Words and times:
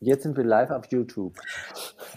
Jetzt 0.00 0.24
sind 0.24 0.36
wir 0.36 0.44
live 0.44 0.70
auf 0.72 0.84
YouTube. 0.90 1.40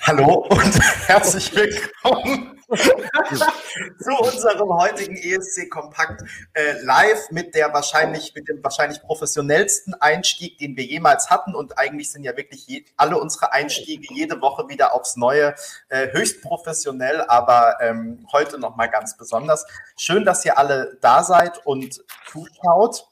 Hallo 0.02 0.46
und 0.50 0.79
herzlich 1.08 1.56
willkommen 1.56 2.62
zu 2.67 4.12
unserem 4.20 4.74
heutigen 4.74 5.16
ESC 5.16 5.70
Kompakt 5.70 6.21
äh, 6.55 6.73
live 6.84 7.31
mit 7.31 7.55
der 7.55 7.73
wahrscheinlich 7.73 8.36
mit 8.36 8.50
dem 8.50 8.62
wahrscheinlich 8.62 9.02
professionellsten 9.02 9.94
Einstieg, 9.94 10.57
den 10.57 10.76
wir 10.76 10.84
jemals 10.84 11.29
hatten 11.29 11.55
und 11.55 11.78
eigentlich 11.78 12.12
sind 12.12 12.26
ja 12.26 12.36
wirklich 12.36 12.68
je, 12.68 12.84
alle 12.97 13.18
unsere 13.18 13.54
Einstiege 13.54 14.14
jede 14.14 14.41
Woche 14.41 14.68
wieder 14.68 14.93
aufs 14.93 15.16
Neue 15.16 15.55
äh, 15.88 16.11
höchst 16.11 16.41
professionell, 16.41 17.21
aber 17.30 17.77
ähm, 17.80 18.27
heute 18.34 18.59
noch 18.59 18.75
mal 18.75 18.88
ganz 18.88 19.16
besonders. 19.16 19.66
Schön, 19.98 20.25
dass 20.25 20.43
ihr 20.43 20.57
alle 20.57 20.98
da 21.00 21.23
seid 21.23 21.66
und 21.66 22.04
zuschaut. 22.30 23.07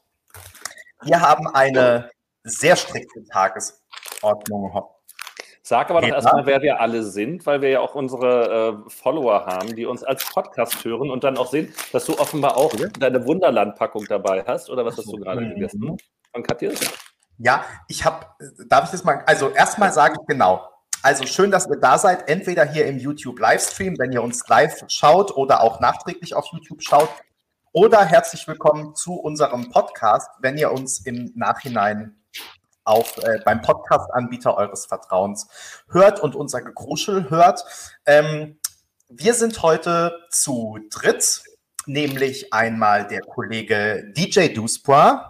Wir 1.00 1.22
haben 1.22 1.48
eine 1.48 2.10
sehr 2.44 2.76
strikte 2.76 3.24
Tages 3.32 3.77
Ordnung. 4.22 4.72
Sag 5.62 5.90
aber 5.90 6.00
doch 6.00 6.08
erstmal, 6.08 6.46
wer 6.46 6.62
wir 6.62 6.80
alle 6.80 7.02
sind, 7.02 7.44
weil 7.44 7.60
wir 7.60 7.68
ja 7.68 7.80
auch 7.80 7.94
unsere 7.94 8.84
äh, 8.86 8.90
Follower 8.90 9.44
haben, 9.44 9.76
die 9.76 9.84
uns 9.84 10.02
als 10.02 10.24
Podcast 10.24 10.82
hören 10.84 11.10
und 11.10 11.24
dann 11.24 11.36
auch 11.36 11.50
sehen, 11.50 11.74
dass 11.92 12.06
du 12.06 12.18
offenbar 12.18 12.56
auch 12.56 12.72
deine 12.98 13.26
Wunderland-Packung 13.26 14.06
dabei 14.08 14.44
hast. 14.46 14.70
Oder 14.70 14.86
was 14.86 14.96
hast 14.96 15.12
du 15.12 15.16
gerade 15.16 15.42
mhm. 15.42 15.54
gegessen? 15.54 15.96
Von 16.32 16.42
Katja? 16.42 16.70
Ja, 17.36 17.64
ich 17.86 18.04
habe, 18.04 18.26
darf 18.68 18.86
ich 18.86 18.90
das 18.92 19.04
mal, 19.04 19.22
also 19.26 19.50
erstmal 19.50 19.92
sage 19.92 20.16
ich 20.18 20.26
genau. 20.26 20.66
Also 21.02 21.26
schön, 21.26 21.50
dass 21.50 21.68
ihr 21.68 21.76
da 21.76 21.98
seid, 21.98 22.28
entweder 22.28 22.64
hier 22.64 22.86
im 22.86 22.98
YouTube 22.98 23.38
Livestream, 23.38 23.96
wenn 23.98 24.10
ihr 24.10 24.22
uns 24.22 24.48
live 24.48 24.84
schaut 24.88 25.36
oder 25.36 25.62
auch 25.62 25.80
nachträglich 25.80 26.34
auf 26.34 26.46
YouTube 26.52 26.82
schaut, 26.82 27.10
oder 27.72 28.04
herzlich 28.04 28.48
willkommen 28.48 28.94
zu 28.94 29.14
unserem 29.14 29.70
Podcast, 29.70 30.30
wenn 30.40 30.56
ihr 30.56 30.72
uns 30.72 31.04
im 31.04 31.30
Nachhinein 31.36 32.16
auf, 32.88 33.18
äh, 33.18 33.40
beim 33.44 33.62
Podcast-Anbieter 33.62 34.56
eures 34.56 34.86
Vertrauens 34.86 35.48
hört 35.90 36.20
und 36.20 36.34
unser 36.34 36.62
Gekruschel 36.62 37.30
hört. 37.30 37.64
Ähm, 38.06 38.58
wir 39.08 39.34
sind 39.34 39.62
heute 39.62 40.18
zu 40.30 40.78
dritt, 40.90 41.42
nämlich 41.86 42.52
einmal 42.52 43.06
der 43.06 43.20
Kollege 43.20 44.12
DJ 44.16 44.48
Duspois, 44.48 45.20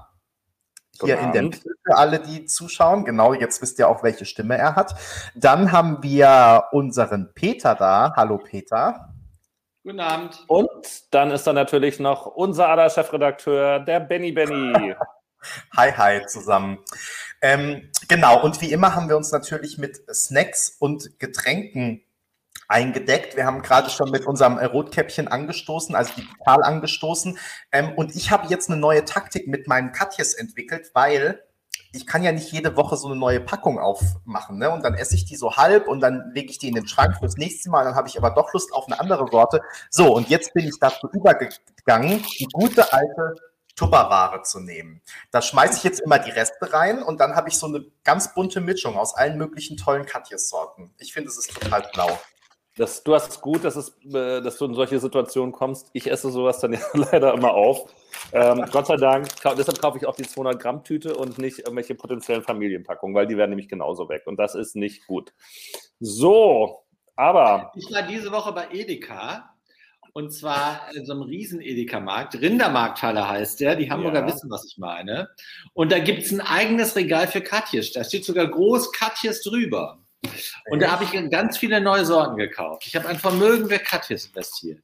hier 1.00 1.18
in 1.18 1.32
der 1.32 1.42
Mitte 1.42 1.70
für 1.84 1.96
alle, 1.96 2.18
die 2.18 2.44
zuschauen. 2.44 3.04
Genau, 3.04 3.32
jetzt 3.32 3.62
wisst 3.62 3.78
ihr 3.78 3.88
auch, 3.88 4.02
welche 4.02 4.24
Stimme 4.24 4.56
er 4.56 4.74
hat. 4.74 4.96
Dann 5.36 5.70
haben 5.70 6.02
wir 6.02 6.64
unseren 6.72 7.32
Peter 7.34 7.74
da. 7.76 8.14
Hallo 8.16 8.38
Peter. 8.38 9.14
Guten 9.84 10.00
Abend. 10.00 10.44
Und 10.48 10.68
dann 11.12 11.30
ist 11.30 11.46
da 11.46 11.52
natürlich 11.52 12.00
noch 12.00 12.26
unser 12.26 12.68
aller 12.68 12.90
Chefredakteur, 12.90 13.80
der 13.80 14.00
Benny 14.00 14.32
Benny. 14.32 14.94
Hi, 15.76 15.92
hi 15.92 16.26
zusammen. 16.26 16.78
Ähm, 17.40 17.90
genau, 18.08 18.42
und 18.42 18.60
wie 18.60 18.72
immer 18.72 18.94
haben 18.94 19.08
wir 19.08 19.16
uns 19.16 19.30
natürlich 19.32 19.78
mit 19.78 20.02
Snacks 20.12 20.76
und 20.78 21.18
Getränken 21.18 22.02
eingedeckt. 22.68 23.36
Wir 23.36 23.46
haben 23.46 23.62
gerade 23.62 23.90
schon 23.90 24.10
mit 24.10 24.26
unserem 24.26 24.58
Rotkäppchen 24.58 25.28
angestoßen, 25.28 25.94
also 25.94 26.12
digital 26.14 26.62
angestoßen. 26.62 27.38
Ähm, 27.72 27.92
und 27.94 28.14
ich 28.14 28.30
habe 28.30 28.48
jetzt 28.48 28.70
eine 28.70 28.78
neue 28.78 29.04
Taktik 29.04 29.48
mit 29.48 29.66
meinen 29.66 29.92
Katjes 29.92 30.34
entwickelt, 30.34 30.90
weil 30.92 31.42
ich 31.92 32.06
kann 32.06 32.22
ja 32.22 32.32
nicht 32.32 32.52
jede 32.52 32.76
Woche 32.76 32.96
so 32.96 33.08
eine 33.08 33.16
neue 33.16 33.40
Packung 33.40 33.78
aufmachen. 33.78 34.58
Ne? 34.58 34.70
Und 34.70 34.84
dann 34.84 34.94
esse 34.94 35.14
ich 35.14 35.24
die 35.24 35.36
so 35.36 35.56
halb 35.56 35.88
und 35.88 36.00
dann 36.00 36.32
lege 36.34 36.50
ich 36.50 36.58
die 36.58 36.68
in 36.68 36.74
den 36.74 36.86
Schrank 36.86 37.16
fürs 37.18 37.36
nächste 37.36 37.70
Mal. 37.70 37.84
Dann 37.84 37.94
habe 37.94 38.08
ich 38.08 38.18
aber 38.18 38.30
doch 38.30 38.52
Lust 38.52 38.72
auf 38.74 38.86
eine 38.86 39.00
andere 39.00 39.26
Sorte. 39.30 39.62
So, 39.90 40.14
und 40.14 40.28
jetzt 40.28 40.52
bin 40.52 40.66
ich 40.66 40.78
dazu 40.78 41.08
übergegangen, 41.10 42.22
die 42.38 42.46
gute 42.52 42.92
alte 42.92 43.34
Tupperware 43.78 44.42
zu 44.42 44.60
nehmen. 44.60 45.00
Da 45.30 45.40
schmeiße 45.40 45.78
ich 45.78 45.84
jetzt 45.84 46.00
immer 46.00 46.18
die 46.18 46.30
Reste 46.30 46.72
rein 46.72 47.02
und 47.02 47.20
dann 47.20 47.36
habe 47.36 47.48
ich 47.48 47.56
so 47.56 47.66
eine 47.66 47.84
ganz 48.02 48.34
bunte 48.34 48.60
Mischung 48.60 48.96
aus 48.96 49.14
allen 49.14 49.38
möglichen 49.38 49.76
tollen 49.76 50.04
Katjes-Sorten. 50.04 50.92
Ich 50.98 51.12
finde, 51.12 51.30
es 51.30 51.38
ist 51.38 51.54
total 51.54 51.88
blau. 51.92 52.18
Das, 52.76 53.02
du 53.02 53.14
hast 53.14 53.30
es 53.30 53.40
gut, 53.40 53.64
dass, 53.64 53.76
es, 53.76 53.96
äh, 54.04 54.40
dass 54.40 54.56
du 54.56 54.66
in 54.66 54.74
solche 54.74 55.00
Situationen 55.00 55.52
kommst. 55.52 55.90
Ich 55.92 56.10
esse 56.10 56.30
sowas 56.30 56.60
dann 56.60 56.72
ja 56.74 56.80
leider 56.92 57.34
immer 57.34 57.52
auf. 57.52 57.92
Ähm, 58.32 58.64
Gott 58.72 58.86
sei 58.86 58.96
Dank, 58.96 59.28
deshalb 59.56 59.80
kaufe 59.80 59.98
ich 59.98 60.06
auch 60.06 60.16
die 60.16 60.26
200 60.26 60.60
Gramm 60.60 60.84
Tüte 60.84 61.16
und 61.16 61.38
nicht 61.38 61.60
irgendwelche 61.60 61.94
potenziellen 61.94 62.42
Familienpackungen, 62.42 63.14
weil 63.14 63.26
die 63.26 63.36
werden 63.36 63.50
nämlich 63.50 63.68
genauso 63.68 64.08
weg 64.08 64.22
und 64.26 64.38
das 64.38 64.54
ist 64.54 64.76
nicht 64.76 65.06
gut. 65.06 65.32
So, 66.00 66.84
aber. 67.16 67.72
Ich 67.74 67.92
war 67.92 68.02
diese 68.02 68.30
Woche 68.32 68.52
bei 68.52 68.68
Edeka 68.70 69.54
und 70.12 70.32
zwar 70.32 70.88
in 70.94 71.06
so 71.06 71.12
einem 71.12 71.22
riesen 71.22 71.60
Edeka-Markt. 71.60 72.34
Rindermarkthalle 72.40 73.28
heißt 73.28 73.60
der. 73.60 73.76
Die 73.76 73.90
Hamburger 73.90 74.20
ja. 74.20 74.26
wissen, 74.26 74.50
was 74.50 74.64
ich 74.64 74.78
meine. 74.78 75.28
Und 75.74 75.92
da 75.92 75.98
gibt 75.98 76.22
es 76.22 76.32
ein 76.32 76.40
eigenes 76.40 76.96
Regal 76.96 77.28
für 77.28 77.40
Katjes. 77.40 77.92
Da 77.92 78.04
steht 78.04 78.24
sogar 78.24 78.46
groß 78.46 78.92
Katjes 78.92 79.42
drüber. 79.42 79.98
Und 80.70 80.82
da 80.82 80.90
habe 80.90 81.04
ich 81.04 81.30
ganz 81.30 81.58
viele 81.58 81.80
neue 81.80 82.04
Sorten 82.04 82.36
gekauft. 82.36 82.84
Ich 82.86 82.96
habe 82.96 83.08
ein 83.08 83.18
Vermögen 83.18 83.68
für 83.68 83.78
Katjes 83.78 84.26
investiert. 84.26 84.82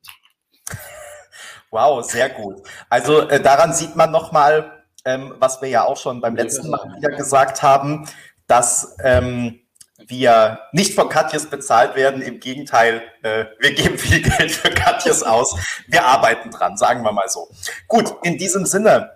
Wow, 1.71 2.05
sehr 2.05 2.31
gut. 2.31 2.63
Also 2.89 3.29
äh, 3.29 3.41
daran 3.41 3.73
sieht 3.73 3.97
man 3.97 4.13
nochmal, 4.13 4.85
ähm, 5.05 5.35
was 5.41 5.61
wir 5.61 5.69
ja 5.69 5.85
auch 5.85 5.97
schon 5.97 6.21
beim 6.21 6.37
letzten 6.37 6.71
Mal 6.71 6.95
wieder 6.97 7.17
gesagt 7.17 7.63
haben, 7.63 8.09
dass 8.47 8.97
ähm, 9.03 9.61
wir 9.99 10.61
nicht 10.73 10.95
von 10.95 11.09
Katjes 11.09 11.47
bezahlt 11.47 11.95
werden. 11.95 12.21
Im 12.23 12.41
Gegenteil, 12.41 13.03
äh, 13.23 13.47
wir 13.61 13.75
geben 13.75 13.99
viel 13.99 14.23
Geld 14.23 14.53
für 14.53 14.71
Katjes 14.71 15.23
aus. 15.25 15.57
Wir 15.87 16.05
arbeiten 16.05 16.51
dran, 16.51 16.77
sagen 16.77 17.03
wir 17.05 17.13
mal 17.13 17.29
so. 17.29 17.49
Gut, 17.89 18.15
in 18.23 18.39
diesem 18.39 18.67
Sinne. 18.67 19.13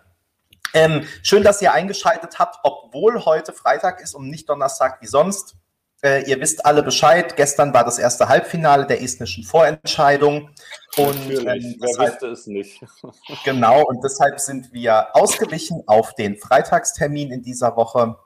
Ähm, 0.75 1.07
schön, 1.23 1.43
dass 1.43 1.63
ihr 1.63 1.73
eingeschaltet 1.73 2.39
habt, 2.39 2.59
obwohl 2.63 3.25
heute 3.25 3.53
Freitag 3.53 4.01
ist 4.01 4.15
und 4.15 4.29
nicht 4.29 4.49
Donnerstag 4.49 5.01
wie 5.01 5.07
sonst. 5.07 5.57
Äh, 6.03 6.31
ihr 6.31 6.41
wisst 6.41 6.65
alle 6.65 6.83
Bescheid. 6.83 7.37
Gestern 7.37 7.75
war 7.75 7.85
das 7.85 7.99
erste 7.99 8.29
Halbfinale 8.29 8.87
der 8.87 9.03
estnischen 9.03 9.43
Vorentscheidung. 9.43 10.51
Und 10.97 11.31
ähm, 11.31 11.45
wer 11.45 11.89
deshalb, 11.89 12.13
wusste 12.13 12.27
es 12.29 12.47
nicht. 12.47 12.81
genau, 13.45 13.83
und 13.85 14.05
deshalb 14.05 14.39
sind 14.39 14.73
wir 14.73 15.17
ausgewichen 15.17 15.83
auf 15.87 16.15
den 16.15 16.37
Freitagstermin 16.37 17.33
in 17.33 17.43
dieser 17.43 17.75
Woche. 17.77 18.17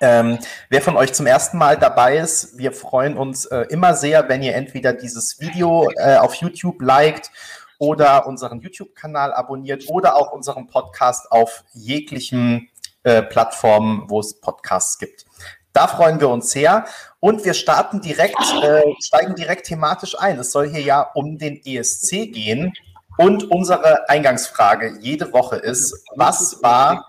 Ähm, 0.00 0.38
wer 0.68 0.82
von 0.82 0.96
euch 0.96 1.12
zum 1.12 1.26
ersten 1.26 1.56
Mal 1.58 1.78
dabei 1.78 2.18
ist, 2.18 2.58
wir 2.58 2.72
freuen 2.72 3.16
uns 3.16 3.46
äh, 3.46 3.62
immer 3.70 3.94
sehr, 3.94 4.28
wenn 4.28 4.42
ihr 4.42 4.54
entweder 4.54 4.92
dieses 4.92 5.40
Video 5.40 5.88
äh, 5.96 6.16
auf 6.16 6.34
YouTube 6.34 6.82
liked 6.82 7.30
oder 7.78 8.26
unseren 8.26 8.60
YouTube-Kanal 8.60 9.32
abonniert 9.32 9.84
oder 9.88 10.16
auch 10.16 10.32
unseren 10.32 10.66
Podcast 10.66 11.30
auf 11.30 11.64
jeglichen 11.72 12.68
äh, 13.04 13.22
Plattformen, 13.22 14.04
wo 14.08 14.20
es 14.20 14.40
Podcasts 14.40 14.98
gibt. 14.98 15.24
Da 15.72 15.86
freuen 15.86 16.20
wir 16.20 16.28
uns 16.28 16.50
sehr 16.50 16.86
und 17.20 17.44
wir 17.44 17.54
starten 17.54 18.00
direkt, 18.00 18.40
äh, 18.62 18.82
steigen 19.00 19.34
direkt 19.34 19.66
thematisch 19.66 20.18
ein. 20.18 20.38
Es 20.38 20.52
soll 20.52 20.68
hier 20.68 20.80
ja 20.80 21.02
um 21.14 21.38
den 21.38 21.60
ESC 21.64 22.32
gehen 22.32 22.72
und 23.18 23.50
unsere 23.50 24.08
Eingangsfrage 24.08 24.98
jede 25.00 25.32
Woche 25.32 25.56
ist, 25.56 26.04
was 26.16 26.62
war 26.62 27.06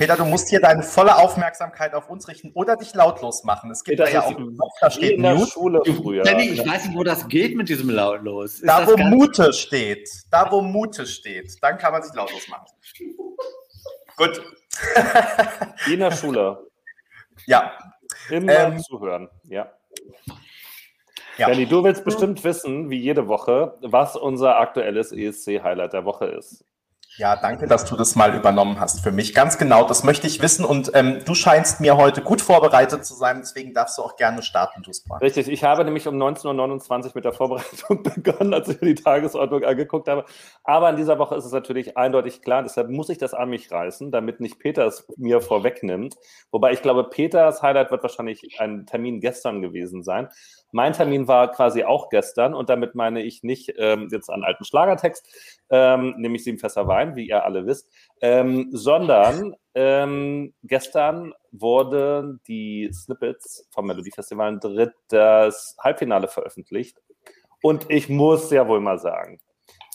Peter, 0.00 0.16
du 0.16 0.24
musst 0.24 0.48
hier 0.48 0.60
deine 0.62 0.82
volle 0.82 1.14
Aufmerksamkeit 1.14 1.92
auf 1.92 2.08
uns 2.08 2.26
richten 2.26 2.52
oder 2.54 2.76
dich 2.76 2.94
lautlos 2.94 3.44
machen. 3.44 3.70
Es 3.70 3.84
gibt 3.84 3.98
Peter, 3.98 4.10
da 4.10 4.10
ja 4.10 4.22
auch 4.22 4.70
da 4.80 4.90
steht 4.90 5.18
in 5.18 5.22
der 5.22 5.34
Mute. 5.34 5.50
Schule 5.50 5.82
früher. 5.84 6.22
Danny, 6.22 6.48
ich 6.48 6.66
weiß 6.66 6.86
nicht, 6.86 6.96
wo 6.96 7.04
das 7.04 7.28
geht 7.28 7.54
mit 7.54 7.68
diesem 7.68 7.90
lautlos. 7.90 8.60
Ist 8.60 8.66
da, 8.66 8.86
wo 8.86 8.96
Mute 8.96 9.52
steht. 9.52 10.08
Da, 10.30 10.50
wo 10.50 10.62
Mute 10.62 11.04
steht. 11.04 11.52
Dann 11.60 11.76
kann 11.76 11.92
man 11.92 12.02
sich 12.02 12.14
lautlos 12.14 12.48
machen. 12.48 12.64
Gut. 14.16 14.42
in 15.86 15.98
der 15.98 16.12
Schule. 16.12 16.66
Ja. 17.44 17.76
Immer 18.30 18.58
ähm, 18.58 18.78
zuhören. 18.78 19.28
Ja. 19.50 19.70
Ja. 21.36 21.48
Benny, 21.48 21.66
du 21.66 21.84
willst 21.84 22.06
bestimmt 22.06 22.42
wissen, 22.42 22.88
wie 22.88 22.98
jede 22.98 23.28
Woche, 23.28 23.76
was 23.82 24.16
unser 24.16 24.56
aktuelles 24.60 25.12
ESC-Highlight 25.12 25.92
der 25.92 26.06
Woche 26.06 26.24
ist. 26.24 26.64
Ja, 27.16 27.34
danke, 27.34 27.66
dass 27.66 27.84
du 27.84 27.96
das 27.96 28.14
mal 28.14 28.36
übernommen 28.36 28.78
hast 28.78 29.00
für 29.00 29.10
mich. 29.10 29.34
Ganz 29.34 29.58
genau, 29.58 29.84
das 29.84 30.04
möchte 30.04 30.28
ich 30.28 30.40
wissen. 30.42 30.64
Und 30.64 30.92
ähm, 30.94 31.18
du 31.24 31.34
scheinst 31.34 31.80
mir 31.80 31.96
heute 31.96 32.22
gut 32.22 32.40
vorbereitet 32.40 33.04
zu 33.04 33.14
sein, 33.14 33.38
deswegen 33.40 33.74
darfst 33.74 33.98
du 33.98 34.02
auch 34.02 34.14
gerne 34.14 34.42
starten, 34.42 34.82
Duspa. 34.82 35.16
Richtig, 35.16 35.48
ich 35.48 35.64
habe 35.64 35.84
nämlich 35.84 36.06
um 36.06 36.14
19.29 36.14 37.06
Uhr 37.06 37.12
mit 37.16 37.24
der 37.24 37.32
Vorbereitung 37.32 38.02
begonnen, 38.14 38.54
als 38.54 38.68
ich 38.68 38.80
mir 38.80 38.94
die 38.94 39.02
Tagesordnung 39.02 39.64
angeguckt 39.64 40.08
habe. 40.08 40.24
Aber 40.62 40.88
in 40.90 40.96
dieser 40.96 41.18
Woche 41.18 41.34
ist 41.34 41.44
es 41.44 41.52
natürlich 41.52 41.96
eindeutig 41.96 42.42
klar, 42.42 42.62
deshalb 42.62 42.88
muss 42.90 43.08
ich 43.08 43.18
das 43.18 43.34
an 43.34 43.50
mich 43.50 43.72
reißen, 43.72 44.12
damit 44.12 44.38
nicht 44.38 44.60
Peter 44.60 44.86
es 44.86 45.04
mir 45.16 45.40
vorwegnimmt. 45.40 46.16
Wobei 46.52 46.72
ich 46.72 46.80
glaube, 46.80 47.04
Peters 47.04 47.60
Highlight 47.60 47.90
wird 47.90 48.02
wahrscheinlich 48.02 48.60
ein 48.60 48.86
Termin 48.86 49.20
gestern 49.20 49.62
gewesen 49.62 50.04
sein. 50.04 50.28
Mein 50.72 50.92
Termin 50.92 51.28
war 51.28 51.50
quasi 51.50 51.84
auch 51.84 52.08
gestern 52.08 52.54
und 52.54 52.68
damit 52.68 52.94
meine 52.94 53.22
ich 53.22 53.42
nicht 53.42 53.74
ähm, 53.76 54.08
jetzt 54.10 54.30
einen 54.30 54.44
alten 54.44 54.64
Schlagertext, 54.64 55.26
ähm, 55.70 56.14
nämlich 56.18 56.44
Sieben 56.44 56.58
Fässer 56.58 56.86
Wein, 56.86 57.16
wie 57.16 57.28
ihr 57.28 57.44
alle 57.44 57.66
wisst, 57.66 57.90
ähm, 58.20 58.68
sondern 58.72 59.54
ähm, 59.74 60.54
gestern 60.62 61.32
wurden 61.52 62.40
die 62.46 62.90
Snippets 62.92 63.68
vom 63.70 63.86
Melodiefestival 63.86 64.58
dritt 64.58 64.94
das 65.08 65.76
Halbfinale 65.80 66.28
veröffentlicht. 66.28 66.98
Und 67.62 67.90
ich 67.90 68.08
muss 68.08 68.50
ja 68.50 68.66
wohl 68.66 68.80
mal 68.80 68.98
sagen, 68.98 69.40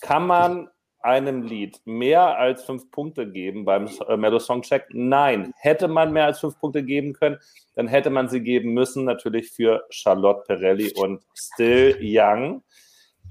kann 0.02 0.28
man 0.28 0.70
einem 1.06 1.44
Lied 1.44 1.80
mehr 1.86 2.38
als 2.38 2.64
fünf 2.64 2.90
Punkte 2.92 3.32
geben 3.32 3.64
beim 3.64 3.88
äh, 4.08 4.18
Mellow 4.18 4.40
Song 4.40 4.64
Check? 4.64 4.88
Nein. 4.92 5.54
Hätte 5.58 5.88
man 5.88 6.12
mehr 6.12 6.26
als 6.26 6.40
fünf 6.40 6.60
Punkte 6.60 6.84
geben 6.84 7.14
können, 7.14 7.38
dann 7.76 7.88
hätte 7.88 8.10
man 8.10 8.28
sie 8.28 8.42
geben 8.42 8.74
müssen, 8.74 9.06
natürlich 9.06 9.52
für 9.52 9.86
Charlotte 9.90 10.44
Perelli 10.48 10.94
und 10.96 11.24
Still 11.34 11.98
Young. 12.02 12.64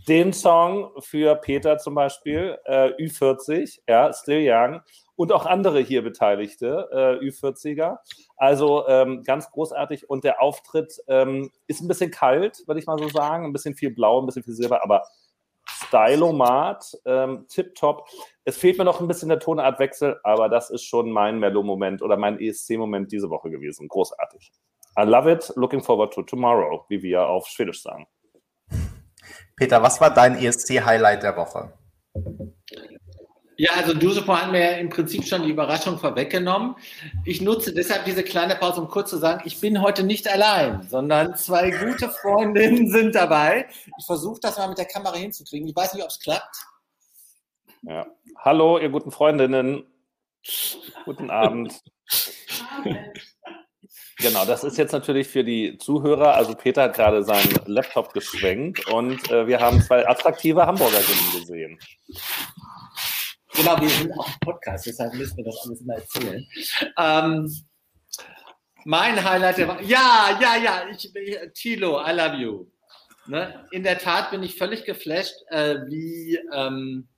Den 0.08 0.32
Song 0.32 0.90
für 1.00 1.34
Peter 1.36 1.78
zum 1.78 1.94
Beispiel, 1.94 2.58
äh, 2.64 2.90
Ü40, 2.98 3.80
ja, 3.88 4.12
Still 4.12 4.44
Young 4.46 4.80
und 5.16 5.32
auch 5.32 5.46
andere 5.46 5.80
hier 5.80 6.02
Beteiligte, 6.02 6.88
äh, 6.92 7.24
Ü40er. 7.24 7.98
Also 8.36 8.86
ähm, 8.88 9.22
ganz 9.22 9.50
großartig. 9.50 10.10
Und 10.10 10.24
der 10.24 10.42
Auftritt 10.42 11.00
ähm, 11.08 11.50
ist 11.66 11.80
ein 11.80 11.88
bisschen 11.88 12.10
kalt, 12.10 12.62
würde 12.66 12.80
ich 12.80 12.86
mal 12.86 12.98
so 12.98 13.08
sagen. 13.08 13.46
Ein 13.46 13.52
bisschen 13.52 13.74
viel 13.74 13.90
Blau, 13.90 14.20
ein 14.20 14.26
bisschen 14.26 14.42
viel 14.42 14.54
Silber, 14.54 14.82
aber 14.82 15.04
Stylomat, 15.94 16.98
ähm, 17.06 17.46
tipptopp. 17.48 18.08
Es 18.44 18.56
fehlt 18.56 18.78
mir 18.78 18.84
noch 18.84 19.00
ein 19.00 19.06
bisschen 19.06 19.28
der 19.28 19.38
Tonartwechsel, 19.38 20.18
aber 20.24 20.48
das 20.48 20.70
ist 20.70 20.82
schon 20.82 21.10
mein 21.10 21.38
Mellow-Moment 21.38 22.02
oder 22.02 22.16
mein 22.16 22.40
ESC-Moment 22.40 23.12
diese 23.12 23.30
Woche 23.30 23.50
gewesen. 23.50 23.86
Großartig. 23.86 24.52
I 24.98 25.02
love 25.02 25.30
it, 25.30 25.52
looking 25.56 25.82
forward 25.82 26.12
to 26.12 26.22
tomorrow, 26.22 26.84
wie 26.88 27.02
wir 27.02 27.26
auf 27.26 27.46
Schwedisch 27.46 27.82
sagen. 27.82 28.06
Peter, 29.56 29.82
was 29.82 30.00
war 30.00 30.12
dein 30.12 30.36
ESC-Highlight 30.36 31.22
der 31.22 31.36
Woche? 31.36 31.72
Ja, 33.56 33.70
also 33.74 33.94
Dusepo 33.94 34.36
hat 34.36 34.50
mir 34.50 34.78
im 34.78 34.88
Prinzip 34.88 35.24
schon 35.24 35.44
die 35.44 35.50
Überraschung 35.50 35.98
vorweggenommen. 35.98 36.74
Ich 37.24 37.40
nutze 37.40 37.72
deshalb 37.72 38.04
diese 38.04 38.24
kleine 38.24 38.56
Pause, 38.56 38.80
um 38.80 38.88
kurz 38.88 39.10
zu 39.10 39.18
sagen, 39.18 39.42
ich 39.44 39.60
bin 39.60 39.80
heute 39.80 40.02
nicht 40.02 40.28
allein, 40.28 40.82
sondern 40.88 41.36
zwei 41.36 41.70
gute 41.70 42.08
Freundinnen 42.08 42.88
sind 42.90 43.14
dabei. 43.14 43.66
Ich 43.98 44.06
versuche 44.06 44.40
das 44.40 44.58
mal 44.58 44.68
mit 44.68 44.78
der 44.78 44.86
Kamera 44.86 45.16
hinzukriegen. 45.16 45.68
Ich 45.68 45.76
weiß 45.76 45.94
nicht, 45.94 46.02
ob 46.02 46.10
es 46.10 46.18
klappt. 46.18 46.56
Ja. 47.82 48.06
Hallo, 48.38 48.78
ihr 48.78 48.88
guten 48.88 49.12
Freundinnen. 49.12 49.84
Guten 51.04 51.30
Abend. 51.30 51.80
Genau, 54.18 54.44
das 54.44 54.62
ist 54.62 54.78
jetzt 54.78 54.92
natürlich 54.92 55.26
für 55.28 55.42
die 55.42 55.76
Zuhörer. 55.76 56.34
Also 56.34 56.54
Peter 56.54 56.84
hat 56.84 56.94
gerade 56.94 57.24
seinen 57.24 57.52
Laptop 57.66 58.12
geschwenkt 58.12 58.86
und 58.86 59.30
äh, 59.30 59.46
wir 59.46 59.60
haben 59.60 59.82
zwei 59.82 60.08
attraktive 60.08 60.64
Hamburgerinnen 60.64 61.40
gesehen. 61.40 61.78
Genau, 63.56 63.80
wir 63.80 63.88
sind 63.88 64.12
auch 64.18 64.26
im 64.26 64.40
Podcast, 64.40 64.86
deshalb 64.86 65.14
müssen 65.14 65.36
wir 65.36 65.44
das 65.44 65.64
alles 65.64 65.80
mal 65.82 65.94
erzählen. 65.94 66.46
Ähm, 66.98 67.66
mein 68.84 69.22
Highlight 69.22 69.58
der 69.58 69.80
ja, 69.82 70.38
ja, 70.40 70.56
ja, 70.56 70.88
ich, 70.90 71.14
ich, 71.14 71.38
Tilo, 71.54 72.00
I 72.04 72.12
love 72.12 72.36
you. 72.36 72.66
Ne? 73.26 73.66
In 73.70 73.84
der 73.84 73.98
Tat 73.98 74.30
bin 74.30 74.42
ich 74.42 74.56
völlig 74.56 74.84
geflasht, 74.84 75.36
äh, 75.48 75.76
wie, 75.86 76.38
ähm, 76.52 77.08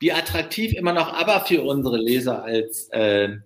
wie 0.00 0.12
attraktiv 0.12 0.74
immer 0.74 0.92
noch 0.92 1.12
aber 1.14 1.46
für 1.46 1.62
unsere 1.62 1.96
Leser 1.96 2.42
als 2.42 2.88
äh, 2.90 3.36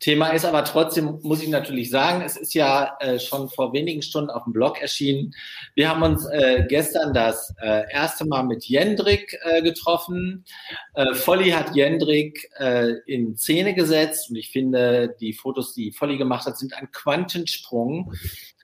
Thema 0.00 0.30
ist 0.30 0.46
aber 0.46 0.64
trotzdem, 0.64 1.18
muss 1.22 1.42
ich 1.42 1.50
natürlich 1.50 1.90
sagen, 1.90 2.22
es 2.22 2.38
ist 2.38 2.54
ja 2.54 2.96
äh, 3.00 3.18
schon 3.18 3.50
vor 3.50 3.74
wenigen 3.74 4.00
Stunden 4.00 4.30
auf 4.30 4.44
dem 4.44 4.54
Blog 4.54 4.80
erschienen. 4.80 5.34
Wir 5.74 5.90
haben 5.90 6.02
uns 6.02 6.24
äh, 6.26 6.64
gestern 6.66 7.12
das 7.12 7.54
äh, 7.60 7.82
erste 7.92 8.24
Mal 8.24 8.44
mit 8.44 8.64
Jendrik 8.64 9.38
äh, 9.42 9.60
getroffen. 9.60 10.46
Äh, 10.94 11.14
Volli 11.14 11.50
hat 11.50 11.76
Jendrik 11.76 12.48
äh, 12.58 12.94
in 13.04 13.36
Szene 13.36 13.74
gesetzt 13.74 14.30
und 14.30 14.36
ich 14.36 14.50
finde, 14.50 15.14
die 15.20 15.34
Fotos, 15.34 15.74
die 15.74 15.92
Volli 15.92 16.16
gemacht 16.16 16.46
hat, 16.46 16.56
sind 16.56 16.72
ein 16.72 16.90
Quantensprung 16.92 18.10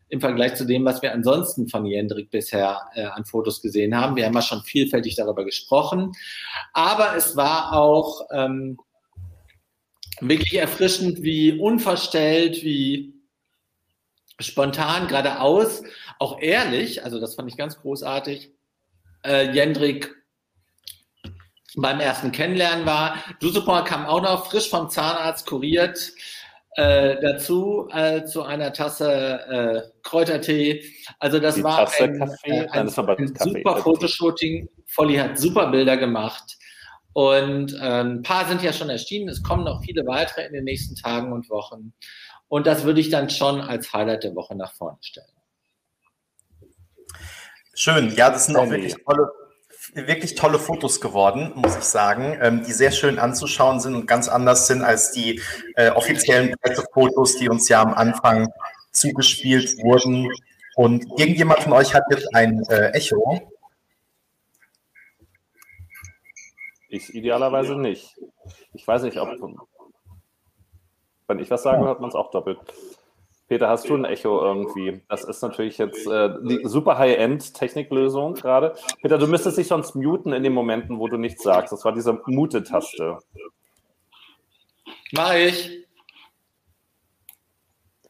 im 0.09 0.21
Vergleich 0.21 0.55
zu 0.55 0.65
dem, 0.65 0.85
was 0.85 1.03
wir 1.03 1.13
ansonsten 1.13 1.69
von 1.69 1.85
Jendrik 1.85 2.31
bisher 2.31 2.81
äh, 2.95 3.05
an 3.05 3.27
Fotos 3.27 3.61
gesehen 3.61 3.95
haben. 3.95 4.17
Wir 4.17 4.25
haben 4.25 4.35
ja 4.35 4.43
schon 4.43 4.63
vielfältig 4.63 5.17
darüber 5.17 5.45
gesprochen. 5.45 6.13
Aber 6.73 7.15
es 7.17 7.37
war 7.37 7.73
auch 7.73 8.23
ähm, 8.33 8.79
wirklich 10.21 10.55
erfrischend, 10.59 11.23
wie 11.23 11.59
unverstellt, 11.59 12.63
wie 12.63 13.15
spontan, 14.39 15.09
geradeaus, 15.09 15.83
auch 16.19 16.41
ehrlich, 16.41 17.05
also 17.05 17.21
das 17.21 17.35
fand 17.35 17.51
ich 17.51 17.57
ganz 17.57 17.79
großartig, 17.79 18.51
äh, 19.25 19.51
Jendrik 19.53 20.15
beim 21.77 22.01
ersten 22.01 22.33
Kennenlernen 22.33 22.87
war. 22.87 23.23
Dusupon 23.41 23.85
kam 23.85 24.07
auch 24.07 24.23
noch 24.23 24.47
frisch 24.47 24.71
vom 24.71 24.89
Zahnarzt 24.89 25.47
kuriert 25.47 26.13
äh, 26.77 27.17
dazu 27.21 27.89
äh, 27.93 28.25
zu 28.25 28.43
einer 28.43 28.73
Tasse 28.73 29.13
äh, 29.49 29.83
Kräutertee. 30.03 30.85
Also 31.19 31.39
das 31.39 31.57
Die 31.57 31.65
war 31.65 31.85
Tasse 31.85 32.05
ein, 32.05 32.19
Kaffee. 32.19 32.51
Äh, 32.51 32.69
ein, 32.69 32.87
Nein, 32.87 33.19
ein 33.19 33.35
super 33.35 33.77
Fotoshooting. 33.79 34.69
Volli 34.87 35.17
hat 35.17 35.39
super 35.39 35.69
Bilder 35.69 35.97
gemacht. 35.97 36.57
Und 37.17 37.73
äh, 37.73 38.03
ein 38.03 38.23
paar 38.23 38.47
sind 38.47 38.63
ja 38.63 38.75
schon 38.75 38.91
erschienen. 38.91 39.31
Es 39.31 39.43
kommen 39.43 39.65
noch 39.65 39.83
viele 39.83 40.07
weitere 40.07 40.45
in 40.45 40.53
den 40.53 40.65
nächsten 40.65 40.97
Tagen 40.97 41.33
und 41.33 41.49
Wochen. 41.49 41.95
Und 42.47 42.67
das 42.67 42.85
würde 42.85 43.01
ich 43.01 43.09
dann 43.09 43.31
schon 43.31 43.63
als 43.63 43.91
Highlight 43.95 44.25
der 44.25 44.35
Woche 44.35 44.55
nach 44.55 44.75
vorne 44.75 44.99
stellen. 45.01 45.27
Schön. 47.73 48.15
Ja, 48.17 48.29
das 48.29 48.45
sind 48.45 48.57
auch 48.57 48.69
wirklich 48.69 48.97
tolle, 49.03 49.31
wirklich 49.95 50.35
tolle 50.35 50.59
Fotos 50.59 51.01
geworden, 51.01 51.53
muss 51.55 51.75
ich 51.75 51.85
sagen, 51.85 52.37
ähm, 52.43 52.65
die 52.65 52.73
sehr 52.73 52.93
schön 52.93 53.19
anzuschauen 53.19 53.81
sind 53.81 53.95
und 53.95 54.07
ganz 54.07 54.29
anders 54.29 54.67
sind 54.67 54.83
als 54.83 55.11
die 55.13 55.41
äh, 55.77 55.89
offiziellen 55.89 56.55
Pressefotos, 56.61 57.39
die 57.39 57.49
uns 57.49 57.67
ja 57.71 57.81
am 57.81 57.95
Anfang 57.95 58.53
zugespielt 58.93 59.79
wurden. 59.79 60.31
Und 60.75 61.07
irgendjemand 61.19 61.61
von 61.61 61.73
euch 61.73 61.95
hat 61.95 62.03
jetzt 62.11 62.29
ein 62.35 62.63
äh, 62.69 62.91
Echo. 62.91 63.56
Ich 66.97 67.15
idealerweise 67.15 67.77
nicht. 67.77 68.17
Ich 68.73 68.87
weiß 68.87 69.03
nicht, 69.03 69.19
ob. 69.19 69.29
Wenn 71.29 71.39
ich 71.39 71.51
was 71.51 71.63
sage, 71.63 71.85
hört 71.85 72.01
man 72.01 72.09
es 72.09 72.15
auch 72.15 72.31
doppelt. 72.31 72.59
Peter, 73.49 73.69
hast 73.69 73.89
du 73.89 73.95
ein 73.95 74.05
Echo 74.05 74.41
irgendwie? 74.43 75.03
Das 75.09 75.23
ist 75.23 75.43
natürlich 75.43 75.79
jetzt 75.79 76.07
äh, 76.07 76.31
die 76.43 76.61
super 76.65 76.99
High-End-Techniklösung 76.99 78.35
gerade. 78.35 78.75
Peter, 79.03 79.19
du 79.19 79.27
müsstest 79.27 79.59
dich 79.59 79.69
sonst 79.69 79.95
muten 79.95 80.33
in 80.33 80.43
den 80.43 80.53
Momenten, 80.53 80.99
wo 80.99 81.07
du 81.07 81.17
nichts 81.17 81.45
sagst. 81.45 81.73
Das 81.73 81.85
war 81.85 81.93
diese 81.93 82.21
Mute-Taste. 82.27 83.19
Mach 85.13 85.35
ich. 85.35 85.87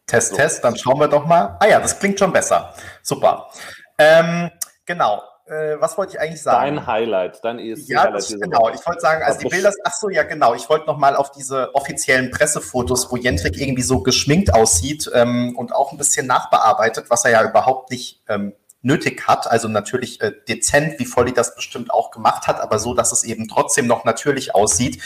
Test, 0.06 0.30
so. 0.30 0.36
Test, 0.36 0.64
dann 0.64 0.76
schauen 0.76 1.00
wir 1.00 1.08
doch 1.08 1.26
mal. 1.26 1.56
Ah 1.60 1.66
ja, 1.66 1.80
das 1.80 1.98
klingt 1.98 2.18
schon 2.18 2.32
besser. 2.32 2.72
Super. 3.02 3.50
Ähm, 3.98 4.50
genau 4.86 5.22
äh, 5.46 5.80
was 5.80 5.96
wollte 5.96 6.14
ich 6.14 6.20
eigentlich 6.20 6.42
sagen? 6.42 6.76
Dein 6.76 6.86
Highlight, 6.86 7.44
dein 7.44 7.58
ESC 7.58 7.88
ja, 7.88 8.04
Highlight. 8.04 8.30
Ja, 8.30 8.38
genau. 8.38 8.68
Ich 8.74 8.86
wollte 8.86 9.00
sagen, 9.00 9.22
also 9.22 9.38
die 9.40 9.48
Bilder, 9.48 9.72
ach 9.84 9.92
so, 9.92 10.08
ja, 10.08 10.24
genau. 10.24 10.54
Ich 10.54 10.68
wollte 10.68 10.86
noch 10.86 10.98
mal 10.98 11.14
auf 11.14 11.30
diese 11.30 11.74
offiziellen 11.74 12.30
Pressefotos, 12.30 13.10
wo 13.10 13.16
Jentrik 13.16 13.56
irgendwie 13.60 13.82
so 13.82 14.02
geschminkt 14.02 14.52
aussieht 14.52 15.10
ähm, 15.14 15.56
und 15.56 15.74
auch 15.74 15.92
ein 15.92 15.98
bisschen 15.98 16.26
nachbearbeitet, 16.26 17.06
was 17.10 17.24
er 17.24 17.30
ja 17.30 17.48
überhaupt 17.48 17.90
nicht 17.90 18.22
ähm, 18.28 18.54
nötig 18.82 19.26
hat. 19.26 19.50
Also 19.50 19.68
natürlich 19.68 20.20
äh, 20.20 20.32
dezent, 20.48 20.98
wie 20.98 21.06
Volli 21.06 21.32
das 21.32 21.54
bestimmt 21.54 21.90
auch 21.92 22.10
gemacht 22.10 22.46
hat, 22.46 22.60
aber 22.60 22.78
so, 22.78 22.94
dass 22.94 23.12
es 23.12 23.24
eben 23.24 23.48
trotzdem 23.48 23.86
noch 23.86 24.04
natürlich 24.04 24.54
aussieht. 24.54 25.02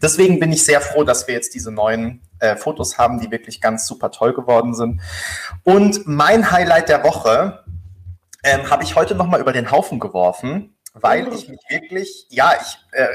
Deswegen 0.00 0.38
bin 0.38 0.52
ich 0.52 0.64
sehr 0.64 0.80
froh, 0.80 1.04
dass 1.04 1.26
wir 1.26 1.34
jetzt 1.34 1.54
diese 1.54 1.72
neuen 1.72 2.22
äh, 2.40 2.56
Fotos 2.56 2.98
haben, 2.98 3.20
die 3.20 3.30
wirklich 3.30 3.60
ganz 3.60 3.86
super 3.86 4.10
toll 4.10 4.34
geworden 4.34 4.74
sind. 4.74 5.00
Und 5.64 6.06
mein 6.06 6.50
Highlight 6.50 6.88
der 6.88 7.04
Woche 7.04 7.61
ähm, 8.42 8.70
habe 8.70 8.82
ich 8.82 8.96
heute 8.96 9.14
nochmal 9.14 9.40
über 9.40 9.52
den 9.52 9.70
Haufen 9.70 9.98
geworfen, 9.98 10.76
weil 10.94 11.24
mhm. 11.24 11.32
ich 11.32 11.48
mich 11.48 11.60
wirklich, 11.68 12.26
ja, 12.30 12.52
ich 12.60 12.78
äh, 12.92 13.08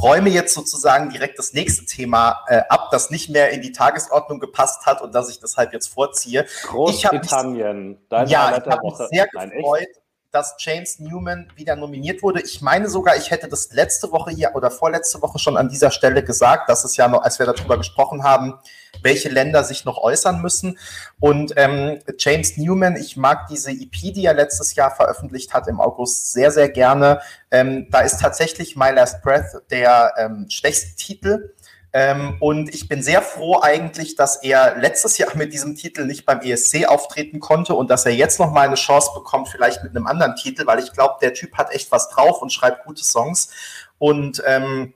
räume 0.00 0.30
jetzt 0.30 0.54
sozusagen 0.54 1.10
direkt 1.10 1.38
das 1.38 1.52
nächste 1.52 1.84
Thema 1.84 2.44
äh, 2.48 2.62
ab, 2.68 2.88
das 2.90 3.10
nicht 3.10 3.30
mehr 3.30 3.50
in 3.50 3.62
die 3.62 3.72
Tagesordnung 3.72 4.40
gepasst 4.40 4.86
hat 4.86 5.02
und 5.02 5.14
das 5.14 5.28
ich 5.30 5.40
deshalb 5.40 5.72
jetzt 5.72 5.88
vorziehe. 5.88 6.46
Großbritannien, 6.64 7.98
dein 8.08 8.28
Ja, 8.28 8.56
ich 8.56 8.66
habe 8.66 8.86
mich 8.86 8.96
sehr 9.10 9.28
Nein, 9.32 9.50
gefreut. 9.50 9.80
Echt? 9.82 10.01
Dass 10.32 10.56
James 10.58 10.98
Newman 10.98 11.46
wieder 11.56 11.76
nominiert 11.76 12.22
wurde. 12.22 12.40
Ich 12.40 12.62
meine 12.62 12.88
sogar, 12.88 13.16
ich 13.16 13.30
hätte 13.30 13.48
das 13.48 13.72
letzte 13.72 14.10
Woche 14.12 14.30
hier 14.30 14.52
oder 14.54 14.70
vorletzte 14.70 15.20
Woche 15.20 15.38
schon 15.38 15.58
an 15.58 15.68
dieser 15.68 15.90
Stelle 15.90 16.24
gesagt, 16.24 16.70
dass 16.70 16.84
es 16.84 16.96
ja 16.96 17.06
noch, 17.06 17.22
als 17.22 17.38
wir 17.38 17.44
darüber 17.44 17.76
gesprochen 17.76 18.24
haben, 18.24 18.54
welche 19.02 19.28
Länder 19.28 19.62
sich 19.62 19.84
noch 19.84 19.98
äußern 19.98 20.40
müssen. 20.40 20.78
Und 21.20 21.52
ähm, 21.56 22.00
James 22.18 22.56
Newman, 22.56 22.96
ich 22.96 23.18
mag 23.18 23.46
diese 23.48 23.72
EP, 23.72 24.14
die 24.14 24.24
er 24.24 24.34
letztes 24.34 24.74
Jahr 24.74 24.90
veröffentlicht 24.90 25.52
hat 25.52 25.68
im 25.68 25.80
August, 25.80 26.32
sehr, 26.32 26.50
sehr 26.50 26.70
gerne. 26.70 27.20
Ähm, 27.50 27.88
da 27.90 28.00
ist 28.00 28.18
tatsächlich 28.18 28.74
My 28.74 28.90
Last 28.90 29.22
Breath 29.22 29.62
der 29.70 30.14
ähm, 30.16 30.46
schwächste 30.48 30.96
Titel. 30.96 31.52
Ähm, 31.94 32.36
und 32.40 32.74
ich 32.74 32.88
bin 32.88 33.02
sehr 33.02 33.20
froh 33.20 33.60
eigentlich, 33.60 34.16
dass 34.16 34.36
er 34.42 34.78
letztes 34.78 35.18
Jahr 35.18 35.36
mit 35.36 35.52
diesem 35.52 35.76
Titel 35.76 36.06
nicht 36.06 36.24
beim 36.24 36.40
ESC 36.40 36.86
auftreten 36.86 37.38
konnte 37.38 37.74
und 37.74 37.90
dass 37.90 38.06
er 38.06 38.14
jetzt 38.14 38.40
noch 38.40 38.50
mal 38.50 38.66
eine 38.66 38.76
Chance 38.76 39.10
bekommt, 39.14 39.48
vielleicht 39.48 39.82
mit 39.82 39.94
einem 39.94 40.06
anderen 40.06 40.34
Titel, 40.36 40.66
weil 40.66 40.78
ich 40.78 40.92
glaube, 40.92 41.16
der 41.20 41.34
Typ 41.34 41.56
hat 41.58 41.70
echt 41.72 41.92
was 41.92 42.08
drauf 42.08 42.40
und 42.40 42.52
schreibt 42.52 42.84
gute 42.84 43.04
Songs. 43.04 43.50
Und 43.98 44.42
ähm, 44.46 44.94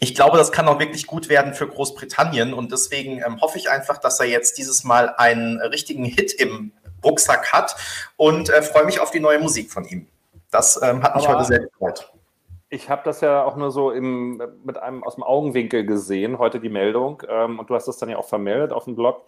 ich 0.00 0.16
glaube, 0.16 0.36
das 0.36 0.50
kann 0.50 0.66
auch 0.66 0.80
wirklich 0.80 1.06
gut 1.06 1.28
werden 1.28 1.54
für 1.54 1.68
Großbritannien 1.68 2.54
und 2.54 2.72
deswegen 2.72 3.22
ähm, 3.24 3.40
hoffe 3.40 3.58
ich 3.58 3.70
einfach, 3.70 3.98
dass 3.98 4.18
er 4.18 4.26
jetzt 4.26 4.58
dieses 4.58 4.82
Mal 4.82 5.14
einen 5.16 5.60
richtigen 5.60 6.04
Hit 6.04 6.32
im 6.32 6.72
Rucksack 7.04 7.52
hat 7.52 7.76
und 8.16 8.48
äh, 8.48 8.62
freue 8.62 8.84
mich 8.84 8.98
auf 8.98 9.12
die 9.12 9.20
neue 9.20 9.38
Musik 9.38 9.70
von 9.70 9.84
ihm. 9.84 10.08
Das 10.50 10.80
ähm, 10.82 11.04
hat 11.04 11.14
mich 11.14 11.28
Aber 11.28 11.38
heute 11.38 11.46
sehr 11.46 11.60
gefreut. 11.60 12.12
Ich 12.72 12.88
habe 12.88 13.02
das 13.04 13.20
ja 13.20 13.44
auch 13.44 13.56
nur 13.56 13.70
so 13.70 13.90
im, 13.90 14.42
mit 14.64 14.78
einem 14.78 15.04
aus 15.04 15.16
dem 15.16 15.24
Augenwinkel 15.24 15.84
gesehen, 15.84 16.38
heute 16.38 16.58
die 16.58 16.70
Meldung. 16.70 17.22
Ähm, 17.28 17.58
und 17.58 17.68
du 17.68 17.74
hast 17.74 17.86
das 17.86 17.98
dann 17.98 18.08
ja 18.08 18.16
auch 18.16 18.24
vermeldet 18.24 18.72
auf 18.72 18.84
dem 18.86 18.96
Blog. 18.96 19.26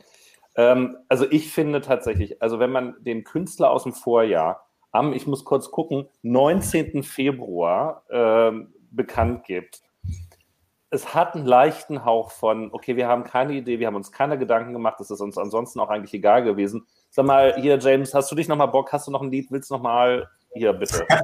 Ähm, 0.56 0.96
also 1.10 1.26
ich 1.30 1.52
finde 1.52 1.82
tatsächlich, 1.82 2.40
also 2.40 2.58
wenn 2.58 2.72
man 2.72 2.96
den 3.00 3.22
Künstler 3.22 3.70
aus 3.70 3.82
dem 3.82 3.92
Vorjahr 3.92 4.66
am, 4.92 5.12
ich 5.12 5.26
muss 5.26 5.44
kurz 5.44 5.70
gucken, 5.70 6.08
19. 6.22 7.02
Februar 7.02 8.04
ähm, 8.08 8.72
bekannt 8.90 9.44
gibt, 9.44 9.82
es 10.88 11.14
hat 11.14 11.34
einen 11.34 11.44
leichten 11.44 12.06
Hauch 12.06 12.30
von, 12.30 12.72
okay, 12.72 12.96
wir 12.96 13.08
haben 13.08 13.24
keine 13.24 13.52
Idee, 13.52 13.78
wir 13.78 13.88
haben 13.88 13.96
uns 13.96 14.10
keine 14.10 14.38
Gedanken 14.38 14.72
gemacht, 14.72 15.00
das 15.00 15.10
ist 15.10 15.20
uns 15.20 15.36
ansonsten 15.36 15.80
auch 15.80 15.90
eigentlich 15.90 16.14
egal 16.14 16.44
gewesen. 16.44 16.86
Sag 17.10 17.26
mal, 17.26 17.56
hier, 17.56 17.78
James, 17.78 18.14
hast 18.14 18.30
du 18.30 18.36
dich 18.36 18.48
nochmal 18.48 18.68
Bock? 18.68 18.90
Hast 18.90 19.06
du 19.06 19.10
noch 19.10 19.20
ein 19.20 19.30
Lied? 19.30 19.50
Willst 19.50 19.68
du 19.68 19.74
nochmal? 19.74 20.30
Hier, 20.54 20.72
bitte. 20.72 21.06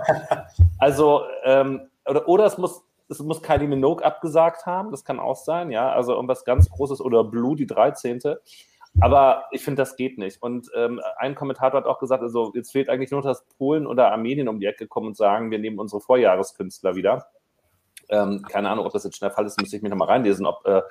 Also, 0.79 1.23
ähm, 1.45 1.90
oder, 2.11 2.29
oder 2.29 2.45
es 2.45 2.59
muss, 2.59 2.83
es 3.09 3.21
muss 3.21 3.43
Kylie 3.43 3.69
Minogue 3.69 4.05
abgesagt 4.05 4.67
haben, 4.67 4.90
das 4.90 5.05
kann 5.05 5.19
auch 5.19 5.37
sein, 5.37 5.71
ja, 5.71 5.90
also 5.90 6.14
irgendwas 6.14 6.45
ganz 6.45 6.69
Großes 6.69 7.00
oder 7.00 7.25
Blue, 7.25 7.57
die 7.57 7.67
13. 7.67 8.21
Aber 9.00 9.45
ich 9.52 9.62
finde, 9.62 9.83
das 9.83 9.97
geht 9.97 10.19
nicht. 10.19 10.43
Und 10.43 10.69
ähm, 10.75 11.00
ein 11.17 11.37
Kommentator 11.37 11.79
hat 11.81 11.87
auch 11.87 12.00
gesagt, 12.00 12.23
also 12.23 12.52
jetzt 12.55 12.73
fehlt 12.73 12.88
eigentlich 12.88 13.12
nur, 13.12 13.23
dass 13.23 13.45
Polen 13.57 13.87
oder 13.87 14.11
Armenien 14.11 14.49
um 14.49 14.59
die 14.59 14.67
Ecke 14.67 14.88
kommen 14.88 15.09
und 15.09 15.17
sagen, 15.17 15.50
wir 15.50 15.61
nehmen 15.61 15.79
unsere 15.79 16.00
Vorjahreskünstler 16.00 16.97
wieder. 16.97 17.29
Ähm, 18.09 18.43
keine 18.43 18.69
Ahnung, 18.69 18.87
ob 18.87 18.93
das 18.93 19.05
jetzt 19.05 19.17
schon 19.17 19.29
der 19.29 19.35
Fall 19.35 19.47
ist, 19.47 19.61
müsste 19.61 19.76
ich 19.76 19.83
mich 19.83 19.90
nochmal 19.90 20.09
reinlesen, 20.09 20.45
ob 20.45 20.67
äh, 20.67 20.83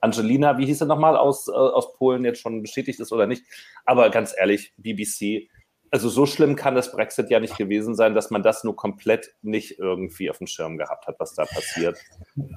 Angelina, 0.00 0.58
wie 0.58 0.66
hieß 0.66 0.78
sie 0.78 0.86
nochmal, 0.86 1.16
aus, 1.16 1.48
äh, 1.48 1.52
aus 1.52 1.94
Polen 1.94 2.24
jetzt 2.24 2.40
schon 2.40 2.62
bestätigt 2.62 3.00
ist 3.00 3.12
oder 3.12 3.26
nicht. 3.26 3.42
Aber 3.84 4.10
ganz 4.10 4.32
ehrlich, 4.38 4.72
BBC, 4.76 5.48
also 5.90 6.08
so 6.08 6.26
schlimm 6.26 6.56
kann 6.56 6.74
das 6.74 6.92
Brexit 6.92 7.30
ja 7.30 7.40
nicht 7.40 7.56
gewesen 7.56 7.94
sein, 7.94 8.14
dass 8.14 8.30
man 8.30 8.42
das 8.42 8.64
nur 8.64 8.76
komplett 8.76 9.34
nicht 9.42 9.78
irgendwie 9.78 10.30
auf 10.30 10.38
dem 10.38 10.46
Schirm 10.46 10.76
gehabt 10.78 11.06
hat, 11.06 11.16
was 11.18 11.34
da 11.34 11.44
passiert. 11.44 11.98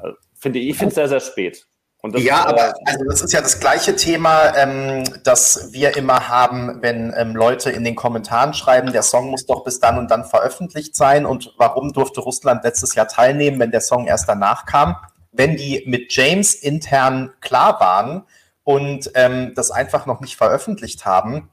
Also, 0.01 0.17
finde 0.37 0.59
ich, 0.59 0.69
ich 0.69 0.77
finde 0.77 0.89
es 0.89 0.95
sehr, 0.95 1.09
sehr 1.09 1.19
spät. 1.19 1.67
Ja, 2.15 2.45
aber 2.47 2.69
äh, 2.69 2.73
also 2.85 3.05
das 3.09 3.21
ist 3.21 3.33
ja 3.33 3.41
das 3.41 3.59
gleiche 3.59 3.95
Thema, 3.95 4.55
ähm, 4.57 5.03
das 5.23 5.69
wir 5.71 5.95
immer 5.97 6.27
haben, 6.27 6.81
wenn 6.81 7.13
ähm, 7.15 7.35
Leute 7.35 7.69
in 7.69 7.83
den 7.83 7.95
Kommentaren 7.95 8.55
schreiben, 8.55 8.91
der 8.91 9.03
Song 9.03 9.29
muss 9.29 9.45
doch 9.45 9.63
bis 9.63 9.79
dann 9.79 9.99
und 9.99 10.09
dann 10.09 10.25
veröffentlicht 10.25 10.95
sein 10.95 11.27
und 11.27 11.53
warum 11.57 11.93
durfte 11.93 12.21
Russland 12.21 12.63
letztes 12.63 12.95
Jahr 12.95 13.07
teilnehmen, 13.07 13.59
wenn 13.59 13.69
der 13.69 13.81
Song 13.81 14.07
erst 14.07 14.27
danach 14.27 14.65
kam? 14.65 14.95
Wenn 15.31 15.57
die 15.57 15.83
mit 15.85 16.11
James 16.11 16.55
intern 16.55 17.33
klar 17.39 17.79
waren 17.79 18.23
und 18.63 19.11
ähm, 19.13 19.53
das 19.55 19.69
einfach 19.69 20.07
noch 20.07 20.21
nicht 20.21 20.35
veröffentlicht 20.35 21.05
haben, 21.05 21.51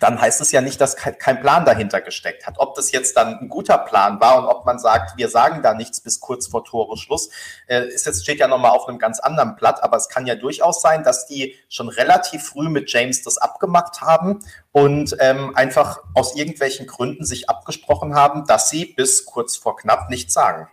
dann 0.00 0.20
heißt 0.20 0.40
es 0.40 0.52
ja 0.52 0.60
nicht, 0.60 0.80
dass 0.80 0.96
kein 0.96 1.40
Plan 1.40 1.64
dahinter 1.64 2.00
gesteckt 2.00 2.46
hat. 2.46 2.56
Ob 2.58 2.74
das 2.74 2.92
jetzt 2.92 3.16
dann 3.16 3.38
ein 3.38 3.48
guter 3.48 3.78
Plan 3.78 4.20
war 4.20 4.38
und 4.38 4.46
ob 4.46 4.66
man 4.66 4.78
sagt, 4.78 5.16
wir 5.16 5.28
sagen 5.28 5.62
da 5.62 5.74
nichts 5.74 6.00
bis 6.00 6.20
kurz 6.20 6.46
vor 6.46 6.64
Toreschluss, 6.64 7.30
äh, 7.66 7.86
ist 7.88 8.06
jetzt 8.06 8.22
steht 8.22 8.38
ja 8.38 8.48
nochmal 8.48 8.72
auf 8.72 8.88
einem 8.88 8.98
ganz 8.98 9.20
anderen 9.20 9.56
Blatt, 9.56 9.82
aber 9.82 9.96
es 9.96 10.08
kann 10.08 10.26
ja 10.26 10.34
durchaus 10.34 10.82
sein, 10.82 11.04
dass 11.04 11.26
die 11.26 11.54
schon 11.68 11.88
relativ 11.88 12.44
früh 12.44 12.68
mit 12.68 12.92
James 12.92 13.22
das 13.22 13.38
abgemacht 13.38 14.00
haben 14.00 14.40
und 14.72 15.16
ähm, 15.20 15.54
einfach 15.56 16.00
aus 16.14 16.34
irgendwelchen 16.36 16.86
Gründen 16.86 17.24
sich 17.24 17.48
abgesprochen 17.48 18.14
haben, 18.14 18.46
dass 18.46 18.70
sie 18.70 18.86
bis 18.86 19.24
kurz 19.24 19.56
vor 19.56 19.76
knapp 19.76 20.10
nichts 20.10 20.34
sagen. 20.34 20.68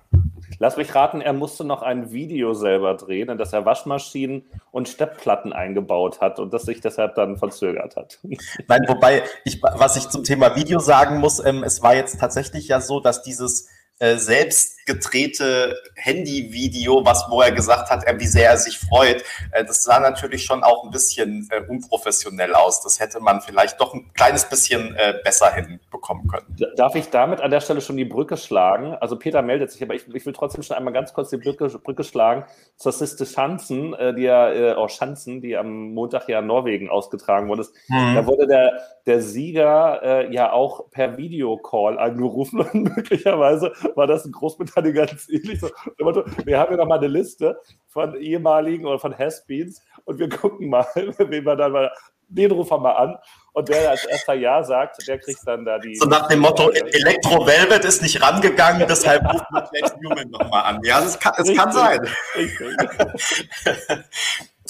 Lass 0.62 0.78
mich 0.78 0.94
raten, 0.94 1.22
er 1.22 1.34
musste 1.34 1.64
noch 1.64 1.82
ein 1.82 2.12
Video 2.12 2.54
selber 2.54 2.94
drehen, 2.94 3.30
in 3.30 3.40
das 3.40 3.52
er 3.52 3.66
Waschmaschinen 3.66 4.44
und 4.70 4.88
Steppplatten 4.88 5.54
eingebaut 5.54 6.22
hat 6.22 6.38
und 6.38 6.54
das 6.54 6.66
sich 6.66 6.82
deshalb 6.82 7.16
dann 7.16 7.38
verzögert 7.38 7.96
hat. 7.96 8.20
Nein, 8.68 8.86
wobei, 8.88 9.24
ich, 9.44 9.60
was 9.64 9.98
ich 9.98 10.08
zum 10.10 10.24
Thema 10.24 10.56
Video 10.56 10.78
sagen 10.78 11.18
muss, 11.18 11.44
ähm, 11.44 11.64
es 11.64 11.82
war 11.82 11.96
jetzt 11.96 12.20
tatsächlich 12.20 12.68
ja 12.68 12.80
so, 12.80 13.00
dass 13.00 13.24
dieses 13.24 13.70
äh, 14.02 14.18
selbst 14.18 14.82
gedrehte 14.86 15.78
Handyvideo, 15.96 17.06
was 17.06 17.26
wo 17.30 17.42
er 17.42 17.52
gesagt 17.52 17.90
hat, 17.90 18.04
wie 18.20 18.26
sehr 18.26 18.50
er 18.50 18.58
sich 18.58 18.80
freut, 18.80 19.24
äh, 19.52 19.64
das 19.64 19.84
sah 19.84 20.00
natürlich 20.00 20.44
schon 20.44 20.64
auch 20.64 20.84
ein 20.84 20.92
bisschen 20.92 21.48
äh, 21.52 21.62
unprofessionell 21.68 22.56
aus. 22.56 22.82
Das 22.82 23.00
hätte 23.00 23.20
man 23.20 23.42
vielleicht 23.42 23.80
doch 23.80 23.94
ein 23.94 24.12
kleines 24.14 24.46
bisschen 24.50 24.96
äh, 24.96 25.20
besser 25.24 25.54
hinbekommen 25.54 26.28
können. 26.28 26.56
Darf 26.76 26.96
ich 26.96 27.10
damit 27.10 27.42
an 27.42 27.52
der 27.52 27.62
Stelle 27.62 27.82
schon 27.82 27.98
die 27.98 28.06
Brücke 28.06 28.38
schlagen? 28.38 28.96
Also 28.96 29.18
Peter 29.18 29.42
meldet 29.42 29.72
sich, 29.72 29.84
aber 29.84 29.94
ich, 29.94 30.08
ich 30.14 30.26
will 30.26 30.34
trotzdem 30.34 30.64
schon 30.64 30.78
einmal 30.78 30.94
ganz 30.94 31.14
kurz 31.14 31.30
die 31.30 31.38
Brücke, 31.38 31.68
Brücke 31.68 32.04
schlagen 32.04 32.46
zur 32.76 32.92
Siste 32.92 33.26
Schanzen, 33.26 33.94
äh, 33.94 34.14
die 34.16 34.24
ja, 34.24 34.52
äh, 34.52 34.76
oh, 34.78 34.88
Schanzen, 34.88 35.42
die 35.42 35.56
am 35.56 35.94
Montag 35.94 36.28
ja 36.28 36.40
in 36.40 36.48
Norwegen 36.48 36.90
ausgetragen 36.90 37.48
wurde. 37.48 37.68
Mhm. 37.88 38.16
Da 38.16 38.26
wurde 38.26 38.48
der, 38.48 38.82
der 39.06 39.22
Sieger 39.22 40.02
äh, 40.04 40.34
ja 40.34 40.52
auch 40.52 40.90
per 40.90 41.18
Videocall 41.18 42.00
angerufen 42.00 42.62
und 42.62 42.74
möglicherweise 42.96 43.72
war 43.96 44.08
das 44.08 44.26
ein 44.26 44.32
Großbritannien 44.32 44.94
ganz 44.94 45.30
ähnlich. 45.30 45.60
So, 45.60 45.70
wir 45.98 46.60
haben 46.60 46.72
ja 46.72 46.78
noch 46.78 46.88
mal 46.88 46.98
eine 46.98 47.08
Liste 47.08 47.60
von 47.88 48.16
ehemaligen 48.16 48.86
oder 48.86 49.00
von 49.00 49.18
Has-Beens 49.18 49.82
und 50.06 50.20
wir 50.20 50.30
gucken 50.30 50.70
mal, 50.70 50.86
wen 50.96 51.46
wir 51.46 51.56
dann 51.56 51.72
mal, 51.72 51.92
den 52.28 52.52
rufen 52.52 52.72
wir 52.72 52.80
mal 52.80 52.92
an. 52.94 53.18
Und 53.54 53.68
der 53.68 53.90
als 53.90 54.06
erster 54.06 54.34
Ja 54.34 54.64
sagt, 54.64 55.06
der 55.08 55.20
kriegt 55.20 55.46
dann 55.46 55.66
da 55.66 55.78
die. 55.78 55.96
So 55.96 56.06
nach 56.06 56.30
dem 56.30 56.40
Motto, 56.40 56.70
Elektro 56.70 57.46
Velvet 57.46 57.84
ist 57.84 58.02
nicht 58.02 58.22
rangegangen, 58.22 58.88
deshalb 58.88 59.22
ruft 59.34 59.52
man 59.52 59.68
James 59.74 59.94
Newman 60.00 60.30
nochmal 60.30 60.64
an. 60.64 60.80
Ja, 60.84 61.02
das 61.02 61.20
kann, 61.20 61.34
das 61.38 61.54
kann 61.54 61.72
sein. 61.74 62.08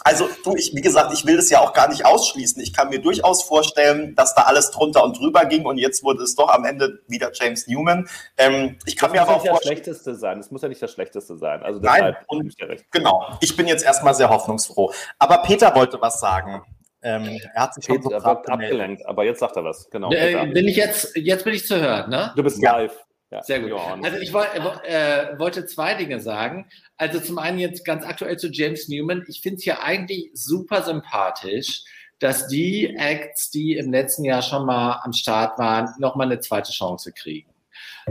Also, 0.04 0.28
du, 0.44 0.56
ich, 0.56 0.72
wie 0.74 0.82
gesagt, 0.82 1.14
ich 1.14 1.26
will 1.26 1.38
das 1.38 1.50
ja 1.50 1.60
auch 1.60 1.74
gar 1.74 1.90
nicht 1.90 2.06
ausschließen. 2.06 2.62
Ich 2.62 2.74
kann 2.74 2.90
mir 2.90 3.00
durchaus 3.00 3.44
vorstellen, 3.44 4.16
dass 4.16 4.36
da 4.36 4.44
alles 4.44 4.72
drunter 4.72 5.04
und 5.04 5.18
drüber 5.20 5.46
ging 5.46 5.66
und 5.66 5.78
jetzt 5.78 6.04
wurde 6.04 6.24
es 6.24 6.36
doch 6.36 6.50
am 6.50 6.66
Ende 6.66 7.00
wieder 7.08 7.32
James 7.34 7.68
Newman. 7.68 8.08
Ähm, 8.38 8.78
ich 8.86 8.96
kann 8.96 9.10
das 9.10 9.14
mir 9.14 9.22
aber 9.22 9.38
auch 9.38 9.46
vorstellen. 9.46 9.78
Das 9.78 9.84
Schlechteste 9.86 10.16
sein. 10.16 10.40
Es 10.40 10.52
muss 10.52 10.62
ja 10.62 10.68
nicht 10.68 10.82
das 10.82 10.92
Schlechteste 10.92 11.38
sein. 11.38 11.62
Also 11.64 11.80
Nein, 11.80 12.16
und, 12.28 12.56
genau. 12.92 13.38
Ich 13.42 13.56
bin 13.56 13.68
jetzt 13.68 13.86
erstmal 13.86 14.14
sehr 14.14 14.30
hoffnungsfroh. 14.30 14.92
Aber 15.20 15.40
Peter 15.44 15.74
wollte 15.76 16.02
was 16.02 16.20
sagen. 16.20 16.64
Ähm, 17.04 17.40
er 17.54 17.64
hat 17.64 17.74
sich 17.74 17.88
Peter, 17.88 18.04
schon 18.04 18.20
so 18.20 18.28
abgelenkt, 18.28 19.06
aber 19.08 19.24
jetzt 19.24 19.40
sagt 19.40 19.56
er 19.56 19.64
was. 19.64 19.90
Genau. 19.90 20.12
Äh, 20.12 20.46
bin 20.48 20.68
ich 20.68 20.76
jetzt, 20.76 21.16
jetzt 21.16 21.44
bin 21.44 21.54
ich 21.54 21.66
zu 21.66 21.80
hören, 21.80 22.10
ne? 22.12 22.32
Du 22.36 22.44
bist 22.44 22.62
ja. 22.62 22.78
live. 22.78 22.96
Ja, 23.32 23.42
Sehr 23.44 23.62
gut. 23.62 23.72
Also 24.04 24.18
ich 24.18 24.34
äh, 24.34 25.40
wollte 25.40 25.66
zwei 25.66 25.94
Dinge 25.94 26.20
sagen. 26.20 26.70
Also 26.98 27.22
zum 27.22 27.40
einen 27.40 27.60
jetzt 27.60 27.86
ganz 27.86 28.06
aktuell 28.06 28.38
zu 28.38 28.50
James 28.50 28.90
Newman. 28.90 29.24
Ich 29.30 29.40
finde 29.42 29.58
es 29.58 29.66
ja 29.66 29.80
eigentlich 29.82 30.32
super 30.34 30.84
sympathisch, 30.84 31.84
dass 32.20 32.48
die 32.48 32.94
Acts, 32.98 33.50
die 33.50 33.78
im 33.78 33.92
letzten 33.92 34.26
Jahr 34.26 34.42
schon 34.42 34.66
mal 34.66 35.00
am 35.04 35.14
Start 35.14 35.58
waren, 35.58 35.90
nochmal 35.98 36.28
eine 36.28 36.42
zweite 36.42 36.74
Chance 36.74 37.14
kriegen. 37.14 37.50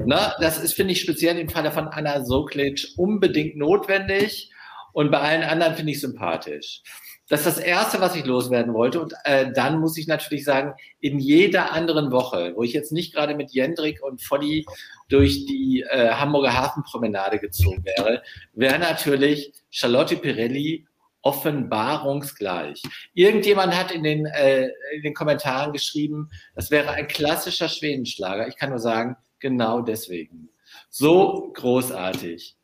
Na, 0.05 0.35
das 0.41 0.59
ist, 0.59 0.73
finde 0.73 0.93
ich, 0.93 1.01
speziell 1.01 1.39
im 1.39 1.49
Falle 1.49 1.71
von 1.71 1.89
Anna 1.89 2.25
Soklic 2.25 2.89
unbedingt 2.97 3.57
notwendig 3.57 4.51
und 4.93 5.11
bei 5.11 5.19
allen 5.21 5.43
anderen 5.43 5.75
finde 5.75 5.93
ich 5.93 6.01
sympathisch. 6.01 6.83
Das 7.31 7.47
ist 7.47 7.59
das 7.59 7.59
Erste, 7.59 8.01
was 8.01 8.17
ich 8.17 8.27
loswerden 8.27 8.75
wollte. 8.75 9.01
Und 9.01 9.15
äh, 9.23 9.53
dann 9.53 9.79
muss 9.79 9.97
ich 9.97 10.09
natürlich 10.09 10.45
sagen, 10.45 10.75
in 10.99 11.21
jeder 11.21 11.73
anderen 11.73 12.11
Woche, 12.11 12.55
wo 12.57 12.65
ich 12.65 12.73
jetzt 12.73 12.91
nicht 12.91 13.15
gerade 13.15 13.37
mit 13.37 13.53
Jendrik 13.53 14.03
und 14.03 14.21
Volli 14.21 14.67
durch 15.09 15.47
die 15.47 15.87
äh, 15.89 16.11
Hamburger 16.11 16.55
Hafenpromenade 16.55 17.39
gezogen 17.39 17.85
wäre, 17.85 18.25
wäre 18.53 18.81
natürlich 18.81 19.53
Charlotte 19.71 20.17
Pirelli 20.17 20.89
offenbarungsgleich. 21.23 22.83
Irgendjemand 23.15 23.79
hat 23.79 23.93
in 23.93 24.03
den, 24.03 24.27
äh, 24.27 24.69
in 24.97 25.03
den 25.03 25.15
Kommentaren 25.15 25.73
geschrieben, 25.73 26.31
das 26.57 26.73
wäre 26.73 26.91
ein 26.91 27.07
klassischer 27.07 27.69
Schwedenschlager. 27.69 28.49
Ich 28.49 28.57
kann 28.57 28.71
nur 28.71 28.81
sagen, 28.81 29.17
genau 29.39 29.83
deswegen. 29.83 30.49
So 30.89 31.53
großartig. 31.55 32.57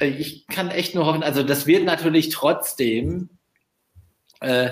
Äh, 0.00 0.08
ich 0.08 0.48
kann 0.48 0.72
echt 0.72 0.96
nur 0.96 1.06
hoffen, 1.06 1.22
also 1.22 1.44
das 1.44 1.68
wird 1.68 1.84
natürlich 1.84 2.30
trotzdem 2.30 3.30
äh, 4.40 4.70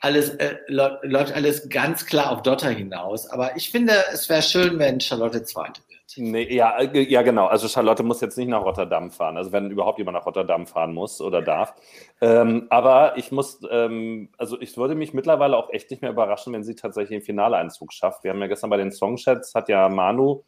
alles 0.00 0.30
äh, 0.30 0.56
läuft 0.66 1.32
alles 1.32 1.68
ganz 1.68 2.06
klar 2.06 2.32
auf 2.32 2.42
Dotter 2.42 2.70
hinaus. 2.70 3.28
Aber 3.28 3.56
ich 3.56 3.70
finde, 3.70 3.92
es 4.12 4.28
wäre 4.28 4.42
schön, 4.42 4.78
wenn 4.78 5.00
Charlotte 5.00 5.44
Zweite 5.44 5.80
wird. 5.88 5.92
Nee, 6.16 6.52
ja, 6.54 6.76
äh, 6.78 7.02
ja, 7.02 7.22
genau. 7.22 7.46
Also 7.46 7.68
Charlotte 7.68 8.02
muss 8.02 8.20
jetzt 8.20 8.36
nicht 8.36 8.48
nach 8.48 8.64
Rotterdam 8.64 9.10
fahren. 9.12 9.36
Also 9.36 9.52
wenn 9.52 9.70
überhaupt 9.70 9.98
jemand 9.98 10.16
nach 10.16 10.26
Rotterdam 10.26 10.66
fahren 10.66 10.92
muss 10.92 11.20
oder 11.20 11.40
darf. 11.40 11.74
Ähm, 12.20 12.66
aber 12.68 13.16
ich 13.16 13.30
muss, 13.30 13.60
ähm, 13.70 14.28
also 14.38 14.60
ich 14.60 14.76
würde 14.76 14.96
mich 14.96 15.14
mittlerweile 15.14 15.56
auch 15.56 15.70
echt 15.70 15.90
nicht 15.90 16.02
mehr 16.02 16.10
überraschen, 16.10 16.52
wenn 16.52 16.64
sie 16.64 16.74
tatsächlich 16.74 17.20
den 17.20 17.24
Finaleinzug 17.24 17.92
schafft. 17.92 18.24
Wir 18.24 18.32
haben 18.32 18.40
ja 18.40 18.48
gestern 18.48 18.70
bei 18.70 18.76
den 18.78 18.90
Songchats, 18.90 19.54
hat 19.54 19.68
ja 19.68 19.88
Manu 19.88 20.42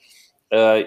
äh, 0.50 0.84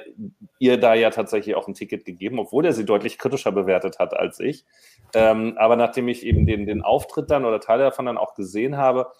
ihr 0.60 0.80
da 0.80 0.94
ja 0.94 1.10
tatsächlich 1.10 1.56
auch 1.56 1.68
ein 1.68 1.74
Ticket 1.74 2.06
gegeben, 2.06 2.40
obwohl 2.40 2.66
er 2.66 2.74
sie 2.74 2.86
deutlich 2.86 3.18
kritischer 3.18 3.52
bewertet 3.52 4.00
hat 4.00 4.14
als 4.14 4.40
ich. 4.40 4.66
Ähm, 5.14 5.56
aber 5.58 5.76
nachdem 5.76 6.08
ich 6.08 6.26
eben 6.26 6.46
den, 6.46 6.66
den 6.66 6.82
Auftritt 6.82 7.30
dann 7.32 7.46
oder 7.46 7.60
Teile 7.60 7.84
davon 7.84 8.06
dann 8.06 8.18
auch 8.18 8.36
gesehen 8.36 8.78
habe, 8.78 9.12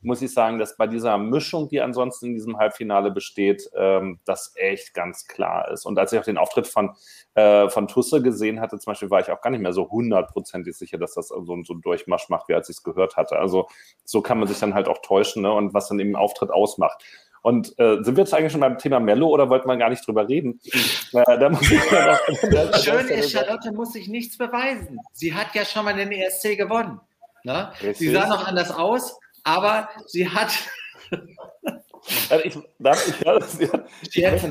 muss 0.00 0.22
ich 0.22 0.32
sagen, 0.32 0.58
dass 0.58 0.76
bei 0.76 0.86
dieser 0.86 1.18
Mischung, 1.18 1.68
die 1.68 1.80
ansonsten 1.80 2.26
in 2.26 2.34
diesem 2.34 2.56
Halbfinale 2.56 3.10
besteht, 3.10 3.68
ähm, 3.74 4.20
das 4.24 4.52
echt 4.54 4.94
ganz 4.94 5.26
klar 5.26 5.70
ist. 5.72 5.86
Und 5.86 5.98
als 5.98 6.12
ich 6.12 6.18
auch 6.20 6.24
den 6.24 6.38
Auftritt 6.38 6.68
von, 6.68 6.94
äh, 7.34 7.68
von 7.68 7.88
Tusse 7.88 8.22
gesehen 8.22 8.60
hatte, 8.60 8.78
zum 8.78 8.92
Beispiel, 8.92 9.10
war 9.10 9.20
ich 9.20 9.30
auch 9.30 9.40
gar 9.40 9.50
nicht 9.50 9.60
mehr 9.60 9.72
so 9.72 9.90
hundertprozentig 9.90 10.76
sicher, 10.76 10.98
dass 10.98 11.14
das 11.14 11.28
so, 11.28 11.44
so 11.44 11.72
einen 11.72 11.82
Durchmarsch 11.82 12.28
macht, 12.28 12.48
wie 12.48 12.54
als 12.54 12.68
ich 12.68 12.76
es 12.76 12.82
gehört 12.84 13.16
hatte. 13.16 13.38
Also 13.38 13.68
so 14.04 14.22
kann 14.22 14.38
man 14.38 14.46
sich 14.46 14.60
dann 14.60 14.74
halt 14.74 14.88
auch 14.88 14.98
täuschen 15.02 15.42
ne? 15.42 15.52
und 15.52 15.74
was 15.74 15.88
dann 15.88 15.98
eben 15.98 16.14
Auftritt 16.14 16.50
ausmacht. 16.50 17.02
Und 17.42 17.78
äh, 17.78 18.02
sind 18.02 18.16
wir 18.16 18.24
jetzt 18.24 18.34
eigentlich 18.34 18.52
schon 18.52 18.60
beim 18.60 18.78
Thema 18.78 19.00
Mello 19.00 19.28
oder 19.28 19.48
wollte 19.48 19.66
man 19.66 19.78
gar 19.78 19.90
nicht 19.90 20.06
drüber 20.06 20.28
reden? 20.28 20.60
Äh, 21.12 21.38
da 21.38 21.48
muss 21.48 21.62
ich 21.62 21.90
ja 21.90 22.12
noch, 22.12 22.74
Schön 22.82 23.08
ist, 23.08 23.32
Charlotte 23.32 23.72
muss 23.72 23.92
sich 23.92 24.08
nichts 24.08 24.36
beweisen. 24.36 24.98
Sie 25.12 25.34
hat 25.34 25.54
ja 25.54 25.64
schon 25.64 25.84
mal 25.84 25.94
den 25.94 26.12
ESC 26.12 26.56
gewonnen. 26.56 27.00
Ne? 27.44 27.72
Sie 27.94 28.10
sah 28.10 28.26
noch 28.26 28.46
anders 28.46 28.70
aus, 28.70 29.18
aber 29.44 29.88
sie 30.06 30.28
hat. 30.28 30.52
also 32.30 32.44
ich, 32.44 32.58
darf, 32.78 33.08
ich, 33.08 33.20
ja, 33.24 33.40
sie 33.40 34.26
hat, 34.26 34.42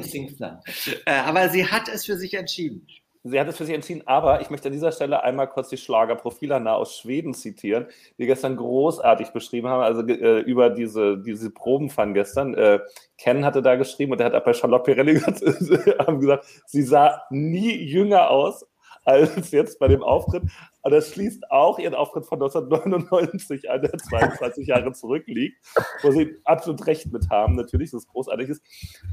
äh, 1.05 1.11
aber 1.11 1.49
sie 1.49 1.65
hat 1.65 1.89
es 1.89 2.05
für 2.05 2.17
sich 2.17 2.33
entschieden. 2.33 2.87
Sie 3.29 3.39
hat 3.39 3.47
es 3.47 3.57
für 3.57 3.65
sich 3.65 3.75
entschieden, 3.75 4.03
aber 4.05 4.41
ich 4.41 4.49
möchte 4.49 4.69
an 4.69 4.73
dieser 4.73 4.91
Stelle 4.91 5.23
einmal 5.23 5.47
kurz 5.47 5.69
die 5.69 5.77
Schlagerprofilana 5.77 6.73
aus 6.73 6.97
Schweden 6.97 7.33
zitieren, 7.33 7.87
die 8.17 8.25
gestern 8.25 8.55
großartig 8.55 9.29
beschrieben 9.29 9.67
haben, 9.67 9.81
also 9.81 10.01
äh, 10.07 10.39
über 10.39 10.69
diese, 10.69 11.17
diese 11.17 11.49
Proben 11.51 11.89
von 11.89 12.13
gestern. 12.13 12.53
Äh, 12.53 12.79
Ken 13.17 13.45
hatte 13.45 13.61
da 13.61 13.75
geschrieben 13.75 14.11
und 14.11 14.19
er 14.19 14.27
hat 14.27 14.35
auch 14.35 14.43
bei 14.43 14.53
Charlotte 14.53 14.83
Pirelli 14.83 15.13
gesagt, 16.19 16.45
sie 16.65 16.83
sah 16.83 17.23
nie 17.29 17.75
jünger 17.75 18.29
aus 18.29 18.65
als 19.07 19.51
jetzt 19.51 19.79
bei 19.79 19.87
dem 19.87 20.03
Auftritt. 20.03 20.43
Und 20.81 20.91
das 20.91 21.09
schließt 21.09 21.49
auch 21.49 21.79
ihren 21.79 21.95
Auftritt 21.95 22.25
von 22.25 22.41
1999 22.41 23.69
an, 23.69 23.81
der 23.81 23.97
22 23.97 24.67
Jahre 24.67 24.91
zurückliegt, 24.91 25.57
wo 26.03 26.11
sie 26.11 26.35
absolut 26.43 26.85
recht 26.85 27.11
mit 27.11 27.29
haben, 27.29 27.55
natürlich, 27.55 27.91
dass 27.91 28.01
es 28.01 28.07
großartig 28.07 28.49
ist. 28.49 28.61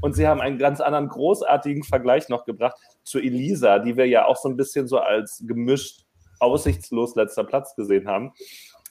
Und 0.01 0.13
sie 0.13 0.27
haben 0.27 0.41
einen 0.41 0.57
ganz 0.57 0.81
anderen 0.81 1.07
großartigen 1.07 1.83
Vergleich 1.83 2.27
noch 2.29 2.45
gebracht 2.45 2.77
zu 3.03 3.19
Elisa, 3.19 3.79
die 3.79 3.95
wir 3.95 4.07
ja 4.07 4.25
auch 4.25 4.35
so 4.35 4.49
ein 4.49 4.57
bisschen 4.57 4.87
so 4.87 4.99
als 4.99 5.43
gemischt, 5.47 6.01
aussichtslos 6.39 7.15
letzter 7.15 7.45
Platz 7.45 7.75
gesehen 7.75 8.07
haben. 8.07 8.33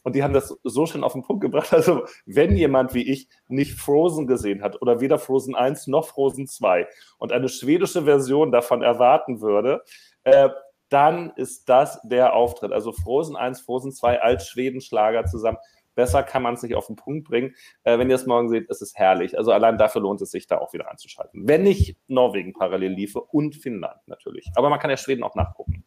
Und 0.04 0.14
die 0.14 0.22
haben 0.22 0.34
das 0.34 0.54
so 0.64 0.86
schön 0.86 1.04
auf 1.04 1.12
den 1.12 1.22
Punkt 1.22 1.42
gebracht. 1.42 1.72
Also, 1.72 2.04
wenn 2.24 2.56
jemand 2.56 2.94
wie 2.94 3.10
ich 3.10 3.28
nicht 3.48 3.72
Frozen 3.72 4.26
gesehen 4.26 4.62
hat 4.62 4.80
oder 4.80 5.00
weder 5.00 5.18
Frozen 5.18 5.54
1 5.54 5.86
noch 5.86 6.06
Frozen 6.06 6.46
2 6.46 6.86
und 7.18 7.32
eine 7.32 7.48
schwedische 7.48 8.04
Version 8.04 8.52
davon 8.52 8.82
erwarten 8.82 9.40
würde, 9.40 9.82
äh, 10.24 10.48
dann 10.88 11.32
ist 11.36 11.68
das 11.68 12.00
der 12.02 12.34
Auftritt. 12.34 12.72
Also 12.72 12.92
Frozen 12.92 13.36
1, 13.36 13.60
Frozen 13.60 13.92
2 13.92 14.20
als 14.20 14.48
Schwedenschlager 14.48 15.24
zusammen. 15.26 15.58
Besser 15.94 16.22
kann 16.22 16.42
man 16.42 16.54
es 16.54 16.62
nicht 16.62 16.74
auf 16.74 16.86
den 16.86 16.96
Punkt 16.96 17.28
bringen. 17.28 17.54
Äh, 17.84 17.98
wenn 17.98 18.10
ihr 18.10 18.16
es 18.16 18.26
morgen 18.26 18.48
seht, 18.48 18.68
ist 18.68 18.82
es 18.82 18.94
herrlich. 18.96 19.38
Also 19.38 19.52
allein 19.52 19.78
dafür 19.78 20.02
lohnt 20.02 20.20
es 20.22 20.30
sich, 20.30 20.46
da 20.46 20.58
auch 20.58 20.72
wieder 20.72 20.90
einzuschalten. 20.90 21.46
Wenn 21.46 21.62
nicht 21.62 21.96
Norwegen 22.08 22.52
parallel 22.52 22.92
liefe 22.92 23.20
und 23.20 23.54
Finnland 23.54 24.00
natürlich. 24.06 24.50
Aber 24.56 24.70
man 24.70 24.80
kann 24.80 24.90
ja 24.90 24.96
Schweden 24.96 25.22
auch 25.22 25.34
nachgucken. 25.34 25.84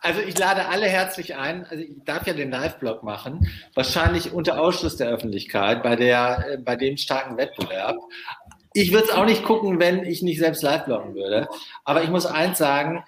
Also 0.00 0.20
ich 0.20 0.38
lade 0.38 0.66
alle 0.66 0.86
herzlich 0.86 1.36
ein. 1.36 1.66
Also 1.66 1.82
ich 1.82 2.02
darf 2.04 2.26
ja 2.26 2.32
den 2.32 2.50
Live-Blog 2.50 3.02
machen, 3.02 3.48
wahrscheinlich 3.74 4.32
unter 4.32 4.60
Ausschluss 4.60 4.96
der 4.96 5.08
Öffentlichkeit 5.08 5.82
bei, 5.82 5.96
der, 5.96 6.46
äh, 6.48 6.58
bei 6.58 6.76
dem 6.76 6.96
starken 6.96 7.36
Wettbewerb. 7.36 7.96
Ich 8.72 8.92
würde 8.92 9.06
es 9.06 9.14
auch 9.14 9.24
nicht 9.24 9.44
gucken, 9.44 9.80
wenn 9.80 10.04
ich 10.04 10.22
nicht 10.22 10.38
selbst 10.38 10.62
live-bloggen 10.62 11.14
würde. 11.14 11.48
Aber 11.84 12.02
ich 12.02 12.10
muss 12.10 12.26
eins 12.26 12.58
sagen, 12.58 13.04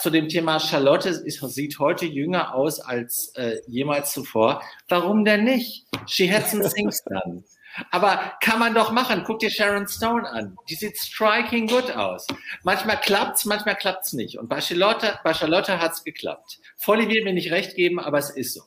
zu 0.00 0.10
dem 0.10 0.28
Thema 0.28 0.58
Charlotte 0.58 1.08
ist, 1.08 1.40
sieht 1.40 1.78
heute 1.78 2.06
jünger 2.06 2.54
aus 2.54 2.80
als 2.80 3.32
äh, 3.36 3.60
jemals 3.66 4.12
zuvor. 4.12 4.62
Warum 4.88 5.24
denn 5.24 5.44
nicht? 5.44 5.86
She 6.06 6.32
had 6.32 6.46
some 6.48 6.68
things 6.68 7.02
done. 7.04 7.44
Aber 7.90 8.32
kann 8.42 8.58
man 8.58 8.74
doch 8.74 8.90
machen. 8.90 9.22
Guck 9.24 9.38
dir 9.38 9.50
Sharon 9.50 9.86
Stone 9.86 10.28
an. 10.28 10.56
Die 10.68 10.74
sieht 10.74 10.96
striking 10.96 11.66
good 11.66 11.90
aus. 11.92 12.26
Manchmal 12.62 13.00
klappt's, 13.00 13.44
manchmal 13.44 13.76
klappt's 13.76 14.12
nicht. 14.12 14.38
Und 14.38 14.48
bei 14.48 14.60
Charlotte, 14.60 15.18
bei 15.22 15.34
Charlotte 15.34 15.80
hat's 15.80 16.02
geklappt. 16.02 16.58
Volli 16.76 17.08
wird 17.08 17.24
mir 17.24 17.32
nicht 17.32 17.50
recht 17.50 17.76
geben, 17.76 18.00
aber 18.00 18.18
es 18.18 18.30
ist 18.30 18.54
so. 18.54 18.62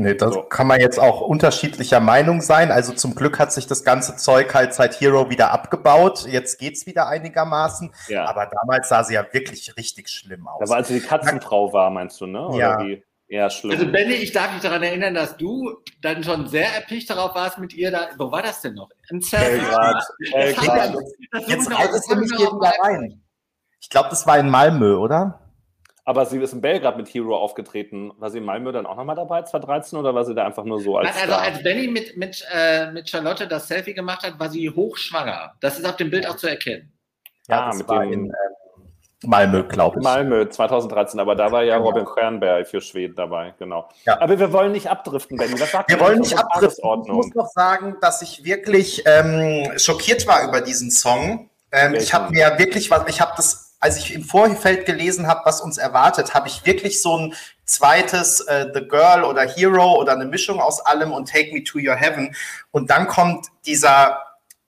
Nee, 0.00 0.14
da 0.14 0.32
so. 0.32 0.42
kann 0.42 0.66
man 0.66 0.80
jetzt 0.80 0.98
auch 0.98 1.20
unterschiedlicher 1.20 2.00
Meinung 2.00 2.40
sein. 2.40 2.70
Also 2.70 2.94
zum 2.94 3.14
Glück 3.14 3.38
hat 3.38 3.52
sich 3.52 3.66
das 3.66 3.84
ganze 3.84 4.16
Zeug 4.16 4.54
halt 4.54 4.72
seit 4.72 4.98
Hero 4.98 5.28
wieder 5.28 5.50
abgebaut. 5.50 6.26
Jetzt 6.26 6.58
geht's 6.58 6.86
wieder 6.86 7.06
einigermaßen. 7.06 7.92
Ja. 8.08 8.24
Aber 8.24 8.46
damals 8.46 8.88
sah 8.88 9.04
sie 9.04 9.12
ja 9.12 9.26
wirklich 9.32 9.76
richtig 9.76 10.08
schlimm 10.08 10.48
aus. 10.48 10.60
Da 10.60 10.70
war, 10.70 10.76
als 10.78 10.88
sie 10.88 11.00
die 11.00 11.06
Katzenfrau 11.06 11.70
war, 11.74 11.90
meinst 11.90 12.18
du, 12.18 12.26
ne? 12.26 12.48
Oder 12.48 12.56
ja. 12.56 12.80
Wie? 12.80 13.02
Ja, 13.28 13.50
schlimm. 13.50 13.72
Also 13.72 13.92
Benny, 13.92 14.14
ich 14.14 14.32
darf 14.32 14.54
mich 14.54 14.62
daran 14.62 14.82
erinnern, 14.82 15.12
dass 15.12 15.36
du 15.36 15.76
dann 16.00 16.24
schon 16.24 16.48
sehr 16.48 16.74
erpicht 16.74 17.10
darauf 17.10 17.34
warst 17.34 17.58
mit 17.58 17.74
ihr 17.74 17.90
da. 17.90 18.08
Wo 18.16 18.32
war 18.32 18.42
das 18.42 18.62
denn 18.62 18.74
noch? 18.74 18.88
Ein 19.10 19.20
Belgrad. 19.20 20.02
Belgrad. 20.32 20.96
Jetzt 21.46 21.70
reitest 21.70 22.10
du 22.10 22.16
mich 22.16 22.32
hier 22.36 22.46
wieder 22.46 22.72
rein. 22.82 23.22
Ich 23.80 23.90
glaube, 23.90 24.08
das 24.08 24.26
war 24.26 24.38
in 24.38 24.48
Malmö, 24.48 24.96
oder? 24.96 25.49
Aber 26.10 26.26
sie 26.26 26.38
ist 26.38 26.52
in 26.52 26.60
Belgrad 26.60 26.96
mit 26.96 27.06
Hero 27.06 27.36
aufgetreten. 27.36 28.10
War 28.18 28.30
sie 28.30 28.38
in 28.38 28.44
Malmö 28.44 28.72
dann 28.72 28.84
auch 28.84 28.96
nochmal 28.96 29.14
dabei, 29.14 29.42
2013, 29.42 29.96
oder 29.96 30.12
war 30.12 30.24
sie 30.24 30.34
da 30.34 30.44
einfach 30.44 30.64
nur 30.64 30.80
so 30.80 30.96
als. 30.98 31.06
Also, 31.14 31.28
Star? 31.28 31.40
als 31.40 31.62
Benny 31.62 31.86
mit, 31.86 32.16
mit, 32.16 32.44
äh, 32.52 32.90
mit 32.90 33.08
Charlotte 33.08 33.46
das 33.46 33.68
Selfie 33.68 33.94
gemacht 33.94 34.24
hat, 34.24 34.40
war 34.40 34.48
sie 34.50 34.68
hochschwanger. 34.68 35.54
Das 35.60 35.78
ist 35.78 35.86
auf 35.86 35.94
dem 35.94 36.10
Bild 36.10 36.28
auch 36.28 36.34
zu 36.34 36.48
erkennen. 36.48 36.92
Ja, 37.46 37.70
ja 37.70 37.76
mit 37.76 37.88
dem. 37.88 38.12
In, 38.12 38.30
äh, 38.30 38.34
Malmö, 39.24 39.62
glaube 39.62 40.00
ich. 40.00 40.02
Malmö 40.02 40.48
2013, 40.48 41.20
aber 41.20 41.36
da 41.36 41.52
war 41.52 41.62
ja 41.62 41.76
genau. 41.76 41.90
Robin 41.90 42.06
Sternberg 42.10 42.66
für 42.66 42.80
Schweden 42.80 43.14
dabei, 43.14 43.54
genau. 43.60 43.88
Ja. 44.04 44.20
Aber 44.20 44.36
wir 44.36 44.52
wollen 44.52 44.72
nicht 44.72 44.90
abdriften, 44.90 45.36
Benny. 45.36 45.60
Was 45.60 45.70
sagt 45.70 45.90
wir 45.90 46.00
wollen 46.00 46.18
nicht 46.18 46.36
abdriften. 46.36 47.02
Ich 47.04 47.12
muss 47.12 47.34
noch 47.36 47.50
sagen, 47.54 47.98
dass 48.00 48.20
ich 48.20 48.42
wirklich 48.42 49.04
ähm, 49.06 49.78
schockiert 49.78 50.26
war 50.26 50.42
über 50.42 50.60
diesen 50.60 50.90
Song. 50.90 51.50
Ähm, 51.70 51.94
ich 51.94 52.12
habe 52.12 52.32
mir 52.32 52.58
wirklich 52.58 52.90
was, 52.90 53.08
ich 53.08 53.20
habe 53.20 53.32
das 53.36 53.59
als 53.80 53.96
ich 53.96 54.14
im 54.14 54.22
Vorfeld 54.22 54.84
gelesen 54.84 55.26
habe, 55.26 55.40
was 55.44 55.62
uns 55.62 55.78
erwartet, 55.78 56.34
habe 56.34 56.48
ich 56.48 56.64
wirklich 56.66 57.00
so 57.00 57.16
ein 57.16 57.34
zweites 57.64 58.40
äh, 58.40 58.66
The 58.74 58.86
Girl 58.86 59.24
oder 59.24 59.42
Hero 59.42 59.98
oder 59.98 60.12
eine 60.12 60.26
Mischung 60.26 60.60
aus 60.60 60.80
allem 60.80 61.12
und 61.12 61.30
Take 61.30 61.52
Me 61.54 61.64
to 61.64 61.78
Your 61.78 61.96
Heaven. 61.96 62.34
Und 62.72 62.90
dann 62.90 63.06
kommt 63.06 63.46
dieser, 63.64 64.18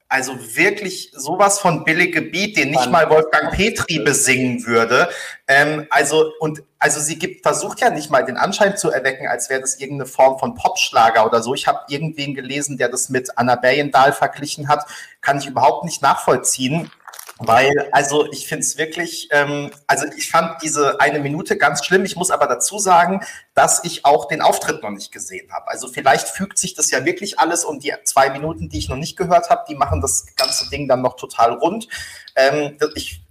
also 0.09 0.35
wirklich 0.57 1.13
sowas 1.15 1.59
von 1.59 1.85
billige 1.85 2.23
Beat, 2.23 2.57
den 2.57 2.71
nicht 2.71 2.91
mal 2.91 3.11
Wolfgang 3.11 3.53
Petri 3.53 3.99
besingen 3.99 4.65
würde. 4.67 5.11
Ähm, 5.47 5.87
also, 5.91 6.33
und 6.39 6.63
also 6.79 6.99
sie 7.01 7.19
gibt, 7.19 7.43
versucht 7.43 7.81
ja 7.81 7.91
nicht 7.91 8.11
mal 8.11 8.25
den 8.25 8.39
Anschein 8.39 8.79
zu 8.79 8.91
erwecken, 8.91 9.27
als 9.27 9.51
wäre 9.51 9.61
das 9.61 9.79
irgendeine 9.79 10.09
Form 10.09 10.39
von 10.39 10.55
Popschlager 10.55 11.27
oder 11.27 11.43
so. 11.43 11.55
Ich 11.55 11.67
habe 11.67 11.81
irgendwen 11.89 12.35
gelesen, 12.35 12.79
der 12.79 12.89
das 12.89 13.11
mit 13.11 13.37
Anna 13.37 13.57
Bergendahl 13.57 14.15
verglichen 14.15 14.69
hat. 14.69 14.87
Kann 15.21 15.39
ich 15.39 15.47
überhaupt 15.47 15.85
nicht 15.85 16.01
nachvollziehen. 16.01 16.91
Weil, 17.47 17.89
also 17.93 18.31
ich 18.31 18.47
finde 18.47 18.63
es 18.63 18.79
wirklich, 18.79 19.29
ähm, 19.31 19.71
also 19.87 20.07
ich 20.17 20.31
fand 20.31 20.63
diese 20.63 21.01
eine 21.01 21.19
Minute 21.19 21.57
ganz 21.57 21.85
schlimm. 21.85 22.05
Ich 22.05 22.17
muss 22.17 22.31
aber 22.31 22.47
dazu 22.47 22.79
sagen, 22.79 23.23
dass 23.55 23.85
ich 23.85 24.05
auch 24.05 24.29
den 24.29 24.43
Auftritt 24.43 24.83
noch 24.83 24.91
nicht 24.91 25.13
gesehen 25.13 25.53
habe. 25.53 25.69
Also 25.69 25.89
vielleicht 25.89 26.29
fügt 26.29 26.59
sich 26.59 26.75
das 26.75 26.91
ja 26.91 27.05
wirklich 27.05 27.39
alles 27.39 27.65
und 27.65 27.85
die 27.85 27.93
zwei 28.05 28.31
Minuten, 28.31 28.69
die 28.69 28.79
ich 28.79 28.89
noch 28.89 28.97
nicht 28.97 29.17
gehört 29.17 29.51
habe, 29.51 29.65
die 29.69 29.75
machen 29.75 30.01
das 30.01 30.27
ganze 30.37 30.69
Ding 30.71 30.89
dann 30.89 31.03
noch 31.03 31.17
total 31.17 31.53
rund. 31.55 31.89
Ähm, 32.37 32.77
ich 32.95 33.23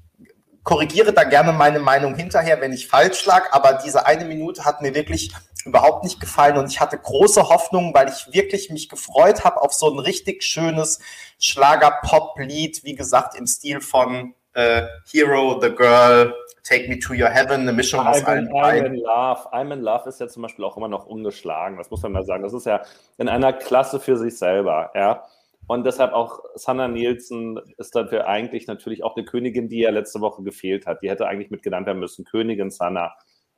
korrigiere 0.63 1.11
da 1.13 1.23
gerne 1.23 1.53
meine 1.53 1.79
Meinung 1.79 2.15
hinterher, 2.15 2.61
wenn 2.61 2.73
ich 2.73 2.87
falsch 2.87 3.25
lag, 3.25 3.51
aber 3.51 3.73
diese 3.73 4.05
eine 4.05 4.25
Minute 4.25 4.63
hat 4.63 4.81
mir 4.81 4.93
wirklich 4.93 5.31
überhaupt 5.65 6.03
nicht 6.03 6.19
gefallen 6.19 6.57
und 6.57 6.69
ich 6.69 6.79
hatte 6.79 6.97
große 6.97 7.49
Hoffnung, 7.49 7.93
weil 7.93 8.09
ich 8.09 8.33
wirklich 8.33 8.69
mich 8.69 8.89
gefreut 8.89 9.43
habe 9.43 9.61
auf 9.61 9.73
so 9.73 9.91
ein 9.91 9.99
richtig 9.99 10.43
schönes 10.43 10.99
Schlager-Pop-Lied, 11.39 12.83
wie 12.83 12.95
gesagt, 12.95 13.35
im 13.37 13.47
Stil 13.47 13.81
von 13.81 14.33
äh, 14.53 14.83
Hero, 15.11 15.59
The 15.61 15.69
Girl, 15.69 16.33
Take 16.63 16.89
Me 16.89 16.99
to 16.99 17.13
Your 17.13 17.29
Heaven, 17.29 17.61
eine 17.61 17.73
Mischung 17.73 18.01
aus 18.01 18.23
allen 18.23 18.49
I'm 18.49 18.85
in 18.85 18.95
Love. 18.95 19.47
I'm 19.51 19.73
in 19.73 19.81
Love 19.81 20.09
ist 20.09 20.19
ja 20.19 20.27
zum 20.27 20.43
Beispiel 20.43 20.65
auch 20.65 20.77
immer 20.77 20.87
noch 20.87 21.05
ungeschlagen, 21.05 21.77
das 21.77 21.89
muss 21.89 22.01
man 22.03 22.11
mal 22.11 22.25
sagen. 22.25 22.43
Das 22.43 22.53
ist 22.53 22.65
ja 22.65 22.81
in 23.17 23.29
einer 23.29 23.53
Klasse 23.53 23.99
für 23.99 24.17
sich 24.17 24.37
selber, 24.37 24.91
ja. 24.95 25.25
Und 25.67 25.85
deshalb 25.85 26.11
auch 26.11 26.39
Sanna 26.55 26.87
Nielsen 26.87 27.59
ist 27.77 27.95
dafür 27.95 28.27
eigentlich 28.27 28.67
natürlich 28.67 29.03
auch 29.03 29.15
eine 29.15 29.25
Königin, 29.25 29.69
die 29.69 29.79
ja 29.79 29.89
letzte 29.89 30.19
Woche 30.19 30.43
gefehlt 30.43 30.85
hat. 30.85 31.01
Die 31.01 31.09
hätte 31.09 31.27
eigentlich 31.27 31.49
mitgenannt 31.49 31.85
werden 31.87 31.99
müssen. 31.99 32.25
Königin 32.25 32.71
Sanna 32.71 33.13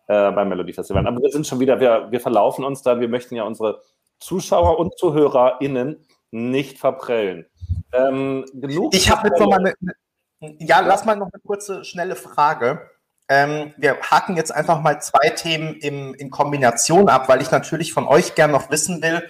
äh, 0.07 0.31
beim 0.31 0.49
Melody 0.49 0.73
Festival. 0.73 1.05
Aber 1.07 1.21
wir 1.21 1.31
sind 1.31 1.47
schon 1.47 1.59
wieder, 1.59 1.79
wir, 1.79 2.07
wir 2.11 2.19
verlaufen 2.19 2.65
uns 2.65 2.81
da. 2.81 2.99
Wir 2.99 3.07
möchten 3.07 3.35
ja 3.35 3.43
unsere 3.43 3.81
Zuschauer 4.19 4.79
und 4.79 4.97
ZuhörerInnen 4.97 6.05
nicht 6.31 6.79
verprellen. 6.79 7.45
Ähm, 7.93 8.45
genug. 8.53 8.95
Ich 8.95 9.09
habe 9.09 9.27
jetzt 9.27 9.39
noch 9.39 9.49
mal 9.49 9.59
eine, 9.59 10.55
ja, 10.59 10.79
lass 10.81 11.05
mal 11.05 11.15
noch 11.15 11.29
eine 11.31 11.41
kurze, 11.45 11.83
schnelle 11.85 12.15
Frage. 12.15 12.89
Ähm, 13.29 13.73
wir 13.77 13.99
haken 14.01 14.35
jetzt 14.35 14.53
einfach 14.53 14.81
mal 14.81 15.01
zwei 15.01 15.29
Themen 15.29 15.75
im, 15.75 16.13
in 16.15 16.29
Kombination 16.29 17.07
ab, 17.07 17.29
weil 17.29 17.41
ich 17.41 17.51
natürlich 17.51 17.93
von 17.93 18.07
euch 18.07 18.35
gern 18.35 18.51
noch 18.51 18.69
wissen 18.69 19.01
will, 19.01 19.23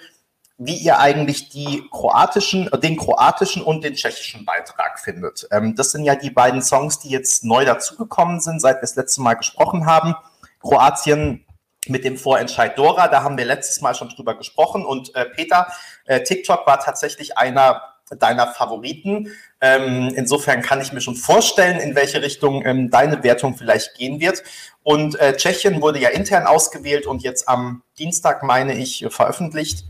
wie 0.58 0.76
ihr 0.76 1.00
eigentlich 1.00 1.50
die 1.50 1.88
kroatischen, 1.92 2.70
den 2.82 2.98
kroatischen 2.98 3.62
und 3.62 3.84
den 3.84 3.96
tschechischen 3.96 4.46
Beitrag 4.46 5.00
findet. 5.00 5.48
Ähm, 5.52 5.76
das 5.76 5.92
sind 5.92 6.06
ja 6.06 6.16
die 6.16 6.32
beiden 6.32 6.62
Songs, 6.62 7.00
die 7.00 7.10
jetzt 7.10 7.44
neu 7.44 7.66
dazugekommen 7.66 8.40
sind, 8.40 8.62
seit 8.62 8.78
wir 8.78 8.82
das 8.82 8.96
letzte 8.96 9.22
Mal 9.22 9.36
gesprochen 9.36 9.86
haben. 9.86 10.16
Kroatien 10.64 11.46
mit 11.88 12.06
dem 12.06 12.18
Vorentscheid 12.18 12.78
Dora, 12.78 13.10
da 13.10 13.24
haben 13.24 13.38
wir 13.38 13.46
letztes 13.46 13.82
Mal 13.82 13.94
schon 13.94 14.10
drüber 14.10 14.36
gesprochen. 14.38 14.86
Und 14.86 15.14
äh, 15.16 15.26
Peter, 15.26 15.68
äh, 16.06 16.24
TikTok 16.24 16.66
war 16.66 16.80
tatsächlich 16.80 17.38
einer 17.38 17.82
deiner 18.20 18.48
Favoriten. 18.48 19.30
Ähm, 19.62 20.12
insofern 20.16 20.62
kann 20.62 20.82
ich 20.82 20.94
mir 20.94 21.02
schon 21.02 21.16
vorstellen, 21.16 21.80
in 21.80 21.96
welche 21.96 22.22
Richtung 22.22 22.66
ähm, 22.66 22.90
deine 22.90 23.24
Wertung 23.24 23.56
vielleicht 23.58 23.96
gehen 23.96 24.20
wird. 24.20 24.44
Und 24.84 25.20
äh, 25.20 25.36
Tschechien 25.36 25.82
wurde 25.82 26.00
ja 26.00 26.10
intern 26.10 26.46
ausgewählt 26.46 27.08
und 27.08 27.24
jetzt 27.24 27.48
am 27.48 27.84
Dienstag, 27.98 28.44
meine 28.44 28.76
ich, 28.76 29.06
veröffentlicht. 29.10 29.86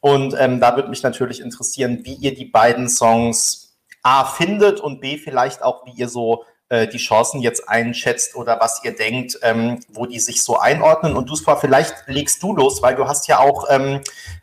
Und 0.00 0.34
ähm, 0.38 0.60
da 0.60 0.76
würde 0.76 0.88
mich 0.88 1.02
natürlich 1.02 1.40
interessieren, 1.40 2.00
wie 2.04 2.14
ihr 2.14 2.34
die 2.34 2.44
beiden 2.44 2.88
Songs 2.88 3.76
A 4.02 4.24
findet 4.24 4.80
und 4.80 5.00
B 5.00 5.18
vielleicht 5.18 5.62
auch, 5.62 5.84
wie 5.84 6.00
ihr 6.00 6.08
so 6.08 6.44
die 6.70 6.98
Chancen 6.98 7.40
jetzt 7.40 7.68
einschätzt 7.68 8.36
oder 8.36 8.60
was 8.60 8.82
ihr 8.84 8.94
denkt, 8.94 9.38
ähm, 9.42 9.80
wo 9.88 10.04
die 10.04 10.20
sich 10.20 10.42
so 10.42 10.58
einordnen. 10.58 11.16
Und 11.16 11.30
du, 11.30 11.36
vielleicht 11.36 11.94
legst 12.06 12.42
du 12.42 12.54
los, 12.54 12.82
weil 12.82 12.94
du 12.94 13.08
hast 13.08 13.26
ja 13.26 13.38
auch 13.38 13.66
ähm, 13.70 14.02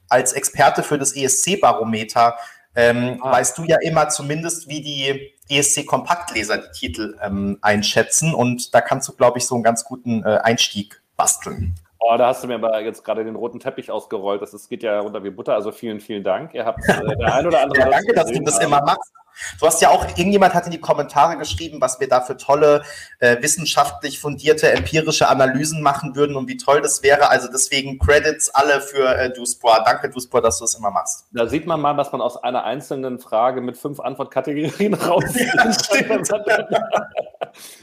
als 0.10 0.34
Experte 0.34 0.84
für 0.84 0.98
das 0.98 1.16
ESC-Barometer, 1.16 2.36
ähm, 2.76 3.20
ah. 3.22 3.32
weißt 3.32 3.58
du 3.58 3.64
ja 3.64 3.78
immer 3.82 4.10
zumindest, 4.10 4.68
wie 4.68 4.82
die 4.82 5.34
ESC-Kompaktleser 5.50 6.58
die 6.58 6.72
Titel 6.72 7.18
ähm, 7.22 7.58
einschätzen. 7.62 8.34
Und 8.34 8.74
da 8.74 8.82
kannst 8.82 9.08
du, 9.08 9.14
glaube 9.14 9.38
ich, 9.38 9.46
so 9.46 9.56
einen 9.56 9.64
ganz 9.64 9.86
guten 9.86 10.24
äh, 10.24 10.40
Einstieg 10.44 11.02
basteln. 11.16 11.76
Oh, 12.00 12.18
da 12.18 12.28
hast 12.28 12.44
du 12.44 12.48
mir 12.48 12.56
aber 12.56 12.82
jetzt 12.82 13.04
gerade 13.04 13.24
den 13.24 13.36
roten 13.36 13.60
Teppich 13.60 13.90
ausgerollt. 13.90 14.42
Das, 14.42 14.52
das 14.52 14.70
geht 14.70 14.84
ja 14.84 15.00
runter 15.00 15.24
wie 15.24 15.30
Butter. 15.30 15.56
Also 15.56 15.72
vielen, 15.72 16.00
vielen 16.00 16.24
Dank. 16.24 16.54
Ihr 16.54 16.66
habt 16.66 16.88
äh, 16.88 17.16
der 17.18 17.34
ein 17.34 17.48
oder 17.48 17.62
andere. 17.62 17.80
ja, 17.80 17.90
danke, 17.90 18.14
dass 18.14 18.32
du 18.32 18.44
das 18.44 18.60
immer 18.60 18.82
machst. 18.82 19.12
Du 19.60 19.66
hast 19.66 19.82
ja 19.82 19.90
auch, 19.90 20.06
irgendjemand 20.06 20.54
hat 20.54 20.66
in 20.66 20.72
die 20.72 20.80
Kommentare 20.80 21.38
geschrieben, 21.38 21.82
was 21.82 22.00
wir 22.00 22.08
da 22.08 22.22
für 22.22 22.38
tolle, 22.38 22.84
äh, 23.20 23.42
wissenschaftlich 23.42 24.20
fundierte, 24.20 24.72
empirische 24.72 25.28
Analysen 25.28 25.82
machen 25.82 26.16
würden 26.16 26.36
und 26.36 26.48
wie 26.48 26.58
toll 26.58 26.82
das 26.82 27.04
wäre. 27.04 27.30
Also 27.30 27.48
deswegen 27.52 28.00
Credits 28.00 28.50
alle 28.50 28.82
für 28.82 29.18
äh, 29.18 29.32
Duspor. 29.32 29.84
Danke, 29.86 30.10
Duspor, 30.10 30.42
dass 30.42 30.60
du 30.60 30.66
es 30.66 30.76
immer 30.76 30.92
machst. 30.92 31.26
Da 31.32 31.48
sieht 31.48 31.66
man 31.66 31.82
mal, 31.82 31.98
was 31.98 32.12
man 32.12 32.22
aus 32.22 32.38
einer 32.38 32.64
einzelnen 32.64 33.20
Frage 33.20 33.62
mit 33.62 33.78
fünf 33.78 34.00
Antwortkategorien 34.00 34.94
rauszieht. 34.94 35.52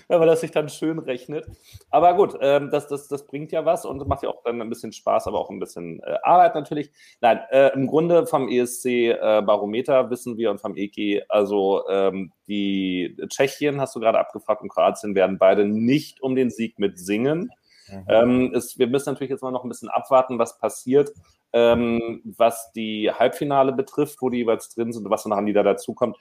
wenn 0.08 0.18
man 0.18 0.28
das 0.28 0.40
sich 0.40 0.50
dann 0.50 0.68
schön 0.68 0.98
rechnet. 0.98 1.46
Aber 1.90 2.14
gut, 2.14 2.36
ähm, 2.40 2.70
das, 2.70 2.88
das, 2.88 3.08
das 3.08 3.26
bringt 3.26 3.52
ja 3.52 3.64
was 3.64 3.84
und 3.84 4.06
macht 4.06 4.22
ja 4.22 4.28
auch 4.28 4.42
dann 4.44 4.60
ein 4.60 4.68
bisschen 4.68 4.92
Spaß, 4.92 5.26
aber 5.26 5.38
auch 5.38 5.50
ein 5.50 5.58
bisschen 5.58 6.00
äh, 6.02 6.18
Arbeit 6.22 6.54
natürlich. 6.54 6.90
Nein, 7.20 7.40
äh, 7.50 7.72
im 7.74 7.86
Grunde 7.86 8.26
vom 8.26 8.48
ESC-Barometer 8.48 10.00
äh, 10.00 10.10
wissen 10.10 10.36
wir 10.36 10.50
und 10.50 10.60
vom 10.60 10.76
EG, 10.76 11.22
also 11.28 11.41
ähm, 11.88 12.32
die 12.48 13.16
Tschechien, 13.28 13.80
hast 13.80 13.94
du 13.94 14.00
gerade 14.00 14.18
abgefragt, 14.18 14.62
und 14.62 14.68
Kroatien 14.68 15.14
werden 15.14 15.38
beide 15.38 15.64
nicht 15.64 16.22
um 16.22 16.34
den 16.34 16.50
Sieg 16.50 16.78
mit 16.78 16.98
singen. 16.98 17.50
Mhm. 17.88 18.04
Ähm, 18.08 18.52
es, 18.54 18.78
wir 18.78 18.86
müssen 18.86 19.10
natürlich 19.10 19.30
jetzt 19.30 19.42
mal 19.42 19.50
noch 19.50 19.64
ein 19.64 19.68
bisschen 19.68 19.88
abwarten, 19.88 20.38
was 20.38 20.58
passiert, 20.58 21.10
ähm, 21.52 22.22
was 22.36 22.72
die 22.72 23.10
Halbfinale 23.10 23.72
betrifft, 23.72 24.22
wo 24.22 24.30
die 24.30 24.38
jeweils 24.38 24.74
drin 24.74 24.92
sind 24.92 25.04
und 25.04 25.10
was 25.10 25.26
noch 25.26 25.36
an 25.36 25.46
die 25.46 25.52
da 25.52 25.62
dazukommt 25.62 26.16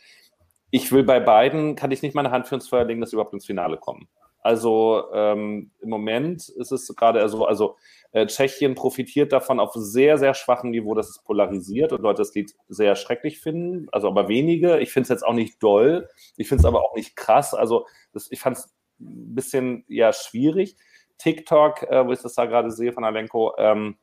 ich 0.71 0.91
will 0.91 1.03
bei 1.03 1.19
beiden, 1.19 1.75
kann 1.75 1.91
ich 1.91 2.01
nicht 2.01 2.15
meine 2.15 2.31
Hand 2.31 2.47
für 2.47 2.55
ins 2.55 2.69
Feuer 2.69 2.85
legen, 2.85 3.01
dass 3.01 3.11
sie 3.11 3.17
überhaupt 3.17 3.33
ins 3.33 3.45
Finale 3.45 3.77
kommen. 3.77 4.07
Also 4.41 5.05
ähm, 5.13 5.71
im 5.81 5.89
Moment 5.89 6.49
ist 6.49 6.71
es 6.71 6.93
gerade 6.95 7.27
so, 7.29 7.45
also 7.45 7.77
äh, 8.11 8.25
Tschechien 8.25 8.75
profitiert 8.75 9.31
davon 9.31 9.59
auf 9.59 9.71
sehr, 9.73 10.17
sehr 10.17 10.33
schwachem 10.33 10.71
Niveau, 10.71 10.95
dass 10.95 11.09
es 11.09 11.23
polarisiert 11.23 11.93
und 11.93 12.01
Leute 12.01 12.21
das 12.21 12.33
Lied 12.33 12.53
sehr 12.67 12.95
schrecklich 12.95 13.39
finden, 13.39 13.87
also 13.91 14.07
aber 14.07 14.27
wenige. 14.27 14.79
Ich 14.79 14.91
finde 14.91 15.03
es 15.03 15.09
jetzt 15.09 15.25
auch 15.25 15.33
nicht 15.33 15.61
doll, 15.61 16.09
ich 16.37 16.47
finde 16.47 16.61
es 16.61 16.65
aber 16.65 16.83
auch 16.83 16.95
nicht 16.95 17.15
krass. 17.15 17.53
Also 17.53 17.85
das, 18.13 18.31
ich 18.31 18.39
fand 18.39 18.57
es 18.57 18.73
ein 18.99 19.35
bisschen 19.35 19.85
ja 19.87 20.11
schwierig. 20.11 20.75
TikTok, 21.19 21.83
äh, 21.83 22.05
wo 22.05 22.11
ich 22.11 22.21
das 22.21 22.33
da 22.33 22.45
gerade 22.45 22.71
sehe 22.71 22.93
von 22.93 23.03
Alenko, 23.03 23.53
ähm, 23.59 23.97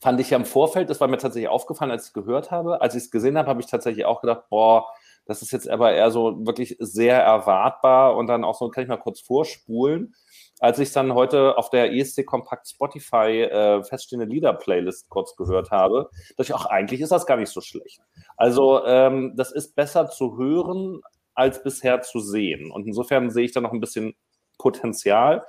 fand 0.00 0.20
ich 0.20 0.30
ja 0.30 0.38
im 0.38 0.44
Vorfeld, 0.44 0.88
das 0.90 1.00
war 1.00 1.08
mir 1.08 1.18
tatsächlich 1.18 1.50
aufgefallen, 1.50 1.90
als 1.90 2.04
ich 2.04 2.08
es 2.08 2.14
gehört 2.14 2.50
habe. 2.50 2.80
Als 2.80 2.94
ich 2.94 3.02
es 3.04 3.10
gesehen 3.10 3.36
habe, 3.36 3.48
habe 3.48 3.60
ich 3.60 3.66
tatsächlich 3.66 4.06
auch 4.06 4.20
gedacht, 4.20 4.44
boah, 4.48 4.86
das 5.28 5.42
ist 5.42 5.52
jetzt 5.52 5.68
aber 5.68 5.92
eher 5.92 6.10
so 6.10 6.46
wirklich 6.46 6.76
sehr 6.80 7.20
erwartbar 7.20 8.16
und 8.16 8.28
dann 8.28 8.44
auch 8.44 8.58
so, 8.58 8.70
kann 8.70 8.82
ich 8.82 8.88
mal 8.88 8.96
kurz 8.96 9.20
vorspulen. 9.20 10.14
Als 10.58 10.78
ich 10.78 10.90
dann 10.90 11.12
heute 11.12 11.58
auf 11.58 11.68
der 11.68 11.92
ESC 11.92 12.24
Kompakt 12.24 12.66
Spotify 12.66 13.42
äh, 13.42 13.84
feststehende 13.84 14.24
Lieder-Playlist 14.24 15.10
kurz 15.10 15.36
gehört 15.36 15.70
habe, 15.70 16.08
dachte 16.30 16.42
ich 16.42 16.54
auch, 16.54 16.64
eigentlich 16.64 17.02
ist 17.02 17.12
das 17.12 17.26
gar 17.26 17.36
nicht 17.36 17.50
so 17.50 17.60
schlecht. 17.60 18.00
Also 18.38 18.84
ähm, 18.86 19.34
das 19.36 19.52
ist 19.52 19.76
besser 19.76 20.08
zu 20.08 20.38
hören 20.38 21.02
als 21.34 21.62
bisher 21.62 22.00
zu 22.00 22.20
sehen. 22.20 22.70
Und 22.70 22.86
insofern 22.86 23.30
sehe 23.30 23.44
ich 23.44 23.52
da 23.52 23.60
noch 23.60 23.72
ein 23.72 23.80
bisschen 23.80 24.14
Potenzial. 24.56 25.44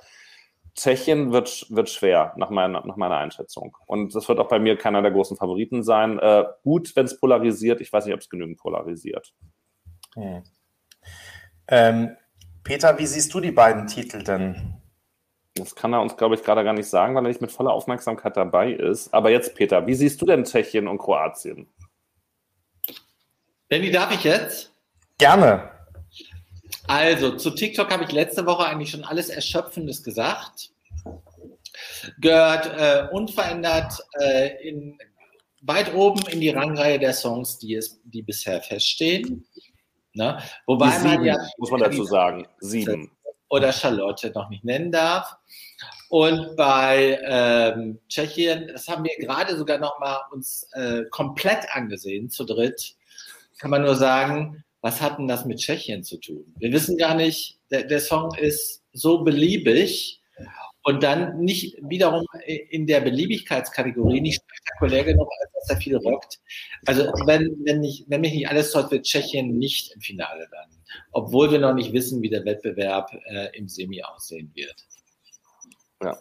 Tschechien 0.74 1.32
wird, 1.32 1.66
wird 1.70 1.88
schwer, 1.88 2.34
nach 2.36 2.50
meiner, 2.50 2.84
nach 2.86 2.96
meiner 2.96 3.16
Einschätzung. 3.16 3.76
Und 3.86 4.14
das 4.14 4.28
wird 4.28 4.38
auch 4.38 4.48
bei 4.48 4.58
mir 4.58 4.76
keiner 4.76 5.00
der 5.00 5.10
großen 5.10 5.38
Favoriten 5.38 5.82
sein. 5.82 6.18
Äh, 6.18 6.44
gut, 6.64 6.94
wenn 6.96 7.06
es 7.06 7.18
polarisiert. 7.18 7.80
Ich 7.80 7.90
weiß 7.92 8.04
nicht, 8.04 8.14
ob 8.14 8.20
es 8.20 8.28
genügend 8.28 8.58
polarisiert. 8.58 9.32
Hm. 10.14 10.42
Ähm, 11.68 12.16
Peter, 12.64 12.98
wie 12.98 13.06
siehst 13.06 13.32
du 13.32 13.40
die 13.40 13.52
beiden 13.52 13.86
Titel 13.86 14.22
denn? 14.22 14.80
Das 15.54 15.74
kann 15.74 15.92
er 15.92 16.00
uns, 16.00 16.16
glaube 16.16 16.34
ich, 16.34 16.42
gerade 16.42 16.64
gar 16.64 16.72
nicht 16.72 16.88
sagen, 16.88 17.14
weil 17.14 17.24
er 17.24 17.28
nicht 17.28 17.40
mit 17.40 17.52
voller 17.52 17.72
Aufmerksamkeit 17.72 18.36
dabei 18.36 18.72
ist. 18.72 19.12
Aber 19.12 19.30
jetzt, 19.30 19.54
Peter, 19.54 19.86
wie 19.86 19.94
siehst 19.94 20.20
du 20.20 20.26
denn 20.26 20.44
Tschechien 20.44 20.88
und 20.88 20.98
Kroatien? 20.98 21.68
Benny, 23.68 23.90
darf 23.90 24.12
ich 24.12 24.24
jetzt? 24.24 24.72
Gerne. 25.18 25.70
Also, 26.86 27.36
zu 27.36 27.50
TikTok 27.50 27.90
habe 27.92 28.04
ich 28.04 28.12
letzte 28.12 28.46
Woche 28.46 28.64
eigentlich 28.66 28.90
schon 28.90 29.04
alles 29.04 29.28
Erschöpfendes 29.28 30.02
gesagt. 30.02 30.70
Gehört 32.18 32.66
äh, 32.66 33.08
unverändert 33.12 33.92
äh, 34.20 34.68
in, 34.68 34.98
weit 35.62 35.94
oben 35.94 36.26
in 36.28 36.40
die 36.40 36.48
Rangreihe 36.48 36.98
der 36.98 37.12
Songs, 37.12 37.58
die, 37.58 37.74
es, 37.74 38.00
die 38.04 38.22
bisher 38.22 38.60
feststehen. 38.62 39.46
Ne? 40.12 40.38
Wobei 40.66 40.90
sieben, 40.90 41.14
man 41.14 41.24
ja, 41.24 41.36
muss 41.58 41.70
man 41.70 41.80
dazu 41.80 42.04
sagen, 42.04 42.46
sieben. 42.58 43.10
Oder 43.48 43.72
Charlotte 43.72 44.30
noch 44.34 44.48
nicht 44.48 44.64
nennen 44.64 44.92
darf. 44.92 45.36
Und 46.08 46.56
bei 46.56 47.20
ähm, 47.24 48.00
Tschechien, 48.08 48.68
das 48.68 48.88
haben 48.88 49.04
wir 49.04 49.16
gerade 49.18 49.56
sogar 49.56 49.78
noch 49.78 49.98
mal 50.00 50.18
uns 50.32 50.68
äh, 50.72 51.04
komplett 51.10 51.66
angesehen, 51.72 52.30
zu 52.30 52.44
dritt, 52.44 52.96
kann 53.58 53.70
man 53.70 53.82
nur 53.82 53.94
sagen, 53.94 54.64
was 54.80 55.00
hat 55.00 55.18
denn 55.18 55.28
das 55.28 55.44
mit 55.44 55.58
Tschechien 55.58 56.02
zu 56.02 56.16
tun? 56.18 56.52
Wir 56.58 56.72
wissen 56.72 56.96
gar 56.96 57.14
nicht, 57.14 57.60
der, 57.70 57.84
der 57.84 58.00
Song 58.00 58.34
ist 58.34 58.82
so 58.92 59.22
beliebig, 59.22 60.20
und 60.90 61.02
dann 61.02 61.38
nicht 61.38 61.76
wiederum 61.82 62.26
in 62.46 62.86
der 62.86 63.00
Beliebigkeitskategorie 63.00 64.20
nicht 64.20 64.42
spektakulär 64.42 65.04
genug, 65.04 65.28
als 65.40 65.52
dass 65.52 65.70
er 65.70 65.76
viel 65.80 65.96
rockt. 65.96 66.40
Also 66.86 67.04
wenn, 67.26 67.56
wenn, 67.64 67.80
nicht, 67.80 68.06
wenn 68.08 68.20
mich 68.20 68.34
nicht 68.34 68.48
alles 68.48 68.72
täuscht, 68.72 68.90
wird 68.90 69.06
Tschechien 69.06 69.56
nicht 69.56 69.92
im 69.92 70.00
Finale 70.00 70.48
landen, 70.50 70.82
obwohl 71.12 71.52
wir 71.52 71.60
noch 71.60 71.74
nicht 71.74 71.92
wissen, 71.92 72.20
wie 72.22 72.28
der 72.28 72.44
Wettbewerb 72.44 73.12
äh, 73.26 73.56
im 73.56 73.68
Semi 73.68 74.02
aussehen 74.02 74.50
wird. 74.54 74.84
Ja. 76.02 76.18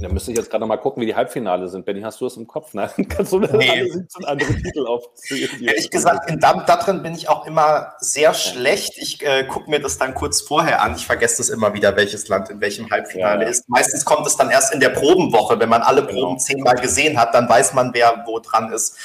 Da 0.00 0.08
müsste 0.08 0.30
ich 0.30 0.36
jetzt 0.36 0.48
gerade 0.48 0.64
mal 0.64 0.76
gucken, 0.76 1.00
wie 1.00 1.06
die 1.06 1.16
Halbfinale 1.16 1.68
sind. 1.68 1.84
Benny, 1.84 2.02
hast 2.02 2.20
du 2.20 2.26
das 2.26 2.36
im 2.36 2.46
Kopf? 2.46 2.72
Nein, 2.72 2.90
kannst 3.08 3.32
du 3.32 3.40
nee. 3.40 3.68
alle 3.68 3.90
17 3.90 4.24
andere 4.26 4.54
Titel 4.54 4.86
aufzählen? 4.86 5.50
Ehrlich 5.60 5.90
gesagt, 5.90 6.30
in 6.30 6.38
da, 6.38 6.52
drin 6.52 7.02
bin 7.02 7.14
ich 7.14 7.28
auch 7.28 7.46
immer 7.46 7.94
sehr 7.98 8.32
schlecht. 8.32 8.92
Ich 8.96 9.24
äh, 9.26 9.44
gucke 9.44 9.68
mir 9.68 9.80
das 9.80 9.98
dann 9.98 10.14
kurz 10.14 10.40
vorher 10.40 10.82
an. 10.82 10.94
Ich 10.94 11.04
vergesse 11.04 11.38
das 11.38 11.48
immer 11.48 11.74
wieder, 11.74 11.96
welches 11.96 12.28
Land 12.28 12.48
in 12.48 12.60
welchem 12.60 12.90
Halbfinale 12.90 13.42
ja. 13.42 13.50
ist. 13.50 13.68
Meistens 13.68 14.04
kommt 14.04 14.24
es 14.26 14.36
dann 14.36 14.50
erst 14.50 14.72
in 14.72 14.78
der 14.78 14.90
Probenwoche. 14.90 15.58
Wenn 15.58 15.68
man 15.68 15.82
alle 15.82 16.06
genau. 16.06 16.26
Proben 16.26 16.38
zehnmal 16.38 16.76
gesehen 16.76 17.18
hat, 17.18 17.34
dann 17.34 17.48
weiß 17.48 17.74
man, 17.74 17.92
wer 17.92 18.22
wo 18.24 18.38
dran 18.38 18.72
ist. 18.72 18.96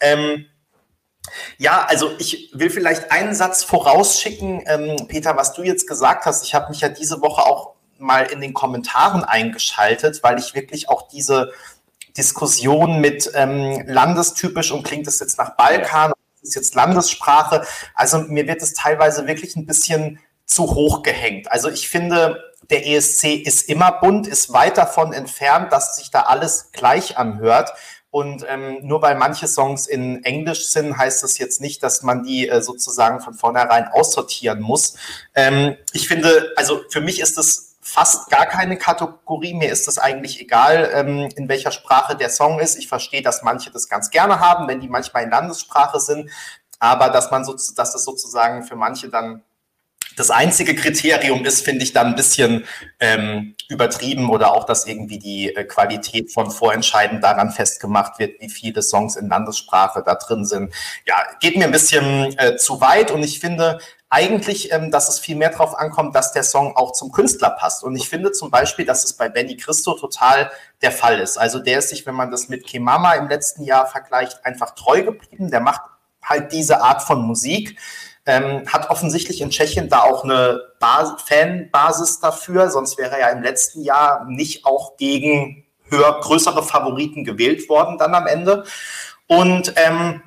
Ähm, 0.00 0.46
ja, 1.58 1.84
also 1.86 2.10
ich 2.18 2.50
will 2.54 2.70
vielleicht 2.70 3.12
einen 3.12 3.34
Satz 3.34 3.62
vorausschicken, 3.62 4.64
ähm, 4.66 5.06
Peter, 5.06 5.36
was 5.36 5.52
du 5.52 5.62
jetzt 5.62 5.86
gesagt 5.86 6.26
hast. 6.26 6.44
Ich 6.44 6.54
habe 6.54 6.70
mich 6.70 6.80
ja 6.80 6.88
diese 6.88 7.20
Woche 7.20 7.42
auch 7.42 7.74
mal 8.00 8.22
in 8.22 8.40
den 8.40 8.54
Kommentaren 8.54 9.24
eingeschaltet, 9.24 10.22
weil 10.22 10.38
ich 10.38 10.54
wirklich 10.54 10.88
auch 10.88 11.08
diese 11.08 11.52
Diskussion 12.16 13.00
mit 13.00 13.30
ähm, 13.34 13.84
landestypisch 13.86 14.72
und 14.72 14.82
klingt 14.82 15.06
es 15.06 15.20
jetzt 15.20 15.38
nach 15.38 15.56
Balkan, 15.56 16.12
ist 16.42 16.54
jetzt 16.54 16.74
Landessprache. 16.74 17.64
Also 17.94 18.18
mir 18.20 18.46
wird 18.46 18.62
es 18.62 18.74
teilweise 18.74 19.26
wirklich 19.26 19.56
ein 19.56 19.66
bisschen 19.66 20.18
zu 20.44 20.74
hoch 20.74 21.02
gehängt. 21.02 21.50
Also 21.52 21.68
ich 21.68 21.88
finde, 21.88 22.42
der 22.70 22.86
ESC 22.86 23.24
ist 23.34 23.68
immer 23.68 23.92
bunt, 23.92 24.26
ist 24.26 24.52
weit 24.52 24.78
davon 24.78 25.12
entfernt, 25.12 25.72
dass 25.72 25.96
sich 25.96 26.10
da 26.10 26.22
alles 26.22 26.70
gleich 26.72 27.18
anhört. 27.18 27.72
Und 28.10 28.44
ähm, 28.48 28.78
nur 28.82 29.02
weil 29.02 29.14
manche 29.14 29.46
Songs 29.46 29.86
in 29.86 30.24
Englisch 30.24 30.68
sind, 30.68 30.96
heißt 30.96 31.22
das 31.22 31.38
jetzt 31.38 31.60
nicht, 31.60 31.82
dass 31.82 32.02
man 32.02 32.24
die 32.24 32.48
äh, 32.48 32.60
sozusagen 32.60 33.20
von 33.20 33.34
vornherein 33.34 33.86
aussortieren 33.86 34.60
muss. 34.60 34.96
Ähm, 35.34 35.76
ich 35.92 36.08
finde, 36.08 36.52
also 36.56 36.80
für 36.88 37.00
mich 37.00 37.20
ist 37.20 37.38
es 37.38 37.69
fast 37.80 38.28
gar 38.30 38.46
keine 38.46 38.76
Kategorie. 38.76 39.54
Mir 39.54 39.70
ist 39.72 39.88
es 39.88 39.98
eigentlich 39.98 40.40
egal, 40.40 40.90
ähm, 40.94 41.28
in 41.36 41.48
welcher 41.48 41.72
Sprache 41.72 42.16
der 42.16 42.28
Song 42.28 42.60
ist. 42.60 42.76
Ich 42.76 42.88
verstehe, 42.88 43.22
dass 43.22 43.42
manche 43.42 43.70
das 43.70 43.88
ganz 43.88 44.10
gerne 44.10 44.40
haben, 44.40 44.68
wenn 44.68 44.80
die 44.80 44.88
manchmal 44.88 45.24
in 45.24 45.30
Landessprache 45.30 46.00
sind. 46.00 46.30
Aber 46.78 47.08
dass 47.10 47.30
man 47.30 47.44
so, 47.44 47.52
dass 47.52 47.94
es 47.94 48.04
sozusagen 48.04 48.64
für 48.64 48.76
manche 48.76 49.08
dann 49.08 49.42
das 50.20 50.30
einzige 50.30 50.74
Kriterium 50.74 51.46
ist, 51.46 51.64
finde 51.64 51.82
ich 51.82 51.94
dann 51.94 52.08
ein 52.08 52.14
bisschen 52.14 52.66
ähm, 53.00 53.56
übertrieben 53.68 54.28
oder 54.28 54.52
auch, 54.52 54.64
dass 54.64 54.86
irgendwie 54.86 55.18
die 55.18 55.54
äh, 55.54 55.64
Qualität 55.64 56.30
von 56.30 56.50
Vorentscheiden 56.50 57.22
daran 57.22 57.50
festgemacht 57.50 58.18
wird, 58.18 58.38
wie 58.40 58.50
viele 58.50 58.82
Songs 58.82 59.16
in 59.16 59.30
Landessprache 59.30 60.02
da 60.04 60.14
drin 60.16 60.44
sind. 60.44 60.74
Ja, 61.06 61.16
geht 61.40 61.56
mir 61.56 61.64
ein 61.64 61.72
bisschen 61.72 62.38
äh, 62.38 62.56
zu 62.56 62.82
weit 62.82 63.10
und 63.10 63.22
ich 63.22 63.40
finde, 63.40 63.80
eigentlich, 64.10 64.70
ähm, 64.72 64.90
dass 64.90 65.08
es 65.08 65.18
viel 65.18 65.36
mehr 65.36 65.50
darauf 65.50 65.74
ankommt, 65.74 66.14
dass 66.14 66.32
der 66.32 66.42
Song 66.42 66.76
auch 66.76 66.92
zum 66.92 67.12
Künstler 67.12 67.50
passt. 67.50 67.82
Und 67.82 67.96
ich 67.96 68.08
finde 68.08 68.32
zum 68.32 68.50
Beispiel, 68.50 68.84
dass 68.84 69.04
es 69.04 69.14
bei 69.14 69.30
Benny 69.30 69.56
Christo 69.56 69.94
total 69.94 70.50
der 70.82 70.92
Fall 70.92 71.18
ist. 71.18 71.38
Also 71.38 71.60
der 71.60 71.78
ist 71.78 71.88
sich, 71.88 72.04
wenn 72.04 72.14
man 72.14 72.30
das 72.30 72.48
mit 72.48 72.66
Kemama 72.66 73.14
im 73.14 73.28
letzten 73.28 73.62
Jahr 73.62 73.86
vergleicht, 73.86 74.44
einfach 74.44 74.74
treu 74.74 75.02
geblieben. 75.02 75.50
Der 75.50 75.60
macht 75.60 75.80
halt 76.22 76.52
diese 76.52 76.82
Art 76.82 77.02
von 77.02 77.22
Musik. 77.22 77.78
Ähm, 78.30 78.62
hat 78.68 78.90
offensichtlich 78.90 79.40
in 79.40 79.50
Tschechien 79.50 79.88
da 79.88 80.02
auch 80.02 80.22
eine 80.22 80.60
Bas 80.78 81.20
Fanbasis 81.26 82.20
dafür, 82.20 82.70
sonst 82.70 82.96
wäre 82.96 83.16
er 83.16 83.20
ja 83.20 83.28
im 83.30 83.42
letzten 83.42 83.82
Jahr 83.82 84.24
nicht 84.28 84.64
auch 84.64 84.96
gegen 84.96 85.64
höher, 85.88 86.20
größere 86.20 86.62
Favoriten 86.62 87.24
gewählt 87.24 87.68
worden 87.68 87.98
dann 87.98 88.14
am 88.14 88.28
Ende. 88.28 88.64
Und 89.26 89.74
ähm, 89.74 90.22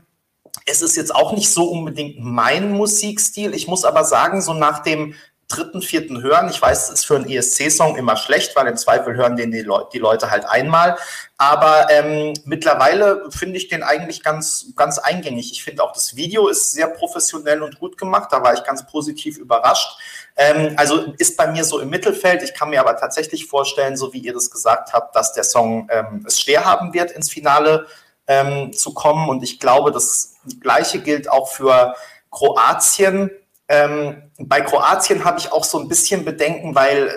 es 0.65 0.81
ist 0.81 0.97
jetzt 0.97 1.15
auch 1.15 1.31
nicht 1.31 1.49
so 1.49 1.69
unbedingt 1.69 2.17
mein 2.19 2.73
Musikstil. 2.73 3.53
Ich 3.53 3.67
muss 3.67 3.85
aber 3.85 4.03
sagen, 4.03 4.41
so 4.41 4.53
nach 4.53 4.79
dem 4.79 5.13
dritten, 5.55 5.81
vierten 5.81 6.21
Hören. 6.21 6.49
Ich 6.49 6.61
weiß, 6.61 6.89
es 6.89 6.99
ist 6.99 7.05
für 7.05 7.15
einen 7.15 7.29
ESC-Song 7.29 7.95
immer 7.95 8.17
schlecht, 8.17 8.55
weil 8.55 8.67
im 8.67 8.77
Zweifel 8.77 9.15
hören 9.15 9.35
den 9.35 9.51
die, 9.51 9.61
Le 9.61 9.87
die 9.93 9.99
Leute 9.99 10.31
halt 10.31 10.45
einmal. 10.45 10.97
Aber 11.37 11.87
ähm, 11.89 12.33
mittlerweile 12.45 13.29
finde 13.29 13.57
ich 13.57 13.67
den 13.67 13.83
eigentlich 13.83 14.23
ganz, 14.23 14.67
ganz 14.75 14.97
eingängig. 14.97 15.51
Ich 15.51 15.63
finde 15.63 15.83
auch 15.83 15.91
das 15.91 16.15
Video 16.15 16.47
ist 16.47 16.71
sehr 16.71 16.87
professionell 16.87 17.61
und 17.61 17.79
gut 17.79 17.97
gemacht. 17.97 18.29
Da 18.31 18.41
war 18.43 18.53
ich 18.53 18.63
ganz 18.63 18.85
positiv 18.85 19.37
überrascht. 19.37 19.99
Ähm, 20.35 20.73
also 20.77 21.13
ist 21.17 21.37
bei 21.37 21.47
mir 21.47 21.63
so 21.63 21.79
im 21.79 21.89
Mittelfeld. 21.89 22.41
Ich 22.43 22.53
kann 22.53 22.69
mir 22.69 22.79
aber 22.79 22.97
tatsächlich 22.97 23.45
vorstellen, 23.45 23.97
so 23.97 24.13
wie 24.13 24.19
ihr 24.19 24.33
das 24.33 24.49
gesagt 24.49 24.93
habt, 24.93 25.15
dass 25.15 25.33
der 25.33 25.43
Song 25.43 25.87
ähm, 25.91 26.23
es 26.25 26.39
schwer 26.39 26.65
haben 26.65 26.93
wird, 26.93 27.11
ins 27.11 27.29
Finale 27.29 27.87
ähm, 28.27 28.73
zu 28.73 28.93
kommen. 28.93 29.29
Und 29.29 29.43
ich 29.43 29.59
glaube, 29.59 29.91
das 29.91 30.35
Gleiche 30.61 30.99
gilt 30.99 31.29
auch 31.29 31.49
für 31.49 31.95
Kroatien 32.31 33.29
ähm, 33.73 34.31
bei 34.37 34.61
Kroatien 34.61 35.25
habe 35.25 35.39
ich 35.39 35.51
auch 35.51 35.63
so 35.63 35.79
ein 35.79 35.87
bisschen 35.87 36.25
Bedenken, 36.25 36.75
weil 36.75 37.11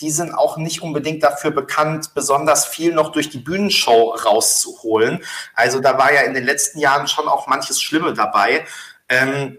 die 0.00 0.10
sind 0.10 0.34
auch 0.34 0.56
nicht 0.56 0.82
unbedingt 0.82 1.22
dafür 1.22 1.52
bekannt, 1.52 2.12
besonders 2.14 2.66
viel 2.66 2.92
noch 2.92 3.12
durch 3.12 3.30
die 3.30 3.38
Bühnenshow 3.38 4.10
rauszuholen. 4.10 5.22
Also 5.54 5.78
da 5.80 5.98
war 5.98 6.12
ja 6.12 6.22
in 6.22 6.34
den 6.34 6.44
letzten 6.44 6.80
Jahren 6.80 7.06
schon 7.06 7.28
auch 7.28 7.46
manches 7.46 7.80
Schlimme 7.80 8.14
dabei. 8.14 8.64
Ähm, 9.08 9.58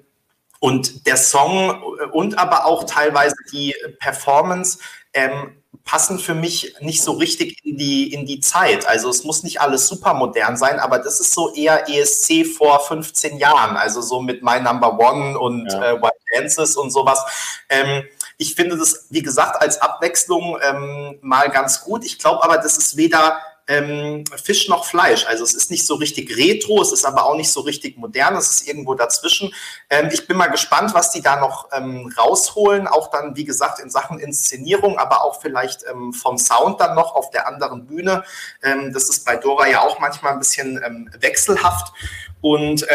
und 0.59 1.07
der 1.07 1.17
Song 1.17 1.81
und 2.11 2.37
aber 2.37 2.65
auch 2.65 2.85
teilweise 2.85 3.35
die 3.51 3.75
Performance 3.99 4.79
ähm, 5.13 5.62
passen 5.85 6.17
für 6.17 6.33
mich 6.33 6.75
nicht 6.79 7.01
so 7.01 7.13
richtig 7.13 7.59
in 7.63 7.77
die, 7.77 8.13
in 8.13 8.25
die 8.25 8.39
Zeit. 8.39 8.87
Also 8.87 9.09
es 9.09 9.23
muss 9.23 9.43
nicht 9.43 9.61
alles 9.61 9.87
super 9.87 10.13
modern 10.13 10.55
sein, 10.57 10.79
aber 10.79 10.99
das 10.99 11.19
ist 11.19 11.33
so 11.33 11.53
eher 11.53 11.89
ESC 11.89 12.45
vor 12.45 12.79
15 12.79 13.37
Jahren, 13.37 13.75
also 13.75 14.01
so 14.01 14.21
mit 14.21 14.43
My 14.43 14.59
Number 14.61 14.97
One 14.97 15.37
und 15.37 15.71
ja. 15.71 15.91
äh, 15.91 16.01
White 16.01 16.17
Dances 16.33 16.77
und 16.77 16.91
sowas. 16.91 17.21
Ähm, 17.69 18.03
ich 18.37 18.55
finde 18.55 18.77
das, 18.77 19.07
wie 19.09 19.21
gesagt, 19.21 19.61
als 19.61 19.81
Abwechslung 19.81 20.57
ähm, 20.61 21.19
mal 21.21 21.49
ganz 21.49 21.81
gut. 21.81 22.05
Ich 22.05 22.17
glaube 22.17 22.43
aber, 22.43 22.57
das 22.57 22.77
ist 22.77 22.97
weder 22.97 23.39
ähm, 23.67 24.23
Fisch 24.41 24.67
noch 24.67 24.85
Fleisch. 24.85 25.25
Also 25.25 25.43
es 25.43 25.53
ist 25.53 25.71
nicht 25.71 25.85
so 25.85 25.95
richtig 25.95 26.35
retro, 26.37 26.81
es 26.81 26.91
ist 26.91 27.05
aber 27.05 27.25
auch 27.25 27.35
nicht 27.35 27.51
so 27.51 27.61
richtig 27.61 27.97
modern, 27.97 28.35
es 28.35 28.51
ist 28.51 28.67
irgendwo 28.67 28.93
dazwischen. 28.93 29.53
Ähm, 29.89 30.09
ich 30.11 30.27
bin 30.27 30.37
mal 30.37 30.47
gespannt, 30.47 30.93
was 30.93 31.11
die 31.11 31.21
da 31.21 31.39
noch 31.39 31.69
ähm, 31.71 32.13
rausholen, 32.17 32.87
auch 32.87 33.09
dann, 33.11 33.35
wie 33.35 33.45
gesagt, 33.45 33.79
in 33.79 33.89
Sachen 33.89 34.19
Inszenierung, 34.19 34.97
aber 34.97 35.23
auch 35.23 35.41
vielleicht 35.41 35.83
ähm, 35.89 36.13
vom 36.13 36.37
Sound 36.37 36.81
dann 36.81 36.95
noch 36.95 37.15
auf 37.15 37.29
der 37.31 37.47
anderen 37.47 37.85
Bühne. 37.85 38.23
Ähm, 38.61 38.93
das 38.93 39.09
ist 39.09 39.25
bei 39.25 39.37
Dora 39.37 39.67
ja 39.67 39.81
auch 39.81 39.99
manchmal 39.99 40.33
ein 40.33 40.39
bisschen 40.39 40.81
ähm, 40.85 41.09
wechselhaft. 41.19 41.93
Und 42.41 42.85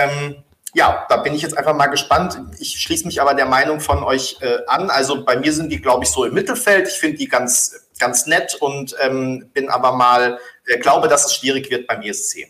ja, 0.74 1.06
da 1.08 1.16
bin 1.16 1.34
ich 1.34 1.42
jetzt 1.42 1.56
einfach 1.56 1.74
mal 1.74 1.86
gespannt. 1.86 2.40
Ich 2.58 2.80
schließe 2.80 3.06
mich 3.06 3.20
aber 3.20 3.34
der 3.34 3.46
Meinung 3.46 3.80
von 3.80 4.02
euch 4.04 4.38
äh, 4.42 4.58
an. 4.66 4.90
Also 4.90 5.24
bei 5.24 5.36
mir 5.36 5.52
sind 5.52 5.70
die, 5.70 5.80
glaube 5.80 6.04
ich, 6.04 6.10
so 6.10 6.24
im 6.24 6.34
Mittelfeld. 6.34 6.88
Ich 6.88 6.98
finde 6.98 7.16
die 7.16 7.28
ganz, 7.28 7.88
ganz 7.98 8.26
nett 8.26 8.54
und 8.60 8.94
ähm, 9.00 9.50
bin 9.54 9.70
aber 9.70 9.92
mal 9.92 10.38
glaube, 10.76 11.08
dass 11.08 11.26
es 11.26 11.34
schwierig 11.34 11.70
wird 11.70 11.86
beim 11.86 12.02
ESC. 12.02 12.46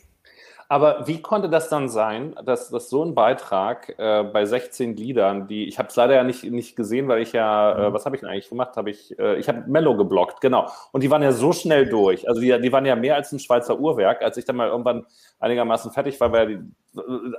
Aber 0.70 1.06
wie 1.06 1.22
konnte 1.22 1.48
das 1.48 1.70
dann 1.70 1.88
sein, 1.88 2.34
dass, 2.44 2.68
dass 2.68 2.90
so 2.90 3.02
ein 3.02 3.14
Beitrag 3.14 3.94
äh, 3.98 4.22
bei 4.22 4.44
16 4.44 4.96
Liedern, 4.96 5.48
die 5.48 5.66
ich 5.66 5.78
habe 5.78 5.88
es 5.88 5.96
leider 5.96 6.14
ja 6.14 6.24
nicht, 6.24 6.44
nicht 6.44 6.76
gesehen, 6.76 7.08
weil 7.08 7.22
ich 7.22 7.32
ja, 7.32 7.72
äh, 7.72 7.88
mhm. 7.88 7.94
was 7.94 8.04
habe 8.04 8.16
ich 8.16 8.20
denn 8.20 8.28
eigentlich 8.28 8.50
gemacht? 8.50 8.76
Habe 8.76 8.90
ich, 8.90 9.18
äh, 9.18 9.38
ich 9.38 9.48
habe 9.48 9.64
Mello 9.66 9.96
geblockt, 9.96 10.42
genau. 10.42 10.70
Und 10.92 11.02
die 11.02 11.10
waren 11.10 11.22
ja 11.22 11.32
so 11.32 11.54
schnell 11.54 11.88
durch. 11.88 12.28
Also 12.28 12.42
die, 12.42 12.60
die 12.60 12.70
waren 12.70 12.84
ja 12.84 12.96
mehr 12.96 13.14
als 13.14 13.32
ein 13.32 13.38
Schweizer 13.38 13.80
Uhrwerk. 13.80 14.20
Als 14.20 14.36
ich 14.36 14.44
dann 14.44 14.56
mal 14.56 14.68
irgendwann 14.68 15.06
einigermaßen 15.38 15.90
fertig 15.90 16.20
war, 16.20 16.32
weil 16.32 16.46
die, 16.48 16.72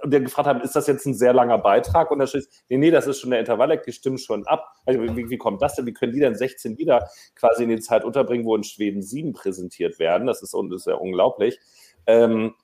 die 0.07 0.23
gefragt 0.23 0.47
haben, 0.47 0.61
ist 0.61 0.75
das 0.75 0.87
jetzt 0.87 1.05
ein 1.05 1.13
sehr 1.13 1.33
langer 1.33 1.59
Beitrag? 1.59 2.09
Und 2.09 2.17
da 2.17 2.25
steht, 2.25 2.47
nee, 2.67 2.77
nee, 2.77 2.89
das 2.89 3.05
ist 3.05 3.19
schon 3.19 3.29
der 3.29 3.41
Intervall, 3.41 3.77
die 3.77 3.91
stimmen 3.91 4.17
schon 4.17 4.47
ab. 4.47 4.73
Also, 4.87 5.03
wie, 5.03 5.29
wie 5.29 5.37
kommt 5.37 5.61
das 5.61 5.75
denn? 5.75 5.85
Wie 5.85 5.93
können 5.93 6.13
die 6.13 6.19
denn 6.19 6.33
16 6.33 6.77
Lieder 6.77 7.07
quasi 7.35 7.61
in 7.61 7.69
die 7.69 7.79
Zeit 7.79 8.03
unterbringen, 8.05 8.45
wo 8.45 8.55
in 8.55 8.63
Schweden 8.63 9.03
sieben 9.03 9.33
präsentiert 9.33 9.99
werden? 9.99 10.25
Das 10.25 10.41
ist, 10.41 10.55
das 10.55 10.81
ist 10.81 10.87
ja 10.87 10.95
unglaublich. 10.95 11.59
Ähm, 12.07 12.55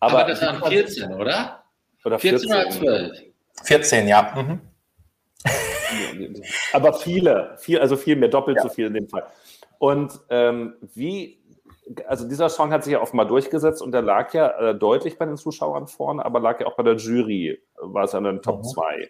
aber, 0.00 0.20
Aber 0.20 0.30
das 0.30 0.42
waren 0.42 0.62
14, 0.62 1.12
oder? 1.14 1.64
Oder 2.04 2.18
14, 2.18 2.50
14 2.50 2.82
oder 2.82 3.10
12? 3.10 3.22
14, 3.64 4.08
ja. 4.08 4.34
Mhm. 4.36 4.60
Aber 6.72 6.92
viele, 6.92 7.56
viel, 7.58 7.78
also 7.78 7.96
viel 7.96 8.16
mehr, 8.16 8.28
doppelt 8.28 8.58
ja. 8.58 8.62
so 8.62 8.68
viel 8.68 8.86
in 8.86 8.94
dem 8.94 9.08
Fall. 9.08 9.26
Und 9.78 10.18
ähm, 10.30 10.74
wie, 10.94 11.42
also 12.06 12.28
dieser 12.28 12.48
Song 12.48 12.72
hat 12.72 12.84
sich 12.84 12.92
ja 12.92 13.00
offenbar 13.00 13.26
durchgesetzt 13.26 13.82
und 13.82 13.92
der 13.92 14.02
lag 14.02 14.32
ja 14.34 14.48
äh, 14.58 14.74
deutlich 14.74 15.18
bei 15.18 15.24
den 15.24 15.36
Zuschauern 15.36 15.86
vorne, 15.86 16.24
aber 16.24 16.40
lag 16.40 16.60
ja 16.60 16.66
auch 16.66 16.76
bei 16.76 16.82
der 16.82 16.96
Jury, 16.96 17.60
war 17.76 18.04
es 18.04 18.12
ja 18.12 18.18
in 18.18 18.24
den 18.24 18.42
Top 18.42 18.64
2. 18.64 18.96
Mhm. 18.96 19.06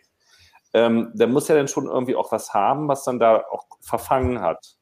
Ähm, 0.74 1.10
der 1.14 1.26
muss 1.26 1.48
ja 1.48 1.54
dann 1.54 1.68
schon 1.68 1.86
irgendwie 1.86 2.16
auch 2.16 2.32
was 2.32 2.52
haben, 2.52 2.88
was 2.88 3.04
dann 3.04 3.18
da 3.18 3.44
auch 3.50 3.64
verfangen 3.80 4.40
hat. 4.40 4.76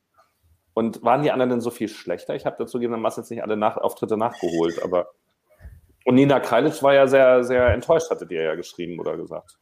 Und 0.72 1.04
waren 1.04 1.22
die 1.22 1.30
anderen 1.30 1.50
denn 1.50 1.60
so 1.60 1.70
viel 1.70 1.88
schlechter? 1.88 2.34
Ich 2.34 2.46
habe 2.46 2.56
dazu 2.58 2.78
gegebenermaßen 2.78 3.22
jetzt 3.22 3.30
nicht 3.30 3.44
alle 3.44 3.56
Nach 3.56 3.76
Auftritte 3.76 4.16
nachgeholt, 4.16 4.82
aber. 4.82 5.06
Und 6.04 6.16
Nina 6.16 6.38
Kreilic 6.40 6.82
war 6.82 6.94
ja 6.94 7.06
sehr, 7.06 7.44
sehr 7.44 7.68
enttäuscht, 7.68 8.10
hattet 8.10 8.30
ihr 8.30 8.42
ja 8.42 8.54
geschrieben 8.54 9.00
oder 9.00 9.16
gesagt. 9.16 9.56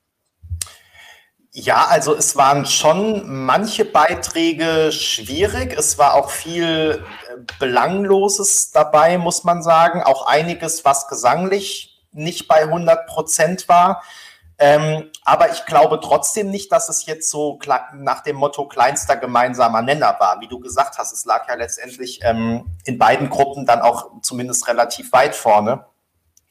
Ja, 1.55 1.85
also 1.85 2.14
es 2.14 2.35
waren 2.35 2.64
schon 2.64 3.44
manche 3.44 3.85
Beiträge 3.85 4.90
schwierig. 4.90 5.74
Es 5.76 5.98
war 5.98 6.14
auch 6.14 6.31
viel 6.31 7.05
äh, 7.28 7.37
Belangloses 7.59 8.70
dabei, 8.72 9.18
muss 9.18 9.44
man 9.44 9.62
sagen. 9.62 10.02
Auch 10.02 10.26
einiges, 10.26 10.85
was 10.87 11.09
gesanglich 11.09 12.02
nicht 12.11 12.48
bei 12.48 12.62
100 12.62 13.07
Prozent 13.07 13.68
war. 13.68 14.02
Ähm, 14.59 15.11
aber 15.24 15.50
ich 15.50 15.66
glaube 15.66 16.00
trotzdem 16.00 16.50
nicht, 16.50 16.72
dass 16.72 16.88
es 16.88 17.05
jetzt 17.05 17.31
so 17.31 17.59
nach 17.94 18.22
dem 18.22 18.37
Motto 18.37 18.66
kleinster 18.66 19.16
gemeinsamer 19.16 19.83
Nenner 19.83 20.16
war. 20.20 20.40
Wie 20.40 20.48
du 20.48 20.59
gesagt 20.59 20.96
hast, 20.96 21.12
es 21.12 21.26
lag 21.26 21.48
ja 21.48 21.55
letztendlich 21.55 22.20
ähm, 22.22 22.78
in 22.85 22.98
beiden 22.98 23.28
Gruppen 23.28 23.66
dann 23.66 23.83
auch 23.83 24.22
zumindest 24.22 24.68
relativ 24.68 25.12
weit 25.12 25.35
vorne. 25.35 25.85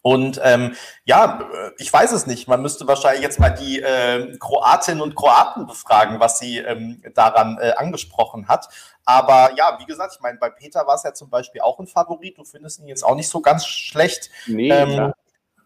Und 0.02 0.42
ähm, 0.44 0.76
ja, 1.06 1.48
ich 1.78 1.92
weiß 1.92 2.12
es 2.12 2.26
nicht. 2.26 2.48
Man 2.48 2.62
müsste 2.62 2.88
wahrscheinlich 2.88 3.22
jetzt 3.22 3.40
mal 3.40 3.52
die 3.52 3.82
äh, 3.82 4.36
Kroatinnen 4.40 5.02
und 5.02 5.16
Kroaten 5.16 5.68
befragen, 5.68 6.20
was 6.20 6.40
sie 6.40 6.58
ähm, 6.58 7.02
daran 7.14 7.58
äh, 7.62 7.74
angesprochen 7.76 8.48
hat. 8.48 8.68
Aber 9.06 9.52
ja, 9.58 9.78
wie 9.80 9.86
gesagt, 9.86 10.14
ich 10.16 10.22
meine, 10.22 10.40
bei 10.40 10.50
Peter 10.50 10.88
war 10.88 10.96
es 10.96 11.04
ja 11.04 11.14
zum 11.14 11.30
Beispiel 11.30 11.62
auch 11.62 11.80
ein 11.80 11.88
Favorit. 11.88 12.38
Du 12.38 12.44
findest 12.44 12.80
ihn 12.80 12.88
jetzt 12.88 13.04
auch 13.04 13.16
nicht 13.16 13.30
so 13.30 13.42
ganz 13.42 13.66
schlecht. 13.66 14.32
Nee, 14.48 14.72
ähm, 14.72 15.14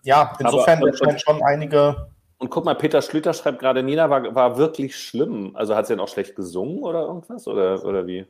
ja, 0.03 0.33
insofern 0.39 0.79
aber, 0.79 0.91
aber, 1.01 1.19
schon 1.19 1.41
einige. 1.41 2.09
Und 2.37 2.49
guck 2.49 2.65
mal, 2.65 2.75
Peter 2.75 3.01
Schlüter 3.01 3.33
schreibt 3.33 3.59
gerade, 3.59 3.83
Nina 3.83 4.09
war, 4.09 4.35
war 4.35 4.57
wirklich 4.57 4.97
schlimm. 4.97 5.55
Also 5.55 5.75
hat 5.75 5.87
sie 5.87 5.93
denn 5.93 6.01
auch 6.01 6.09
schlecht 6.09 6.35
gesungen 6.35 6.83
oder 6.83 7.03
irgendwas? 7.03 7.47
Oder, 7.47 7.83
oder 7.85 8.05
wie? 8.05 8.27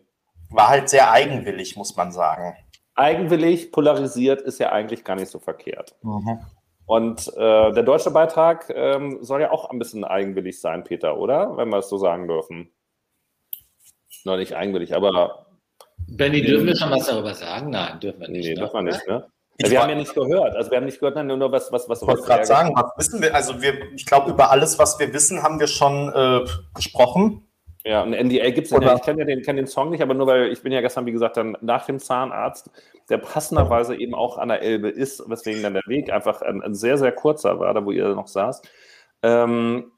War 0.51 0.67
halt 0.67 0.89
sehr 0.89 1.11
eigenwillig, 1.11 1.75
muss 1.75 1.95
man 1.95 2.11
sagen 2.11 2.55
eigenwillig 2.95 3.71
polarisiert 3.71 4.41
ist 4.41 4.60
ja 4.60 4.71
eigentlich 4.71 5.03
gar 5.03 5.15
nicht 5.15 5.29
so 5.29 5.39
verkehrt. 5.39 5.95
Mhm. 6.01 6.39
Und 6.86 7.27
äh, 7.36 7.73
der 7.73 7.84
deutsche 7.84 8.12
Beitrag 8.12 8.71
ähm, 8.73 9.19
soll 9.21 9.41
ja 9.41 9.51
auch 9.51 9.69
ein 9.69 9.79
bisschen 9.79 10.03
eigenwillig 10.03 10.62
sein, 10.62 10.84
Peter, 10.84 11.17
oder? 11.17 11.58
Wenn 11.58 11.69
wir 11.69 11.79
es 11.79 11.89
so 11.89 11.97
sagen 11.97 12.27
dürfen. 12.27 12.71
Noch 14.23 14.38
nicht 14.38 14.55
eigenwillig, 14.55 14.95
aber. 14.95 15.47
Benny, 16.08 16.41
dürfen 16.41 16.67
wir 16.67 16.75
schon 16.75 16.91
was 16.91 17.08
darüber 17.08 17.34
sagen? 17.34 17.71
Nein, 17.71 17.99
dürfen 17.99 18.21
wir 18.21 18.29
nicht. 18.29 18.45
Nee, 18.45 18.53
ne? 18.53 18.60
dürfen 18.60 18.73
wir 18.73 18.81
nicht, 18.81 19.08
ne? 19.08 19.27
Ja, 19.58 19.71
wir 19.71 19.81
haben 19.81 19.89
ja 19.89 19.95
nicht 19.95 20.13
gehört. 20.13 20.55
Also 20.55 20.69
wir 20.69 20.77
haben 20.77 20.86
nicht 20.86 20.99
gehört, 20.99 21.15
nein, 21.15 21.27
nur 21.27 21.51
was, 21.51 21.71
was, 21.71 21.88
was. 21.88 22.01
Ich 22.01 22.08
wollte 22.08 22.23
gerade 22.23 22.45
sagen, 22.45 22.73
was 22.75 22.91
wissen 22.97 23.21
wir? 23.21 23.34
Also 23.34 23.62
wir, 23.62 23.93
ich 23.93 24.05
glaube, 24.05 24.31
über 24.31 24.51
alles, 24.51 24.77
was 24.77 24.99
wir 24.99 25.13
wissen, 25.13 25.41
haben 25.41 25.60
wir 25.60 25.67
schon 25.67 26.12
äh, 26.13 26.45
gesprochen. 26.73 27.47
Ja, 27.88 28.02
ein 28.02 28.13
NDA 28.13 28.50
gibt 28.50 28.65
es 28.65 28.71
ja. 28.71 28.95
Ich 28.95 29.04
kenne 29.04 29.19
ja 29.19 29.26
den, 29.26 29.43
kenn 29.43 29.58
den 29.58 29.67
Song 29.67 29.91
nicht, 29.91 30.02
aber 30.02 30.15
nur 30.15 30.26
weil 30.26 30.52
ich 30.52 30.63
bin 30.63 30.71
ja 30.71 30.82
gestern, 30.82 31.06
wie 31.06 31.12
gesagt, 31.12 31.38
dann 31.38 31.56
nach 31.62 31.86
dem 31.86 32.00
Zahnarzt, 32.00 32.71
der 33.10 33.19
passenderweise 33.19 33.95
eben 33.95 34.15
auch 34.15 34.39
an 34.39 34.50
der 34.50 34.63
Elbe 34.63 34.89
ist, 34.89 35.24
weswegen 35.30 35.62
dann 35.62 35.76
der 35.76 35.84
Weg 35.86 36.12
einfach 36.12 36.41
ein, 36.41 36.63
ein 36.63 36.74
sehr, 36.74 36.98
sehr 36.98 37.12
kurzer 37.12 37.60
war, 37.60 37.71
da 37.76 37.86
wo 37.86 37.91
ihr 37.91 38.15
noch 38.15 38.28
saß. 38.28 38.63
Ähm, 39.21 39.91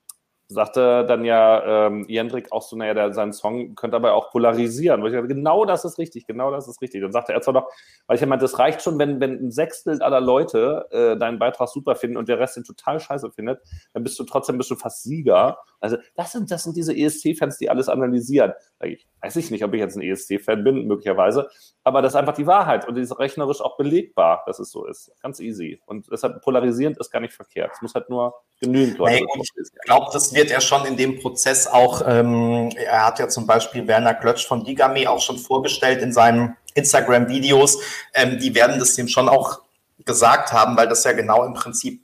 sagte 0.50 1.06
dann 1.06 1.26
ja 1.26 1.88
ähm, 1.88 2.06
Jendrik 2.08 2.52
auch 2.52 2.62
so, 2.62 2.76
naja, 2.76 2.94
der, 2.94 3.14
sein 3.14 3.34
Song 3.34 3.76
könnte 3.76 3.98
aber 3.98 4.14
auch 4.14 4.32
polarisieren. 4.32 5.02
Weil 5.02 5.10
ich 5.10 5.16
dachte, 5.16 5.28
genau 5.28 5.66
das 5.66 5.84
ist 5.84 5.98
richtig, 5.98 6.26
genau 6.26 6.52
das 6.52 6.68
ist 6.68 6.82
richtig. 6.82 7.02
Dann 7.02 7.12
sagte 7.12 7.34
er 7.34 7.42
zwar 7.42 7.54
noch, 7.54 7.70
weil 8.08 8.18
ich 8.18 8.26
meinte, 8.26 8.46
das 8.46 8.58
reicht 8.58 8.82
schon, 8.82 8.98
wenn, 8.98 9.20
wenn 9.20 9.48
ein 9.48 9.52
Sechstel 9.52 10.02
aller 10.02 10.22
Leute 10.22 10.88
äh, 10.92 11.18
deinen 11.18 11.40
Beitrag 11.40 11.68
super 11.70 11.96
finden 11.96 12.18
und 12.18 12.30
der 12.30 12.40
Rest 12.40 12.56
den 12.56 12.64
total 12.64 13.00
scheiße 13.00 13.32
findet, 13.32 13.62
dann 13.94 14.04
bist 14.04 14.18
du 14.20 14.24
trotzdem 14.24 14.58
bist 14.58 14.72
du 14.72 14.76
fast 14.76 15.04
Sieger. 15.04 15.58
Also 15.80 15.98
das 16.16 16.32
sind, 16.32 16.50
das 16.50 16.64
sind 16.64 16.78
diese 16.78 16.96
ESC-Fans, 16.96 17.58
die 17.58 17.70
alles 17.70 17.90
analysieren. 17.90 18.54
Ich 18.84 19.08
weiß 19.22 19.36
ich 19.36 19.52
nicht, 19.52 19.64
ob 19.64 19.74
ich 19.74 19.80
jetzt 19.80 19.98
ein 19.98 20.02
ESC-Fan 20.02 20.64
bin, 20.64 20.88
möglicherweise, 20.88 21.50
aber 21.84 22.02
das 22.02 22.14
ist 22.14 22.16
einfach 22.16 22.36
die 22.36 22.48
Wahrheit 22.48 22.88
und 22.88 22.96
die 22.96 23.02
ist 23.02 23.18
rechnerisch 23.18 23.62
auch 23.62 23.78
belegbar, 23.78 24.44
dass 24.46 24.60
es 24.60 24.72
so 24.72 24.86
ist. 24.86 25.12
Ganz 25.22 25.40
easy. 25.40 25.82
Und 25.86 26.12
deshalb 26.12 26.42
polarisierend 26.42 26.98
ist 26.98 27.12
gar 27.12 27.20
nicht 27.20 27.34
verkehrt. 27.34 27.72
Es 27.74 27.82
muss 27.82 27.96
halt 27.96 28.10
nur 28.10 28.36
genügend 28.60 28.98
Leute. 28.98 29.24
Nee, 29.24 29.42
ich 29.42 29.72
glaube, 29.86 30.08
das 30.14 30.34
wird 30.38 30.52
er 30.52 30.62
schon 30.62 30.86
in 30.86 30.96
dem 30.96 31.20
Prozess 31.20 31.68
auch, 31.68 32.02
ähm, 32.06 32.70
er 32.78 33.06
hat 33.06 33.20
ja 33.20 33.28
zum 33.28 33.48
Beispiel 33.48 33.88
Werner 33.88 34.14
Klötsch 34.14 34.48
von 34.48 34.64
Digame 34.64 35.10
auch 35.10 35.20
schon 35.20 35.40
vorgestellt 35.40 36.02
in 36.02 36.14
seinen 36.14 36.56
Instagram-Videos. 36.76 37.80
Ähm, 38.14 38.40
die 38.40 38.54
werden 38.54 38.80
das 38.80 38.94
dem 38.94 39.08
schon 39.08 39.28
auch 39.28 39.62
gesagt 40.06 40.54
haben, 40.54 40.78
weil 40.78 40.88
das 40.88 41.04
ja 41.04 41.14
genau 41.14 41.44
im 41.44 41.56
Prinzip 41.56 42.02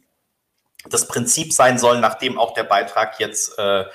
das 0.90 1.08
Prinzip 1.08 1.54
sein 1.54 1.78
soll, 1.78 2.00
nachdem 2.00 2.38
auch 2.38 2.54
der 2.54 2.64
Beitrag 2.64 3.20
jetzt 3.20 3.58
äh, 3.58 3.86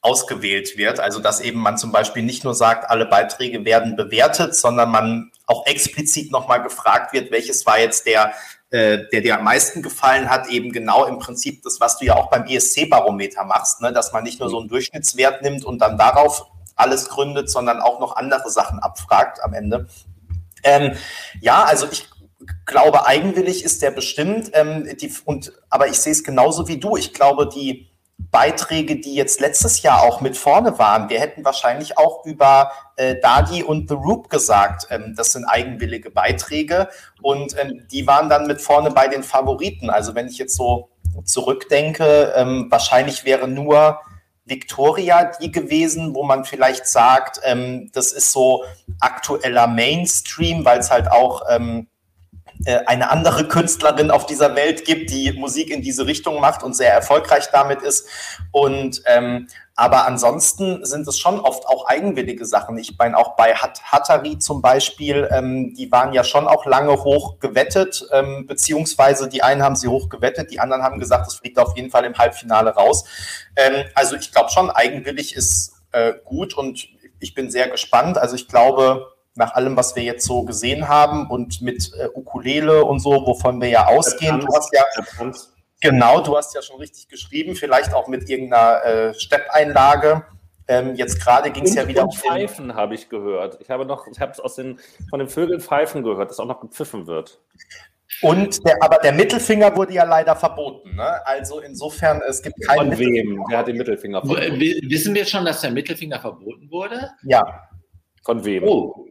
ausgewählt 0.00 0.76
wird. 0.76 0.98
Also 0.98 1.20
dass 1.20 1.40
eben 1.40 1.60
man 1.60 1.78
zum 1.78 1.92
Beispiel 1.92 2.22
nicht 2.22 2.42
nur 2.42 2.54
sagt, 2.54 2.90
alle 2.90 3.06
Beiträge 3.06 3.64
werden 3.64 3.96
bewertet, 3.96 4.56
sondern 4.56 4.90
man 4.90 5.30
auch 5.46 5.66
explizit 5.66 6.32
nochmal 6.32 6.62
gefragt 6.62 7.12
wird, 7.12 7.30
welches 7.30 7.66
war 7.66 7.78
jetzt 7.78 8.06
der, 8.06 8.32
äh, 8.74 9.06
der 9.12 9.20
dir 9.20 9.38
am 9.38 9.44
meisten 9.44 9.82
gefallen 9.82 10.28
hat, 10.28 10.48
eben 10.48 10.72
genau 10.72 11.04
im 11.04 11.20
Prinzip 11.20 11.62
das, 11.62 11.78
was 11.78 11.98
du 11.98 12.06
ja 12.06 12.16
auch 12.16 12.28
beim 12.28 12.44
ESC-Barometer 12.44 13.44
machst, 13.44 13.80
ne? 13.80 13.92
dass 13.92 14.12
man 14.12 14.24
nicht 14.24 14.40
nur 14.40 14.50
so 14.50 14.58
einen 14.58 14.68
Durchschnittswert 14.68 15.42
nimmt 15.42 15.64
und 15.64 15.78
dann 15.78 15.96
darauf 15.96 16.46
alles 16.74 17.08
gründet, 17.08 17.48
sondern 17.48 17.80
auch 17.80 18.00
noch 18.00 18.16
andere 18.16 18.50
Sachen 18.50 18.80
abfragt 18.80 19.38
am 19.44 19.54
Ende. 19.54 19.86
Ähm, 20.64 20.96
ja, 21.40 21.62
also 21.62 21.86
ich 21.88 22.08
glaube, 22.66 23.06
eigenwillig 23.06 23.62
ist 23.62 23.80
der 23.80 23.92
bestimmt. 23.92 24.50
Ähm, 24.54 24.88
die, 25.00 25.12
und, 25.24 25.52
aber 25.70 25.86
ich 25.86 26.00
sehe 26.00 26.10
es 26.10 26.24
genauso 26.24 26.66
wie 26.66 26.80
du. 26.80 26.96
Ich 26.96 27.14
glaube, 27.14 27.48
die 27.48 27.93
Beiträge, 28.34 28.96
die 28.96 29.14
jetzt 29.14 29.40
letztes 29.40 29.82
Jahr 29.82 30.02
auch 30.02 30.20
mit 30.20 30.36
vorne 30.36 30.76
waren, 30.76 31.08
wir 31.08 31.20
hätten 31.20 31.44
wahrscheinlich 31.44 31.96
auch 31.96 32.26
über 32.26 32.72
äh, 32.96 33.14
Dadi 33.20 33.62
und 33.62 33.88
The 33.88 33.94
Roop 33.94 34.28
gesagt, 34.28 34.88
ähm, 34.90 35.14
das 35.16 35.30
sind 35.30 35.44
eigenwillige 35.44 36.10
Beiträge 36.10 36.88
und 37.22 37.56
ähm, 37.56 37.86
die 37.92 38.08
waren 38.08 38.28
dann 38.28 38.48
mit 38.48 38.60
vorne 38.60 38.90
bei 38.90 39.06
den 39.06 39.22
Favoriten. 39.22 39.88
Also 39.88 40.16
wenn 40.16 40.26
ich 40.26 40.38
jetzt 40.38 40.56
so 40.56 40.90
zurückdenke, 41.22 42.32
ähm, 42.34 42.66
wahrscheinlich 42.70 43.24
wäre 43.24 43.46
nur 43.46 44.00
Victoria 44.44 45.30
die 45.40 45.52
gewesen, 45.52 46.12
wo 46.12 46.24
man 46.24 46.44
vielleicht 46.44 46.88
sagt, 46.88 47.40
ähm, 47.44 47.92
das 47.92 48.10
ist 48.10 48.32
so 48.32 48.64
aktueller 48.98 49.68
Mainstream, 49.68 50.64
weil 50.64 50.80
es 50.80 50.90
halt 50.90 51.08
auch 51.08 51.42
ähm, 51.48 51.86
äh, 51.86 51.93
eine 52.86 53.10
andere 53.10 53.46
Künstlerin 53.46 54.10
auf 54.10 54.26
dieser 54.26 54.54
Welt 54.54 54.84
gibt, 54.84 55.10
die 55.10 55.32
Musik 55.32 55.70
in 55.70 55.82
diese 55.82 56.06
Richtung 56.06 56.40
macht 56.40 56.62
und 56.62 56.74
sehr 56.74 56.92
erfolgreich 56.92 57.48
damit 57.52 57.82
ist. 57.82 58.08
Und 58.52 59.02
ähm, 59.06 59.48
aber 59.76 60.06
ansonsten 60.06 60.84
sind 60.84 61.06
es 61.08 61.18
schon 61.18 61.40
oft 61.40 61.66
auch 61.66 61.86
eigenwillige 61.86 62.46
Sachen. 62.46 62.78
Ich 62.78 62.96
meine, 62.96 63.18
auch 63.18 63.34
bei 63.34 63.54
Hat 63.54 63.82
Hattari 63.82 64.38
zum 64.38 64.62
Beispiel, 64.62 65.28
ähm, 65.32 65.74
die 65.74 65.90
waren 65.90 66.12
ja 66.12 66.22
schon 66.22 66.46
auch 66.46 66.64
lange 66.64 66.92
hoch 66.92 67.40
gewettet, 67.40 68.06
ähm, 68.12 68.46
beziehungsweise 68.46 69.28
die 69.28 69.42
einen 69.42 69.62
haben 69.62 69.74
sie 69.74 69.88
hoch 69.88 70.08
gewettet, 70.08 70.52
die 70.52 70.60
anderen 70.60 70.84
haben 70.84 71.00
gesagt, 71.00 71.26
es 71.26 71.34
fliegt 71.34 71.58
auf 71.58 71.76
jeden 71.76 71.90
Fall 71.90 72.04
im 72.04 72.16
Halbfinale 72.16 72.70
raus. 72.70 73.04
Ähm, 73.56 73.84
also 73.94 74.14
ich 74.14 74.30
glaube 74.30 74.50
schon, 74.50 74.70
eigenwillig 74.70 75.34
ist 75.34 75.72
äh, 75.90 76.12
gut 76.24 76.54
und 76.54 76.86
ich 77.18 77.34
bin 77.34 77.50
sehr 77.50 77.68
gespannt. 77.68 78.16
Also 78.16 78.36
ich 78.36 78.46
glaube, 78.46 79.13
nach 79.36 79.54
allem, 79.54 79.76
was 79.76 79.96
wir 79.96 80.02
jetzt 80.02 80.26
so 80.26 80.44
gesehen 80.44 80.88
haben 80.88 81.28
und 81.28 81.60
mit 81.60 81.92
äh, 81.98 82.08
Ukulele 82.14 82.84
und 82.84 83.00
so, 83.00 83.10
wovon 83.10 83.60
wir 83.60 83.68
ja 83.68 83.86
ausgehen. 83.86 84.40
Du 84.40 84.46
hast 84.54 84.72
ja, 84.72 84.84
genau, 85.80 86.20
du 86.20 86.36
hast 86.36 86.54
ja 86.54 86.62
schon 86.62 86.78
richtig 86.78 87.08
geschrieben, 87.08 87.56
vielleicht 87.56 87.94
auch 87.94 88.06
mit 88.06 88.28
irgendeiner 88.28 88.84
äh, 88.84 89.14
Steppeinlage. 89.14 90.24
Ähm, 90.66 90.94
jetzt 90.94 91.20
gerade 91.20 91.50
ging 91.50 91.64
es 91.64 91.74
ja 91.74 91.86
wieder 91.88 92.04
um 92.04 92.12
Pfeifen, 92.12 92.74
habe 92.74 92.94
ich 92.94 93.08
gehört. 93.08 93.58
Ich 93.60 93.68
habe 93.70 93.84
noch, 93.84 94.06
ich 94.06 94.20
habe 94.20 94.32
es 94.32 94.40
aus 94.40 94.54
den 94.54 94.78
von 95.10 95.18
den 95.18 95.28
Vögeln 95.28 95.60
Pfeifen 95.60 96.02
gehört, 96.02 96.30
dass 96.30 96.38
auch 96.38 96.46
noch 96.46 96.60
gepfiffen 96.60 97.06
wird. 97.06 97.40
Und 98.22 98.64
der, 98.64 98.80
aber 98.80 98.98
der 98.98 99.12
Mittelfinger 99.12 99.76
wurde 99.76 99.92
ja 99.92 100.04
leider 100.04 100.36
verboten. 100.36 100.94
Ne? 100.94 101.26
Also 101.26 101.58
insofern, 101.58 102.22
es 102.28 102.40
gibt 102.40 102.60
keinen. 102.66 102.92
Von 102.92 102.98
wem? 102.98 103.44
Wer 103.48 103.58
hat 103.58 103.68
den 103.68 103.76
Mittelfinger 103.76 104.20
verboten? 104.20 104.60
Wissen 104.60 105.14
wir 105.14 105.24
schon, 105.24 105.44
dass 105.44 105.60
der 105.60 105.72
Mittelfinger 105.72 106.20
verboten 106.20 106.70
wurde? 106.70 107.10
Ja. 107.24 107.68
Von 108.24 108.44
wem? 108.44 108.62
Oh. 108.64 109.06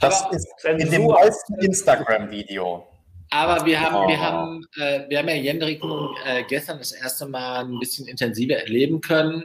Das 0.00 0.22
aber 0.22 0.36
ist 0.36 0.48
in 0.64 0.90
dem 0.90 1.06
neuesten 1.06 1.54
Instagram-Video. 1.60 2.86
Aber 3.30 3.64
wir 3.64 3.80
haben, 3.80 3.94
oh. 3.94 4.08
wir 4.08 4.20
haben, 4.20 4.66
äh, 4.76 5.08
wir 5.08 5.18
haben 5.18 5.28
ja 5.28 5.36
Jendrik 5.36 5.80
äh, 6.26 6.42
gestern 6.48 6.78
das 6.78 6.92
erste 6.92 7.26
Mal 7.26 7.64
ein 7.64 7.78
bisschen 7.78 8.08
intensiver 8.08 8.56
erleben 8.56 9.00
können. 9.00 9.44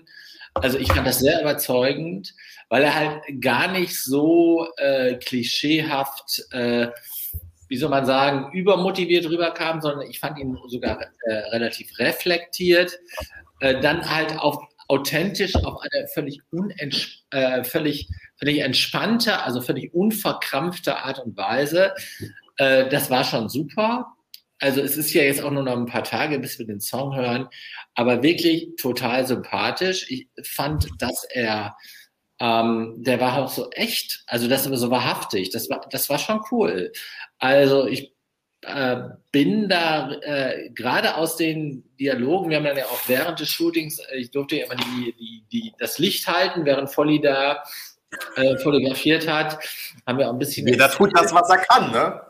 Also 0.55 0.79
ich 0.79 0.91
fand 0.91 1.05
das 1.05 1.19
sehr 1.19 1.41
überzeugend, 1.41 2.33
weil 2.69 2.83
er 2.83 2.95
halt 2.95 3.21
gar 3.41 3.71
nicht 3.71 4.01
so 4.01 4.67
äh, 4.77 5.15
klischeehaft, 5.15 6.45
äh, 6.51 6.87
wie 7.67 7.77
soll 7.77 7.89
man 7.89 8.05
sagen, 8.05 8.51
übermotiviert 8.53 9.29
rüberkam, 9.29 9.81
sondern 9.81 10.09
ich 10.09 10.19
fand 10.19 10.39
ihn 10.39 10.57
sogar 10.67 10.99
äh, 11.25 11.33
relativ 11.33 11.99
reflektiert. 11.99 12.97
Äh, 13.59 13.79
dann 13.81 14.09
halt 14.09 14.37
auf 14.39 14.57
authentisch 14.87 15.55
auf 15.55 15.81
eine 15.81 16.07
völlig, 16.13 16.41
unents 16.51 17.23
völlig, 17.63 18.07
völlig 18.37 18.59
entspannte, 18.59 19.41
also 19.43 19.61
völlig 19.61 19.93
unverkrampfte 19.93 20.97
Art 20.97 21.19
und 21.19 21.37
Weise. 21.37 21.93
Äh, 22.57 22.89
das 22.89 23.09
war 23.09 23.23
schon 23.23 23.49
super. 23.49 24.15
Also 24.59 24.81
es 24.81 24.95
ist 24.95 25.13
ja 25.13 25.23
jetzt 25.23 25.41
auch 25.41 25.51
nur 25.51 25.63
noch 25.63 25.75
ein 25.75 25.85
paar 25.85 26.03
Tage, 26.03 26.39
bis 26.39 26.57
wir 26.57 26.65
den 26.65 26.79
Song 26.79 27.15
hören, 27.15 27.49
aber 27.93 28.23
wirklich 28.23 28.69
total 28.77 29.27
sympathisch. 29.27 30.09
Ich 30.09 30.29
fand, 30.43 30.87
dass 30.99 31.25
er, 31.25 31.75
ähm, 32.39 32.95
der 32.97 33.19
war 33.19 33.37
auch 33.37 33.49
so 33.49 33.69
echt, 33.71 34.23
also 34.27 34.47
das 34.47 34.69
war 34.69 34.77
so 34.77 34.89
wahrhaftig. 34.89 35.49
Das 35.49 35.69
war, 35.69 35.85
das 35.89 36.09
war 36.09 36.19
schon 36.19 36.41
cool. 36.51 36.93
Also 37.37 37.85
ich 37.85 38.13
äh, 38.61 39.09
bin 39.31 39.67
da 39.67 40.11
äh, 40.21 40.69
gerade 40.69 41.15
aus 41.17 41.35
den 41.35 41.83
Dialogen, 41.99 42.49
wir 42.49 42.57
haben 42.57 42.63
dann 42.63 42.77
ja 42.77 42.85
auch 42.85 43.07
während 43.07 43.39
des 43.39 43.49
Shootings, 43.49 43.99
äh, 43.99 44.17
ich 44.17 44.31
durfte 44.31 44.55
ja 44.55 44.65
immer 44.65 44.75
die, 44.75 45.13
die, 45.19 45.43
die, 45.51 45.73
das 45.77 45.99
Licht 45.99 46.27
halten, 46.27 46.65
während 46.65 46.89
Volli 46.89 47.19
da 47.21 47.61
äh, 48.35 48.57
fotografiert 48.57 49.27
hat, 49.27 49.59
haben 50.05 50.17
wir 50.17 50.27
auch 50.27 50.33
ein 50.33 50.39
bisschen. 50.39 50.67
Jeder 50.67 50.89
tut 50.89 51.11
das, 51.15 51.33
was 51.33 51.49
er 51.49 51.57
kann, 51.57 51.91
ne? 51.91 52.21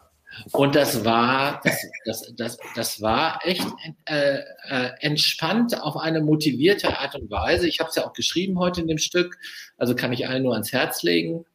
Und 0.51 0.75
das 0.75 1.05
war, 1.05 1.61
das, 1.63 1.81
das, 2.05 2.35
das, 2.35 2.57
das 2.75 3.01
war 3.01 3.39
echt 3.43 3.65
äh, 4.05 4.39
äh, 4.69 4.91
entspannt 4.99 5.81
auf 5.81 5.97
eine 5.97 6.21
motivierte 6.21 6.97
Art 6.99 7.15
und 7.15 7.31
Weise. 7.31 7.67
Ich 7.67 7.79
habe 7.79 7.89
es 7.89 7.95
ja 7.95 8.05
auch 8.05 8.13
geschrieben 8.13 8.59
heute 8.59 8.81
in 8.81 8.87
dem 8.87 8.97
Stück, 8.97 9.37
also 9.77 9.95
kann 9.95 10.11
ich 10.11 10.27
allen 10.27 10.43
nur 10.43 10.53
ans 10.53 10.73
Herz 10.73 11.03
legen. 11.03 11.45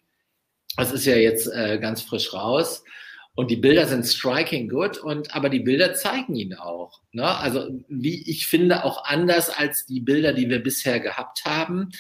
Das 0.76 0.92
ist 0.92 1.04
ja 1.04 1.16
jetzt 1.16 1.46
äh, 1.48 1.78
ganz 1.78 2.02
frisch 2.02 2.32
raus. 2.32 2.84
Und 3.34 3.50
die 3.50 3.56
Bilder 3.56 3.86
sind 3.86 4.04
striking 4.04 4.68
good, 4.68 4.98
und, 4.98 5.34
aber 5.34 5.48
die 5.48 5.60
Bilder 5.60 5.94
zeigen 5.94 6.34
ihn 6.34 6.54
auch. 6.54 7.00
Ne? 7.12 7.24
Also, 7.24 7.68
wie 7.88 8.28
ich 8.28 8.46
finde, 8.46 8.84
auch 8.84 9.04
anders 9.04 9.50
als 9.50 9.86
die 9.86 10.00
Bilder, 10.00 10.32
die 10.32 10.50
wir 10.50 10.62
bisher 10.62 11.00
gehabt 11.00 11.44
haben, 11.44 11.90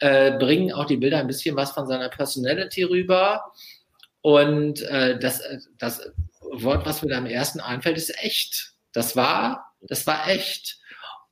äh, 0.00 0.32
bringen 0.32 0.72
auch 0.72 0.86
die 0.86 0.96
Bilder 0.96 1.18
ein 1.18 1.26
bisschen 1.26 1.56
was 1.56 1.72
von 1.72 1.86
seiner 1.86 2.08
Personality 2.08 2.82
rüber. 2.82 3.52
Und 4.22 4.82
äh, 4.82 5.18
das, 5.18 5.42
das 5.78 6.12
Wort, 6.40 6.84
was 6.84 7.02
mir 7.02 7.10
da 7.10 7.18
am 7.18 7.26
ersten 7.26 7.60
einfällt, 7.60 7.96
ist 7.96 8.22
echt. 8.22 8.74
Das 8.92 9.16
war, 9.16 9.72
das 9.80 10.06
war 10.06 10.28
echt. 10.28 10.78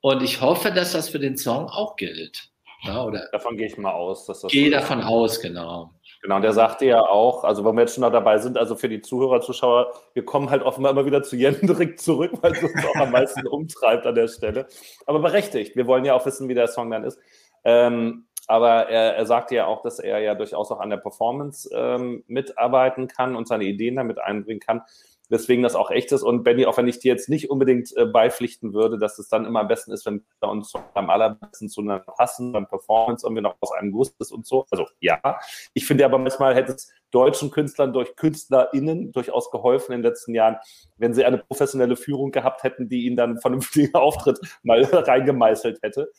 Und 0.00 0.22
ich 0.22 0.40
hoffe, 0.40 0.70
dass 0.70 0.92
das 0.92 1.08
für 1.08 1.18
den 1.18 1.36
Song 1.36 1.68
auch 1.68 1.96
gilt. 1.96 2.50
Ja, 2.82 3.04
oder? 3.04 3.28
Davon 3.32 3.56
gehe 3.56 3.66
ich 3.66 3.76
mal 3.76 3.92
aus. 3.92 4.26
Dass 4.26 4.40
das 4.40 4.52
gehe 4.52 4.70
davon 4.70 5.02
aus, 5.02 5.40
genau. 5.40 5.90
Genau, 6.22 6.36
und 6.36 6.42
der 6.42 6.52
sagte 6.52 6.84
ja 6.84 7.00
auch, 7.00 7.44
also 7.44 7.64
wenn 7.64 7.74
wir 7.76 7.82
jetzt 7.82 7.94
schon 7.94 8.02
noch 8.02 8.10
dabei 8.10 8.38
sind, 8.38 8.58
also 8.58 8.74
für 8.74 8.88
die 8.88 9.00
Zuhörer, 9.00 9.40
Zuschauer, 9.40 9.92
wir 10.14 10.24
kommen 10.24 10.50
halt 10.50 10.62
offenbar 10.62 10.92
immer 10.92 11.06
wieder 11.06 11.22
zu 11.22 11.36
Jendrik 11.36 12.00
zurück, 12.00 12.32
weil 12.40 12.52
es 12.52 12.62
uns 12.62 12.84
auch 12.84 13.00
am 13.00 13.12
meisten 13.12 13.46
umtreibt 13.46 14.04
an 14.04 14.14
der 14.14 14.28
Stelle. 14.28 14.66
Aber 15.06 15.20
berechtigt, 15.20 15.76
wir 15.76 15.86
wollen 15.86 16.04
ja 16.04 16.14
auch 16.14 16.26
wissen, 16.26 16.48
wie 16.48 16.54
der 16.54 16.66
Song 16.66 16.90
dann 16.90 17.04
ist. 17.04 17.18
Ähm, 17.64 18.26
aber 18.48 18.88
er, 18.88 19.14
er 19.14 19.26
sagte 19.26 19.54
ja 19.54 19.66
auch, 19.66 19.82
dass 19.82 19.98
er 19.98 20.18
ja 20.18 20.34
durchaus 20.34 20.72
auch 20.72 20.80
an 20.80 20.90
der 20.90 20.96
Performance 20.96 21.70
ähm, 21.72 22.24
mitarbeiten 22.26 23.06
kann 23.06 23.36
und 23.36 23.46
seine 23.46 23.64
Ideen 23.64 23.96
damit 23.96 24.18
einbringen 24.18 24.60
kann 24.60 24.82
weswegen 25.28 25.62
das 25.62 25.74
auch 25.74 25.90
echt 25.90 26.12
ist. 26.12 26.22
Und 26.22 26.42
Benny, 26.42 26.66
auch 26.66 26.76
wenn 26.76 26.88
ich 26.88 26.98
dir 26.98 27.12
jetzt 27.12 27.28
nicht 27.28 27.50
unbedingt 27.50 27.94
äh, 27.96 28.06
beipflichten 28.06 28.72
würde, 28.72 28.98
dass 28.98 29.18
es 29.18 29.28
dann 29.28 29.44
immer 29.44 29.60
am 29.60 29.68
besten 29.68 29.92
ist, 29.92 30.06
wenn 30.06 30.24
wir 30.40 30.48
uns 30.48 30.72
am 30.94 31.10
allerbesten 31.10 31.68
zueinander 31.68 32.04
passen, 32.04 32.52
beim 32.52 32.66
Performance 32.66 33.26
und 33.26 33.34
wir 33.34 33.42
noch 33.42 33.56
aus 33.60 33.72
einem 33.72 33.92
Guss 33.92 34.14
ist 34.18 34.32
und 34.32 34.46
so. 34.46 34.66
Also 34.70 34.86
ja, 35.00 35.38
ich 35.74 35.86
finde 35.86 36.04
aber 36.04 36.18
manchmal 36.18 36.54
hätte 36.54 36.72
es 36.72 36.92
deutschen 37.10 37.50
Künstlern 37.50 37.92
durch 37.92 38.16
KünstlerInnen 38.16 39.12
durchaus 39.12 39.50
geholfen 39.50 39.92
in 39.92 40.02
den 40.02 40.10
letzten 40.10 40.34
Jahren, 40.34 40.56
wenn 40.96 41.14
sie 41.14 41.24
eine 41.24 41.38
professionelle 41.38 41.96
Führung 41.96 42.30
gehabt 42.30 42.62
hätten, 42.62 42.88
die 42.88 43.06
ihnen 43.06 43.16
dann 43.16 43.30
einen 43.30 43.40
vernünftigen 43.40 43.94
Auftritt 43.94 44.38
mal 44.62 44.82
reingemeißelt 44.84 45.82
hätte. 45.82 46.10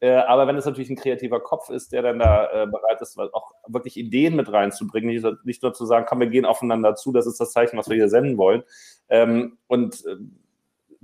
Äh, 0.00 0.16
aber 0.16 0.46
wenn 0.46 0.56
es 0.56 0.66
natürlich 0.66 0.90
ein 0.90 0.96
kreativer 0.96 1.40
Kopf 1.40 1.70
ist, 1.70 1.92
der 1.92 2.02
dann 2.02 2.18
da 2.18 2.64
äh, 2.64 2.66
bereit 2.66 3.00
ist, 3.00 3.18
auch 3.18 3.52
wirklich 3.66 3.96
Ideen 3.96 4.36
mit 4.36 4.52
reinzubringen, 4.52 5.10
nicht, 5.44 5.62
nur 5.62 5.72
zu 5.72 5.86
sagen, 5.86 6.04
komm, 6.06 6.20
wir 6.20 6.26
gehen 6.26 6.44
aufeinander 6.44 6.94
zu, 6.94 7.12
das 7.12 7.26
ist 7.26 7.40
das 7.40 7.52
Zeichen, 7.52 7.78
was 7.78 7.88
wir 7.88 7.96
hier 7.96 8.08
senden 8.10 8.36
wollen. 8.36 8.64
Ähm, 9.08 9.58
und 9.66 10.04
äh, 10.04 10.16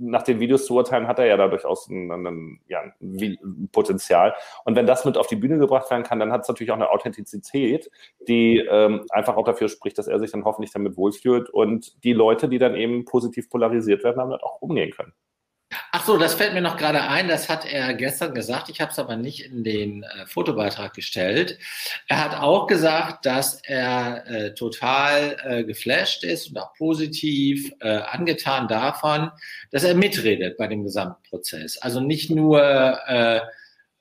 nach 0.01 0.23
den 0.23 0.39
Videos 0.39 0.65
zu 0.65 0.75
urteilen, 0.75 1.07
hat 1.07 1.19
er 1.19 1.25
ja 1.25 1.37
da 1.37 1.47
durchaus 1.47 1.87
ein, 1.87 2.11
ein, 2.11 2.59
ja, 2.67 2.81
ein 3.01 3.69
Potenzial. 3.71 4.33
Und 4.65 4.75
wenn 4.75 4.87
das 4.87 5.05
mit 5.05 5.17
auf 5.17 5.27
die 5.27 5.35
Bühne 5.35 5.59
gebracht 5.59 5.89
werden 5.91 6.03
kann, 6.03 6.19
dann 6.19 6.31
hat 6.31 6.41
es 6.41 6.47
natürlich 6.47 6.71
auch 6.71 6.75
eine 6.75 6.89
Authentizität, 6.89 7.89
die 8.27 8.57
ähm, 8.57 9.05
einfach 9.09 9.37
auch 9.37 9.45
dafür 9.45 9.69
spricht, 9.69 9.97
dass 9.97 10.07
er 10.07 10.19
sich 10.19 10.31
dann 10.31 10.43
hoffentlich 10.43 10.73
damit 10.73 10.97
wohlfühlt 10.97 11.49
und 11.49 12.03
die 12.03 12.13
Leute, 12.13 12.49
die 12.49 12.57
dann 12.57 12.75
eben 12.75 13.05
positiv 13.05 13.49
polarisiert 13.49 14.03
werden, 14.03 14.17
damit 14.17 14.43
auch 14.43 14.61
umgehen 14.61 14.91
können. 14.91 15.13
Ach 15.93 16.05
so, 16.05 16.17
das 16.17 16.35
fällt 16.35 16.53
mir 16.53 16.61
noch 16.61 16.77
gerade 16.77 17.01
ein. 17.01 17.27
Das 17.27 17.49
hat 17.49 17.65
er 17.65 17.93
gestern 17.93 18.33
gesagt. 18.33 18.69
Ich 18.69 18.79
habe 18.79 18.91
es 18.91 18.99
aber 18.99 19.17
nicht 19.17 19.45
in 19.45 19.65
den 19.65 20.03
äh, 20.03 20.25
Fotobeitrag 20.25 20.93
gestellt. 20.93 21.59
Er 22.07 22.23
hat 22.23 22.33
auch 22.33 22.67
gesagt, 22.67 23.25
dass 23.25 23.61
er 23.61 24.25
äh, 24.25 24.53
total 24.53 25.35
äh, 25.43 25.63
geflasht 25.65 26.23
ist 26.23 26.47
und 26.47 26.57
auch 26.59 26.73
positiv 26.75 27.73
äh, 27.81 27.89
angetan 27.89 28.69
davon, 28.69 29.31
dass 29.71 29.83
er 29.83 29.93
mitredet 29.93 30.57
bei 30.57 30.67
dem 30.67 30.83
gesamten 30.85 31.21
Prozess. 31.23 31.77
Also 31.77 31.99
nicht 31.99 32.29
nur 32.29 32.61
äh, 32.61 33.41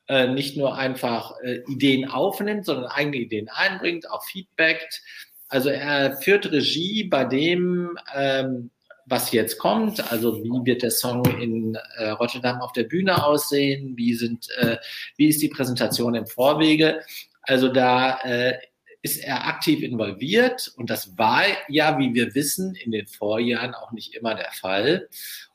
äh, 0.06 0.28
nicht 0.28 0.56
nur 0.56 0.76
einfach 0.76 1.34
Ideen 1.68 2.08
aufnimmt, 2.08 2.66
sondern 2.66 2.86
eigene 2.86 3.16
Ideen 3.16 3.48
einbringt, 3.48 4.10
auch 4.10 4.24
feedbackt. 4.24 5.02
Also 5.48 5.70
er 5.70 6.16
führt 6.18 6.50
Regie 6.50 7.04
bei 7.04 7.24
dem 7.24 7.98
ähm, 8.14 8.70
was 9.10 9.32
jetzt 9.32 9.58
kommt. 9.58 10.10
Also 10.12 10.42
wie 10.42 10.64
wird 10.64 10.82
der 10.82 10.90
Song 10.90 11.24
in 11.40 11.76
äh, 11.96 12.10
Rotterdam 12.10 12.60
auf 12.60 12.72
der 12.72 12.84
Bühne 12.84 13.24
aussehen? 13.24 13.96
Wie 13.96 14.14
sind, 14.14 14.48
äh, 14.58 14.76
wie 15.16 15.28
ist 15.28 15.42
die 15.42 15.48
Präsentation 15.48 16.14
im 16.14 16.26
Vorwege? 16.26 17.00
Also 17.42 17.68
da 17.68 18.20
äh, 18.20 18.58
ist 19.02 19.22
er 19.22 19.46
aktiv 19.46 19.82
involviert 19.82 20.72
und 20.76 20.90
das 20.90 21.16
war 21.18 21.42
ja, 21.68 21.98
wie 21.98 22.14
wir 22.14 22.34
wissen, 22.34 22.74
in 22.74 22.92
den 22.92 23.06
Vorjahren 23.06 23.74
auch 23.74 23.92
nicht 23.92 24.14
immer 24.14 24.34
der 24.34 24.52
Fall. 24.52 25.08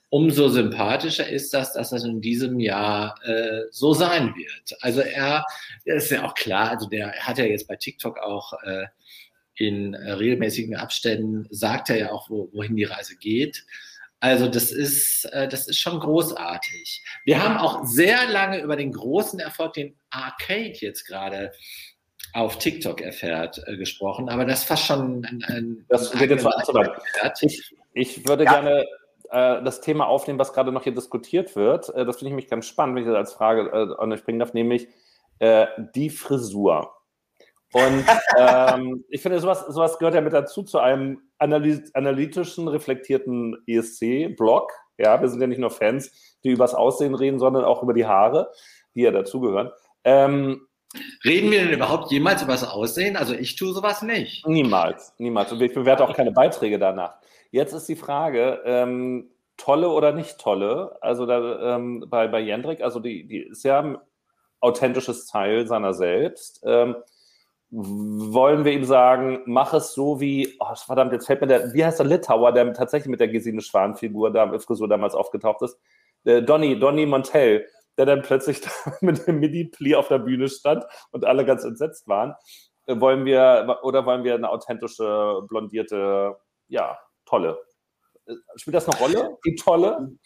Umso 0.10 0.50
sympathischer 0.50 1.28
ist 1.28 1.54
das, 1.54 1.74
dass 1.74 1.90
das 1.90 2.04
in 2.04 2.22
diesem 2.22 2.60
Jahr 2.60 3.20
äh, 3.26 3.64
so 3.72 3.94
sein 3.94 4.34
wird. 4.36 4.78
Also 4.82 5.02
er, 5.02 5.46
ist 5.84 6.12
ja 6.12 6.26
auch 6.26 6.36
klar, 6.36 6.72
also 6.72 6.88
der 6.88 7.14
hat 7.14 7.38
ja 7.38 7.46
jetzt 7.46 7.68
bei 7.68 7.76
TikTok 7.76 8.20
auch 8.20 8.54
äh, 8.64 8.86
in 9.56 9.94
äh, 9.94 10.12
regelmäßigen 10.14 10.76
Abständen 10.76 11.48
sagt 11.50 11.90
er 11.90 11.98
ja 11.98 12.12
auch, 12.12 12.30
wo, 12.30 12.50
wohin 12.54 12.76
die 12.76 12.84
Reise 12.84 13.16
geht. 13.16 13.66
Also 14.20 14.48
das 14.48 14.72
ist, 14.72 15.26
äh, 15.34 15.48
das 15.48 15.68
ist 15.68 15.80
schon 15.80 16.00
großartig. 16.00 17.04
Wir 17.26 17.44
haben 17.44 17.58
auch 17.58 17.86
sehr 17.86 18.28
lange 18.28 18.62
über 18.62 18.76
den 18.76 18.92
großen 18.92 19.40
Erfolg, 19.40 19.74
den 19.74 19.96
Arcade 20.10 20.78
jetzt 20.80 21.06
gerade 21.06 21.52
auf 22.34 22.58
TikTok 22.58 23.02
erfährt, 23.02 23.62
äh, 23.66 23.78
gesprochen, 23.78 24.30
aber 24.30 24.46
das 24.46 24.60
ist 24.60 24.66
fast 24.66 24.86
schon 24.86 25.26
ein, 25.26 25.44
ein 25.48 25.86
Das 25.90 26.12
geht 26.12 26.30
jetzt 26.30 26.44
mal 26.44 26.62
zu 26.64 26.74
Ich, 27.42 27.76
ich 27.94 28.28
würde 28.28 28.44
ja. 28.44 28.54
gerne 28.54 28.86
äh, 29.32 29.64
das 29.64 29.82
Thema 29.82 30.08
aufnehmen, 30.08 30.40
was 30.40 30.54
gerade 30.54 30.72
noch 30.72 30.84
hier 30.84 30.94
diskutiert 30.94 31.56
wird. 31.56 31.90
Äh, 31.90 32.06
das 32.06 32.18
finde 32.18 32.30
ich 32.30 32.36
mich 32.36 32.48
ganz 32.48 32.68
spannend, 32.68 32.96
wenn 32.96 33.04
ich 33.04 33.08
das 33.08 33.16
als 33.18 33.34
Frage 33.34 33.70
äh, 33.70 34.02
an 34.02 34.12
euch 34.12 34.24
bringen 34.24 34.40
darf, 34.40 34.54
nämlich 34.54 34.88
die 35.96 36.10
Frisur. 36.10 36.94
Und 37.76 38.06
ähm, 38.38 39.04
ich 39.10 39.22
finde, 39.22 39.38
sowas, 39.42 39.66
sowas 39.68 40.00
gehört 40.00 40.16
ja 40.16 40.22
mit 40.22 40.32
dazu 40.32 40.64
zu 40.64 40.80
einem 40.80 41.20
analytischen, 41.40 42.70
reflektierten 42.70 43.58
ESC-Blog. 43.68 44.72
Ja, 44.98 45.20
wir 45.20 45.28
sind 45.28 45.42
ja 45.42 45.48
nicht 45.48 45.60
nur 45.60 45.72
Fans, 45.72 46.38
die 46.46 46.52
übers 46.52 46.74
Aussehen 46.74 47.16
reden, 47.16 47.38
sondern 47.38 47.66
auch 47.66 47.84
über 47.84 47.94
die 47.94 48.06
Haare, 48.06 48.50
die 48.96 49.02
ja 49.02 49.12
dazugehören. 49.12 49.72
Ähm, 50.06 50.62
Reden 51.26 51.52
wir 51.52 51.66
denn 51.66 51.74
überhaupt 51.74 52.12
jemals 52.12 52.44
über 52.44 52.54
das 52.54 52.64
Aussehen? 52.64 53.18
Also 53.18 53.34
ich 53.34 53.58
tue 53.58 53.74
sowas 53.74 54.02
nicht. 54.02 54.48
Niemals, 54.48 55.14
niemals. 55.18 55.52
Und 55.52 55.62
ich 55.62 55.74
bewerte 55.74 56.06
auch 56.06 56.16
keine 56.16 56.32
Beiträge 56.32 56.80
danach. 56.80 57.16
Jetzt 57.52 57.74
ist 57.74 57.90
die 57.90 57.98
Frage, 57.98 58.62
ähm, 58.64 59.32
tolle 59.58 59.90
oder 59.90 60.14
nicht 60.14 60.40
tolle? 60.40 60.98
Also 61.02 61.26
da, 61.26 61.76
ähm, 61.76 62.06
bei, 62.08 62.30
bei 62.30 62.40
Jendrik, 62.40 62.80
also 62.80 63.02
die, 63.02 63.28
die 63.28 63.40
ist 63.40 63.66
ja 63.66 63.82
ein 63.82 63.98
authentisches 64.62 65.26
Teil 65.26 65.68
seiner 65.68 65.94
selbst. 65.94 66.64
Ähm, 66.66 66.96
wollen 67.72 68.64
wir 68.64 68.72
ihm 68.72 68.86
sagen, 68.86 69.42
mach 69.46 69.74
es 69.74 69.94
so 69.94 70.20
wie, 70.20 70.56
oh, 70.60 70.76
verdammt, 70.76 71.12
jetzt 71.14 71.26
fällt 71.26 71.42
mir 71.42 71.48
der, 71.48 71.74
wie 71.74 71.84
heißt 71.84 72.00
der 72.00 72.06
Litauer, 72.06 72.52
der 72.52 72.72
tatsächlich 72.74 73.10
mit 73.10 73.20
der 73.20 73.28
Gesine 73.28 73.62
Schwan-Figur, 73.62 74.32
da, 74.32 74.58
Frisur 74.60 74.88
damals 74.88 75.16
aufgetaucht 75.16 75.62
ist, 75.62 75.78
äh, 76.26 76.42
Donny, 76.42 76.80
Donny 76.80 77.06
Montel, 77.06 77.68
der 77.98 78.06
dann 78.06 78.22
plötzlich 78.22 78.62
mit 79.02 79.26
dem 79.28 79.40
Midi-Pli 79.40 79.96
auf 79.96 80.08
der 80.08 80.20
Bühne 80.20 80.48
stand 80.48 80.86
und 81.12 81.26
alle 81.26 81.46
ganz 81.46 81.64
entsetzt 81.64 82.08
waren. 82.08 82.36
Äh, 82.86 83.00
wollen 83.00 83.26
wir, 83.26 83.80
oder 83.84 84.06
wollen 84.06 84.24
wir 84.24 84.36
eine 84.36 84.50
authentische, 84.50 85.42
blondierte, 85.48 86.36
ja, 86.68 86.98
tolle? 87.26 87.60
Äh, 88.26 88.36
spielt 88.56 88.76
das 88.76 88.88
eine 88.88 88.98
Rolle, 89.00 89.38
die 89.46 89.56
tolle? 89.56 90.18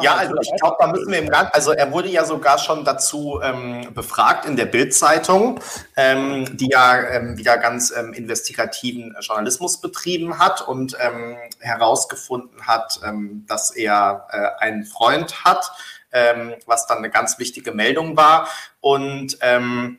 Ja, 0.00 0.16
also 0.16 0.34
ich 0.40 0.52
glaube, 0.60 0.76
da 0.78 0.86
müssen 0.86 1.10
wir 1.10 1.18
im 1.18 1.28
Gang, 1.28 1.48
also 1.52 1.72
er 1.72 1.92
wurde 1.92 2.08
ja 2.08 2.24
sogar 2.24 2.58
schon 2.58 2.84
dazu 2.84 3.40
ähm, 3.42 3.92
befragt 3.94 4.44
in 4.44 4.56
der 4.56 4.66
Bild-Zeitung, 4.66 5.60
ähm, 5.96 6.56
die 6.56 6.68
ja 6.70 7.00
ähm, 7.00 7.36
wieder 7.38 7.58
ganz 7.58 7.92
ähm, 7.96 8.12
investigativen 8.12 9.14
Journalismus 9.20 9.80
betrieben 9.80 10.38
hat 10.38 10.60
und 10.60 10.96
ähm, 11.00 11.36
herausgefunden 11.60 12.66
hat, 12.66 13.00
ähm, 13.04 13.44
dass 13.48 13.70
er 13.70 14.26
äh, 14.30 14.62
einen 14.62 14.84
Freund 14.84 15.44
hat, 15.44 15.72
ähm, 16.12 16.54
was 16.66 16.86
dann 16.86 16.98
eine 16.98 17.10
ganz 17.10 17.38
wichtige 17.38 17.72
Meldung 17.72 18.16
war. 18.16 18.48
Und 18.80 19.38
ähm, 19.40 19.98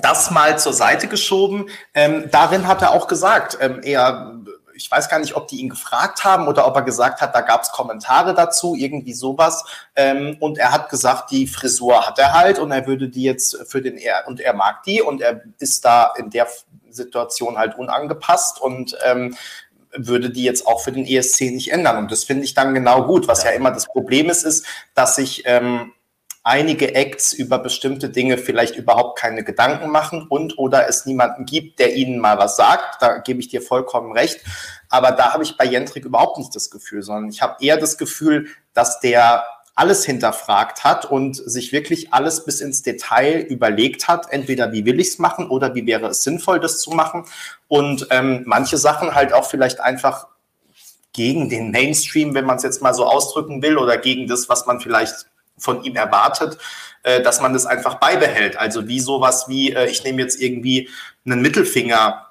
das 0.00 0.30
mal 0.30 0.58
zur 0.58 0.72
Seite 0.72 1.06
geschoben. 1.06 1.68
Ähm, 1.92 2.30
darin 2.30 2.66
hat 2.66 2.82
er 2.82 2.92
auch 2.92 3.08
gesagt, 3.08 3.58
ähm, 3.60 3.80
er 3.82 4.40
ich 4.74 4.90
weiß 4.90 5.08
gar 5.08 5.18
nicht, 5.18 5.34
ob 5.36 5.48
die 5.48 5.60
ihn 5.60 5.68
gefragt 5.68 6.24
haben 6.24 6.48
oder 6.48 6.66
ob 6.66 6.76
er 6.76 6.82
gesagt 6.82 7.20
hat, 7.20 7.34
da 7.34 7.40
gab 7.40 7.62
es 7.62 7.70
Kommentare 7.70 8.34
dazu, 8.34 8.74
irgendwie 8.74 9.14
sowas. 9.14 9.64
Ähm, 9.96 10.36
und 10.40 10.58
er 10.58 10.72
hat 10.72 10.88
gesagt, 10.88 11.30
die 11.30 11.46
Frisur 11.46 12.06
hat 12.06 12.18
er 12.18 12.32
halt 12.32 12.58
und 12.58 12.70
er 12.70 12.86
würde 12.86 13.08
die 13.08 13.22
jetzt 13.22 13.56
für 13.68 13.82
den 13.82 13.96
er 13.96 14.26
und 14.26 14.40
er 14.40 14.54
mag 14.54 14.82
die 14.84 15.02
und 15.02 15.20
er 15.20 15.42
ist 15.58 15.84
da 15.84 16.12
in 16.16 16.30
der 16.30 16.46
Situation 16.90 17.58
halt 17.58 17.76
unangepasst 17.76 18.60
und 18.60 18.96
ähm, 19.04 19.36
würde 19.94 20.30
die 20.30 20.44
jetzt 20.44 20.66
auch 20.66 20.80
für 20.80 20.92
den 20.92 21.04
ESC 21.04 21.42
nicht 21.52 21.72
ändern. 21.72 21.98
Und 21.98 22.10
das 22.10 22.24
finde 22.24 22.44
ich 22.44 22.54
dann 22.54 22.74
genau 22.74 23.04
gut. 23.04 23.28
Was 23.28 23.44
ja 23.44 23.50
immer 23.50 23.70
das 23.70 23.86
Problem 23.86 24.30
ist, 24.30 24.44
ist, 24.44 24.66
dass 24.94 25.16
sich 25.16 25.42
ähm, 25.46 25.92
einige 26.42 26.94
Acts 26.94 27.32
über 27.32 27.58
bestimmte 27.58 28.10
Dinge 28.10 28.36
vielleicht 28.36 28.76
überhaupt 28.76 29.18
keine 29.18 29.44
Gedanken 29.44 29.90
machen 29.90 30.26
und 30.28 30.58
oder 30.58 30.88
es 30.88 31.06
niemanden 31.06 31.44
gibt, 31.44 31.78
der 31.78 31.94
ihnen 31.94 32.18
mal 32.18 32.38
was 32.38 32.56
sagt. 32.56 33.00
Da 33.00 33.18
gebe 33.18 33.40
ich 33.40 33.48
dir 33.48 33.62
vollkommen 33.62 34.12
recht. 34.12 34.40
Aber 34.88 35.12
da 35.12 35.32
habe 35.32 35.44
ich 35.44 35.56
bei 35.56 35.64
Jentrik 35.64 36.04
überhaupt 36.04 36.38
nicht 36.38 36.54
das 36.54 36.70
Gefühl, 36.70 37.02
sondern 37.02 37.30
ich 37.30 37.42
habe 37.42 37.56
eher 37.64 37.76
das 37.76 37.96
Gefühl, 37.96 38.48
dass 38.74 39.00
der 39.00 39.44
alles 39.74 40.04
hinterfragt 40.04 40.84
hat 40.84 41.06
und 41.06 41.36
sich 41.36 41.72
wirklich 41.72 42.12
alles 42.12 42.44
bis 42.44 42.60
ins 42.60 42.82
Detail 42.82 43.40
überlegt 43.40 44.06
hat, 44.06 44.30
entweder 44.30 44.72
wie 44.72 44.84
will 44.84 45.00
ich 45.00 45.08
es 45.08 45.18
machen 45.18 45.48
oder 45.48 45.74
wie 45.74 45.86
wäre 45.86 46.08
es 46.08 46.22
sinnvoll, 46.22 46.60
das 46.60 46.80
zu 46.80 46.90
machen. 46.90 47.24
Und 47.68 48.06
ähm, 48.10 48.42
manche 48.44 48.76
Sachen 48.76 49.14
halt 49.14 49.32
auch 49.32 49.46
vielleicht 49.46 49.80
einfach 49.80 50.26
gegen 51.14 51.48
den 51.48 51.70
Mainstream, 51.70 52.34
wenn 52.34 52.44
man 52.44 52.56
es 52.56 52.62
jetzt 52.62 52.82
mal 52.82 52.94
so 52.94 53.06
ausdrücken 53.06 53.62
will, 53.62 53.78
oder 53.78 53.96
gegen 53.96 54.26
das, 54.26 54.48
was 54.48 54.66
man 54.66 54.80
vielleicht 54.80 55.26
von 55.62 55.82
ihm 55.84 55.96
erwartet, 55.96 56.58
äh, 57.02 57.22
dass 57.22 57.40
man 57.40 57.52
das 57.52 57.66
einfach 57.66 57.96
beibehält. 57.96 58.56
Also 58.56 58.88
wie 58.88 59.00
sowas 59.00 59.46
wie, 59.48 59.72
äh, 59.72 59.86
ich 59.86 60.04
nehme 60.04 60.22
jetzt 60.22 60.40
irgendwie 60.40 60.88
einen 61.24 61.42
Mittelfinger 61.42 62.26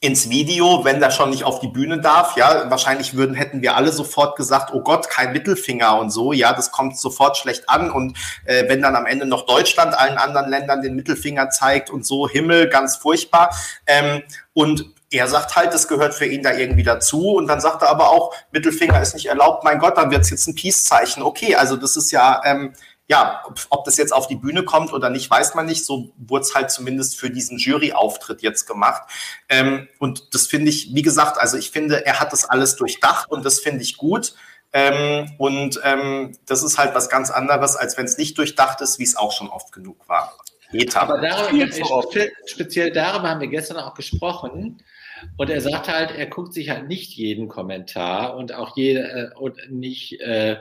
ins 0.00 0.28
Video, 0.28 0.84
wenn 0.84 1.00
der 1.00 1.10
schon 1.10 1.30
nicht 1.30 1.44
auf 1.44 1.60
die 1.60 1.68
Bühne 1.68 2.00
darf, 2.00 2.36
ja, 2.36 2.70
wahrscheinlich 2.70 3.16
würden, 3.16 3.34
hätten 3.34 3.62
wir 3.62 3.76
alle 3.76 3.92
sofort 3.92 4.36
gesagt, 4.36 4.72
oh 4.72 4.80
Gott, 4.80 5.08
kein 5.08 5.32
Mittelfinger 5.32 5.98
und 5.98 6.10
so, 6.10 6.32
ja, 6.32 6.52
das 6.52 6.70
kommt 6.70 6.98
sofort 6.98 7.36
schlecht 7.36 7.68
an 7.68 7.90
und 7.90 8.16
äh, 8.44 8.68
wenn 8.68 8.82
dann 8.82 8.94
am 8.94 9.06
Ende 9.06 9.26
noch 9.26 9.46
Deutschland 9.46 9.98
allen 9.98 10.18
anderen 10.18 10.50
Ländern 10.50 10.82
den 10.82 10.96
Mittelfinger 10.96 11.48
zeigt 11.50 11.90
und 11.90 12.04
so, 12.04 12.28
Himmel, 12.28 12.68
ganz 12.68 12.96
furchtbar. 12.96 13.56
Ähm, 13.86 14.22
und 14.52 14.86
er 15.16 15.28
sagt 15.28 15.56
halt, 15.56 15.72
das 15.74 15.88
gehört 15.88 16.14
für 16.14 16.26
ihn 16.26 16.42
da 16.42 16.52
irgendwie 16.52 16.82
dazu. 16.82 17.34
Und 17.34 17.46
dann 17.46 17.60
sagt 17.60 17.82
er 17.82 17.88
aber 17.88 18.10
auch, 18.10 18.34
Mittelfinger 18.52 19.00
ist 19.00 19.14
nicht 19.14 19.26
erlaubt, 19.26 19.64
mein 19.64 19.78
Gott, 19.78 19.96
dann 19.96 20.10
wird 20.10 20.22
es 20.22 20.30
jetzt 20.30 20.46
ein 20.46 20.54
Peace-Zeichen. 20.54 21.22
Okay, 21.22 21.54
also 21.54 21.76
das 21.76 21.96
ist 21.96 22.10
ja, 22.10 22.40
ähm, 22.44 22.74
ja, 23.08 23.44
ob 23.70 23.84
das 23.84 23.96
jetzt 23.98 24.12
auf 24.12 24.26
die 24.26 24.34
Bühne 24.34 24.64
kommt 24.64 24.92
oder 24.92 25.10
nicht, 25.10 25.30
weiß 25.30 25.54
man 25.54 25.66
nicht. 25.66 25.84
So 25.84 26.12
wurde 26.16 26.42
es 26.42 26.54
halt 26.54 26.70
zumindest 26.70 27.18
für 27.18 27.30
diesen 27.30 27.58
Jury-Auftritt 27.58 28.42
jetzt 28.42 28.66
gemacht. 28.66 29.02
Ähm, 29.48 29.88
und 29.98 30.34
das 30.34 30.46
finde 30.46 30.70
ich, 30.70 30.94
wie 30.94 31.02
gesagt, 31.02 31.38
also 31.38 31.56
ich 31.56 31.70
finde, 31.70 32.04
er 32.04 32.18
hat 32.20 32.32
das 32.32 32.44
alles 32.44 32.76
durchdacht 32.76 33.30
und 33.30 33.44
das 33.44 33.60
finde 33.60 33.82
ich 33.82 33.96
gut. 33.96 34.34
Ähm, 34.72 35.30
und 35.38 35.80
ähm, 35.84 36.36
das 36.46 36.62
ist 36.62 36.78
halt 36.78 36.94
was 36.94 37.08
ganz 37.08 37.30
anderes, 37.30 37.76
als 37.76 37.96
wenn 37.96 38.06
es 38.06 38.18
nicht 38.18 38.36
durchdacht 38.36 38.80
ist, 38.80 38.98
wie 38.98 39.04
es 39.04 39.16
auch 39.16 39.32
schon 39.32 39.48
oft 39.48 39.72
genug 39.72 40.08
war. 40.08 40.36
Jeta. 40.72 41.00
Aber 41.00 41.18
darüber, 41.20 41.66
speziell, 41.66 42.32
speziell 42.44 42.90
darüber 42.90 43.30
haben 43.30 43.40
wir 43.40 43.48
gestern 43.48 43.78
auch 43.78 43.94
gesprochen. 43.94 44.82
Und 45.36 45.50
er 45.50 45.60
sagt 45.60 45.88
halt, 45.88 46.10
er 46.16 46.26
guckt 46.26 46.54
sich 46.54 46.70
halt 46.70 46.88
nicht 46.88 47.12
jeden 47.14 47.48
Kommentar 47.48 48.36
und 48.36 48.52
auch 48.54 48.76
jede, 48.76 49.32
äh, 49.34 49.38
und 49.38 49.70
nicht 49.70 50.20
äh, 50.20 50.58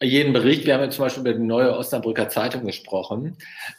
jeden 0.00 0.32
Bericht, 0.32 0.64
wir 0.64 0.74
haben 0.74 0.82
ja 0.82 0.90
zum 0.90 1.04
Beispiel 1.04 1.22
über 1.22 1.34
die 1.34 1.44
neue 1.44 1.76
Osnabrücker 1.76 2.28
Zeitung 2.28 2.64
gesprochen, 2.64 3.36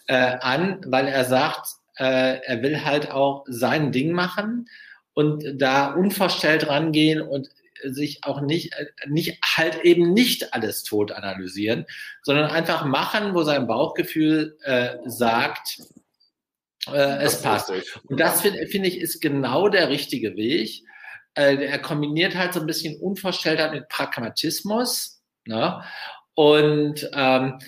äh, 0.07 0.15
an, 0.15 0.82
weil 0.86 1.07
er 1.07 1.23
sagt, 1.25 1.75
äh, 1.97 2.39
er 2.43 2.61
will 2.61 2.84
halt 2.84 3.11
auch 3.11 3.45
sein 3.47 3.91
Ding 3.91 4.11
machen 4.11 4.67
und 5.13 5.43
da 5.55 5.93
unverstellt 5.93 6.67
rangehen 6.67 7.21
und 7.21 7.49
sich 7.84 8.23
auch 8.23 8.41
nicht, 8.41 8.73
äh, 8.73 8.88
nicht 9.07 9.39
halt 9.43 9.84
eben 9.84 10.13
nicht 10.13 10.53
alles 10.53 10.84
tot 10.84 11.11
analysieren, 11.11 11.86
sondern 12.23 12.51
einfach 12.51 12.86
machen, 12.86 13.34
wo 13.34 13.43
sein 13.43 13.67
Bauchgefühl 13.67 14.57
äh, 14.63 14.97
sagt, 15.05 15.82
äh, 16.88 17.23
es 17.23 17.41
passt. 17.41 17.71
Und 18.05 18.19
das 18.19 18.41
finde 18.41 18.65
find 18.67 18.86
ich 18.86 18.99
ist 18.99 19.21
genau 19.21 19.69
der 19.69 19.89
richtige 19.89 20.36
Weg. 20.36 20.84
Äh, 21.36 21.65
er 21.65 21.80
kombiniert 21.80 22.36
halt 22.36 22.53
so 22.53 22.59
ein 22.59 22.65
bisschen 22.65 22.99
Unvorstelltheit 22.99 23.71
mit 23.71 23.88
Pragmatismus. 23.89 25.21
Ne? 25.45 25.84
Und 26.34 27.09
ähm, 27.13 27.59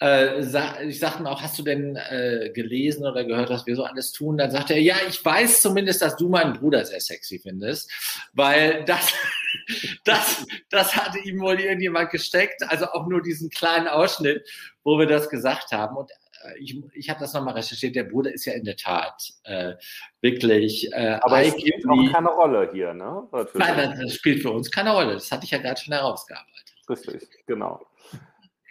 äh, 0.00 0.40
ich 0.86 0.98
sagte 0.98 1.22
ihm 1.22 1.26
auch, 1.26 1.42
hast 1.42 1.58
du 1.58 1.62
denn 1.62 1.96
äh, 1.96 2.50
gelesen 2.54 3.04
oder 3.04 3.24
gehört, 3.24 3.50
was 3.50 3.66
wir 3.66 3.74
so 3.74 3.84
alles 3.84 4.12
tun? 4.12 4.38
Dann 4.38 4.50
sagte 4.50 4.74
er, 4.74 4.80
ja, 4.80 4.96
ich 5.08 5.24
weiß 5.24 5.60
zumindest, 5.60 6.02
dass 6.02 6.16
du 6.16 6.28
meinen 6.28 6.52
Bruder 6.52 6.84
sehr 6.84 7.00
sexy 7.00 7.38
findest, 7.38 7.90
weil 8.32 8.84
das, 8.84 9.12
das, 10.04 10.46
das 10.70 10.96
hatte 10.96 11.18
ihm 11.18 11.40
wohl 11.40 11.60
irgendjemand 11.60 12.10
gesteckt, 12.10 12.62
also 12.68 12.86
auch 12.86 13.08
nur 13.08 13.22
diesen 13.22 13.50
kleinen 13.50 13.88
Ausschnitt, 13.88 14.48
wo 14.84 14.98
wir 14.98 15.06
das 15.06 15.28
gesagt 15.28 15.72
haben. 15.72 15.96
Und 15.96 16.10
ich, 16.58 16.80
ich 16.94 17.10
habe 17.10 17.20
das 17.20 17.32
nochmal 17.32 17.54
recherchiert, 17.54 17.96
der 17.96 18.04
Bruder 18.04 18.32
ist 18.32 18.44
ja 18.44 18.52
in 18.52 18.64
der 18.64 18.76
Tat 18.76 19.32
äh, 19.44 19.74
wirklich. 20.20 20.92
Äh, 20.92 21.18
Aber 21.20 21.42
es 21.42 21.58
spielt 21.58 21.88
auch 21.88 22.12
keine 22.12 22.28
Rolle 22.28 22.70
hier, 22.72 22.94
ne? 22.94 23.28
Nein, 23.54 23.98
das 24.00 24.14
spielt 24.14 24.42
für 24.42 24.50
uns 24.50 24.70
keine 24.70 24.92
Rolle. 24.92 25.14
Das 25.14 25.30
hatte 25.32 25.44
ich 25.44 25.50
ja 25.50 25.58
gerade 25.58 25.80
schon 25.80 25.94
herausgearbeitet. 25.94 26.74
Richtig, 26.88 27.28
genau. 27.46 27.84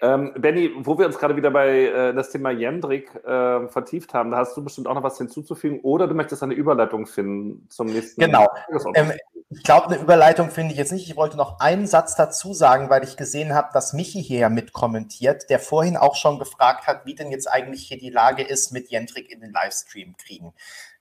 Ähm, 0.02 0.34
Benny, 0.38 0.72
wo 0.78 0.98
wir 0.98 1.08
uns 1.08 1.18
gerade 1.18 1.36
wieder 1.36 1.50
bei 1.50 1.86
äh, 1.86 2.14
das 2.14 2.30
Thema 2.30 2.52
Jendrik 2.52 3.10
äh, 3.26 3.68
vertieft 3.68 4.14
haben, 4.14 4.30
da 4.30 4.38
hast 4.38 4.56
du 4.56 4.64
bestimmt 4.64 4.88
auch 4.88 4.94
noch 4.94 5.04
was 5.04 5.18
hinzuzufügen 5.18 5.80
oder 5.82 6.08
du 6.08 6.14
möchtest 6.14 6.44
eine 6.44 6.54
Überleitung 6.54 7.08
finden 7.08 7.68
zum 7.70 7.88
nächsten. 7.88 8.22
Genau. 8.22 8.48
Ähm, 8.94 9.12
ich 9.50 9.64
glaube, 9.64 9.88
eine 9.88 9.98
Überleitung 9.98 10.52
finde 10.52 10.74
ich 10.74 10.78
jetzt 10.78 10.92
nicht. 10.92 11.10
Ich 11.10 11.16
wollte 11.16 11.38
noch 11.38 11.60
einen 11.60 11.88
Satz 11.88 12.16
dazu 12.16 12.54
sagen, 12.54 12.90
weil 12.90 13.04
ich 13.04 13.16
gesehen 13.16 13.54
habe, 13.54 13.70
dass 13.74 13.94
Michi 13.94 14.22
hier 14.22 14.40
ja 14.40 14.50
mit 14.50 14.74
kommentiert, 14.74 15.50
der 15.50 15.60
vorhin 15.60 15.96
auch 15.96 16.16
schon 16.16 16.38
gefragt 16.38 16.86
hat, 16.86 17.06
wie 17.06 17.16
denn 17.16 17.32
jetzt 17.32 17.50
eigentlich 17.50 17.88
hier 17.88 17.98
die 17.98 18.10
Lage 18.10 18.44
ist 18.44 18.74
mit 18.74 18.90
Jendrik 18.90 19.32
in 19.32 19.40
den 19.40 19.52
Livestream 19.52 20.16
kriegen. 20.18 20.54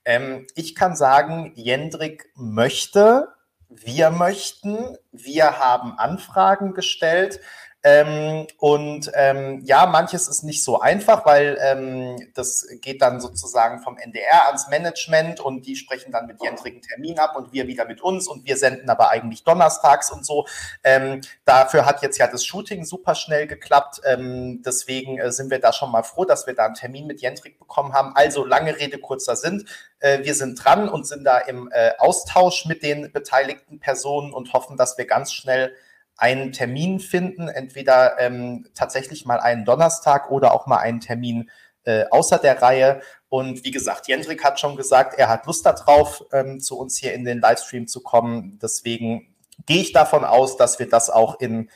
Ähm, 0.05 0.47
ich 0.55 0.75
kann 0.75 0.95
sagen, 0.95 1.51
Jendrik 1.55 2.31
möchte, 2.35 3.27
wir 3.69 4.11
möchten, 4.11 4.97
wir 5.11 5.59
haben 5.59 5.99
Anfragen 5.99 6.73
gestellt. 6.73 7.41
Ähm, 7.87 8.47
und 8.57 9.09
ähm, 9.13 9.61
ja, 9.63 9.85
manches 9.85 10.27
ist 10.27 10.43
nicht 10.43 10.61
so 10.61 10.81
einfach, 10.81 11.25
weil 11.25 11.57
ähm, 11.61 12.17
das 12.33 12.67
geht 12.81 13.01
dann 13.01 13.21
sozusagen 13.21 13.79
vom 13.79 13.97
NDR 13.97 14.47
ans 14.47 14.67
Management 14.67 15.39
und 15.39 15.65
die 15.65 15.77
sprechen 15.77 16.11
dann 16.11 16.27
mit 16.27 16.43
Jentrik 16.43 16.73
einen 16.73 16.81
Termin 16.81 17.17
ab 17.17 17.37
und 17.37 17.53
wir 17.53 17.65
wieder 17.67 17.85
mit 17.85 18.01
uns 18.01 18.27
und 18.27 18.45
wir 18.45 18.57
senden 18.57 18.89
aber 18.89 19.09
eigentlich 19.11 19.45
donnerstags 19.45 20.11
und 20.11 20.25
so. 20.25 20.45
Ähm, 20.83 21.21
dafür 21.45 21.85
hat 21.85 22.01
jetzt 22.01 22.17
ja 22.17 22.27
das 22.27 22.43
Shooting 22.43 22.83
super 22.83 23.15
schnell 23.15 23.47
geklappt. 23.47 24.01
Ähm, 24.03 24.61
deswegen 24.65 25.17
äh, 25.17 25.31
sind 25.31 25.49
wir 25.49 25.59
da 25.59 25.71
schon 25.71 25.89
mal 25.89 26.03
froh, 26.03 26.25
dass 26.25 26.45
wir 26.45 26.55
da 26.55 26.65
einen 26.65 26.75
Termin 26.75 27.07
mit 27.07 27.21
Jentrik 27.21 27.57
bekommen 27.57 27.93
haben. 27.93 28.11
Also 28.15 28.43
lange 28.43 28.77
Rede, 28.77 28.97
kurzer 28.97 29.37
Sinn. 29.37 29.65
Äh, 29.99 30.25
wir 30.25 30.35
sind 30.35 30.61
dran 30.61 30.89
und 30.89 31.07
sind 31.07 31.23
da 31.23 31.37
im 31.37 31.69
äh, 31.71 31.91
Austausch 31.99 32.65
mit 32.65 32.83
den 32.83 33.13
beteiligten 33.13 33.79
Personen 33.79 34.33
und 34.33 34.51
hoffen, 34.51 34.75
dass 34.75 34.97
wir 34.97 35.05
ganz 35.05 35.31
schnell 35.31 35.73
einen 36.17 36.51
Termin 36.51 36.99
finden, 36.99 37.47
entweder 37.47 38.19
ähm, 38.19 38.67
tatsächlich 38.73 39.25
mal 39.25 39.39
einen 39.39 39.65
Donnerstag 39.65 40.31
oder 40.31 40.53
auch 40.53 40.65
mal 40.65 40.77
einen 40.77 40.99
Termin 40.99 41.49
äh, 41.83 42.05
außer 42.09 42.39
der 42.39 42.61
Reihe. 42.61 43.01
Und 43.29 43.63
wie 43.63 43.71
gesagt, 43.71 44.07
Jendrik 44.07 44.43
hat 44.43 44.59
schon 44.59 44.75
gesagt, 44.75 45.17
er 45.17 45.29
hat 45.29 45.45
Lust 45.45 45.65
darauf, 45.65 46.25
ähm, 46.33 46.59
zu 46.59 46.77
uns 46.77 46.97
hier 46.97 47.13
in 47.13 47.23
den 47.23 47.39
Livestream 47.39 47.87
zu 47.87 48.01
kommen. 48.01 48.57
Deswegen 48.61 49.35
gehe 49.65 49.81
ich 49.81 49.93
davon 49.93 50.25
aus, 50.25 50.57
dass 50.57 50.79
wir 50.79 50.89
das 50.89 51.09
auch 51.09 51.39
in 51.39 51.69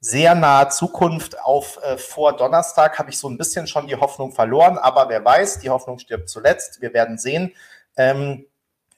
sehr 0.00 0.34
naher 0.34 0.68
Zukunft 0.68 1.40
auf 1.40 1.78
äh, 1.82 1.96
vor 1.96 2.36
Donnerstag 2.36 2.98
habe 2.98 3.10
ich 3.10 3.18
so 3.18 3.28
ein 3.28 3.38
bisschen 3.38 3.66
schon 3.66 3.86
die 3.86 3.96
Hoffnung 3.96 4.32
verloren, 4.32 4.76
aber 4.76 5.08
wer 5.08 5.24
weiß, 5.24 5.60
die 5.60 5.70
Hoffnung 5.70 5.98
stirbt 5.98 6.28
zuletzt. 6.28 6.82
Wir 6.82 6.92
werden 6.92 7.16
sehen. 7.16 7.52
Ähm, 7.96 8.46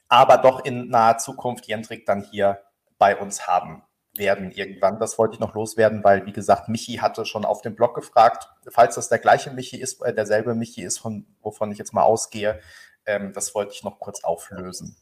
aber 0.09 0.37
doch 0.37 0.65
in 0.65 0.89
naher 0.89 1.17
Zukunft 1.17 1.67
Jendrik 1.67 2.05
dann 2.05 2.23
hier 2.23 2.61
bei 2.97 3.15
uns 3.15 3.47
haben 3.47 3.83
werden 4.17 4.51
irgendwann. 4.51 4.99
Das 4.99 5.17
wollte 5.17 5.35
ich 5.35 5.39
noch 5.39 5.53
loswerden, 5.55 6.03
weil, 6.03 6.25
wie 6.25 6.33
gesagt, 6.33 6.69
Michi 6.69 6.95
hatte 6.95 7.25
schon 7.25 7.45
auf 7.45 7.61
dem 7.61 7.75
Blog 7.75 7.95
gefragt, 7.95 8.49
falls 8.69 8.95
das 8.95 9.09
der 9.09 9.19
gleiche 9.19 9.51
Michi 9.51 9.77
ist, 9.77 10.01
äh, 10.01 10.13
derselbe 10.13 10.55
Michi 10.55 10.83
ist, 10.83 10.97
von, 10.97 11.25
wovon 11.41 11.71
ich 11.71 11.77
jetzt 11.77 11.93
mal 11.93 12.03
ausgehe. 12.03 12.59
Ähm, 13.05 13.33
das 13.33 13.55
wollte 13.55 13.73
ich 13.73 13.83
noch 13.83 13.99
kurz 13.99 14.23
auflösen. 14.23 14.95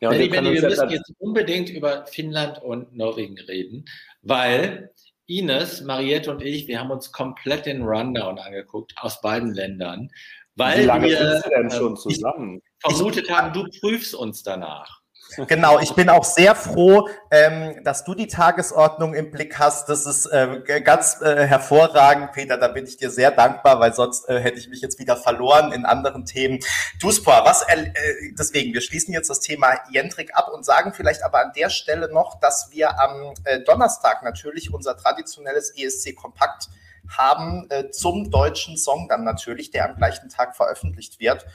Ja, 0.00 0.10
Benni, 0.10 0.28
Benni, 0.28 0.52
wir 0.52 0.62
müssen 0.62 0.90
jetzt 0.90 1.12
unbedingt 1.18 1.70
über 1.70 2.06
Finnland 2.06 2.62
und 2.62 2.94
Norwegen 2.94 3.38
reden, 3.40 3.86
weil 4.22 4.92
Ines, 5.26 5.80
Mariette 5.80 6.30
und 6.30 6.42
ich, 6.42 6.68
wir 6.68 6.78
haben 6.78 6.90
uns 6.90 7.12
komplett 7.12 7.66
den 7.66 7.82
Rundown 7.82 8.38
angeguckt 8.38 8.94
aus 8.98 9.20
beiden 9.20 9.54
Ländern, 9.54 10.10
weil 10.54 10.82
Wie 10.82 10.84
lange 10.84 11.08
wir 11.08 11.42
denn 11.50 11.70
schon 11.70 11.92
ähm, 11.92 11.96
zusammen? 11.96 12.62
vermutet 12.78 13.30
haben, 13.30 13.52
du 13.52 13.68
prüfst 13.80 14.14
uns 14.14 14.42
danach. 14.42 15.02
Genau, 15.48 15.80
ich 15.80 15.92
bin 15.94 16.08
auch 16.08 16.24
sehr 16.24 16.54
froh, 16.54 17.08
ähm, 17.30 17.82
dass 17.84 18.04
du 18.04 18.14
die 18.14 18.26
Tagesordnung 18.26 19.12
im 19.14 19.30
Blick 19.30 19.58
hast. 19.58 19.88
Das 19.88 20.06
ist 20.06 20.26
äh, 20.26 20.62
ganz 20.82 21.20
äh, 21.20 21.46
hervorragend, 21.46 22.32
Peter. 22.32 22.56
Da 22.56 22.68
bin 22.68 22.86
ich 22.86 22.96
dir 22.96 23.10
sehr 23.10 23.30
dankbar, 23.32 23.80
weil 23.80 23.92
sonst 23.92 24.28
äh, 24.28 24.40
hätte 24.40 24.58
ich 24.58 24.68
mich 24.68 24.80
jetzt 24.80 24.98
wieder 24.98 25.16
verloren 25.16 25.72
in 25.72 25.84
anderen 25.84 26.24
Themen. 26.24 26.60
Duspor, 27.00 27.42
was 27.44 27.62
äh, 27.62 27.92
deswegen, 28.38 28.72
wir 28.72 28.80
schließen 28.80 29.12
jetzt 29.12 29.28
das 29.28 29.40
Thema 29.40 29.74
Jentrik 29.90 30.34
ab 30.34 30.48
und 30.54 30.64
sagen 30.64 30.92
vielleicht 30.94 31.22
aber 31.22 31.40
an 31.40 31.52
der 31.54 31.70
Stelle 31.70 32.12
noch, 32.12 32.40
dass 32.40 32.70
wir 32.70 32.98
am 33.00 33.34
äh, 33.44 33.60
Donnerstag 33.60 34.22
natürlich 34.22 34.72
unser 34.72 34.96
traditionelles 34.96 35.72
ESC-Kompakt 35.76 36.68
haben 37.08 37.66
äh, 37.70 37.90
zum 37.90 38.30
deutschen 38.30 38.76
Song 38.76 39.08
dann 39.08 39.24
natürlich, 39.24 39.70
der 39.70 39.90
am 39.90 39.96
gleichen 39.96 40.28
Tag 40.28 40.56
veröffentlicht 40.56 41.20
wird. 41.20 41.46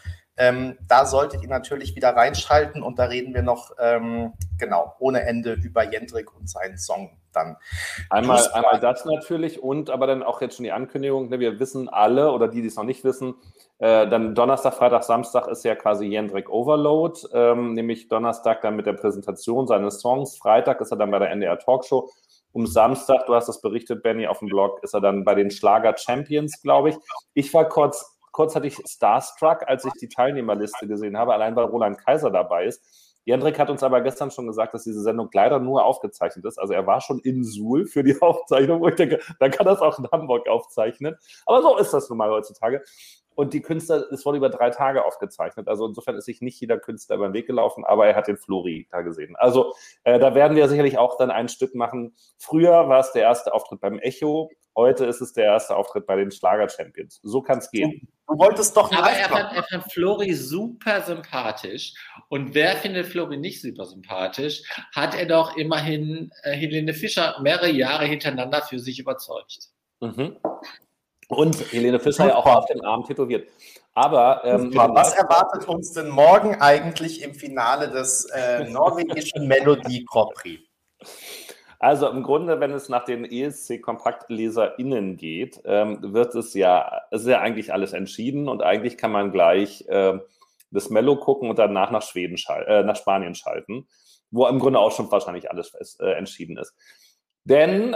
Ähm, 0.42 0.76
da 0.88 1.06
solltet 1.06 1.44
ihr 1.44 1.50
natürlich 1.50 1.96
wieder 1.96 2.16
reinschalten 2.16 2.82
und 2.82 2.98
da 2.98 3.06
reden 3.06 3.36
wir 3.36 3.44
noch 3.44 3.70
ähm, 3.80 4.34
genau 4.58 4.96
ohne 4.98 5.22
Ende 5.22 5.54
über 5.54 5.84
Jendrik 5.84 6.36
und 6.36 6.50
seinen 6.50 6.80
Song 6.80 7.16
dann. 7.32 7.58
Einmal, 8.10 8.52
einmal 8.52 8.80
das 8.80 9.06
natürlich 9.06 9.62
und 9.62 9.92
aber 9.92 10.08
dann 10.08 10.24
auch 10.24 10.42
jetzt 10.42 10.56
schon 10.56 10.64
die 10.64 10.72
Ankündigung, 10.72 11.30
ne, 11.30 11.39
wir 11.39 11.60
wissen 11.60 11.89
alle 11.89 12.32
oder 12.32 12.48
die, 12.48 12.64
die 12.64 12.70
es 12.70 12.76
noch 12.76 12.86
nicht 12.86 13.04
wissen, 13.04 13.36
äh, 13.78 14.08
dann 14.10 14.34
Donnerstag, 14.34 14.74
Freitag, 14.74 15.04
Samstag 15.04 15.48
ist 15.48 15.64
ja 15.64 15.76
quasi 15.76 16.08
Jendrik 16.08 16.50
Overload, 16.50 17.20
ähm, 17.34 17.76
nämlich 17.76 18.08
Donnerstag 18.08 18.62
dann 18.62 18.76
mit 18.76 18.88
der 18.88 18.94
Präsentation 18.94 19.68
seines 19.68 20.00
Songs, 20.00 20.39
Freitag 20.39 20.82
ist 20.82 20.89
er 20.89 20.98
dann 20.98 21.12
bei 21.12 21.20
der 21.20 21.30
NDR 21.30 21.60
Talkshow 21.60 22.10
um 22.52 22.66
Samstag, 22.66 23.28
du 23.28 23.36
hast 23.36 23.48
das 23.48 23.62
berichtet, 23.62 24.02
Benny, 24.02 24.26
auf 24.26 24.39
dem 24.39 24.48
Blog, 24.48 24.84
ist 24.84 24.96
er 24.96 25.02
dann 25.02 25.24
bei 25.24 25.36
den 25.36 25.52
Schlager 25.52 25.96
Champions, 25.96 26.62
glaube 26.64 26.89
ich. 26.89 26.96
Ich 27.36 27.54
war 27.54 27.70
kurz 27.70 28.18
kurzzeitig 28.42 28.82
starstruck, 28.88 29.68
als 29.68 29.86
ich 29.86 29.94
die 30.02 30.10
Teilnehmerliste 30.10 30.88
gesehen 30.88 31.16
habe, 31.16 31.32
allein 31.34 31.56
weil 31.56 31.66
Roland 31.66 32.00
Kaiser 32.00 32.32
dabei 32.32 32.66
ist. 32.66 32.84
Jendrik 33.24 33.60
hat 33.60 33.70
uns 33.70 33.84
aber 33.84 34.02
gestern 34.02 34.32
schon 34.32 34.48
gesagt, 34.48 34.74
dass 34.74 34.84
diese 34.84 35.02
Sendung 35.02 35.30
leider 35.32 35.60
nur 35.60 35.86
aufgezeichnet 35.86 36.44
ist. 36.46 36.58
Also 36.58 36.74
er 36.74 36.88
war 36.88 37.02
schon 37.02 37.20
in 37.20 37.44
Suhl 37.44 37.86
für 37.86 38.04
die 38.04 38.20
Aufzeichnung, 38.22 38.82
wo 38.82 38.88
ich 38.88 38.96
denke, 38.96 39.20
dann 39.39 39.52
kann 39.52 39.68
das 39.68 39.80
auch 39.80 40.00
in 40.00 40.08
Hamburg 40.12 40.50
aufzeichnen. 40.50 41.18
Aber 41.46 41.62
so 41.62 41.78
ist 41.78 41.94
das 41.94 42.10
nun 42.10 42.18
mal 42.18 42.32
heutzutage. 42.32 42.84
Und 43.36 43.54
die 43.54 43.62
Künstler, 43.62 44.12
es 44.12 44.26
wurde 44.26 44.39
über 44.39 44.50
drei 44.50 44.72
Tage 44.72 45.06
aufgezeichnet. 45.06 45.68
Also 45.68 45.86
insofern 45.86 46.16
ist 46.16 46.26
sich 46.26 46.42
nicht 46.42 46.60
jeder 46.60 46.80
Künstler 46.80 47.18
über 47.18 47.30
den 47.30 47.34
Weg 47.34 47.46
gelaufen, 47.46 47.86
aber 47.86 48.08
er 48.08 48.16
hat 48.16 48.28
den 48.28 48.38
Flori 48.38 48.88
da 48.89 49.02
gesehen. 49.02 49.36
Also 49.38 49.76
äh, 50.04 50.18
da 50.18 50.34
werden 50.34 50.58
wir 50.58 50.68
sicherlich 50.68 50.98
auch 50.98 51.16
dann 51.18 51.30
ein 51.30 51.48
Stück 51.48 51.76
machen. 51.76 52.16
Früher 52.39 52.89
war 52.89 53.02
es 53.02 53.12
der 53.12 53.22
erste 53.22 53.54
Auftritt 53.54 53.82
beim 53.82 54.00
Echo. 54.00 54.50
Heute 54.76 55.05
ist 55.05 55.22
es 55.22 55.34
der 55.34 55.45
erste 55.45 55.76
Auftritt 55.76 56.05
bei 56.05 56.15
den 56.15 56.32
Schlager-Champions. 56.32 57.19
So 57.24 57.41
kann 57.41 57.59
es 57.59 57.69
gehen. 57.69 58.07
Du 58.28 58.38
wolltest 58.38 58.78
doch 58.78 58.91
Aber 58.91 59.11
er 59.11 59.28
fand, 59.28 59.53
er 59.53 59.63
fand 59.63 59.91
Flori 59.91 60.34
super 60.34 61.01
sympathisch. 61.01 61.93
Und 62.30 62.53
wer 62.53 62.78
findet 62.78 63.07
Flori 63.07 63.38
nicht 63.38 63.61
super 63.61 63.86
sympathisch, 63.86 64.63
hat 64.95 65.15
er 65.15 65.26
doch 65.26 65.57
immerhin 65.57 66.32
äh, 66.43 66.51
Helene 66.51 66.93
Fischer 66.93 67.36
mehrere 67.41 67.69
Jahre 67.69 68.05
hintereinander 68.05 68.61
für 68.61 68.80
sich 68.80 68.99
überzeugt. 68.99 69.72
Mhm. 69.99 70.38
Und 71.28 71.72
Helene 71.72 71.99
Fischer 71.99 72.28
ja 72.28 72.36
auch 72.36 72.45
auf 72.45 72.65
den 72.67 72.84
Arm 72.86 73.03
tätowiert. 73.03 73.49
Aber 73.93 74.41
ähm, 74.45 74.74
was 74.74 75.13
erwartet 75.13 75.67
uns 75.67 75.91
denn 75.91 76.09
morgen 76.09 76.61
eigentlich 76.61 77.22
im 77.22 77.36
Finale 77.36 77.89
des 77.89 78.26
äh, 78.34 78.63
norwegischen 78.69 79.47
Melodie 79.47 80.05
Grand 80.05 80.34
Prix? 80.34 80.61
Also 81.82 82.07
im 82.09 82.21
Grunde, 82.21 82.59
wenn 82.59 82.73
es 82.73 82.89
nach 82.89 83.05
den 83.05 83.25
ESC-KompaktleserInnen 83.25 85.17
geht, 85.17 85.61
ähm, 85.65 86.13
wird 86.13 86.36
es 86.36 86.53
ja, 86.53 87.01
es 87.09 87.21
ist 87.21 87.27
ja 87.27 87.39
eigentlich 87.39 87.73
alles 87.73 87.93
entschieden 87.93 88.47
und 88.49 88.61
eigentlich 88.61 88.99
kann 88.99 89.11
man 89.11 89.32
gleich 89.32 89.88
äh, 89.88 90.19
das 90.69 90.91
Mello 90.91 91.15
gucken 91.15 91.49
und 91.49 91.57
danach 91.57 91.89
nach 91.89 92.03
Schweden 92.03 92.38
äh, 92.67 92.84
nach 92.84 92.95
Spanien 92.95 93.34
schalten, 93.34 93.88
wo 94.29 94.45
im 94.45 94.59
Grunde 94.59 94.77
auch 94.77 94.91
schon 94.91 95.11
wahrscheinlich 95.11 95.49
alles 95.49 95.73
äh, 95.99 96.11
entschieden 96.11 96.59
ist. 96.59 96.75
Denn 97.45 97.95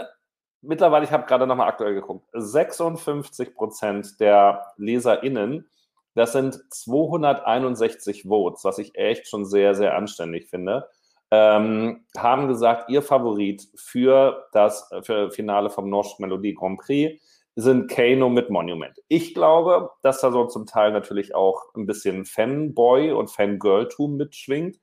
mittlerweile, 0.61 1.05
ich 1.05 1.11
habe 1.11 1.27
gerade 1.27 1.45
nochmal 1.45 1.69
aktuell 1.69 1.93
geguckt, 1.93 2.27
56 2.33 3.53
Prozent 3.53 4.19
der 4.19 4.65
LeserInnen, 4.77 5.69
das 6.15 6.31
sind 6.31 6.59
261 6.73 8.23
Votes, 8.23 8.63
was 8.63 8.79
ich 8.79 8.95
echt 8.95 9.27
schon 9.27 9.45
sehr, 9.45 9.75
sehr 9.75 9.95
anständig 9.95 10.49
finde 10.49 10.89
ähm, 11.36 12.05
haben 12.17 12.47
gesagt, 12.47 12.89
ihr 12.89 13.01
Favorit 13.01 13.67
für 13.75 14.47
das 14.53 14.89
für 15.01 15.31
Finale 15.31 15.69
vom 15.69 15.89
Norsk 15.89 16.19
Melodie 16.19 16.53
Grand 16.53 16.79
Prix 16.79 17.21
sind 17.55 17.89
Kano 17.89 18.29
mit 18.29 18.49
Monument. 18.49 18.97
Ich 19.07 19.33
glaube, 19.33 19.91
dass 20.01 20.21
da 20.21 20.31
so 20.31 20.45
zum 20.45 20.65
Teil 20.65 20.91
natürlich 20.91 21.36
auch 21.36 21.73
ein 21.75 21.86
bisschen 21.86 22.25
Fanboy 22.25 23.11
und 23.11 23.31
Fangirltum 23.31 24.17
mitschwingt. 24.17 24.77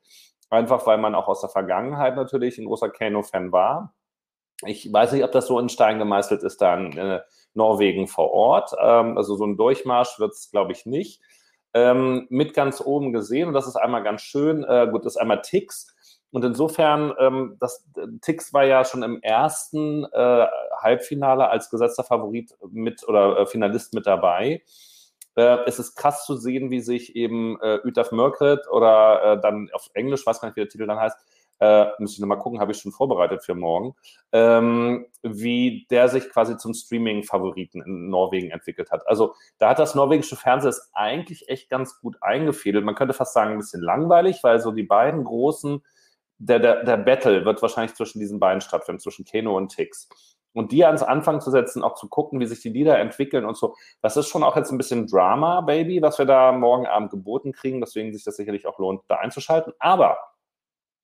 Einfach 0.50 0.86
weil 0.86 0.98
man 0.98 1.14
auch 1.14 1.28
aus 1.28 1.40
der 1.40 1.50
Vergangenheit 1.50 2.16
natürlich 2.16 2.58
ein 2.58 2.66
großer 2.66 2.90
Kano-Fan 2.90 3.52
war. 3.52 3.94
Ich 4.66 4.90
weiß 4.92 5.12
nicht, 5.12 5.24
ob 5.24 5.32
das 5.32 5.46
so 5.46 5.58
in 5.58 5.68
Stein 5.68 5.98
gemeißelt 5.98 6.42
ist, 6.42 6.60
da 6.60 6.76
in 6.76 6.96
äh, 6.96 7.20
Norwegen 7.54 8.06
vor 8.06 8.30
Ort. 8.30 8.72
Ähm, 8.80 9.16
also 9.16 9.36
so 9.36 9.44
ein 9.44 9.56
Durchmarsch 9.56 10.18
wird 10.18 10.32
es, 10.32 10.50
glaube 10.50 10.72
ich, 10.72 10.86
nicht. 10.86 11.22
Ähm, 11.74 12.26
mit 12.28 12.52
ganz 12.52 12.82
oben 12.82 13.12
gesehen, 13.12 13.48
und 13.48 13.54
das 13.54 13.66
ist 13.66 13.76
einmal 13.76 14.02
ganz 14.02 14.20
schön, 14.20 14.62
äh, 14.64 14.88
gut, 14.90 15.06
ist 15.06 15.16
einmal 15.16 15.40
Tix. 15.40 15.94
Und 16.32 16.44
insofern, 16.44 17.12
ähm, 17.18 17.56
das 17.60 17.86
Tix 18.22 18.52
war 18.52 18.64
ja 18.64 18.84
schon 18.84 19.02
im 19.02 19.20
ersten 19.22 20.04
äh, 20.12 20.46
Halbfinale 20.78 21.48
als 21.48 21.70
gesetzter 21.70 22.04
Favorit 22.04 22.56
mit 22.70 23.06
oder 23.06 23.38
äh, 23.38 23.46
Finalist 23.46 23.92
mit 23.94 24.06
dabei. 24.06 24.62
Äh, 25.36 25.58
es 25.66 25.78
ist 25.78 25.94
krass 25.94 26.24
zu 26.24 26.36
sehen, 26.36 26.70
wie 26.70 26.80
sich 26.80 27.16
eben 27.16 27.60
äh, 27.60 27.80
Utaf 27.84 28.12
Mörkret 28.12 28.66
oder 28.70 29.22
äh, 29.22 29.40
dann 29.40 29.68
auf 29.74 29.90
Englisch, 29.92 30.26
weiß 30.26 30.40
gar 30.40 30.48
nicht, 30.48 30.56
wie 30.56 30.60
der 30.60 30.68
Titel 30.70 30.86
dann 30.86 30.98
heißt, 30.98 31.18
äh, 31.60 31.86
müsste 31.98 32.16
ich 32.16 32.20
nochmal 32.20 32.38
gucken, 32.38 32.60
habe 32.60 32.72
ich 32.72 32.78
schon 32.78 32.90
vorbereitet 32.90 33.44
für 33.44 33.54
morgen, 33.54 33.94
ähm, 34.32 35.06
wie 35.22 35.86
der 35.90 36.08
sich 36.08 36.28
quasi 36.28 36.56
zum 36.56 36.74
Streaming-Favoriten 36.74 37.82
in 37.82 38.08
Norwegen 38.08 38.50
entwickelt 38.50 38.90
hat. 38.90 39.06
Also 39.06 39.34
da 39.58 39.68
hat 39.70 39.78
das 39.78 39.94
norwegische 39.94 40.34
Fernsehen 40.34 40.70
es 40.70 40.90
eigentlich 40.92 41.48
echt 41.48 41.70
ganz 41.70 42.00
gut 42.00 42.16
eingefädelt. 42.20 42.84
Man 42.84 42.96
könnte 42.96 43.14
fast 43.14 43.32
sagen, 43.32 43.52
ein 43.52 43.58
bisschen 43.58 43.82
langweilig, 43.82 44.42
weil 44.42 44.58
so 44.60 44.72
die 44.72 44.82
beiden 44.82 45.22
großen, 45.22 45.84
der, 46.44 46.58
der, 46.58 46.84
der 46.84 46.96
Battle 46.96 47.44
wird 47.44 47.62
wahrscheinlich 47.62 47.94
zwischen 47.94 48.18
diesen 48.18 48.40
beiden 48.40 48.60
stattfinden, 48.60 49.00
zwischen 49.00 49.24
Keno 49.24 49.56
und 49.56 49.68
Tix. 49.68 50.08
Und 50.54 50.72
die 50.72 50.84
ans 50.84 51.02
Anfang 51.02 51.40
zu 51.40 51.50
setzen, 51.50 51.82
auch 51.82 51.94
zu 51.94 52.08
gucken, 52.08 52.40
wie 52.40 52.46
sich 52.46 52.60
die 52.60 52.68
Lieder 52.68 52.98
entwickeln 52.98 53.46
und 53.46 53.56
so, 53.56 53.74
das 54.02 54.16
ist 54.16 54.28
schon 54.28 54.42
auch 54.42 54.56
jetzt 54.56 54.70
ein 54.70 54.76
bisschen 54.76 55.06
Drama, 55.06 55.62
Baby, 55.62 56.02
was 56.02 56.18
wir 56.18 56.26
da 56.26 56.52
morgen 56.52 56.86
Abend 56.86 57.10
geboten 57.10 57.52
kriegen. 57.52 57.80
Deswegen 57.80 58.12
sich 58.12 58.24
das 58.24 58.36
sicherlich 58.36 58.66
auch 58.66 58.78
lohnt, 58.78 59.02
da 59.08 59.16
einzuschalten. 59.16 59.72
Aber 59.78 60.18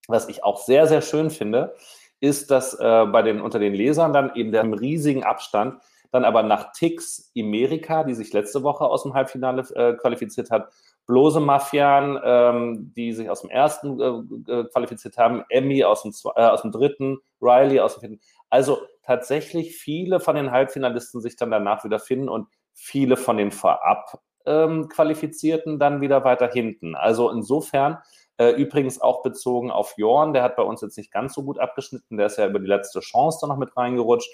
was 0.07 0.27
ich 0.29 0.43
auch 0.43 0.59
sehr, 0.59 0.87
sehr 0.87 1.01
schön 1.01 1.29
finde, 1.31 1.73
ist, 2.19 2.51
dass 2.51 2.73
äh, 2.73 3.05
bei 3.05 3.21
den, 3.21 3.41
unter 3.41 3.59
den 3.59 3.73
Lesern 3.73 4.13
dann 4.13 4.35
eben 4.35 4.51
der 4.51 4.65
riesigen 4.79 5.23
Abstand 5.23 5.81
dann 6.11 6.25
aber 6.25 6.43
nach 6.43 6.71
Tix 6.71 7.31
Amerika, 7.37 8.03
die 8.03 8.13
sich 8.13 8.33
letzte 8.33 8.63
Woche 8.63 8.85
aus 8.85 9.03
dem 9.03 9.13
Halbfinale 9.13 9.63
äh, 9.75 9.93
qualifiziert 9.93 10.51
hat, 10.51 10.71
Blose 11.05 11.39
Mafian, 11.39 12.19
ähm, 12.23 12.93
die 12.95 13.13
sich 13.13 13.29
aus 13.29 13.41
dem 13.41 13.49
ersten 13.49 13.99
äh, 13.99 14.51
äh 14.51 14.63
qualifiziert 14.65 15.17
haben, 15.17 15.43
Emmy 15.49 15.83
aus 15.83 16.03
dem, 16.03 16.13
äh, 16.35 16.41
aus 16.41 16.61
dem 16.61 16.71
dritten, 16.71 17.17
Riley 17.41 17.79
aus 17.79 17.95
dem 17.95 18.01
vierten. 18.01 18.21
Also 18.49 18.79
tatsächlich 19.03 19.75
viele 19.75 20.19
von 20.19 20.35
den 20.35 20.51
Halbfinalisten 20.51 21.21
sich 21.21 21.35
dann 21.35 21.51
danach 21.51 21.83
wieder 21.83 21.99
finden 21.99 22.29
und 22.29 22.47
viele 22.73 23.17
von 23.17 23.37
den 23.37 23.51
vorab 23.51 24.19
ähm, 24.45 24.87
Qualifizierten 24.89 25.79
dann 25.79 26.01
wieder 26.01 26.23
weiter 26.23 26.47
hinten. 26.47 26.95
Also 26.95 27.29
insofern 27.29 27.97
äh, 28.37 28.51
übrigens 28.51 29.01
auch 29.01 29.21
bezogen 29.21 29.69
auf 29.71 29.93
Jorn, 29.97 30.33
der 30.33 30.43
hat 30.43 30.55
bei 30.55 30.63
uns 30.63 30.81
jetzt 30.81 30.97
nicht 30.97 31.11
ganz 31.11 31.33
so 31.33 31.43
gut 31.43 31.59
abgeschnitten, 31.59 32.17
der 32.17 32.27
ist 32.27 32.37
ja 32.37 32.47
über 32.47 32.59
die 32.59 32.67
letzte 32.67 32.99
Chance 32.99 33.39
da 33.41 33.47
noch 33.47 33.57
mit 33.57 33.75
reingerutscht. 33.75 34.29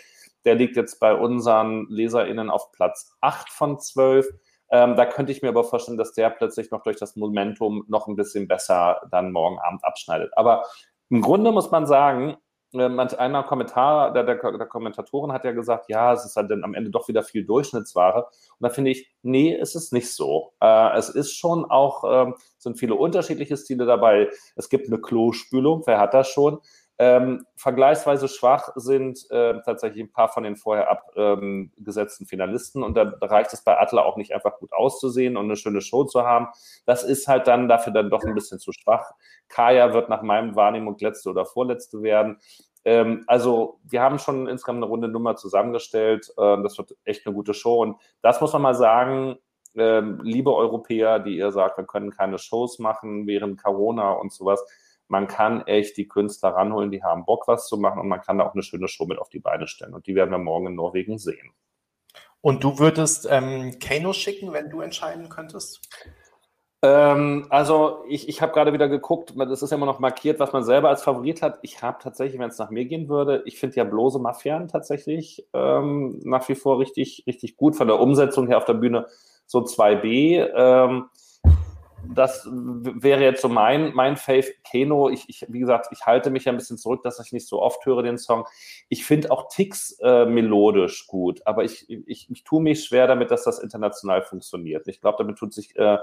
Der 0.45 0.55
liegt 0.55 0.75
jetzt 0.75 0.99
bei 0.99 1.13
unseren 1.13 1.87
LeserInnen 1.89 2.49
auf 2.49 2.71
Platz 2.71 3.15
8 3.21 3.49
von 3.49 3.79
12. 3.79 4.27
Ähm, 4.69 4.95
da 4.95 5.05
könnte 5.05 5.31
ich 5.31 5.41
mir 5.41 5.49
aber 5.49 5.63
vorstellen, 5.63 5.97
dass 5.97 6.13
der 6.13 6.29
plötzlich 6.29 6.71
noch 6.71 6.83
durch 6.83 6.97
das 6.97 7.15
Momentum 7.15 7.83
noch 7.87 8.07
ein 8.07 8.15
bisschen 8.15 8.47
besser 8.47 9.01
dann 9.11 9.31
morgen 9.31 9.59
Abend 9.59 9.83
abschneidet. 9.83 10.31
Aber 10.35 10.63
im 11.09 11.21
Grunde 11.21 11.51
muss 11.51 11.71
man 11.71 11.85
sagen, 11.85 12.37
äh, 12.73 12.89
manch 12.89 13.17
einer 13.17 13.43
Kommentar 13.43 14.11
der, 14.13 14.23
der, 14.23 14.35
der, 14.35 14.65
Kommentatoren 14.65 15.31
hat 15.31 15.45
ja 15.45 15.51
gesagt, 15.51 15.85
ja, 15.89 16.13
es 16.13 16.25
ist 16.25 16.35
dann 16.35 16.63
am 16.63 16.73
Ende 16.73 16.89
doch 16.89 17.07
wieder 17.07 17.23
viel 17.23 17.45
Durchschnittsware. 17.45 18.25
Und 18.25 18.59
da 18.59 18.69
finde 18.69 18.91
ich, 18.91 19.09
nee, 19.21 19.55
es 19.55 19.75
ist 19.75 19.93
nicht 19.93 20.11
so. 20.13 20.53
Äh, 20.61 20.97
es 20.97 21.09
ist 21.09 21.33
schon 21.33 21.65
auch, 21.65 22.03
äh, 22.03 22.31
sind 22.57 22.77
viele 22.77 22.95
unterschiedliche 22.95 23.57
Stile 23.57 23.85
dabei. 23.85 24.29
Es 24.55 24.69
gibt 24.69 24.87
eine 24.87 24.99
Klospülung, 24.99 25.83
wer 25.85 25.99
hat 25.99 26.13
das 26.13 26.27
schon? 26.27 26.59
Ähm, 26.97 27.45
vergleichsweise 27.57 28.29
schwach 28.29 28.69
sind 28.75 29.19
äh, 29.29 29.61
tatsächlich 29.65 30.01
ein 30.01 30.11
paar 30.13 30.29
von 30.29 30.43
den 30.43 30.55
vorher 30.55 30.89
abgesetzten 30.89 32.23
ähm, 32.23 32.27
Finalisten 32.27 32.83
und 32.83 32.95
da 32.95 33.17
reicht 33.21 33.51
es 33.51 33.63
bei 33.65 33.77
Adler 33.77 34.05
auch 34.05 34.15
nicht 34.15 34.33
einfach 34.33 34.57
gut 34.59 34.71
auszusehen 34.71 35.35
und 35.35 35.45
eine 35.45 35.57
schöne 35.57 35.81
Show 35.81 36.05
zu 36.05 36.23
haben. 36.23 36.47
Das 36.85 37.03
ist 37.03 37.27
halt 37.27 37.47
dann 37.47 37.67
dafür 37.67 37.91
dann 37.91 38.09
doch 38.09 38.23
ein 38.23 38.33
bisschen 38.33 38.59
zu 38.59 38.71
schwach. 38.71 39.11
Kaya 39.49 39.93
wird 39.93 40.07
nach 40.07 40.21
meinem 40.21 40.55
Wahrnehmung 40.55 40.95
letzte 40.99 41.29
oder 41.29 41.45
vorletzte 41.45 42.01
werden. 42.01 42.39
Ähm, 42.85 43.25
also 43.27 43.79
wir 43.83 44.01
haben 44.01 44.17
schon 44.17 44.47
insgesamt 44.47 44.77
eine 44.77 44.85
runde 44.85 45.09
Nummer 45.09 45.35
zusammengestellt. 45.35 46.31
Äh, 46.37 46.61
das 46.63 46.77
wird 46.77 46.95
echt 47.03 47.25
eine 47.27 47.35
gute 47.35 47.53
Show 47.53 47.81
und 47.81 47.97
das 48.21 48.39
muss 48.39 48.53
man 48.53 48.61
mal 48.61 48.75
sagen. 48.75 49.37
Ähm, 49.77 50.21
liebe 50.23 50.55
Europäer, 50.55 51.19
die 51.19 51.35
ihr 51.35 51.51
sagt, 51.51 51.77
wir 51.77 51.85
können 51.85 52.09
keine 52.09 52.37
Shows 52.37 52.79
machen 52.79 53.27
während 53.27 53.61
Corona 53.61 54.13
und 54.13 54.31
sowas 54.31 54.63
man 55.07 55.27
kann 55.27 55.65
echt 55.67 55.97
die 55.97 56.07
Künstler 56.07 56.49
ranholen, 56.49 56.91
die 56.91 57.03
haben 57.03 57.25
Bock, 57.25 57.47
was 57.47 57.67
zu 57.67 57.77
machen 57.77 57.99
und 57.99 58.07
man 58.07 58.21
kann 58.21 58.37
da 58.37 58.45
auch 58.45 58.53
eine 58.53 58.63
schöne 58.63 58.87
Show 58.87 59.05
mit 59.05 59.19
auf 59.19 59.29
die 59.29 59.39
Beine 59.39 59.67
stellen. 59.67 59.93
Und 59.93 60.07
die 60.07 60.15
werden 60.15 60.31
wir 60.31 60.37
morgen 60.37 60.67
in 60.67 60.75
Norwegen 60.75 61.17
sehen. 61.17 61.51
Und 62.41 62.63
du 62.63 62.77
würdest 62.79 63.27
ähm, 63.29 63.77
Kano 63.79 64.13
schicken, 64.13 64.53
wenn 64.53 64.69
du 64.69 64.81
entscheiden 64.81 65.29
könntest? 65.29 65.81
Ähm, 66.83 67.47
also 67.49 68.03
ich, 68.07 68.29
ich 68.29 68.43
habe 68.43 68.53
gerade 68.53 68.71
wieder 68.71 68.87
geguckt, 68.87 69.33
das 69.35 69.63
ist 69.63 69.71
ja 69.71 69.77
immer 69.77 69.87
noch 69.87 69.97
markiert, 69.97 70.39
was 70.39 70.53
man 70.53 70.63
selber 70.63 70.89
als 70.89 71.01
Favorit 71.01 71.41
hat. 71.41 71.57
Ich 71.63 71.81
habe 71.81 71.97
tatsächlich, 71.99 72.39
wenn 72.39 72.49
es 72.49 72.59
nach 72.59 72.69
mir 72.69 72.85
gehen 72.85 73.09
würde, 73.09 73.41
ich 73.45 73.57
finde 73.57 73.77
ja 73.77 73.83
Blose 73.83 74.19
Mafian 74.19 74.67
tatsächlich 74.67 75.47
ähm, 75.53 76.19
nach 76.23 76.47
wie 76.47 76.53
vor 76.53 76.77
richtig, 76.77 77.23
richtig 77.25 77.57
gut 77.57 77.75
von 77.75 77.87
der 77.87 77.99
Umsetzung 77.99 78.45
her 78.45 78.57
auf 78.57 78.65
der 78.65 78.75
Bühne. 78.75 79.07
So 79.47 79.61
2B. 79.61 80.47
Ähm, 80.55 81.05
das 82.13 82.47
wäre 82.49 83.23
jetzt 83.23 83.41
so 83.41 83.49
mein, 83.49 83.93
mein 83.93 84.17
Fave 84.17 84.51
Keno. 84.63 85.09
Ich, 85.09 85.27
ich, 85.27 85.45
wie 85.49 85.59
gesagt, 85.59 85.87
ich 85.91 86.05
halte 86.05 86.29
mich 86.29 86.45
ja 86.45 86.51
ein 86.51 86.57
bisschen 86.57 86.77
zurück, 86.77 87.03
dass 87.03 87.19
ich 87.19 87.31
nicht 87.31 87.47
so 87.47 87.61
oft 87.61 87.85
höre 87.85 88.03
den 88.03 88.17
Song. 88.17 88.45
Ich 88.89 89.05
finde 89.05 89.31
auch 89.31 89.49
Ticks 89.49 89.97
äh, 90.01 90.25
melodisch 90.25 91.07
gut, 91.07 91.45
aber 91.45 91.63
ich, 91.63 91.89
ich, 91.89 92.29
ich 92.29 92.43
tue 92.43 92.61
mich 92.61 92.83
schwer 92.83 93.07
damit, 93.07 93.31
dass 93.31 93.43
das 93.43 93.59
international 93.59 94.21
funktioniert. 94.21 94.87
Ich 94.87 95.01
glaube, 95.01 95.17
damit 95.19 95.37
tut 95.37 95.53
sich 95.53 95.75
äh, 95.77 95.97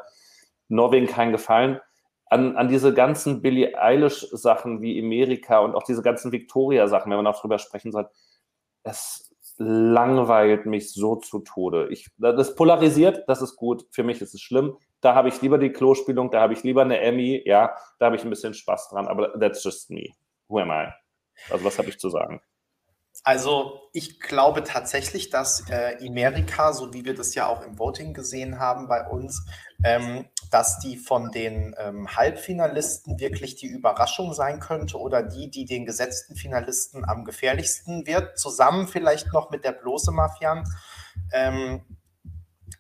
Norwegen 0.69 1.07
keinen 1.07 1.33
Gefallen. 1.33 1.81
An, 2.27 2.57
an 2.57 2.69
diese 2.69 2.95
ganzen 2.95 3.43
Billie 3.43 3.79
Eilish-Sachen 3.79 4.81
wie 4.81 4.99
Amerika 4.99 5.59
und 5.59 5.75
auch 5.75 5.83
diese 5.83 6.03
ganzen 6.03 6.33
Victoria-Sachen, 6.33 7.11
wenn 7.11 7.19
man 7.19 7.27
auch 7.27 7.41
drüber 7.41 7.59
sprechen 7.59 7.93
soll, 7.93 8.09
es 8.85 9.32
langweilt 9.59 10.67
mich 10.67 10.93
so 10.93 11.17
zu 11.17 11.41
Tode. 11.41 11.89
Ich, 11.91 12.09
das 12.19 12.55
polarisiert, 12.55 13.25
das 13.29 13.43
ist 13.43 13.57
gut. 13.57 13.87
Für 13.91 14.03
mich 14.03 14.21
ist 14.21 14.35
es 14.35 14.41
schlimm 14.41 14.77
da 15.03 15.15
habe 15.15 15.29
ich 15.29 15.43
lieber 15.43 15.59
die 15.59 15.71
Klospülung, 15.71 16.31
da 16.31 16.41
habe 16.41 16.55
ich 16.55 16.63
lieber 16.63 16.83
eine 16.83 17.01
Emmy, 17.01 17.43
ja, 17.45 17.77
da 17.99 18.07
habe 18.07 18.17
ich 18.17 18.25
ein 18.25 18.31
bisschen 18.31 18.55
Spaß 18.55 18.89
dran, 18.89 19.09
aber 19.09 19.39
that's 19.39 19.63
just 19.63 19.91
me. 19.91 20.11
Who 20.49 20.61
am 20.61 20.71
I? 20.71 20.89
Also 21.51 21.65
was 21.65 21.79
habe 21.79 21.89
ich 21.89 21.99
zu 21.99 22.09
sagen? 22.09 22.41
Also 23.25 23.81
ich 23.93 24.21
glaube 24.21 24.65
tatsächlich, 24.65 25.31
dass 25.31 25.69
äh, 25.69 25.97
Amerika, 26.07 26.73
so 26.73 26.93
wie 26.93 27.05
wir 27.05 27.15
das 27.15 27.35
ja 27.35 27.47
auch 27.47 27.63
im 27.63 27.79
Voting 27.79 28.15
gesehen 28.15 28.59
haben 28.59 28.89
bei 28.89 29.07
uns, 29.07 29.47
ähm, 29.85 30.27
dass 30.51 30.81
die 30.81 30.97
von 30.97 31.31
den 31.31 31.75
ähm, 31.79 32.17
Halbfinalisten 32.17 33.21
wirklich 33.21 33.55
die 33.55 33.69
Überraschung 33.69 34.33
sein 34.33 34.61
könnte 34.61 34.99
oder 34.99 35.23
die, 35.23 35.51
die 35.51 35.65
den 35.67 35.87
gesetzten 35.87 36.35
Finalisten 36.35 37.09
am 37.09 37.25
gefährlichsten 37.25 38.07
wird, 38.07 38.39
zusammen 38.39 38.89
vielleicht 38.89 39.33
noch 39.33 39.51
mit 39.51 39.65
der 39.65 39.73
bloße 39.73 40.11
Mafian. 40.11 40.65
Ähm, 41.33 41.83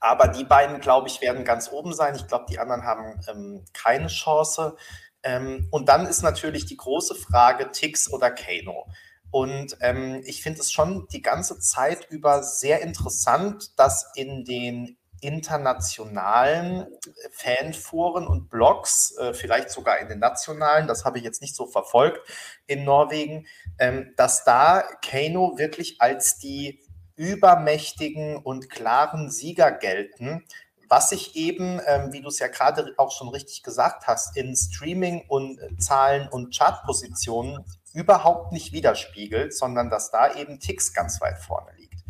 aber 0.00 0.26
die 0.26 0.44
beiden, 0.44 0.80
glaube 0.80 1.06
ich, 1.06 1.20
werden 1.20 1.44
ganz 1.44 1.70
oben 1.70 1.94
sein. 1.94 2.16
Ich 2.16 2.26
glaube, 2.26 2.46
die 2.48 2.58
anderen 2.58 2.82
haben 2.82 3.20
ähm, 3.28 3.64
keine 3.72 4.08
Chance. 4.08 4.76
Ähm, 5.22 5.68
und 5.70 5.88
dann 5.88 6.06
ist 6.06 6.22
natürlich 6.22 6.66
die 6.66 6.76
große 6.76 7.14
Frage, 7.14 7.70
Tix 7.70 8.12
oder 8.12 8.32
Kano. 8.32 8.88
Und 9.32 9.78
ähm, 9.80 10.22
ich 10.26 10.42
finde 10.42 10.60
es 10.60 10.70
schon 10.70 11.08
die 11.08 11.22
ganze 11.22 11.58
Zeit 11.58 12.06
über 12.10 12.42
sehr 12.42 12.82
interessant, 12.82 13.78
dass 13.78 14.12
in 14.14 14.44
den 14.44 14.98
internationalen 15.22 16.86
Fanforen 17.30 18.26
und 18.26 18.50
Blogs, 18.50 19.16
äh, 19.16 19.32
vielleicht 19.32 19.70
sogar 19.70 19.98
in 20.00 20.08
den 20.08 20.18
nationalen, 20.18 20.86
das 20.86 21.04
habe 21.04 21.16
ich 21.16 21.24
jetzt 21.24 21.40
nicht 21.40 21.56
so 21.56 21.66
verfolgt 21.66 22.20
in 22.66 22.84
Norwegen, 22.84 23.46
ähm, 23.78 24.12
dass 24.16 24.44
da 24.44 24.84
Kano 25.00 25.56
wirklich 25.56 26.00
als 26.00 26.38
die 26.38 26.80
übermächtigen 27.16 28.36
und 28.36 28.68
klaren 28.68 29.30
Sieger 29.30 29.72
gelten, 29.72 30.44
was 30.88 31.08
sich 31.08 31.36
eben, 31.36 31.80
ähm, 31.86 32.12
wie 32.12 32.20
du 32.20 32.28
es 32.28 32.38
ja 32.38 32.48
gerade 32.48 32.92
auch 32.98 33.12
schon 33.12 33.28
richtig 33.28 33.62
gesagt 33.62 34.06
hast, 34.06 34.36
in 34.36 34.54
Streaming 34.54 35.24
und 35.28 35.58
äh, 35.58 35.74
Zahlen 35.78 36.28
und 36.28 36.54
Chartpositionen 36.54 37.64
überhaupt 37.94 38.52
nicht 38.52 38.72
widerspiegelt, 38.72 39.54
sondern 39.54 39.90
dass 39.90 40.10
da 40.10 40.34
eben 40.34 40.60
Ticks 40.60 40.92
ganz 40.92 41.20
weit 41.20 41.38
vorne 41.38 41.70
liegt. 41.76 42.00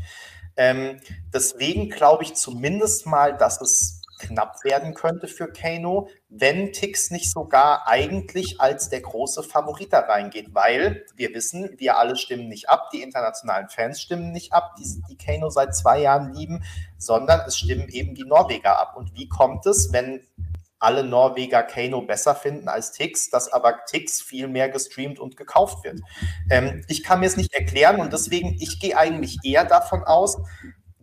Ähm, 0.57 1.01
deswegen 1.33 1.89
glaube 1.89 2.25
ich 2.25 2.35
zumindest 2.35 3.07
mal, 3.07 3.37
dass 3.37 3.61
es 3.61 4.03
knapp 4.23 4.63
werden 4.65 4.95
könnte 4.95 5.27
für 5.27 5.49
Kano, 5.49 6.09
wenn 6.29 6.73
Tix 6.73 7.11
nicht 7.11 7.31
sogar 7.31 7.89
eigentlich 7.89 8.61
als 8.61 8.89
der 8.89 9.01
große 9.01 9.43
Favorit 9.43 9.93
da 9.93 10.01
reingeht, 10.01 10.55
weil 10.55 11.05
wir 11.17 11.35
wissen, 11.35 11.75
wir 11.79 11.99
alle 11.99 12.17
stimmen 12.17 12.49
nicht 12.49 12.69
ab, 12.69 12.91
die 12.93 13.03
internationalen 13.03 13.69
Fans 13.69 14.01
stimmen 14.01 14.33
nicht 14.33 14.53
ab, 14.53 14.77
die, 14.79 15.03
die 15.11 15.17
Kano 15.17 15.51
seit 15.51 15.75
zwei 15.75 16.01
Jahren 16.01 16.33
lieben, 16.35 16.65
sondern 16.99 17.41
es 17.47 17.59
stimmen 17.59 17.89
eben 17.89 18.15
die 18.15 18.25
Norweger 18.25 18.79
ab. 18.79 18.97
Und 18.97 19.15
wie 19.15 19.29
kommt 19.29 19.67
es, 19.67 19.93
wenn 19.93 20.21
alle 20.83 21.05
Norweger 21.05 21.63
Kano 21.63 22.03
besser 22.03 22.35
finden 22.35 22.69
als 22.69 22.93
Tix, 22.93 23.31
dass 23.31 23.53
aber 23.53 23.85
Tix 23.87 24.21
viel 24.21 24.49
mehr 24.49 24.69
gestreamt 24.69 25.19
und 25.19 25.37
gekauft 25.37 25.85
wird. 25.85 26.01
Ähm, 26.51 26.85
ich 26.89 27.03
kann 27.03 27.21
mir 27.21 27.27
es 27.27 27.37
nicht 27.37 27.55
erklären 27.55 28.01
und 28.01 28.13
deswegen, 28.13 28.57
ich 28.61 28.81
gehe 28.81 28.97
eigentlich 28.97 29.39
eher 29.45 29.65
davon 29.65 30.03
aus, 30.03 30.39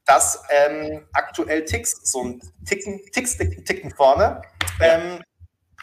dass 0.05 0.43
ähm, 0.49 1.07
aktuell 1.13 1.65
Tix 1.65 2.01
so 2.03 2.23
ein 2.23 2.41
Ticken, 2.65 2.99
Ticks, 3.11 3.37
Ticken, 3.37 3.63
Ticken 3.63 3.91
vorne. 3.91 4.41
Ähm, 4.81 5.21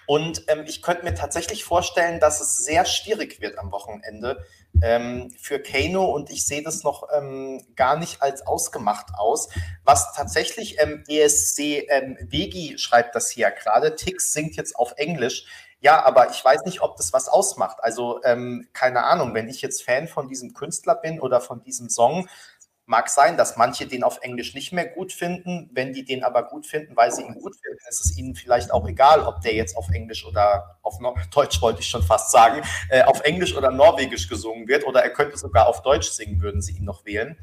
und 0.07 0.45
ähm, 0.49 0.65
ich 0.67 0.83
könnte 0.83 1.05
mir 1.05 1.15
tatsächlich 1.15 1.65
vorstellen, 1.65 2.21
dass 2.21 2.41
es 2.41 2.65
sehr 2.65 2.85
schwierig 2.85 3.41
wird 3.41 3.59
am 3.59 3.73
Wochenende 3.73 4.45
ähm, 4.83 5.35
für 5.39 5.61
Kano 5.61 6.05
und 6.07 6.31
ich 6.31 6.47
sehe 6.47 6.62
das 6.62 6.83
noch 6.83 7.09
ähm, 7.12 7.64
gar 7.77 7.97
nicht 7.99 8.22
als 8.22 8.47
ausgemacht 8.47 9.07
aus. 9.16 9.49
Was 9.85 10.12
tatsächlich 10.14 10.81
ähm, 10.81 11.05
ESC 11.09 11.87
ähm, 11.89 12.18
Vegi 12.20 12.79
schreibt 12.79 13.14
das 13.14 13.31
hier 13.31 13.51
gerade. 13.51 13.95
Tix 13.95 14.33
singt 14.33 14.57
jetzt 14.57 14.77
auf 14.77 14.95
Englisch. 14.97 15.47
Ja, 15.81 16.05
aber 16.05 16.31
ich 16.31 16.43
weiß 16.43 16.64
nicht, 16.64 16.81
ob 16.81 16.97
das 16.97 17.12
was 17.12 17.29
ausmacht. 17.29 17.79
Also 17.81 18.20
ähm, 18.24 18.66
keine 18.72 19.05
Ahnung, 19.05 19.35
wenn 19.35 19.49
ich 19.49 19.61
jetzt 19.61 19.83
Fan 19.83 20.09
von 20.09 20.27
diesem 20.27 20.55
Künstler 20.55 20.95
bin 20.95 21.20
oder 21.20 21.41
von 21.41 21.62
diesem 21.62 21.91
Song, 21.91 22.29
Mag 22.89 23.09
sein, 23.09 23.37
dass 23.37 23.57
manche 23.57 23.87
den 23.87 24.05
auf 24.05 24.18
Englisch 24.22 24.55
nicht 24.55 24.72
mehr 24.72 24.87
gut 24.87 25.12
finden. 25.12 25.68
Wenn 25.72 25.93
die 25.93 26.05
den 26.05 26.22
aber 26.22 26.45
gut 26.45 26.66
finden, 26.66 26.97
weil 26.97 27.11
sie 27.11 27.22
ihn 27.22 27.34
gut 27.34 27.57
finden, 27.57 27.80
ist 27.89 28.05
es 28.05 28.16
ihnen 28.16 28.34
vielleicht 28.37 28.72
auch 28.72 28.87
egal, 28.89 29.22
ob 29.22 29.41
der 29.41 29.55
jetzt 29.55 29.76
auf 29.76 29.91
Englisch 29.91 30.24
oder 30.24 30.78
auf 30.82 31.01
Nor 31.01 31.16
Deutsch 31.34 31.61
wollte 31.61 31.80
ich 31.80 31.89
schon 31.89 32.03
fast 32.03 32.30
sagen, 32.30 32.62
äh, 32.89 33.03
auf 33.03 33.22
Englisch 33.22 33.57
oder 33.57 33.70
Norwegisch 33.70 34.28
gesungen 34.28 34.68
wird. 34.68 34.87
Oder 34.87 35.03
er 35.03 35.11
könnte 35.11 35.37
sogar 35.37 35.66
auf 35.66 35.82
Deutsch 35.82 36.09
singen, 36.11 36.41
würden 36.41 36.62
sie 36.62 36.76
ihn 36.76 36.84
noch 36.84 37.05
wählen. 37.05 37.37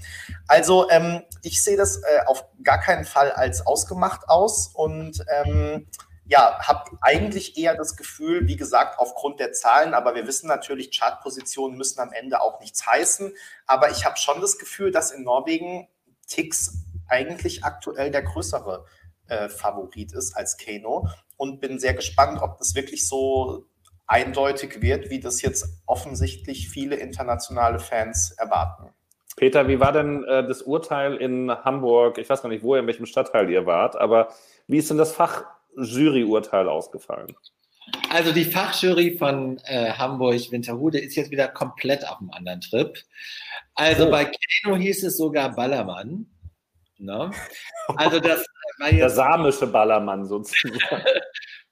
Also 0.47 0.89
ähm, 0.89 1.23
ich 1.41 1.61
sehe 1.61 1.75
das 1.77 1.97
äh, 1.97 2.25
auf 2.25 2.45
gar 2.63 2.79
keinen 2.79 3.05
Fall 3.05 3.31
als 3.31 3.65
ausgemacht 3.67 4.29
aus 4.29 4.67
und 4.67 5.23
ähm, 5.43 5.87
ja, 6.33 6.57
habe 6.67 6.97
eigentlich 7.01 7.59
eher 7.59 7.75
das 7.75 7.95
Gefühl, 7.95 8.47
wie 8.47 8.55
gesagt, 8.55 8.97
aufgrund 8.97 9.39
der 9.39 9.51
Zahlen, 9.51 9.93
aber 9.93 10.15
wir 10.15 10.25
wissen 10.25 10.47
natürlich, 10.47 10.89
Chartpositionen 10.97 11.77
müssen 11.77 11.99
am 11.99 12.11
Ende 12.11 12.41
auch 12.41 12.59
nichts 12.59 12.87
heißen. 12.87 13.35
Aber 13.67 13.91
ich 13.91 14.03
habe 14.03 14.17
schon 14.17 14.41
das 14.41 14.57
Gefühl, 14.57 14.89
dass 14.89 15.11
in 15.11 15.23
Norwegen 15.23 15.87
Tix 16.27 16.85
eigentlich 17.07 17.63
aktuell 17.63 18.09
der 18.09 18.23
größere 18.23 18.83
äh, 19.27 19.47
Favorit 19.47 20.11
ist 20.13 20.35
als 20.35 20.57
Kano 20.57 21.07
und 21.37 21.61
bin 21.61 21.77
sehr 21.77 21.93
gespannt, 21.93 22.41
ob 22.41 22.57
das 22.57 22.73
wirklich 22.73 23.07
so 23.07 23.67
eindeutig 24.07 24.81
wird, 24.81 25.11
wie 25.11 25.19
das 25.19 25.43
jetzt 25.43 25.83
offensichtlich 25.85 26.67
viele 26.67 26.95
internationale 26.95 27.77
Fans 27.77 28.31
erwarten. 28.31 28.89
Peter, 29.35 29.67
wie 29.67 29.79
war 29.79 29.91
denn 29.91 30.23
äh, 30.23 30.47
das 30.47 30.63
Urteil 30.63 31.15
in 31.15 31.51
Hamburg? 31.51 32.17
Ich 32.17 32.27
weiß 32.27 32.41
gar 32.41 32.49
nicht, 32.49 32.63
wo 32.63 32.73
ihr, 32.73 32.79
in 32.79 32.87
welchem 32.87 33.05
Stadtteil 33.05 33.47
ihr 33.51 33.67
wart, 33.67 33.95
aber 33.95 34.29
wie 34.65 34.77
ist 34.77 34.89
denn 34.89 34.97
das 34.97 35.11
Fach 35.11 35.45
Juryurteil 35.77 36.69
ausgefallen? 36.69 37.35
Also 38.09 38.31
die 38.31 38.45
Fachjury 38.45 39.17
von 39.17 39.57
äh, 39.65 39.91
Hamburg-Winterhude 39.91 40.99
ist 40.99 41.15
jetzt 41.15 41.31
wieder 41.31 41.47
komplett 41.47 42.07
auf 42.07 42.19
einem 42.19 42.31
anderen 42.31 42.61
Trip. 42.61 42.97
Also 43.75 44.07
oh. 44.07 44.11
bei 44.11 44.25
Keno 44.25 44.75
hieß 44.75 45.03
es 45.03 45.17
sogar 45.17 45.53
Ballermann. 45.53 46.27
Ne? 46.97 47.31
Also 47.97 48.19
das 48.19 48.45
war 48.79 48.87
jetzt, 48.89 48.99
Der 48.99 49.09
samische 49.09 49.67
Ballermann 49.67 50.25
sozusagen. 50.25 50.79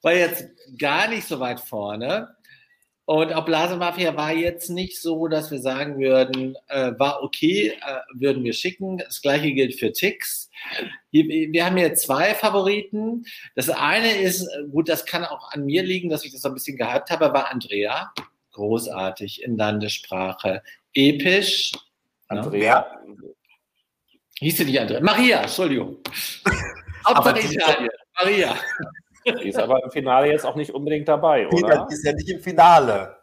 war 0.02 0.14
jetzt 0.14 0.46
gar 0.78 1.08
nicht 1.08 1.28
so 1.28 1.40
weit 1.40 1.60
vorne. 1.60 2.36
Und 3.12 3.34
auch 3.34 3.44
Blasemafia 3.44 4.16
war 4.16 4.32
jetzt 4.32 4.70
nicht 4.70 4.98
so, 4.98 5.28
dass 5.28 5.52
wir 5.52 5.60
sagen 5.60 6.00
würden, 6.00 6.56
äh, 6.70 6.94
war 6.98 7.22
okay, 7.22 7.74
äh, 7.86 8.00
würden 8.14 8.42
wir 8.46 8.54
schicken. 8.54 9.00
Das 9.00 9.22
gleiche 9.22 9.52
gilt 9.52 9.78
für 9.78 9.92
Tix. 9.92 10.50
Wir 11.12 11.66
haben 11.66 11.76
hier 11.76 11.94
zwei 11.96 12.34
Favoriten. 12.34 13.26
Das 13.54 13.70
eine 13.70 14.22
ist, 14.22 14.48
gut, 14.72 14.88
das 14.88 15.06
kann 15.06 15.26
auch 15.26 15.52
an 15.52 15.66
mir 15.66 15.84
liegen, 15.84 16.08
dass 16.08 16.24
ich 16.24 16.32
das 16.32 16.40
so 16.40 16.48
ein 16.48 16.54
bisschen 16.54 16.78
gehypt 16.78 17.10
habe, 17.10 17.34
war 17.34 17.52
Andrea. 17.52 18.14
Großartig 18.54 19.44
in 19.44 19.58
Landessprache. 19.58 20.64
Episch. 20.94 21.74
Ne? 21.74 22.40
Andrea. 22.40 22.98
Hieß 24.40 24.56
sie 24.56 24.64
nicht 24.64 24.80
Andrea? 24.80 25.02
Maria, 25.02 25.42
Entschuldigung. 25.42 25.98
Hauptsache 27.06 27.42
Italien. 27.42 27.90
Maria. 28.18 28.56
Die 29.26 29.50
ist 29.50 29.60
aber 29.60 29.84
im 29.84 29.92
Finale 29.92 30.32
jetzt 30.32 30.46
auch 30.46 30.56
nicht 30.56 30.72
unbedingt 30.72 31.08
dabei, 31.08 31.48
oder? 31.48 31.56
Peter, 31.56 31.88
die 31.90 31.94
ist 31.94 32.06
ja 32.06 32.14
nicht 32.14 32.30
im 32.30 32.40
Finale. 32.40 33.18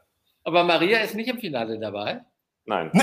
Aber 0.44 0.64
Maria 0.64 0.98
ist 1.00 1.14
nicht 1.14 1.28
im 1.28 1.38
Finale 1.38 1.78
dabei? 1.78 2.20
Nein. 2.64 2.90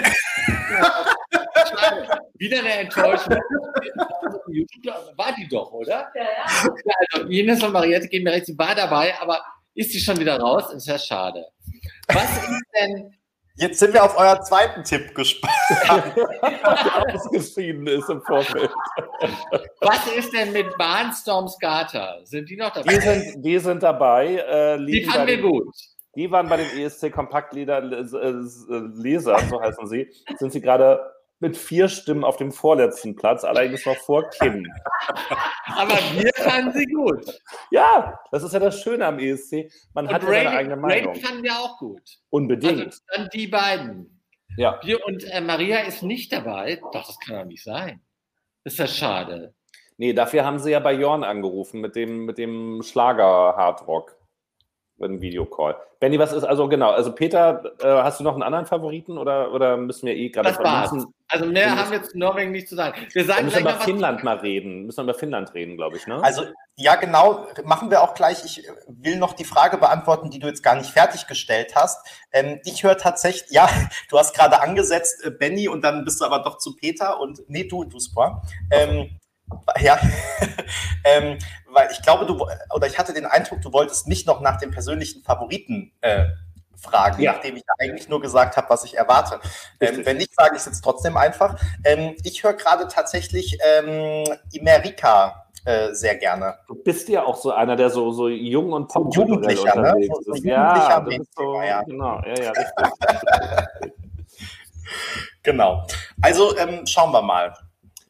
Wieder 2.35 2.59
eine 2.59 2.73
Enttäuschung. 2.73 3.35
war 5.15 5.33
die 5.37 5.47
doch, 5.47 5.71
oder? 5.71 6.11
Ja, 6.15 6.23
ja. 6.23 6.45
also 7.11 7.27
Ines 7.27 7.63
und 7.63 7.71
Mariette 7.71 8.07
geben 8.07 8.25
mir 8.25 8.33
recht, 8.33 8.45
sie 8.45 8.57
war 8.57 8.75
dabei, 8.75 9.13
aber 9.19 9.41
ist 9.73 9.91
sie 9.91 9.99
schon 9.99 10.19
wieder 10.19 10.39
raus? 10.39 10.73
Ist 10.73 10.87
ja 10.87 10.97
schade. 10.97 11.45
Was 12.07 12.37
ist 12.37 12.63
denn 12.79 13.13
Jetzt 13.57 13.79
sind 13.79 13.93
wir 13.93 14.03
auf 14.03 14.17
euer 14.17 14.41
zweiten 14.41 14.83
Tipp 14.83 15.15
gespannt. 15.15 15.53
Ausgeschieden 17.13 17.87
ist 17.87 18.09
im 18.09 18.21
Vorfeld. 18.21 18.69
Was 19.79 20.07
ist 20.13 20.33
denn 20.33 20.51
mit 20.51 20.77
Barnstorms 20.77 21.57
Gata? 21.59 22.17
Sind 22.25 22.49
die 22.49 22.57
noch 22.57 22.73
dabei? 22.73 22.93
Die 22.93 23.01
sind, 23.01 23.45
die 23.45 23.59
sind 23.59 23.81
dabei. 23.81 24.35
Äh, 24.35 24.85
die 24.85 25.05
fanden 25.05 25.27
wir 25.27 25.41
gut. 25.41 25.73
Die 26.15 26.29
waren 26.31 26.49
bei 26.49 26.57
den 26.57 26.79
ESC 26.79 27.11
Kompaktleser, 27.11 27.81
Leser, 27.81 29.39
so 29.49 29.61
heißen 29.61 29.87
sie, 29.87 30.09
sind 30.37 30.51
sie 30.51 30.61
gerade 30.61 31.14
mit 31.39 31.57
vier 31.57 31.89
Stimmen 31.89 32.23
auf 32.23 32.37
dem 32.37 32.51
vorletzten 32.51 33.15
Platz, 33.15 33.43
allerdings 33.43 33.85
noch 33.85 33.97
vor 33.97 34.29
Kim. 34.29 34.65
Aber 35.65 35.95
wir 36.13 36.31
fanden 36.35 36.71
sie 36.71 36.85
gut. 36.85 37.25
Ja, 37.71 38.19
das 38.31 38.43
ist 38.43 38.53
ja 38.53 38.59
das 38.59 38.81
Schöne 38.81 39.05
am 39.05 39.19
ESC. 39.19 39.71
Man 39.93 40.07
und 40.07 40.13
hat 40.13 40.23
Ray, 40.23 40.43
seine 40.43 40.51
eigene 40.51 40.75
Meinung. 40.77 41.13
Ray 41.13 41.21
fanden 41.21 41.43
wir 41.43 41.53
auch 41.53 41.77
gut. 41.77 42.01
Unbedingt. 42.29 42.85
Also 42.85 42.99
dann 43.13 43.29
die 43.33 43.47
beiden. 43.47 44.23
Ja. 44.57 44.79
Wir 44.83 45.05
und 45.05 45.23
äh, 45.25 45.41
Maria 45.41 45.79
ist 45.79 46.03
nicht 46.03 46.31
dabei. 46.31 46.79
Doch, 46.93 47.07
das 47.07 47.19
kann 47.19 47.39
doch 47.39 47.45
nicht 47.45 47.63
sein. 47.63 48.01
ist 48.63 48.79
ja 48.79 48.87
schade. 48.87 49.53
Nee, 49.97 50.13
dafür 50.13 50.45
haben 50.45 50.59
sie 50.59 50.71
ja 50.71 50.79
bei 50.79 50.93
Jorn 50.93 51.23
angerufen 51.23 51.79
mit 51.79 51.95
dem, 51.95 52.25
mit 52.25 52.37
dem 52.37 52.81
Schlager-Hardrock 52.83 54.14
ein 55.01 55.21
Videocall. 55.21 55.75
Benny, 55.99 56.19
was 56.19 56.31
ist 56.31 56.43
also 56.43 56.67
genau? 56.67 56.91
Also 56.91 57.11
Peter, 57.13 57.63
äh, 57.79 57.87
hast 57.87 58.19
du 58.19 58.23
noch 58.23 58.33
einen 58.33 58.43
anderen 58.43 58.65
Favoriten 58.65 59.17
oder, 59.17 59.51
oder 59.53 59.77
müssen 59.77 60.05
wir 60.07 60.15
eh 60.15 60.29
gerade 60.29 60.49
das 60.49 60.59
war's. 60.59 61.07
Also 61.27 61.45
mehr 61.47 61.75
haben 61.75 61.91
wir 61.91 62.03
zu 62.03 62.17
Norwegen 62.17 62.51
nicht 62.51 62.69
zu 62.69 62.75
sagen. 62.75 63.07
Wir 63.11 63.25
sagen 63.25 63.45
müssen 63.45 63.63
wir 63.65 63.71
über 63.71 63.79
Finnland 63.81 64.23
mal 64.23 64.37
reden. 64.37 64.85
Müssen 64.85 64.97
wir 64.97 65.03
über 65.05 65.13
Finnland 65.15 65.53
reden, 65.53 65.75
glaube 65.75 65.97
ich, 65.97 66.05
ne? 66.05 66.23
Also 66.23 66.43
ja, 66.75 66.95
genau. 66.95 67.47
Machen 67.63 67.89
wir 67.89 68.03
auch 68.03 68.13
gleich. 68.13 68.45
Ich 68.45 68.67
will 68.87 69.17
noch 69.17 69.33
die 69.33 69.43
Frage 69.43 69.77
beantworten, 69.77 70.29
die 70.29 70.39
du 70.39 70.47
jetzt 70.47 70.61
gar 70.61 70.75
nicht 70.75 70.91
fertiggestellt 70.91 71.73
hast. 71.75 72.05
Ähm, 72.31 72.59
ich 72.63 72.83
höre 72.83 72.97
tatsächlich, 72.97 73.51
ja, 73.51 73.67
du 74.09 74.19
hast 74.19 74.35
gerade 74.35 74.61
angesetzt, 74.61 75.25
äh, 75.25 75.31
Benny, 75.31 75.67
und 75.67 75.83
dann 75.83 76.05
bist 76.05 76.21
du 76.21 76.25
aber 76.25 76.39
doch 76.39 76.57
zu 76.57 76.75
Peter 76.75 77.19
und 77.19 77.41
nee, 77.47 77.63
du, 77.63 77.85
du 77.85 77.99
Spor. 77.99 78.43
Ähm, 78.71 79.09
ja, 79.79 79.99
ähm, 81.03 81.37
weil 81.71 81.89
ich 81.91 82.01
glaube, 82.01 82.25
du, 82.25 82.45
oder 82.73 82.87
ich 82.87 82.97
hatte 82.97 83.13
den 83.13 83.25
Eindruck, 83.25 83.61
du 83.61 83.71
wolltest 83.73 84.07
nicht 84.07 84.27
noch 84.27 84.41
nach 84.41 84.57
dem 84.57 84.71
persönlichen 84.71 85.23
Favoriten 85.23 85.91
äh, 86.01 86.25
fragen, 86.77 87.21
ja. 87.21 87.33
nachdem 87.33 87.57
ich 87.57 87.63
eigentlich 87.79 88.09
nur 88.09 88.21
gesagt 88.21 88.57
habe, 88.57 88.69
was 88.69 88.83
ich 88.83 88.97
erwarte. 88.97 89.39
Ähm, 89.79 90.05
wenn 90.05 90.17
nicht, 90.17 90.33
sage 90.35 90.55
ich 90.55 90.61
es 90.61 90.65
jetzt 90.65 90.83
trotzdem 90.83 91.17
einfach. 91.17 91.59
Ähm, 91.83 92.15
ich 92.23 92.43
höre 92.43 92.53
gerade 92.53 92.87
tatsächlich 92.87 93.57
ähm, 93.63 94.23
Imerika 94.51 95.45
äh, 95.65 95.93
sehr 95.93 96.15
gerne. 96.15 96.55
Du 96.67 96.75
bist 96.75 97.09
ja 97.09 97.23
auch 97.23 97.35
so 97.35 97.51
einer, 97.51 97.75
der 97.75 97.89
so, 97.89 98.11
so 98.11 98.27
jung 98.27 98.71
und 98.71 98.87
pop 98.87 99.13
so 99.13 99.21
Jugendlicher, 99.21 99.75
ne? 99.75 99.95
so, 100.07 100.33
so 100.33 100.43
ja, 100.43 101.03
so, 101.35 101.61
ja, 101.61 101.81
genau, 101.83 102.21
ja, 102.21 102.43
ja, 102.43 102.51
richtig. 102.51 103.91
genau. 105.43 105.85
Also 106.21 106.55
ähm, 106.57 106.85
schauen 106.85 107.11
wir 107.11 107.21
mal. 107.21 107.53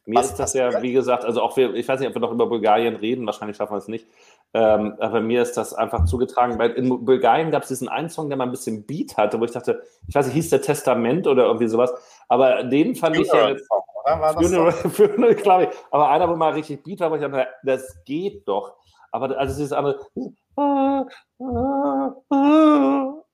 Mir 0.06 0.20
Was 0.20 0.30
ist 0.30 0.38
das 0.38 0.54
ja, 0.54 0.82
wie 0.82 0.92
gesagt, 0.92 1.24
also 1.24 1.42
auch 1.42 1.56
wir, 1.56 1.74
ich 1.74 1.88
weiß 1.88 1.98
nicht, 1.98 2.08
ob 2.08 2.14
wir 2.14 2.20
noch 2.20 2.30
über 2.30 2.46
Bulgarien 2.46 2.94
reden, 2.94 3.26
wahrscheinlich 3.26 3.56
schaffen 3.56 3.74
wir 3.74 3.78
es 3.78 3.88
nicht. 3.88 4.06
Ähm, 4.54 4.94
aber 5.00 5.20
mir 5.20 5.42
ist 5.42 5.56
das 5.56 5.74
einfach 5.74 6.04
zugetragen, 6.04 6.60
weil 6.60 6.70
in 6.72 7.04
Bulgarien 7.04 7.50
gab 7.50 7.62
es 7.62 7.68
diesen 7.68 7.88
einen 7.88 8.08
Song, 8.08 8.28
der 8.28 8.38
mal 8.38 8.44
ein 8.44 8.52
bisschen 8.52 8.86
Beat 8.86 9.16
hatte, 9.16 9.40
wo 9.40 9.44
ich 9.44 9.50
dachte, 9.50 9.82
ich 10.06 10.14
weiß 10.14 10.26
nicht, 10.26 10.34
hieß 10.34 10.50
der 10.50 10.62
Testament 10.62 11.26
oder 11.26 11.46
irgendwie 11.46 11.66
sowas, 11.66 11.92
aber 12.28 12.62
den 12.62 12.94
fand 12.94 13.16
Funeral 13.16 13.54
ich 13.54 13.60
ja. 13.60 13.66
Song, 13.66 13.82
oder? 14.04 14.20
War 14.20 14.34
Funeral, 14.34 14.72
Funeral, 14.90 15.34
glaube 15.34 15.64
ich. 15.64 15.70
Aber 15.90 16.08
einer, 16.08 16.28
wo 16.28 16.36
mal 16.36 16.52
richtig 16.52 16.84
Beat 16.84 17.00
war, 17.00 17.10
wo 17.10 17.16
ich 17.16 17.22
dachte, 17.22 17.48
das 17.64 18.04
geht 18.04 18.46
doch. 18.46 18.76
Aber 19.10 19.36
also 19.36 19.56
dieses 19.56 19.72
andere. 19.72 19.98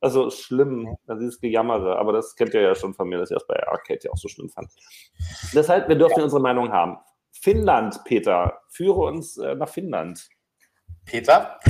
Also 0.02 0.30
schlimm, 0.30 0.96
dieses 1.08 1.40
Gejammere, 1.40 1.96
aber 1.96 2.12
das 2.12 2.34
kennt 2.34 2.52
ihr 2.54 2.60
ja 2.60 2.74
schon 2.74 2.92
von 2.92 3.08
mir, 3.08 3.18
dass 3.18 3.30
ich 3.30 3.36
das 3.36 3.46
bei 3.46 3.54
Arcade 3.66 4.00
ja 4.02 4.10
auch 4.10 4.16
so 4.16 4.28
schlimm 4.28 4.48
fand. 4.48 4.68
Deshalb, 5.54 5.88
wir 5.88 5.96
dürfen 5.96 6.18
ja. 6.18 6.24
unsere 6.24 6.42
Meinung 6.42 6.72
haben. 6.72 6.98
Finnland, 7.30 8.02
Peter, 8.04 8.60
führe 8.68 9.00
uns 9.00 9.36
äh, 9.38 9.54
nach 9.54 9.68
Finnland. 9.68 10.28
Peter? 11.04 11.60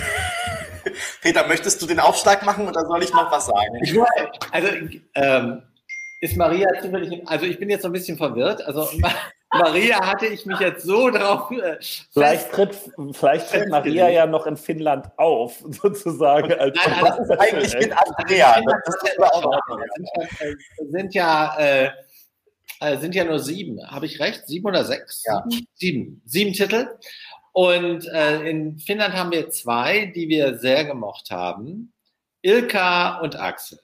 Peter, 1.22 1.46
möchtest 1.46 1.80
du 1.82 1.86
den 1.86 2.00
Aufschlag 2.00 2.42
machen 2.44 2.66
oder 2.66 2.80
soll 2.86 3.02
ich 3.02 3.12
noch 3.12 3.30
was 3.30 3.46
sagen? 3.46 3.78
Ich, 3.82 3.98
also, 4.50 4.68
ähm, 5.14 5.62
ist 6.22 6.36
Maria 6.36 6.68
zufällig, 6.80 7.28
also 7.28 7.46
ich 7.46 7.58
bin 7.58 7.68
jetzt 7.68 7.82
so 7.82 7.88
ein 7.88 7.92
bisschen 7.92 8.16
verwirrt. 8.16 8.64
Also 8.66 8.88
Maria 9.52 10.06
hatte 10.06 10.26
ich 10.26 10.46
mich 10.46 10.58
jetzt 10.60 10.84
so 10.84 11.10
drauf. 11.10 11.50
Äh, 11.50 11.78
vielleicht 12.12 12.52
tritt, 12.52 12.76
vielleicht 13.12 13.50
tritt 13.50 13.68
Maria 13.68 14.08
ja 14.08 14.26
noch 14.26 14.46
in 14.46 14.56
Finnland 14.56 15.06
auf, 15.18 15.58
sozusagen. 15.68 16.52
Als 16.54 16.76
Nein, 16.76 16.96
was 17.00 17.18
ist 17.18 17.30
eigentlich 17.30 17.74
mit 17.74 17.92
Andrea? 17.92 18.60
Das, 18.62 18.96
das, 19.02 19.16
das 19.18 20.88
sind 20.90 21.14
ja, 21.14 21.56
äh, 21.58 21.90
äh, 22.80 22.96
sind 22.98 23.14
ja 23.14 23.24
nur 23.24 23.38
sieben. 23.38 23.78
Habe 23.90 24.06
ich 24.06 24.20
recht? 24.20 24.46
Sieben 24.46 24.66
oder 24.66 24.84
sechs? 24.84 25.22
Ja. 25.26 25.44
Sieben. 25.74 26.22
Sieben 26.24 26.52
Titel. 26.52 26.88
Und 27.52 28.08
äh, 28.08 28.48
in 28.48 28.78
Finnland 28.78 29.14
haben 29.14 29.30
wir 29.30 29.50
zwei, 29.50 30.06
die 30.06 30.28
wir 30.28 30.58
sehr 30.58 30.86
gemocht 30.86 31.30
haben. 31.30 31.92
Ilka 32.40 33.18
und 33.20 33.38
Axel. 33.38 33.78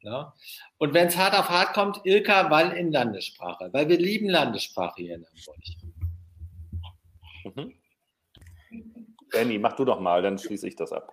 Ja? 0.00 0.34
Und 0.82 0.94
wenn 0.94 1.06
es 1.06 1.16
hart 1.16 1.38
auf 1.38 1.48
hart 1.48 1.74
kommt, 1.74 2.00
Ilka, 2.02 2.50
weil 2.50 2.72
in 2.72 2.90
Landessprache, 2.90 3.68
weil 3.70 3.88
wir 3.88 3.98
lieben 3.98 4.28
Landessprache 4.28 4.94
hier 4.96 5.14
in 5.14 5.24
Hamburg. 5.24 5.56
Mhm. 7.44 7.74
Benny, 9.30 9.58
mach 9.60 9.74
du 9.74 9.84
doch 9.84 10.00
mal, 10.00 10.22
dann 10.22 10.38
schließe 10.38 10.66
ich 10.66 10.74
das 10.74 10.90
ab. 10.90 11.12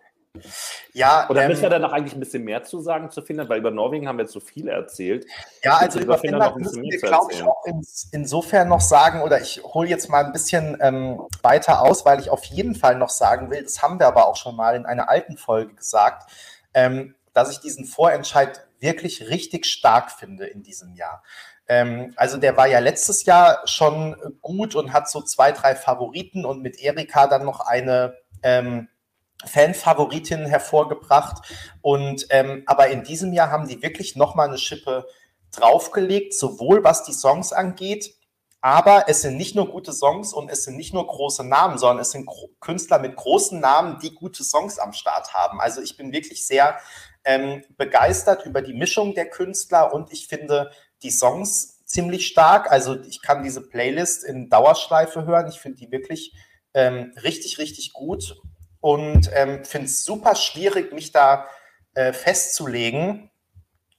Ja, 0.93 1.29
Oder 1.29 1.43
ähm, 1.43 1.49
müssen 1.49 1.61
wir 1.61 1.69
da 1.69 1.77
noch 1.77 1.91
eigentlich 1.91 2.15
ein 2.15 2.19
bisschen 2.19 2.45
mehr 2.45 2.63
zu 2.63 2.81
sagen 2.81 3.11
zu 3.11 3.21
Finnland, 3.21 3.47
weil 3.47 3.59
über 3.59 3.69
Norwegen 3.69 4.07
haben 4.07 4.17
wir 4.17 4.23
jetzt 4.23 4.33
so 4.33 4.39
viel 4.39 4.69
erzählt. 4.69 5.27
Ja, 5.63 5.77
also 5.77 5.99
über, 5.99 6.15
über 6.15 6.17
Finnland, 6.17 6.53
Finnland 6.55 6.75
müssen 6.75 6.81
wir, 6.81 6.99
glaube 7.01 7.31
ich, 7.31 7.43
auch 7.43 7.63
ins, 7.65 8.09
insofern 8.11 8.69
noch 8.69 8.81
sagen, 8.81 9.21
oder 9.21 9.39
ich 9.39 9.63
hole 9.63 9.87
jetzt 9.87 10.09
mal 10.09 10.25
ein 10.25 10.31
bisschen 10.33 10.79
ähm, 10.81 11.21
weiter 11.43 11.83
aus, 11.83 12.05
weil 12.05 12.19
ich 12.19 12.31
auf 12.31 12.43
jeden 12.45 12.73
Fall 12.73 12.95
noch 12.95 13.09
sagen 13.09 13.51
will, 13.51 13.61
das 13.61 13.83
haben 13.83 13.99
wir 13.99 14.07
aber 14.07 14.25
auch 14.25 14.35
schon 14.35 14.55
mal 14.55 14.75
in 14.75 14.87
einer 14.87 15.09
alten 15.09 15.37
Folge 15.37 15.75
gesagt, 15.75 16.31
ähm, 16.73 17.13
dass 17.39 17.51
ich 17.51 17.59
diesen 17.59 17.85
Vorentscheid 17.85 18.67
wirklich 18.79 19.29
richtig 19.29 19.65
stark 19.65 20.11
finde 20.11 20.45
in 20.45 20.63
diesem 20.63 20.95
Jahr. 20.95 21.23
Ähm, 21.67 22.13
also 22.15 22.37
der 22.37 22.57
war 22.57 22.67
ja 22.67 22.79
letztes 22.79 23.25
Jahr 23.25 23.61
schon 23.65 24.15
gut 24.41 24.75
und 24.75 24.91
hat 24.91 25.09
so 25.09 25.21
zwei, 25.21 25.51
drei 25.51 25.75
Favoriten 25.75 26.45
und 26.45 26.61
mit 26.61 26.79
Erika 26.79 27.27
dann 27.27 27.45
noch 27.45 27.61
eine 27.61 28.15
ähm, 28.43 28.89
Fanfavoritin 29.45 30.45
hervorgebracht. 30.45 31.47
Und 31.81 32.27
ähm, 32.29 32.63
aber 32.65 32.89
in 32.89 33.03
diesem 33.03 33.31
Jahr 33.31 33.51
haben 33.51 33.67
die 33.67 33.81
wirklich 33.81 34.15
nochmal 34.15 34.49
eine 34.49 34.57
Schippe 34.57 35.07
draufgelegt, 35.51 36.33
sowohl 36.33 36.83
was 36.83 37.03
die 37.03 37.13
Songs 37.13 37.53
angeht, 37.53 38.15
aber 38.61 39.05
es 39.07 39.21
sind 39.21 39.37
nicht 39.37 39.55
nur 39.55 39.69
gute 39.69 39.93
Songs 39.93 40.33
und 40.33 40.51
es 40.51 40.65
sind 40.65 40.75
nicht 40.75 40.93
nur 40.93 41.07
große 41.07 41.45
Namen, 41.45 41.77
sondern 41.77 41.99
es 41.99 42.11
sind 42.11 42.29
Künstler 42.59 42.99
mit 42.99 43.15
großen 43.15 43.59
Namen, 43.59 43.99
die 43.99 44.13
gute 44.13 44.43
Songs 44.43 44.79
am 44.79 44.91
Start 44.91 45.33
haben. 45.33 45.61
Also 45.61 45.81
ich 45.81 45.95
bin 45.95 46.11
wirklich 46.11 46.45
sehr 46.45 46.77
ähm, 47.25 47.63
begeistert 47.77 48.45
über 48.45 48.61
die 48.61 48.73
Mischung 48.73 49.13
der 49.13 49.29
Künstler 49.29 49.93
und 49.93 50.11
ich 50.11 50.27
finde 50.27 50.71
die 51.03 51.11
Songs 51.11 51.83
ziemlich 51.85 52.27
stark. 52.27 52.71
Also 52.71 53.01
ich 53.01 53.21
kann 53.21 53.43
diese 53.43 53.67
Playlist 53.67 54.23
in 54.23 54.49
Dauerschleife 54.49 55.25
hören. 55.25 55.47
Ich 55.47 55.59
finde 55.59 55.77
die 55.79 55.91
wirklich 55.91 56.33
ähm, 56.73 57.13
richtig, 57.23 57.57
richtig 57.57 57.93
gut 57.93 58.37
und 58.79 59.29
ähm, 59.33 59.65
finde 59.65 59.87
es 59.87 60.03
super 60.03 60.35
schwierig, 60.35 60.93
mich 60.93 61.11
da 61.11 61.47
äh, 61.95 62.13
festzulegen. 62.13 63.29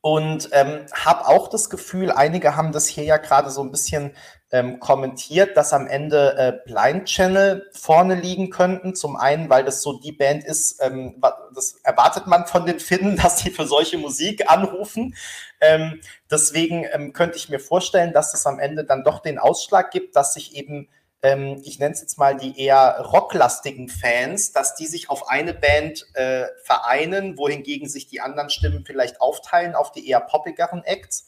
Und 0.03 0.49
ähm, 0.53 0.87
habe 0.95 1.29
auch 1.29 1.49
das 1.49 1.69
Gefühl, 1.69 2.11
einige 2.11 2.57
haben 2.57 2.73
das 2.73 2.87
hier 2.87 3.05
ja 3.05 3.19
gerade 3.19 3.51
so 3.51 3.63
ein 3.63 3.71
bisschen 3.71 4.17
ähm, 4.53 4.81
kommentiert, 4.81 5.57
dass 5.57 5.73
am 5.73 5.87
Ende 5.87 6.37
äh, 6.37 6.71
Blind 6.71 7.05
Channel 7.07 7.69
vorne 7.73 8.17
liegen 8.17 8.51
könnten. 8.51 8.95
Zum 8.95 9.17
einen, 9.17 9.49
weil 9.49 9.65
das 9.65 9.83
so 9.83 10.01
die 10.01 10.13
Band 10.13 10.45
ist, 10.45 10.83
ähm, 10.83 11.23
das 11.55 11.77
erwartet 11.85 12.27
man 12.27 12.47
von 12.47 12.67
den 12.67 12.81
Finnen, 12.81 13.17
dass 13.23 13.39
sie 13.39 13.51
für 13.51 13.67
solche 13.67 13.99
Musik 13.99 14.51
anrufen. 14.51 15.15
Ähm, 15.61 16.01
deswegen 16.31 16.87
ähm, 16.93 17.13
könnte 17.13 17.37
ich 17.37 17.49
mir 17.49 17.61
vorstellen, 17.61 18.13
dass 18.13 18.35
es 18.35 18.47
am 18.47 18.59
Ende 18.59 18.85
dann 18.85 19.05
doch 19.05 19.21
den 19.21 19.39
Ausschlag 19.39 19.91
gibt, 19.91 20.17
dass 20.17 20.35
sich 20.35 20.57
eben 20.57 20.89
ähm, 21.23 21.61
ich 21.65 21.79
nenne 21.79 21.93
es 21.93 22.01
jetzt 22.01 22.19
mal 22.19 22.37
die 22.37 22.59
eher 22.59 22.99
rocklastigen 23.01 23.89
Fans, 23.89 24.53
dass 24.53 24.75
die 24.75 24.87
sich 24.87 25.11
auf 25.11 25.29
eine 25.29 25.53
Band 25.53 26.07
äh, 26.15 26.47
vereinen, 26.65 27.37
wohingegen 27.37 27.89
sich 27.89 28.07
die 28.07 28.21
anderen 28.21 28.51
Stimmen 28.51 28.85
vielleicht 28.87 29.21
aufteilen 29.21 29.75
auf 29.75 29.93
die 29.93 30.09
eher 30.09 30.21
poppigeren 30.21 30.83
Acts. 30.83 31.27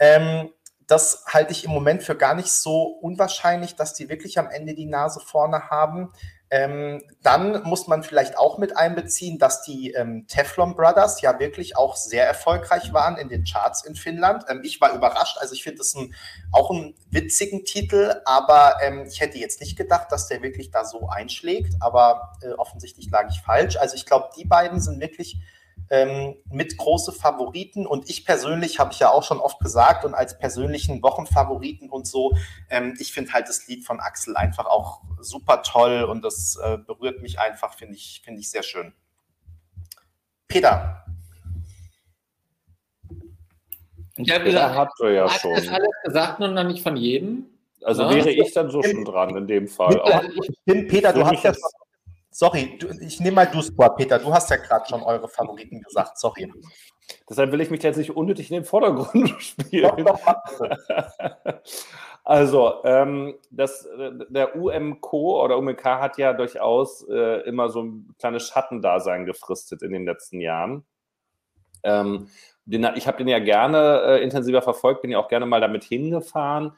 Ähm, 0.00 0.50
das 0.88 1.24
halte 1.26 1.52
ich 1.52 1.64
im 1.64 1.70
Moment 1.70 2.02
für 2.02 2.16
gar 2.16 2.34
nicht 2.34 2.50
so 2.50 2.82
unwahrscheinlich, 2.82 3.76
dass 3.76 3.92
die 3.92 4.08
wirklich 4.08 4.38
am 4.38 4.50
Ende 4.50 4.74
die 4.74 4.86
Nase 4.86 5.20
vorne 5.20 5.68
haben. 5.68 6.10
Ähm, 6.50 7.02
dann 7.22 7.62
muss 7.64 7.88
man 7.88 8.02
vielleicht 8.02 8.38
auch 8.38 8.56
mit 8.56 8.74
einbeziehen, 8.74 9.38
dass 9.38 9.62
die 9.62 9.92
ähm, 9.92 10.26
Teflon 10.28 10.74
Brothers 10.74 11.20
ja 11.20 11.38
wirklich 11.38 11.76
auch 11.76 11.94
sehr 11.94 12.26
erfolgreich 12.26 12.94
waren 12.94 13.18
in 13.18 13.28
den 13.28 13.44
Charts 13.44 13.84
in 13.84 13.96
Finnland. 13.96 14.44
Ähm, 14.48 14.62
ich 14.64 14.80
war 14.80 14.94
überrascht, 14.94 15.36
also 15.38 15.52
ich 15.52 15.62
finde 15.62 15.82
es 15.82 15.94
auch 16.52 16.70
einen 16.70 16.94
witzigen 17.10 17.66
Titel, 17.66 18.14
aber 18.24 18.76
ähm, 18.82 19.04
ich 19.06 19.20
hätte 19.20 19.36
jetzt 19.36 19.60
nicht 19.60 19.76
gedacht, 19.76 20.10
dass 20.10 20.26
der 20.28 20.40
wirklich 20.40 20.70
da 20.70 20.86
so 20.86 21.10
einschlägt, 21.10 21.74
aber 21.80 22.32
äh, 22.40 22.52
offensichtlich 22.52 23.10
lag 23.10 23.28
ich 23.28 23.42
falsch. 23.42 23.76
Also 23.76 23.94
ich 23.94 24.06
glaube, 24.06 24.30
die 24.34 24.46
beiden 24.46 24.80
sind 24.80 25.00
wirklich 25.02 25.36
ähm, 25.90 26.36
mit 26.50 26.76
große 26.76 27.12
Favoriten. 27.12 27.86
Und 27.86 28.08
ich 28.10 28.24
persönlich, 28.24 28.78
habe 28.78 28.92
ich 28.92 29.00
ja 29.00 29.10
auch 29.10 29.22
schon 29.22 29.40
oft 29.40 29.60
gesagt, 29.60 30.04
und 30.04 30.14
als 30.14 30.38
persönlichen 30.38 31.02
Wochenfavoriten 31.02 31.90
und 31.90 32.06
so, 32.06 32.36
ähm, 32.70 32.96
ich 32.98 33.12
finde 33.12 33.32
halt 33.32 33.48
das 33.48 33.66
Lied 33.68 33.84
von 33.84 34.00
Axel 34.00 34.36
einfach 34.36 34.66
auch 34.66 35.02
super 35.20 35.62
toll 35.62 36.04
und 36.04 36.22
das 36.22 36.58
äh, 36.62 36.78
berührt 36.78 37.22
mich 37.22 37.38
einfach, 37.38 37.74
finde 37.74 37.94
ich, 37.94 38.22
finde 38.24 38.40
ich 38.40 38.50
sehr 38.50 38.62
schön. 38.62 38.92
Peter. 40.46 41.04
Ich 44.16 44.32
habe 44.32 44.44
gesagt, 44.44 44.74
hat 44.74 44.88
er 45.00 45.10
ja 45.10 45.32
hat 45.32 45.40
schon. 45.40 45.54
das 45.54 45.68
alles 45.68 45.90
gesagt, 46.02 46.40
nur 46.40 46.48
noch 46.48 46.64
nicht 46.64 46.82
von 46.82 46.96
jedem. 46.96 47.46
Also 47.82 48.02
ja? 48.02 48.14
wäre 48.14 48.30
ich 48.30 48.52
dann 48.52 48.70
so 48.70 48.82
schon 48.82 49.04
dran 49.04 49.36
in 49.36 49.46
dem 49.46 49.68
Fall. 49.68 50.00
Also 50.00 50.28
ich 50.42 50.58
bin 50.64 50.88
Peter, 50.88 51.12
du 51.12 51.24
hast 51.24 51.44
ja 51.44 51.52
Sorry, 52.38 52.78
du, 52.78 52.86
ich 53.00 53.18
nehme 53.18 53.34
mal 53.34 53.46
du 53.46 53.60
Squad, 53.60 53.96
Peter. 53.96 54.16
Du 54.20 54.32
hast 54.32 54.48
ja 54.48 54.58
gerade 54.58 54.88
schon 54.88 55.02
eure 55.02 55.26
Favoriten 55.26 55.82
gesagt. 55.82 56.20
Sorry. 56.20 56.48
Deshalb 57.28 57.50
will 57.50 57.60
ich 57.60 57.68
mich 57.68 57.82
jetzt 57.82 57.96
nicht 57.96 58.16
unnötig 58.16 58.48
in 58.48 58.58
den 58.58 58.64
Vordergrund 58.64 59.30
spielen. 59.42 60.04
Doch, 60.04 60.20
doch, 60.20 60.68
also, 62.24 62.74
ähm, 62.84 63.34
das, 63.50 63.88
der 64.28 64.54
UMK 64.54 65.12
oder 65.12 65.58
UMK 65.58 65.84
hat 65.84 66.16
ja 66.16 66.32
durchaus 66.32 67.04
äh, 67.08 67.40
immer 67.40 67.70
so 67.70 67.82
ein 67.82 68.14
kleines 68.20 68.46
Schattendasein 68.46 69.26
gefristet 69.26 69.82
in 69.82 69.90
den 69.90 70.04
letzten 70.04 70.40
Jahren. 70.40 70.84
Ähm, 71.82 72.28
den, 72.66 72.88
ich 72.94 73.08
habe 73.08 73.18
den 73.18 73.26
ja 73.26 73.40
gerne 73.40 74.02
äh, 74.06 74.22
intensiver 74.22 74.62
verfolgt, 74.62 75.02
bin 75.02 75.10
ja 75.10 75.18
auch 75.18 75.28
gerne 75.28 75.46
mal 75.46 75.60
damit 75.60 75.82
hingefahren 75.82 76.70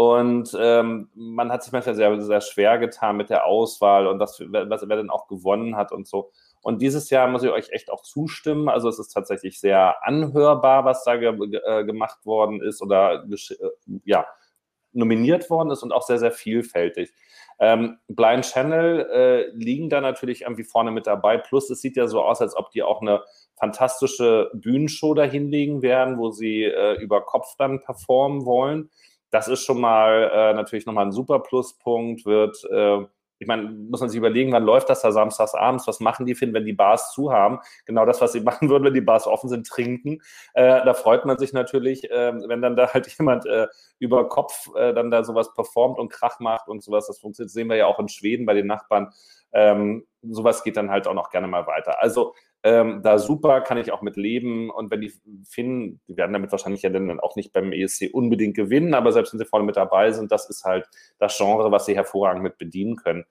und 0.00 0.56
ähm, 0.56 1.10
man 1.16 1.50
hat 1.50 1.64
sich 1.64 1.72
manchmal 1.72 1.96
sehr, 1.96 2.20
sehr 2.20 2.40
schwer 2.40 2.78
getan 2.78 3.16
mit 3.16 3.30
der 3.30 3.46
Auswahl 3.46 4.06
und 4.06 4.20
das, 4.20 4.38
was 4.38 4.88
wer 4.88 4.96
denn 4.96 5.10
auch 5.10 5.26
gewonnen 5.26 5.74
hat 5.74 5.90
und 5.90 6.06
so. 6.06 6.30
Und 6.62 6.80
dieses 6.80 7.10
Jahr 7.10 7.26
muss 7.26 7.42
ich 7.42 7.50
euch 7.50 7.70
echt 7.70 7.90
auch 7.90 8.02
zustimmen. 8.02 8.68
Also 8.68 8.88
es 8.88 9.00
ist 9.00 9.08
tatsächlich 9.08 9.58
sehr 9.58 10.06
anhörbar, 10.06 10.84
was 10.84 11.02
da 11.02 11.16
ge 11.16 11.34
äh, 11.66 11.84
gemacht 11.84 12.24
worden 12.24 12.62
ist 12.62 12.80
oder 12.80 13.24
äh, 13.24 13.70
ja, 14.04 14.24
nominiert 14.92 15.50
worden 15.50 15.72
ist 15.72 15.82
und 15.82 15.90
auch 15.90 16.02
sehr, 16.02 16.20
sehr 16.20 16.30
vielfältig. 16.30 17.12
Ähm, 17.58 17.98
Blind 18.06 18.44
Channel 18.44 19.00
äh, 19.10 19.50
liegen 19.50 19.90
da 19.90 20.00
natürlich 20.00 20.42
irgendwie 20.42 20.62
vorne 20.62 20.92
mit 20.92 21.08
dabei. 21.08 21.38
Plus 21.38 21.70
es 21.70 21.80
sieht 21.80 21.96
ja 21.96 22.06
so 22.06 22.22
aus, 22.22 22.40
als 22.40 22.56
ob 22.56 22.70
die 22.70 22.84
auch 22.84 23.00
eine 23.00 23.24
fantastische 23.56 24.52
Bühnenshow 24.54 25.14
dahinlegen 25.14 25.82
werden, 25.82 26.18
wo 26.18 26.30
sie 26.30 26.62
äh, 26.62 27.02
über 27.02 27.20
Kopf 27.22 27.56
dann 27.58 27.80
performen 27.80 28.46
wollen 28.46 28.90
das 29.30 29.48
ist 29.48 29.64
schon 29.64 29.80
mal 29.80 30.30
äh, 30.32 30.54
natürlich 30.54 30.86
nochmal 30.86 31.06
ein 31.06 31.12
super 31.12 31.40
Pluspunkt, 31.40 32.24
wird, 32.24 32.64
äh, 32.70 33.04
ich 33.40 33.46
meine, 33.46 33.70
muss 33.70 34.00
man 34.00 34.08
sich 34.08 34.18
überlegen, 34.18 34.52
wann 34.52 34.64
läuft 34.64 34.90
das 34.90 35.02
da 35.02 35.12
samstags 35.12 35.54
abends, 35.54 35.86
was 35.86 36.00
machen 36.00 36.26
die, 36.26 36.34
finden, 36.34 36.54
wenn 36.54 36.64
die 36.64 36.72
Bars 36.72 37.12
zu 37.12 37.32
haben? 37.32 37.60
Genau 37.86 38.04
das, 38.04 38.20
was 38.20 38.32
sie 38.32 38.40
machen 38.42 38.68
würden, 38.68 38.84
wenn 38.84 38.94
die 38.94 39.00
Bars 39.00 39.26
offen 39.26 39.48
sind, 39.48 39.66
trinken. 39.66 40.20
Äh, 40.54 40.84
da 40.84 40.94
freut 40.94 41.24
man 41.24 41.38
sich 41.38 41.52
natürlich, 41.52 42.10
äh, 42.10 42.32
wenn 42.48 42.62
dann 42.62 42.76
da 42.76 42.92
halt 42.92 43.06
jemand 43.18 43.46
äh, 43.46 43.68
über 43.98 44.28
Kopf 44.28 44.70
äh, 44.74 44.92
dann 44.92 45.10
da 45.10 45.22
sowas 45.24 45.54
performt 45.54 45.98
und 45.98 46.10
Krach 46.10 46.40
macht 46.40 46.68
und 46.68 46.82
sowas. 46.82 47.06
Das 47.06 47.20
funktioniert, 47.20 47.48
das 47.48 47.54
sehen 47.54 47.68
wir 47.68 47.76
ja 47.76 47.86
auch 47.86 47.98
in 48.00 48.08
Schweden 48.08 48.46
bei 48.46 48.54
den 48.54 48.66
Nachbarn. 48.66 49.12
Ähm, 49.52 50.06
sowas 50.22 50.64
geht 50.64 50.76
dann 50.76 50.90
halt 50.90 51.06
auch 51.06 51.14
noch 51.14 51.30
gerne 51.30 51.46
mal 51.46 51.66
weiter. 51.66 52.02
Also 52.02 52.34
ähm, 52.64 53.02
da 53.02 53.18
super, 53.18 53.60
kann 53.60 53.78
ich 53.78 53.92
auch 53.92 54.02
mit 54.02 54.16
leben. 54.16 54.70
Und 54.70 54.90
wenn 54.90 55.00
die 55.00 55.12
Finnen, 55.48 56.00
die 56.08 56.16
werden 56.16 56.32
damit 56.32 56.50
wahrscheinlich 56.50 56.82
ja 56.82 56.90
dann 56.90 57.20
auch 57.20 57.36
nicht 57.36 57.52
beim 57.52 57.72
ESC 57.72 58.10
unbedingt 58.12 58.56
gewinnen, 58.56 58.94
aber 58.94 59.12
selbst 59.12 59.32
wenn 59.32 59.38
sie 59.38 59.46
vorne 59.46 59.64
mit 59.64 59.76
dabei 59.76 60.10
sind, 60.12 60.32
das 60.32 60.48
ist 60.50 60.64
halt 60.64 60.88
das 61.18 61.36
Genre, 61.36 61.70
was 61.70 61.86
sie 61.86 61.94
hervorragend 61.94 62.42
mit 62.42 62.58
bedienen 62.58 62.96
können. 62.96 63.24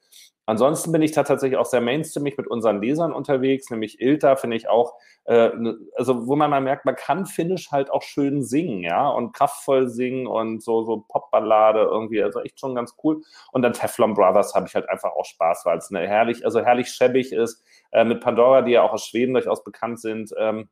Ansonsten 0.49 0.93
bin 0.93 1.01
ich 1.01 1.11
da 1.11 1.23
tatsächlich 1.23 1.59
auch 1.59 1.65
sehr 1.65 1.81
mainstreamig 1.81 2.37
mit 2.37 2.47
unseren 2.47 2.81
Lesern 2.81 3.11
unterwegs, 3.11 3.69
nämlich 3.69 3.99
Ilta 3.99 4.37
finde 4.37 4.55
ich 4.55 4.69
auch, 4.69 4.93
äh, 5.25 5.49
ne, 5.49 5.77
also 5.97 6.25
wo 6.25 6.37
man 6.37 6.49
mal 6.49 6.61
merkt, 6.61 6.85
man 6.85 6.95
kann 6.95 7.25
Finnisch 7.25 7.69
halt 7.69 7.91
auch 7.91 8.01
schön 8.01 8.41
singen, 8.41 8.81
ja, 8.81 9.09
und 9.09 9.33
kraftvoll 9.33 9.89
singen 9.89 10.25
und 10.25 10.63
so, 10.63 10.85
so 10.85 11.03
Popballade 11.09 11.81
irgendwie, 11.81 12.23
also 12.23 12.39
echt 12.39 12.61
schon 12.61 12.75
ganz 12.75 12.95
cool. 13.03 13.23
Und 13.51 13.61
dann 13.61 13.73
Teflon 13.73 14.13
Brothers 14.13 14.55
habe 14.55 14.67
ich 14.69 14.73
halt 14.73 14.87
einfach 14.87 15.11
auch 15.17 15.25
Spaß, 15.25 15.65
weil 15.65 15.79
es 15.79 15.91
eine 15.91 16.07
herrlich, 16.07 16.45
also 16.45 16.61
herrlich 16.61 16.87
schäbig 16.87 17.33
ist, 17.33 17.61
äh, 17.91 18.03
mit 18.03 18.21
Pandora, 18.21 18.61
die 18.61 18.71
ja 18.71 18.83
auch 18.83 18.93
aus 18.93 19.05
Schweden 19.05 19.33
durchaus 19.33 19.63
bekannt 19.63 19.99
sind, 19.99 20.33
ähm, 20.37 20.69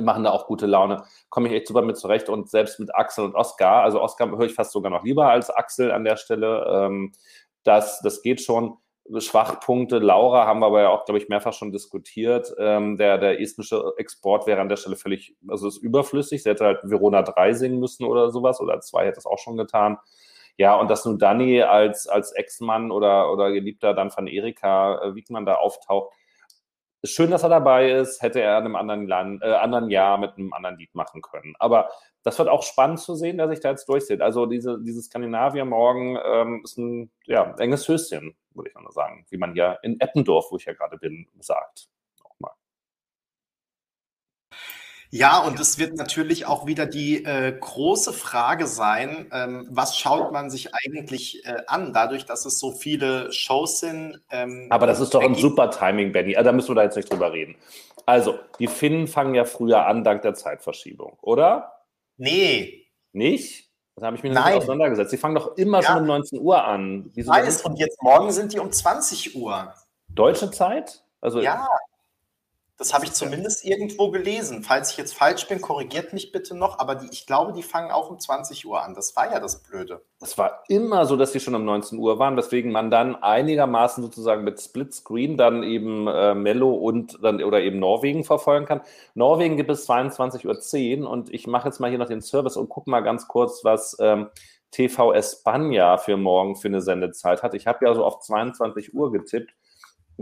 machen 0.00 0.24
da 0.24 0.30
auch 0.30 0.46
gute 0.46 0.66
Laune. 0.66 1.04
Komme 1.28 1.48
ich 1.48 1.54
echt 1.54 1.66
super 1.66 1.82
mit 1.82 1.96
zurecht 1.96 2.28
und 2.28 2.48
selbst 2.48 2.78
mit 2.78 2.94
Axel 2.94 3.24
und 3.24 3.34
Oscar, 3.34 3.82
also 3.82 4.00
Oscar 4.00 4.30
höre 4.30 4.46
ich 4.46 4.54
fast 4.54 4.72
sogar 4.72 4.90
noch 4.90 5.04
lieber 5.04 5.30
als 5.30 5.50
Axel 5.50 5.90
an 5.90 6.04
der 6.04 6.16
Stelle. 6.16 6.64
Ähm, 6.68 7.12
das, 7.64 8.00
das 8.00 8.22
geht 8.22 8.40
schon. 8.40 8.76
Schwachpunkte, 9.18 9.98
Laura 9.98 10.46
haben 10.46 10.60
wir 10.60 10.66
aber 10.66 10.82
ja 10.82 10.88
auch, 10.90 11.04
glaube 11.04 11.18
ich, 11.18 11.28
mehrfach 11.28 11.52
schon 11.52 11.72
diskutiert. 11.72 12.54
Ähm, 12.58 12.96
der, 12.96 13.18
der 13.18 13.40
estnische 13.40 13.92
Export 13.96 14.46
wäre 14.46 14.60
an 14.60 14.68
der 14.68 14.76
Stelle 14.76 14.94
völlig, 14.94 15.34
also 15.48 15.66
ist 15.66 15.78
überflüssig. 15.78 16.44
Sie 16.44 16.48
hätte 16.48 16.64
halt 16.64 16.78
Verona 16.84 17.22
3 17.22 17.54
singen 17.54 17.80
müssen 17.80 18.04
oder 18.04 18.30
sowas 18.30 18.60
oder 18.60 18.80
2 18.80 19.06
hätte 19.06 19.18
es 19.18 19.26
auch 19.26 19.38
schon 19.38 19.56
getan. 19.56 19.98
Ja, 20.58 20.76
und 20.76 20.90
dass 20.90 21.04
nun 21.04 21.18
Danny 21.18 21.62
als, 21.62 22.06
als 22.06 22.32
Ex-Mann 22.32 22.90
oder, 22.92 23.32
oder 23.32 23.50
Geliebter 23.50 23.94
dann 23.94 24.10
von 24.10 24.26
Erika 24.26 25.02
äh, 25.02 25.14
Wiegmann 25.14 25.46
da 25.46 25.54
auftaucht, 25.54 26.12
schön, 27.04 27.30
dass 27.30 27.42
er 27.42 27.48
dabei 27.48 27.90
ist, 27.90 28.22
hätte 28.22 28.40
er 28.40 28.58
in 28.58 28.64
einem 28.64 28.76
anderen, 28.76 29.06
Land, 29.06 29.42
äh, 29.42 29.52
anderen 29.52 29.90
Jahr 29.90 30.18
mit 30.18 30.36
einem 30.36 30.52
anderen 30.52 30.76
Lied 30.76 30.94
machen 30.94 31.22
können. 31.22 31.54
Aber 31.58 31.90
das 32.22 32.38
wird 32.38 32.48
auch 32.48 32.62
spannend 32.62 33.00
zu 33.00 33.14
sehen, 33.14 33.38
dass 33.38 33.50
sich 33.50 33.60
da 33.60 33.70
jetzt 33.70 33.88
durchsieht. 33.88 34.20
Also 34.20 34.46
diese, 34.46 34.78
diese 34.82 35.02
Skandinavier 35.02 35.64
morgen 35.64 36.18
ähm, 36.22 36.60
ist 36.64 36.78
ein 36.78 37.10
ja, 37.24 37.54
enges 37.58 37.88
Höschen, 37.88 38.36
würde 38.54 38.70
ich 38.70 38.74
mal 38.74 38.90
sagen, 38.92 39.24
wie 39.30 39.38
man 39.38 39.54
ja 39.54 39.72
in 39.82 39.98
Eppendorf, 40.00 40.46
wo 40.50 40.56
ich 40.56 40.66
ja 40.66 40.74
gerade 40.74 40.98
bin, 40.98 41.26
sagt. 41.40 41.88
Ja, 45.12 45.40
und 45.40 45.58
es 45.58 45.76
wird 45.78 45.96
natürlich 45.96 46.46
auch 46.46 46.66
wieder 46.66 46.86
die 46.86 47.24
äh, 47.24 47.52
große 47.58 48.12
Frage 48.12 48.68
sein, 48.68 49.28
ähm, 49.32 49.66
was 49.68 49.96
schaut 49.96 50.32
man 50.32 50.50
sich 50.50 50.68
eigentlich 50.72 51.44
äh, 51.44 51.62
an, 51.66 51.92
dadurch, 51.92 52.26
dass 52.26 52.44
es 52.44 52.60
so 52.60 52.70
viele 52.70 53.32
Shows 53.32 53.80
sind. 53.80 54.20
Ähm, 54.30 54.68
Aber 54.70 54.86
das 54.86 55.00
ist 55.00 55.12
doch 55.12 55.22
ein 55.22 55.34
super 55.34 55.70
Timing, 55.70 56.12
Benny. 56.12 56.36
Ah, 56.36 56.44
da 56.44 56.52
müssen 56.52 56.68
wir 56.68 56.76
da 56.76 56.84
jetzt 56.84 56.96
nicht 56.96 57.10
drüber 57.10 57.32
reden. 57.32 57.56
Also, 58.06 58.38
die 58.60 58.68
Finnen 58.68 59.08
fangen 59.08 59.34
ja 59.34 59.44
früher 59.44 59.86
an, 59.86 60.04
dank 60.04 60.22
der 60.22 60.34
Zeitverschiebung, 60.34 61.18
oder? 61.22 61.72
Nee. 62.16 62.86
Nicht? 63.12 63.68
Da 63.96 64.06
habe 64.06 64.16
ich 64.16 64.22
mich 64.22 64.32
noch 64.32 64.46
nicht 64.46 64.54
auseinandergesetzt. 64.54 65.12
Die 65.12 65.16
fangen 65.16 65.34
doch 65.34 65.56
immer 65.56 65.82
ja. 65.82 65.88
schon 65.88 65.98
um 65.98 66.06
19 66.06 66.40
Uhr 66.40 66.64
an. 66.64 67.10
Wieso 67.14 67.32
Weiß, 67.32 67.62
und 67.62 67.78
jetzt 67.78 68.00
morgen 68.02 68.30
sind 68.30 68.52
die 68.52 68.60
um 68.60 68.70
20 68.70 69.36
Uhr. 69.36 69.74
Deutsche 70.08 70.50
Zeit? 70.50 71.04
Also 71.20 71.40
ja. 71.40 71.68
Das 72.80 72.94
habe 72.94 73.04
ich 73.04 73.12
zumindest 73.12 73.66
irgendwo 73.66 74.10
gelesen. 74.10 74.62
Falls 74.62 74.92
ich 74.92 74.96
jetzt 74.96 75.12
falsch 75.12 75.46
bin, 75.48 75.60
korrigiert 75.60 76.14
mich 76.14 76.32
bitte 76.32 76.56
noch. 76.56 76.78
Aber 76.78 76.94
die, 76.94 77.08
ich 77.12 77.26
glaube, 77.26 77.52
die 77.52 77.62
fangen 77.62 77.90
auch 77.90 78.08
um 78.08 78.18
20 78.18 78.64
Uhr 78.64 78.82
an. 78.82 78.94
Das 78.94 79.14
war 79.16 79.30
ja 79.30 79.38
das 79.38 79.62
Blöde. 79.62 80.00
Es 80.22 80.38
war 80.38 80.64
immer 80.66 81.04
so, 81.04 81.16
dass 81.16 81.32
die 81.32 81.40
schon 81.40 81.54
um 81.54 81.66
19 81.66 81.98
Uhr 81.98 82.18
waren, 82.18 82.38
weswegen 82.38 82.72
man 82.72 82.90
dann 82.90 83.16
einigermaßen 83.16 84.02
sozusagen 84.02 84.44
mit 84.44 84.58
Splitscreen 84.58 85.36
dann 85.36 85.62
eben 85.62 86.08
äh, 86.08 86.34
Mello 86.34 86.72
und 86.72 87.18
dann 87.22 87.44
oder 87.44 87.60
eben 87.60 87.80
Norwegen 87.80 88.24
verfolgen 88.24 88.64
kann. 88.64 88.80
Norwegen 89.12 89.58
gibt 89.58 89.70
es 89.70 89.86
22.10 89.86 91.02
Uhr 91.02 91.10
und 91.10 91.34
ich 91.34 91.46
mache 91.46 91.68
jetzt 91.68 91.80
mal 91.80 91.90
hier 91.90 91.98
noch 91.98 92.08
den 92.08 92.22
Service 92.22 92.56
und 92.56 92.70
gucke 92.70 92.88
mal 92.88 93.00
ganz 93.00 93.28
kurz, 93.28 93.62
was 93.62 93.94
ähm, 94.00 94.30
TV 94.70 95.12
Espanja 95.12 95.98
für 95.98 96.16
morgen 96.16 96.56
für 96.56 96.68
eine 96.68 96.80
Sendezeit 96.80 97.42
hat. 97.42 97.52
Ich 97.52 97.66
habe 97.66 97.84
ja 97.84 97.92
so 97.92 98.06
auf 98.06 98.20
22 98.20 98.94
Uhr 98.94 99.12
getippt 99.12 99.52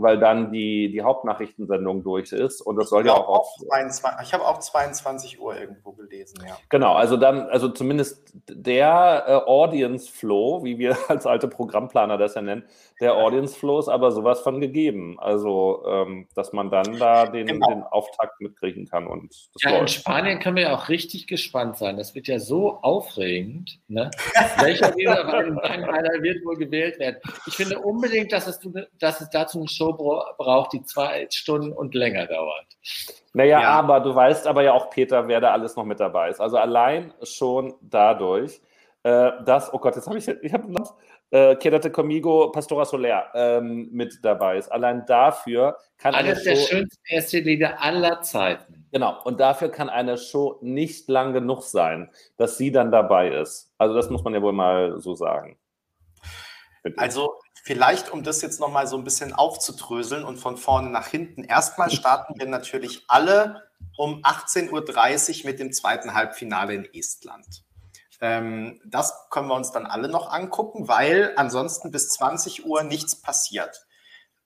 weil 0.01 0.19
dann 0.19 0.51
die, 0.51 0.91
die 0.91 1.01
Hauptnachrichtensendung 1.01 2.03
durch 2.03 2.31
ist. 2.31 2.61
Und 2.61 2.77
das 2.77 2.89
soll 2.89 3.05
ja 3.05 3.13
auch 3.13 3.27
auf. 3.27 3.47
22, 3.67 4.27
ich 4.27 4.33
habe 4.33 4.45
auch 4.45 4.59
22 4.59 5.39
Uhr 5.39 5.59
irgendwo 5.59 5.91
gelesen, 5.91 6.39
ja. 6.47 6.57
Genau, 6.69 6.93
also 6.93 7.17
dann, 7.17 7.49
also 7.49 7.69
zumindest 7.69 8.33
der 8.47 9.23
äh, 9.27 9.31
Audience 9.49 10.11
Flow, 10.11 10.63
wie 10.63 10.77
wir 10.77 10.97
als 11.09 11.25
alte 11.25 11.47
Programmplaner 11.47 12.17
das 12.17 12.35
ja 12.35 12.41
nennen, 12.41 12.63
der 12.99 13.15
Audience 13.15 13.57
Flow 13.57 13.79
ist 13.79 13.87
aber 13.87 14.11
sowas 14.11 14.41
von 14.41 14.59
gegeben. 14.59 15.17
Also, 15.19 15.83
ähm, 15.87 16.27
dass 16.35 16.51
man 16.51 16.69
dann 16.69 16.97
da 16.99 17.27
den, 17.27 17.47
genau. 17.47 17.67
den 17.69 17.83
Auftakt 17.83 18.41
mitkriegen 18.41 18.87
kann. 18.87 19.07
Und 19.07 19.33
ja, 19.61 19.71
läuft. 19.71 19.81
in 19.81 19.87
Spanien 19.87 20.39
können 20.39 20.57
wir 20.57 20.63
ja 20.63 20.75
auch 20.75 20.89
richtig 20.89 21.27
gespannt 21.27 21.77
sein. 21.77 21.97
Das 21.97 22.13
wird 22.13 22.27
ja 22.27 22.39
so 22.39 22.79
aufregend. 22.81 23.79
Ne? 23.87 24.11
Welcher 24.59 24.91
dieser 24.91 25.23
beiden 25.23 25.55
wird 25.57 26.45
wohl 26.45 26.57
gewählt 26.57 26.99
werden? 26.99 27.17
Ich 27.47 27.55
finde 27.55 27.79
unbedingt, 27.79 28.31
dass 28.33 28.47
es, 28.47 28.59
dass 28.99 29.21
es 29.21 29.29
dazu 29.29 29.59
eine 29.59 29.67
Show 29.69 29.88
braucht, 29.93 30.73
die 30.73 30.83
zwei 30.83 31.27
Stunden 31.29 31.71
und 31.73 31.95
länger 31.95 32.25
dauert. 32.27 32.65
Naja, 33.33 33.61
ja. 33.61 33.69
aber 33.69 33.99
du 33.99 34.13
weißt 34.13 34.47
aber 34.47 34.63
ja 34.63 34.73
auch, 34.73 34.89
Peter, 34.89 35.27
wer 35.27 35.41
da 35.41 35.51
alles 35.51 35.75
noch 35.75 35.85
mit 35.85 35.99
dabei 35.99 36.29
ist. 36.29 36.39
Also 36.39 36.57
allein 36.57 37.13
schon 37.23 37.75
dadurch, 37.81 38.61
äh, 39.03 39.31
dass, 39.45 39.73
oh 39.73 39.79
Gott, 39.79 39.95
jetzt 39.95 40.07
habe 40.07 40.17
ich, 40.17 40.27
ich 40.27 40.53
habe 40.53 40.71
noch 40.71 40.95
äh, 41.31 41.55
Quédate 41.55 41.91
Conmigo, 41.91 42.51
Pastora 42.51 42.85
Soler 42.85 43.27
ähm, 43.33 43.89
mit 43.91 44.19
dabei 44.23 44.57
ist. 44.57 44.71
Allein 44.71 45.05
dafür 45.05 45.77
kann 45.97 46.15
Alles 46.15 46.43
der 46.43 46.55
schönsten 46.55 47.01
erste 47.05 47.39
Lieder 47.39 47.81
aller 47.81 48.21
Zeiten. 48.21 48.87
Genau, 48.91 49.21
und 49.23 49.39
dafür 49.39 49.69
kann 49.69 49.89
eine 49.89 50.17
Show 50.17 50.57
nicht 50.61 51.07
lang 51.07 51.33
genug 51.33 51.61
sein, 51.61 52.09
dass 52.37 52.57
sie 52.57 52.71
dann 52.71 52.91
dabei 52.91 53.29
ist. 53.29 53.71
Also 53.77 53.95
das 53.95 54.09
muss 54.09 54.23
man 54.23 54.33
ja 54.33 54.41
wohl 54.41 54.53
mal 54.53 54.99
so 54.99 55.13
sagen. 55.13 55.57
Bitte. 56.81 56.97
Also 56.97 57.35
vielleicht, 57.69 58.11
um 58.11 58.23
das 58.23 58.41
jetzt 58.41 58.59
nochmal 58.59 58.87
so 58.87 58.97
ein 58.97 59.03
bisschen 59.03 59.31
aufzudröseln 59.31 60.23
und 60.23 60.37
von 60.37 60.57
vorne 60.57 60.89
nach 60.89 61.05
hinten. 61.05 61.43
Erstmal 61.43 61.91
starten 61.91 62.33
wir 62.39 62.47
natürlich 62.47 63.03
alle 63.07 63.69
um 63.95 64.23
18.30 64.23 65.41
Uhr 65.43 65.51
mit 65.51 65.59
dem 65.59 65.71
zweiten 65.71 66.15
Halbfinale 66.15 66.73
in 66.73 66.87
Estland. 66.91 67.45
Ähm, 68.21 68.81
das 68.85 69.29
können 69.29 69.49
wir 69.49 69.53
uns 69.53 69.71
dann 69.71 69.85
alle 69.85 70.09
noch 70.09 70.31
angucken, 70.31 70.87
weil 70.87 71.33
ansonsten 71.35 71.91
bis 71.91 72.09
20 72.09 72.65
Uhr 72.65 72.81
nichts 72.81 73.21
passiert. 73.21 73.85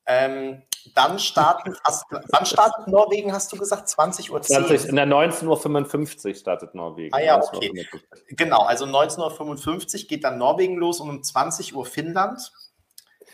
Ähm, 0.05 0.63
dann 0.93 1.17
starten, 1.17 1.77
hast, 1.85 2.03
wann 2.09 2.45
startet 2.45 2.89
Norwegen, 2.89 3.31
hast 3.31 3.53
du 3.53 3.57
gesagt? 3.57 3.87
20 3.87 4.33
Uhr? 4.33 4.41
20, 4.41 4.89
in 4.89 4.97
der 4.97 5.07
19.55 5.07 6.27
Uhr 6.27 6.35
startet 6.35 6.75
Norwegen. 6.75 7.15
Ah 7.15 7.21
ja, 7.21 7.41
okay. 7.41 7.87
Genau, 8.27 8.63
also 8.63 8.83
19.55 8.83 10.01
Uhr 10.01 10.07
geht 10.09 10.25
dann 10.25 10.37
Norwegen 10.37 10.75
los 10.75 10.99
und 10.99 11.09
um 11.09 11.23
20 11.23 11.73
Uhr 11.73 11.85
Finnland. 11.85 12.51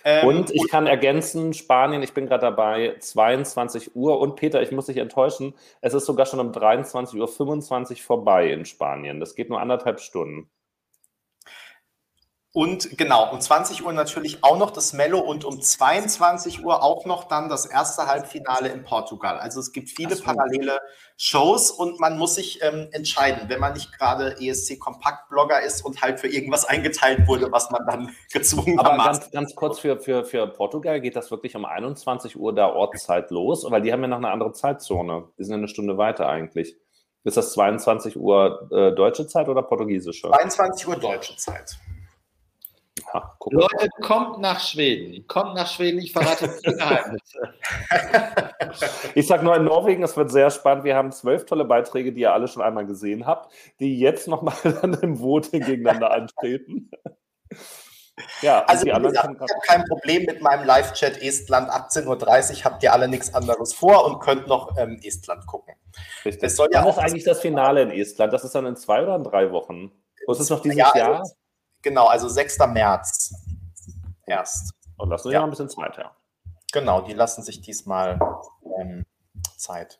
Ähm, 0.03 0.27
und 0.27 0.51
ich 0.51 0.67
kann 0.69 0.87
ergänzen, 0.87 1.53
Spanien, 1.53 2.01
ich 2.03 2.13
bin 2.13 2.27
gerade 2.27 2.41
dabei, 2.41 2.95
22 2.99 3.95
Uhr. 3.95 4.19
Und 4.19 4.35
Peter, 4.35 4.61
ich 4.61 4.71
muss 4.71 4.87
dich 4.87 4.97
enttäuschen, 4.97 5.53
es 5.81 5.93
ist 5.93 6.05
sogar 6.05 6.25
schon 6.25 6.39
um 6.39 6.51
23.25 6.51 7.91
Uhr 7.91 7.97
vorbei 7.97 8.51
in 8.51 8.65
Spanien. 8.65 9.19
Das 9.19 9.35
geht 9.35 9.49
nur 9.49 9.59
anderthalb 9.61 9.99
Stunden. 9.99 10.49
Und 12.51 12.97
genau, 12.97 13.31
um 13.31 13.39
20 13.39 13.85
Uhr 13.85 13.93
natürlich 13.93 14.43
auch 14.43 14.57
noch 14.57 14.71
das 14.71 14.93
Mello 14.93 15.19
und 15.19 15.45
um 15.45 15.61
22 15.61 16.65
Uhr 16.65 16.81
auch 16.81 17.05
noch 17.05 17.25
dann 17.25 17.47
das 17.47 17.67
erste 17.67 18.07
Halbfinale 18.07 18.69
in 18.69 18.83
Portugal. 18.83 19.37
Also 19.37 19.59
es 19.59 19.71
gibt 19.71 19.89
viele 19.89 20.15
so. 20.15 20.23
parallele 20.23 20.79
Shows 21.15 21.69
und 21.69 21.99
man 21.99 22.17
muss 22.17 22.35
sich 22.35 22.59
ähm, 22.63 22.87
entscheiden, 22.91 23.49
wenn 23.49 23.59
man 23.59 23.73
nicht 23.73 23.95
gerade 23.95 24.35
ESC-Kompakt-Blogger 24.39 25.61
ist 25.61 25.85
und 25.85 26.01
halt 26.01 26.19
für 26.19 26.27
irgendwas 26.27 26.65
eingeteilt 26.65 27.27
wurde, 27.27 27.51
was 27.51 27.69
man 27.69 27.85
dann 27.85 28.15
gezwungen 28.33 28.79
hat. 28.79 28.85
Aber 28.87 29.03
ganz, 29.03 29.29
ganz 29.29 29.55
kurz 29.55 29.77
für, 29.77 29.99
für, 29.99 30.25
für 30.25 30.47
Portugal 30.47 31.01
geht 31.01 31.15
das 31.15 31.29
wirklich 31.29 31.55
um 31.55 31.65
21 31.65 32.35
Uhr 32.35 32.55
der 32.55 32.73
Ortszeit 32.73 33.29
los, 33.29 33.63
weil 33.69 33.83
die 33.83 33.93
haben 33.93 34.01
ja 34.01 34.07
noch 34.07 34.17
eine 34.17 34.31
andere 34.31 34.53
Zeitzone. 34.53 35.27
Die 35.37 35.43
sind 35.43 35.51
ja 35.51 35.57
eine 35.59 35.67
Stunde 35.67 35.99
weiter 35.99 36.27
eigentlich. 36.27 36.75
Ist 37.25 37.37
das 37.37 37.53
22 37.53 38.17
Uhr 38.17 38.69
äh, 38.71 38.95
deutsche 38.95 39.27
Zeit 39.27 39.49
oder 39.49 39.61
portugiesische? 39.61 40.29
22 40.29 40.87
Uhr 40.87 40.95
deutsche 40.95 41.35
Zeit. 41.35 41.77
Ja, 43.13 43.35
Leute, 43.49 43.89
kommt 44.01 44.39
nach 44.39 44.59
Schweden. 44.59 45.25
Kommt 45.27 45.55
nach 45.55 45.67
Schweden, 45.67 45.99
ich 45.99 46.13
verrate 46.13 46.49
die 46.63 46.73
Geheimnisse. 46.73 47.39
ich 49.15 49.27
sage 49.27 49.43
nur 49.43 49.55
in 49.55 49.63
Norwegen, 49.63 50.03
es 50.03 50.15
wird 50.15 50.31
sehr 50.31 50.51
spannend. 50.51 50.83
Wir 50.83 50.95
haben 50.95 51.11
zwölf 51.11 51.45
tolle 51.45 51.65
Beiträge, 51.65 52.13
die 52.13 52.21
ihr 52.21 52.33
alle 52.33 52.47
schon 52.47 52.61
einmal 52.61 52.85
gesehen 52.85 53.25
habt, 53.25 53.51
die 53.79 53.99
jetzt 53.99 54.27
nochmal 54.27 54.55
dann 54.81 54.93
im 54.95 55.19
Voting 55.19 55.63
gegeneinander 55.63 56.11
antreten. 56.11 56.91
Ja, 58.41 58.65
also 58.65 58.85
wie 58.85 58.89
gesagt, 58.89 59.33
ich 59.33 59.39
habe 59.39 59.61
kein 59.65 59.85
Problem 59.85 60.25
mit 60.25 60.41
meinem 60.41 60.65
Live-Chat 60.65 61.21
Estland 61.21 61.69
18.30 61.69 62.05
Uhr. 62.59 62.65
Habt 62.65 62.83
ihr 62.83 62.91
alle 62.91 63.07
nichts 63.07 63.33
anderes 63.33 63.73
vor 63.73 64.05
und 64.05 64.19
könnt 64.19 64.45
noch 64.47 64.77
ähm, 64.77 64.99
Estland 65.01 65.47
gucken. 65.47 65.73
Richtig. 66.25 66.41
Das 66.41 66.57
soll 66.57 66.67
ja 66.73 66.81
Wann 66.81 66.89
auch 66.89 66.97
ist 66.97 67.03
eigentlich 67.03 67.23
das 67.23 67.39
Finale 67.39 67.81
in 67.81 67.91
Estland? 67.91 68.33
Das 68.33 68.43
ist 68.43 68.53
dann 68.53 68.65
in 68.65 68.75
zwei 68.75 69.03
oder 69.03 69.15
in 69.15 69.23
drei 69.23 69.51
Wochen? 69.53 69.93
Wo 70.25 70.33
ist 70.33 70.41
es 70.41 70.49
noch 70.49 70.61
dieses 70.61 70.77
ja, 70.77 70.87
also 70.87 70.99
Jahr? 70.99 71.23
Genau, 71.81 72.07
also 72.07 72.27
6. 72.27 72.59
März 72.67 73.33
erst. 74.25 74.73
Und 74.97 75.09
lassen 75.09 75.25
wir 75.25 75.33
ja. 75.33 75.39
noch 75.39 75.47
ein 75.47 75.51
bisschen 75.51 75.69
Zeit, 75.69 75.97
ja. 75.97 76.11
Genau, 76.71 77.01
die 77.01 77.13
lassen 77.13 77.41
sich 77.43 77.61
diesmal 77.61 78.19
ähm, 78.79 79.05
Zeit. 79.57 79.99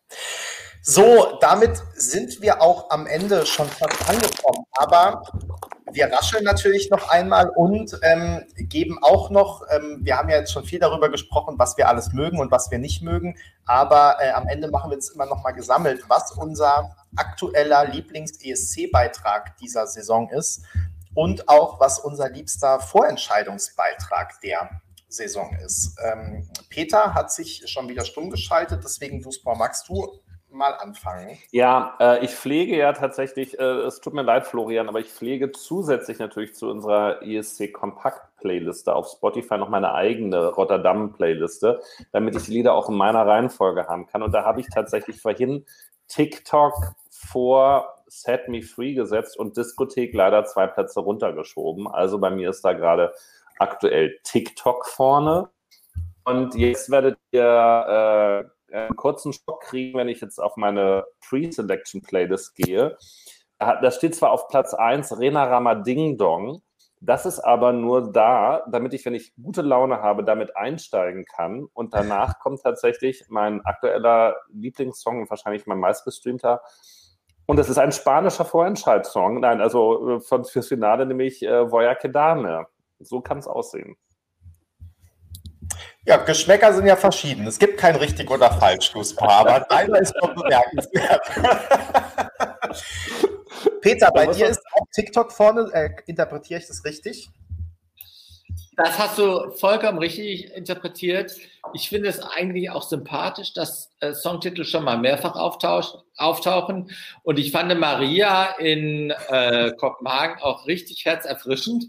So, 0.82 1.38
damit 1.42 1.82
sind 1.94 2.42
wir 2.42 2.62
auch 2.62 2.90
am 2.90 3.08
Ende 3.08 3.46
schon 3.46 3.68
fast 3.68 4.10
angekommen. 4.10 4.66
Aber 4.74 5.24
wir 5.92 6.12
rascheln 6.12 6.44
natürlich 6.44 6.90
noch 6.90 7.10
einmal 7.10 7.50
und 7.50 7.98
ähm, 8.04 8.46
geben 8.56 9.00
auch 9.02 9.30
noch, 9.30 9.64
ähm, 9.72 10.00
wir 10.02 10.18
haben 10.18 10.30
ja 10.30 10.38
jetzt 10.38 10.52
schon 10.52 10.64
viel 10.64 10.80
darüber 10.80 11.10
gesprochen, 11.10 11.56
was 11.58 11.78
wir 11.78 11.90
alles 11.90 12.14
mögen 12.14 12.40
und 12.40 12.52
was 12.52 12.70
wir 12.72 12.78
nicht 12.78 13.02
mögen, 13.02 13.38
aber 13.66 14.18
äh, 14.20 14.32
am 14.32 14.48
Ende 14.48 14.70
machen 14.70 14.92
wir 14.92 14.96
jetzt 14.96 15.10
immer 15.10 15.26
noch 15.26 15.44
mal 15.44 15.52
gesammelt, 15.52 16.04
was 16.08 16.32
unser 16.32 16.96
aktueller 17.16 17.86
Lieblings-ESC-Beitrag 17.86 19.58
dieser 19.58 19.88
Saison 19.88 20.30
ist 20.30 20.64
und 21.20 21.50
auch 21.50 21.82
was 21.82 22.00
unser 22.00 22.30
liebster 22.30 22.80
Vorentscheidungsbeitrag 22.80 24.40
der 24.40 24.70
Saison 25.10 25.54
ist. 25.66 25.98
Ähm, 26.02 26.48
Peter 26.70 27.14
hat 27.14 27.30
sich 27.30 27.70
schon 27.70 27.90
wieder 27.90 28.06
stumm 28.06 28.30
geschaltet, 28.30 28.86
deswegen, 28.86 29.22
Duspor, 29.22 29.58
magst 29.58 29.90
du 29.90 30.22
mal 30.50 30.76
anfangen? 30.76 31.38
Ja, 31.52 31.98
äh, 32.00 32.24
ich 32.24 32.32
pflege 32.32 32.78
ja 32.78 32.94
tatsächlich, 32.94 33.60
äh, 33.60 33.64
es 33.64 34.00
tut 34.00 34.14
mir 34.14 34.22
leid, 34.22 34.48
Florian, 34.48 34.88
aber 34.88 35.02
ich 35.02 35.10
pflege 35.10 35.52
zusätzlich 35.52 36.20
natürlich 36.20 36.56
zu 36.56 36.70
unserer 36.70 37.22
ESC 37.22 37.74
Kompakt 37.74 38.38
Playliste 38.38 38.96
auf 38.96 39.10
Spotify 39.10 39.58
noch 39.58 39.68
meine 39.68 39.94
eigene 39.94 40.48
Rotterdam 40.48 41.12
Playliste, 41.12 41.82
damit 42.14 42.38
ich 42.38 42.44
die 42.46 42.54
Lieder 42.54 42.76
auch 42.76 42.88
in 42.88 42.96
meiner 42.96 43.28
Reihenfolge 43.28 43.88
haben 43.88 44.08
kann. 44.08 44.24
Und 44.24 44.32
da 44.32 44.46
habe 44.46 44.62
ich 44.62 44.68
tatsächlich 44.70 45.22
vorhin 45.22 45.66
TikTok 46.08 46.94
vor 47.10 47.99
Set 48.10 48.48
Me 48.48 48.62
Free 48.62 48.94
gesetzt 48.94 49.38
und 49.38 49.58
Diskothek 49.58 50.14
leider 50.14 50.46
zwei 50.46 50.68
Plätze 50.68 51.00
runtergeschoben. 51.00 51.88
Also 51.88 52.20
bei 52.20 52.30
mir 52.30 52.50
ist 52.50 52.64
da 52.64 52.74
gerade 52.74 53.14
aktuell 53.58 54.20
TikTok 54.24 54.86
vorne. 54.86 55.50
Und 56.24 56.56
jetzt 56.56 56.90
werdet 56.90 57.18
ihr 57.32 58.50
äh, 58.72 58.76
einen 58.76 58.96
kurzen 58.96 59.34
Schock 59.34 59.62
kriegen, 59.62 59.98
wenn 59.98 60.10
ich 60.10 60.22
jetzt 60.22 60.40
auf 60.40 60.58
meine 60.58 61.06
Pre-Selection-Playlist 61.28 62.56
gehe. 62.56 62.98
Da 63.58 63.92
steht 63.92 64.16
zwar 64.16 64.32
auf 64.32 64.48
Platz 64.48 64.74
1 64.74 65.20
Rena 65.20 65.44
Rama 65.46 65.76
Ding 65.76 66.18
Dong, 66.18 66.62
das 67.02 67.26
ist 67.26 67.40
aber 67.40 67.72
nur 67.72 68.12
da, 68.12 68.64
damit 68.70 68.94
ich, 68.94 69.06
wenn 69.06 69.14
ich 69.14 69.34
gute 69.42 69.62
Laune 69.62 70.02
habe, 70.02 70.24
damit 70.26 70.58
einsteigen 70.58 71.24
kann. 71.24 71.66
Und 71.74 71.94
danach 71.94 72.40
kommt 72.40 72.62
tatsächlich 72.62 73.26
mein 73.30 73.62
aktueller 73.66 74.36
Lieblingssong 74.52 75.22
und 75.22 75.30
wahrscheinlich 75.30 75.66
mein 75.66 75.80
meistgestreamter. 75.80 76.62
Und 77.50 77.58
das 77.58 77.68
ist 77.68 77.80
ein 77.80 77.92
spanischer 77.92 78.46
Vorentscheidssong. 78.46 79.40
Nein, 79.40 79.60
also 79.60 80.18
äh, 80.18 80.20
von, 80.20 80.46
fürs 80.46 80.68
Finale 80.68 81.08
nämlich 81.08 81.42
äh, 81.42 81.72
Voya 81.72 81.96
Kedane. 81.96 82.68
So 83.00 83.22
kann 83.22 83.40
es 83.40 83.48
aussehen. 83.48 83.98
Ja, 86.06 86.18
Geschmäcker 86.18 86.72
sind 86.74 86.86
ja 86.86 86.96
verschieden. 86.96 87.48
Es 87.48 87.58
gibt 87.58 87.80
kein 87.80 87.96
richtig 87.96 88.30
oder 88.30 88.52
falsch, 88.52 88.92
Fußball, 88.92 89.28
aber 89.28 89.62
deiner 89.70 89.98
ist 89.98 90.14
doch 90.22 90.36
bemerkenswert. 90.36 91.22
Peter, 93.82 94.12
bei 94.12 94.28
dir 94.28 94.50
ist 94.50 94.62
auch 94.74 94.86
TikTok 94.94 95.32
vorne. 95.32 95.72
Äh, 95.74 95.90
interpretiere 96.06 96.60
ich 96.60 96.68
das 96.68 96.86
richtig? 96.86 97.32
Das 98.82 98.98
hast 98.98 99.18
du 99.18 99.52
vollkommen 99.52 99.98
richtig 99.98 100.54
interpretiert. 100.54 101.36
Ich 101.74 101.90
finde 101.90 102.08
es 102.08 102.22
eigentlich 102.22 102.70
auch 102.70 102.84
sympathisch, 102.84 103.54
dass 103.54 103.92
äh, 104.00 104.14
Songtitel 104.14 104.64
schon 104.64 104.86
mal 104.86 104.98
mehrfach 104.98 105.36
auftauchen. 105.36 106.90
Und 107.24 107.40
ich 107.40 107.52
fand 107.52 107.78
Maria 107.78 108.52
in 108.58 109.12
äh, 109.12 109.74
Kopenhagen 109.74 110.42
auch 110.42 110.66
richtig 110.66 111.04
herzerfrischend. 111.04 111.88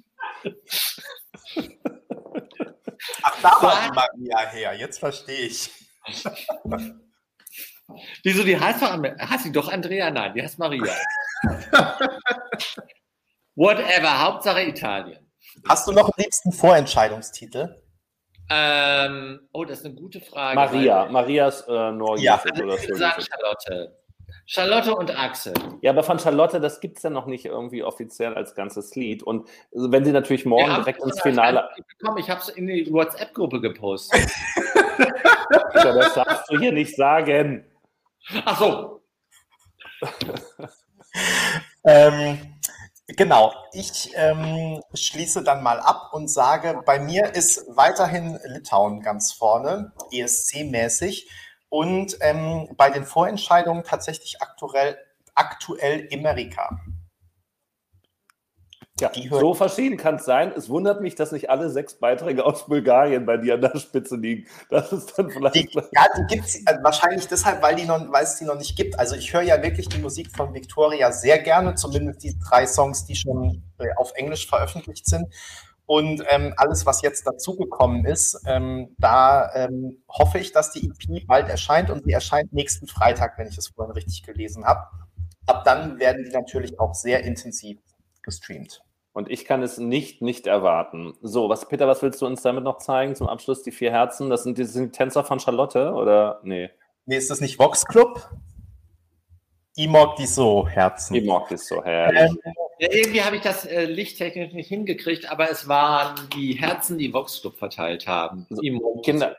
Ach, 3.22 3.40
da 3.40 3.50
war 3.60 3.94
Maria 3.94 4.48
her. 4.50 4.74
Jetzt 4.74 4.98
verstehe 4.98 5.46
ich. 5.46 5.70
Wieso, 8.24 8.42
die 8.42 8.58
heißt 8.58 8.82
doch, 8.82 9.00
heißt 9.00 9.44
sie 9.44 9.52
doch 9.52 9.70
Andrea? 9.70 10.10
Nein, 10.10 10.34
die 10.34 10.42
heißt 10.42 10.58
Maria. 10.58 10.92
Whatever, 13.54 14.22
Hauptsache 14.22 14.62
Italien. 14.64 15.29
Hast 15.68 15.86
du 15.86 15.92
noch 15.92 16.04
einen 16.04 16.24
liebsten 16.24 16.52
Vorentscheidungstitel? 16.52 17.76
Ähm, 18.48 19.40
oh, 19.52 19.64
das 19.64 19.80
ist 19.80 19.86
eine 19.86 19.94
gute 19.94 20.20
Frage. 20.20 20.56
Maria, 20.56 21.06
Marias 21.06 21.62
äh, 21.68 21.92
Norwegen 21.92 22.24
ja. 22.24 22.40
oder 22.62 22.78
so. 22.78 22.94
Sagen 22.94 23.22
Charlotte. 23.22 23.96
Charlotte 24.46 24.94
und 24.96 25.16
Axel. 25.16 25.54
Ja, 25.80 25.92
aber 25.92 26.02
von 26.02 26.18
Charlotte, 26.18 26.60
das 26.60 26.80
gibt 26.80 26.96
es 26.96 27.04
ja 27.04 27.10
noch 27.10 27.26
nicht 27.26 27.44
irgendwie 27.44 27.84
offiziell 27.84 28.34
als 28.34 28.56
ganzes 28.56 28.96
Lied. 28.96 29.22
Und 29.22 29.48
wenn 29.70 30.04
sie 30.04 30.10
natürlich 30.10 30.44
morgen 30.44 30.74
direkt 30.74 31.00
ins 31.04 31.20
Finale. 31.20 31.68
Bekommen. 31.98 32.18
Ich 32.18 32.28
habe 32.28 32.40
es 32.40 32.48
in 32.48 32.66
die 32.66 32.92
WhatsApp-Gruppe 32.92 33.60
gepostet. 33.60 34.28
ja, 35.74 35.92
das 35.92 36.14
darfst 36.14 36.50
du 36.50 36.58
hier 36.58 36.72
nicht 36.72 36.96
sagen. 36.96 37.64
Ach 38.44 38.58
so. 38.58 39.02
ähm, 41.84 42.38
genau, 43.16 43.52
ich 43.72 44.12
ähm, 44.14 44.82
schließe 44.94 45.42
dann 45.42 45.62
mal 45.62 45.80
ab 45.80 46.10
und 46.12 46.28
sage, 46.28 46.82
bei 46.84 46.98
mir 46.98 47.34
ist 47.34 47.64
weiterhin 47.68 48.38
Litauen 48.44 49.00
ganz 49.02 49.32
vorne, 49.32 49.92
ESC-mäßig. 50.12 51.28
Und 51.68 52.16
ähm, 52.20 52.68
bei 52.76 52.90
den 52.90 53.04
Vorentscheidungen 53.04 53.84
tatsächlich 53.84 54.42
aktuell, 54.42 54.98
aktuell 55.34 56.08
Amerika. 56.12 56.80
Ja, 59.00 59.10
so 59.30 59.54
verschieden 59.54 59.96
kann 59.96 60.16
es 60.16 60.24
sein. 60.24 60.52
Es 60.56 60.68
wundert 60.68 61.00
mich, 61.00 61.14
dass 61.14 61.32
nicht 61.32 61.50
alle 61.50 61.70
sechs 61.70 61.94
Beiträge 61.94 62.44
aus 62.44 62.66
Bulgarien 62.66 63.26
bei 63.26 63.36
dir 63.36 63.54
an 63.54 63.62
der 63.62 63.78
Spitze 63.78 64.16
liegen. 64.16 64.46
Das 64.68 64.92
ist 64.92 65.18
dann 65.18 65.30
vielleicht. 65.30 65.56
Die, 65.56 65.68
ja, 65.74 66.06
die 66.16 66.34
gibt 66.34 66.46
es 66.46 66.56
äh, 66.56 66.78
wahrscheinlich 66.82 67.26
deshalb, 67.28 67.62
weil, 67.62 67.74
die 67.76 67.84
noch, 67.84 68.00
weil 68.12 68.24
es 68.24 68.36
die 68.36 68.44
noch 68.44 68.56
nicht 68.56 68.76
gibt. 68.76 68.98
Also 68.98 69.16
ich 69.16 69.32
höre 69.32 69.42
ja 69.42 69.62
wirklich 69.62 69.88
die 69.88 69.98
Musik 69.98 70.30
von 70.34 70.54
Victoria 70.54 71.12
sehr 71.12 71.38
gerne, 71.38 71.74
zumindest 71.74 72.22
die 72.22 72.38
drei 72.38 72.66
Songs, 72.66 73.04
die 73.04 73.16
schon 73.16 73.62
äh, 73.78 73.88
auf 73.96 74.12
Englisch 74.14 74.48
veröffentlicht 74.48 75.06
sind. 75.06 75.26
Und 75.86 76.22
ähm, 76.28 76.54
alles, 76.56 76.86
was 76.86 77.02
jetzt 77.02 77.26
dazugekommen 77.26 78.04
ist, 78.04 78.40
ähm, 78.46 78.94
da 78.98 79.52
ähm, 79.54 80.04
hoffe 80.08 80.38
ich, 80.38 80.52
dass 80.52 80.70
die 80.70 80.86
EP 80.86 81.26
bald 81.26 81.48
erscheint 81.48 81.90
und 81.90 82.04
sie 82.04 82.12
erscheint 82.12 82.52
nächsten 82.52 82.86
Freitag, 82.86 83.36
wenn 83.38 83.48
ich 83.48 83.58
es 83.58 83.68
vorhin 83.68 83.92
richtig 83.92 84.22
gelesen 84.22 84.64
habe. 84.64 84.86
Ab 85.46 85.64
dann 85.64 85.98
werden 85.98 86.24
die 86.24 86.30
natürlich 86.30 86.78
auch 86.78 86.94
sehr 86.94 87.24
intensiv 87.24 87.78
gestreamt. 88.22 88.82
Und 89.12 89.30
ich 89.30 89.44
kann 89.44 89.62
es 89.62 89.78
nicht, 89.78 90.22
nicht 90.22 90.46
erwarten. 90.46 91.14
So, 91.20 91.48
was, 91.48 91.68
Peter, 91.68 91.88
was 91.88 92.00
willst 92.02 92.22
du 92.22 92.26
uns 92.26 92.42
damit 92.42 92.62
noch 92.62 92.78
zeigen 92.78 93.16
zum 93.16 93.28
Abschluss? 93.28 93.62
Die 93.62 93.72
vier 93.72 93.90
Herzen, 93.90 94.30
das 94.30 94.44
sind 94.44 94.56
die, 94.56 94.64
sind 94.64 94.94
die 94.94 94.98
Tänzer 94.98 95.24
von 95.24 95.40
Charlotte, 95.40 95.92
oder? 95.92 96.40
Nee. 96.44 96.70
Nee, 97.06 97.16
ist 97.16 97.30
das 97.30 97.40
nicht 97.40 97.58
Vox 97.58 97.84
Club? 97.84 98.28
Ich 99.74 99.88
mag 99.88 100.16
die 100.16 100.26
so 100.26 100.66
Herzen. 100.66 101.14
Ich 101.14 101.24
mag 101.24 101.48
die 101.48 101.56
so 101.56 101.82
herrlich. 101.82 102.20
Ähm, 102.20 102.38
irgendwie 102.78 103.22
habe 103.22 103.36
ich 103.36 103.42
das 103.42 103.64
äh, 103.66 103.84
lichttechnisch 103.84 104.52
nicht 104.52 104.68
hingekriegt, 104.68 105.30
aber 105.30 105.50
es 105.50 105.68
waren 105.68 106.14
die 106.34 106.54
Herzen, 106.54 106.96
die 106.98 107.12
Vox 107.12 107.40
Club 107.40 107.56
verteilt 107.56 108.06
haben. 108.06 108.46
Also, 108.48 108.62
Kinder, 109.02 109.36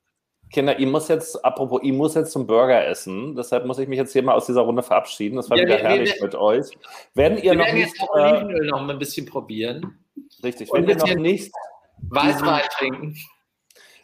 Kinder, 0.51 0.77
ich 0.77 0.85
muss 0.85 1.07
jetzt, 1.07 1.43
apropos, 1.45 1.79
ich 1.83 1.93
muss 1.93 2.13
jetzt 2.15 2.31
zum 2.31 2.45
Burger 2.45 2.85
essen. 2.85 3.35
Deshalb 3.35 3.65
muss 3.65 3.79
ich 3.79 3.87
mich 3.87 3.97
jetzt 3.97 4.11
hier 4.11 4.21
mal 4.21 4.33
aus 4.33 4.45
dieser 4.45 4.61
Runde 4.61 4.83
verabschieden. 4.83 5.37
Das 5.37 5.49
war 5.49 5.57
ja, 5.57 5.63
wieder 5.63 5.77
wir, 5.77 5.83
herrlich 5.83 6.15
wir, 6.15 6.23
mit 6.23 6.35
euch. 6.35 6.65
Wenn 7.13 7.37
ihr 7.37 7.43
wir 7.43 7.55
noch 7.55 7.65
werden 7.65 7.79
nicht, 7.79 7.97
jetzt 7.97 8.01
auch 8.01 8.15
Olivenöl 8.15 8.67
noch 8.67 8.89
ein 8.89 8.99
bisschen 8.99 9.25
probieren. 9.25 9.97
Richtig, 10.43 10.71
wenn 10.73 10.87
ihr 10.87 10.97
noch 10.97 11.15
nicht 11.15 11.51
Weißwein 12.09 12.63
trinken. 12.77 13.15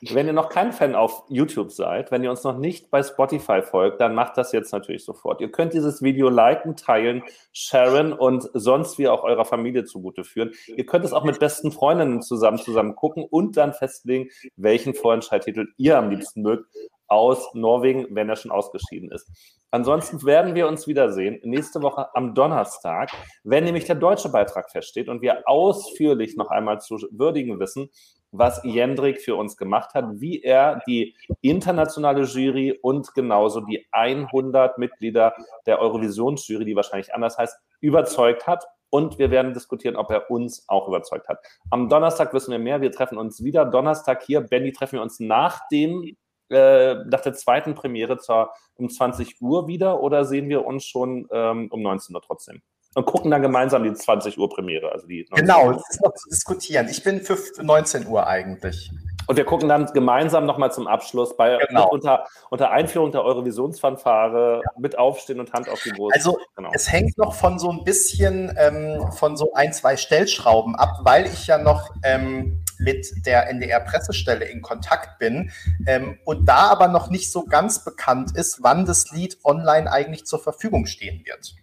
Wenn 0.11 0.27
ihr 0.27 0.33
noch 0.33 0.49
kein 0.49 0.71
Fan 0.71 0.95
auf 0.95 1.23
YouTube 1.29 1.71
seid, 1.71 2.11
wenn 2.11 2.23
ihr 2.23 2.29
uns 2.29 2.43
noch 2.43 2.57
nicht 2.57 2.91
bei 2.91 3.01
Spotify 3.03 3.61
folgt, 3.61 3.99
dann 4.01 4.15
macht 4.15 4.37
das 4.37 4.51
jetzt 4.51 4.71
natürlich 4.71 5.03
sofort. 5.03 5.41
Ihr 5.41 5.51
könnt 5.51 5.73
dieses 5.73 6.01
Video 6.01 6.29
liken, 6.29 6.75
teilen, 6.75 7.23
sharen 7.51 8.13
und 8.13 8.49
sonst 8.53 8.97
wie 8.97 9.07
auch 9.07 9.23
eurer 9.23 9.45
Familie 9.45 9.85
zugute 9.85 10.23
führen. 10.23 10.51
Ihr 10.67 10.85
könnt 10.85 11.05
es 11.05 11.13
auch 11.13 11.23
mit 11.23 11.39
besten 11.39 11.71
Freundinnen 11.71 12.21
zusammen 12.21 12.57
zusammen 12.57 12.95
gucken 12.95 13.25
und 13.29 13.57
dann 13.57 13.73
festlegen, 13.73 14.29
welchen 14.55 14.93
Vorentscheidtitel 14.93 15.67
ihr 15.77 15.97
am 15.97 16.09
liebsten 16.09 16.41
mögt 16.41 16.67
aus 17.07 17.53
Norwegen, 17.53 18.07
wenn 18.11 18.29
er 18.29 18.35
schon 18.35 18.51
ausgeschieden 18.51 19.11
ist. 19.11 19.29
Ansonsten 19.71 20.23
werden 20.25 20.55
wir 20.55 20.67
uns 20.67 20.87
wiedersehen 20.87 21.39
nächste 21.43 21.81
Woche 21.81 22.13
am 22.15 22.33
Donnerstag, 22.33 23.11
wenn 23.43 23.63
nämlich 23.63 23.85
der 23.85 23.95
deutsche 23.95 24.29
Beitrag 24.29 24.71
feststeht 24.71 25.09
und 25.09 25.21
wir 25.21 25.47
ausführlich 25.47 26.37
noch 26.37 26.49
einmal 26.49 26.79
zu 26.79 26.97
würdigen 27.11 27.59
wissen, 27.59 27.89
was 28.31 28.61
Jendrik 28.63 29.21
für 29.21 29.35
uns 29.35 29.57
gemacht 29.57 29.93
hat, 29.93 30.05
wie 30.19 30.41
er 30.41 30.81
die 30.87 31.15
internationale 31.41 32.23
Jury 32.23 32.77
und 32.81 33.13
genauso 33.13 33.61
die 33.61 33.87
100 33.91 34.77
Mitglieder 34.77 35.33
der 35.65 35.79
Eurovisionsjury, 35.79 36.65
die 36.65 36.75
wahrscheinlich 36.75 37.13
anders 37.13 37.37
heißt, 37.37 37.57
überzeugt 37.79 38.47
hat. 38.47 38.65
Und 38.89 39.19
wir 39.19 39.31
werden 39.31 39.53
diskutieren, 39.53 39.97
ob 39.97 40.11
er 40.11 40.31
uns 40.31 40.63
auch 40.69 40.87
überzeugt 40.87 41.27
hat. 41.27 41.39
Am 41.71 41.89
Donnerstag 41.89 42.33
wissen 42.33 42.51
wir 42.51 42.59
mehr. 42.59 42.79
Wir 42.79 42.91
treffen 42.91 43.17
uns 43.17 43.43
wieder 43.43 43.65
Donnerstag 43.65 44.23
hier. 44.23 44.39
Benny 44.41 44.71
treffen 44.71 44.93
wir 44.93 45.01
uns 45.01 45.19
nach 45.19 45.67
dem 45.69 46.15
äh, 46.49 46.95
nach 47.05 47.19
der 47.19 47.33
zweiten 47.33 47.75
Premiere 47.75 48.17
zur, 48.17 48.53
um 48.75 48.89
20 48.89 49.41
Uhr 49.41 49.67
wieder 49.67 50.01
oder 50.01 50.23
sehen 50.23 50.47
wir 50.47 50.65
uns 50.65 50.85
schon 50.85 51.27
ähm, 51.31 51.67
um 51.71 51.81
19 51.81 52.15
Uhr 52.15 52.21
trotzdem? 52.21 52.61
Und 52.97 53.05
gucken 53.05 53.29
dann 53.29 53.43
gemeinsam 53.43 53.83
die 53.83 53.93
20 53.93 54.39
Uhr 54.39 54.49
Premiere. 54.49 54.91
Also 54.91 55.05
die 55.05 55.27
genau, 55.35 55.71
das 55.71 55.83
ist 55.91 56.01
noch 56.03 56.15
zu 56.15 56.29
diskutieren. 56.29 56.87
Ich 56.89 57.03
bin 57.03 57.21
für 57.21 57.37
19 57.61 58.07
Uhr 58.07 58.25
eigentlich. 58.25 58.89
Und 59.27 59.35
wir 59.35 59.45
gucken 59.45 59.69
dann 59.69 59.85
gemeinsam 59.93 60.47
nochmal 60.47 60.71
zum 60.71 60.87
Abschluss 60.87 61.37
bei 61.37 61.59
Genau. 61.67 61.89
unter, 61.89 62.25
unter 62.49 62.71
Einführung 62.71 63.11
der 63.11 63.23
Eurovisionsfanfare 63.23 64.63
mit 64.79 64.97
Aufstehen 64.97 65.39
und 65.39 65.53
Hand 65.53 65.69
auf 65.69 65.79
die 65.83 65.91
Brust. 65.91 66.15
Also 66.15 66.39
Genau. 66.55 66.71
es 66.73 66.91
hängt 66.91 67.19
noch 67.19 67.35
von 67.35 67.59
so 67.59 67.69
ein 67.69 67.83
bisschen 67.83 68.51
ähm, 68.57 69.11
von 69.11 69.37
so 69.37 69.53
ein, 69.53 69.73
zwei 69.73 69.95
Stellschrauben 69.95 70.75
ab, 70.75 71.01
weil 71.03 71.27
ich 71.27 71.45
ja 71.45 71.59
noch 71.59 71.91
ähm, 72.03 72.63
mit 72.79 73.27
der 73.27 73.47
NDR-Pressestelle 73.49 74.45
in 74.45 74.63
Kontakt 74.63 75.19
bin 75.19 75.51
ähm, 75.85 76.17
und 76.25 76.47
da 76.47 76.69
aber 76.69 76.87
noch 76.87 77.11
nicht 77.11 77.31
so 77.31 77.45
ganz 77.45 77.83
bekannt 77.85 78.35
ist, 78.35 78.63
wann 78.63 78.85
das 78.85 79.11
Lied 79.11 79.37
online 79.43 79.91
eigentlich 79.91 80.25
zur 80.25 80.39
Verfügung 80.39 80.87
stehen 80.87 81.23
wird. 81.25 81.53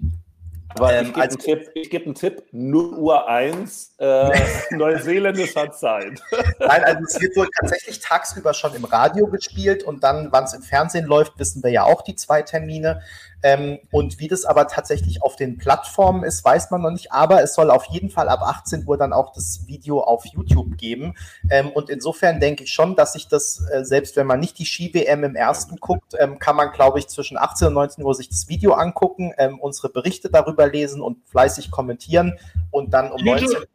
Aber 0.74 0.92
ähm, 0.92 1.06
ich 1.06 1.12
gebe 1.12 1.22
also- 1.22 1.38
einen, 1.38 1.44
Tipp, 1.44 1.70
ich 1.74 1.90
geb 1.90 2.04
einen 2.04 2.14
Tipp, 2.14 2.42
0 2.52 2.94
Uhr 2.94 3.28
1, 3.28 3.94
äh, 3.98 4.30
neuseeländischer 4.70 5.70
Zeit. 5.72 6.20
Nein, 6.58 6.84
also 6.84 7.00
es 7.06 7.20
wird 7.20 7.36
wohl 7.36 7.48
tatsächlich 7.60 8.00
tagsüber 8.00 8.54
schon 8.54 8.74
im 8.74 8.84
Radio 8.84 9.26
gespielt 9.26 9.82
und 9.84 10.02
dann, 10.02 10.28
wann 10.30 10.44
es 10.44 10.54
im 10.54 10.62
Fernsehen 10.62 11.06
läuft, 11.06 11.38
wissen 11.38 11.62
wir 11.62 11.70
ja 11.70 11.84
auch 11.84 12.02
die 12.02 12.16
zwei 12.16 12.42
Termine. 12.42 13.02
Ähm, 13.44 13.78
und 13.90 14.18
wie 14.18 14.26
das 14.26 14.46
aber 14.46 14.68
tatsächlich 14.68 15.22
auf 15.22 15.36
den 15.36 15.58
Plattformen 15.58 16.24
ist, 16.24 16.42
weiß 16.42 16.70
man 16.70 16.80
noch 16.80 16.90
nicht. 16.90 17.12
Aber 17.12 17.42
es 17.42 17.54
soll 17.54 17.70
auf 17.70 17.84
jeden 17.84 18.08
Fall 18.08 18.30
ab 18.30 18.40
18 18.42 18.84
Uhr 18.86 18.96
dann 18.96 19.12
auch 19.12 19.34
das 19.34 19.66
Video 19.66 20.00
auf 20.00 20.24
YouTube 20.24 20.78
geben. 20.78 21.14
Ähm, 21.50 21.68
und 21.70 21.90
insofern 21.90 22.40
denke 22.40 22.64
ich 22.64 22.72
schon, 22.72 22.96
dass 22.96 23.12
sich 23.12 23.28
das, 23.28 23.62
äh, 23.70 23.84
selbst 23.84 24.16
wenn 24.16 24.26
man 24.26 24.40
nicht 24.40 24.58
die 24.58 24.64
Ski-WM 24.64 25.24
im 25.24 25.36
ersten 25.36 25.76
guckt, 25.76 26.14
ähm, 26.18 26.38
kann 26.38 26.56
man, 26.56 26.72
glaube 26.72 26.98
ich, 26.98 27.06
zwischen 27.08 27.36
18 27.36 27.68
und 27.68 27.74
19 27.74 28.02
Uhr 28.02 28.14
sich 28.14 28.30
das 28.30 28.48
Video 28.48 28.72
angucken, 28.72 29.34
ähm, 29.36 29.60
unsere 29.60 29.90
Berichte 29.90 30.30
darüber 30.30 30.66
lesen 30.66 31.02
und 31.02 31.18
fleißig 31.28 31.70
kommentieren 31.70 32.38
und 32.70 32.94
dann 32.94 33.12
um 33.12 33.18
YouTube. 33.18 33.42
19 33.42 33.58
Uhr. 33.58 33.66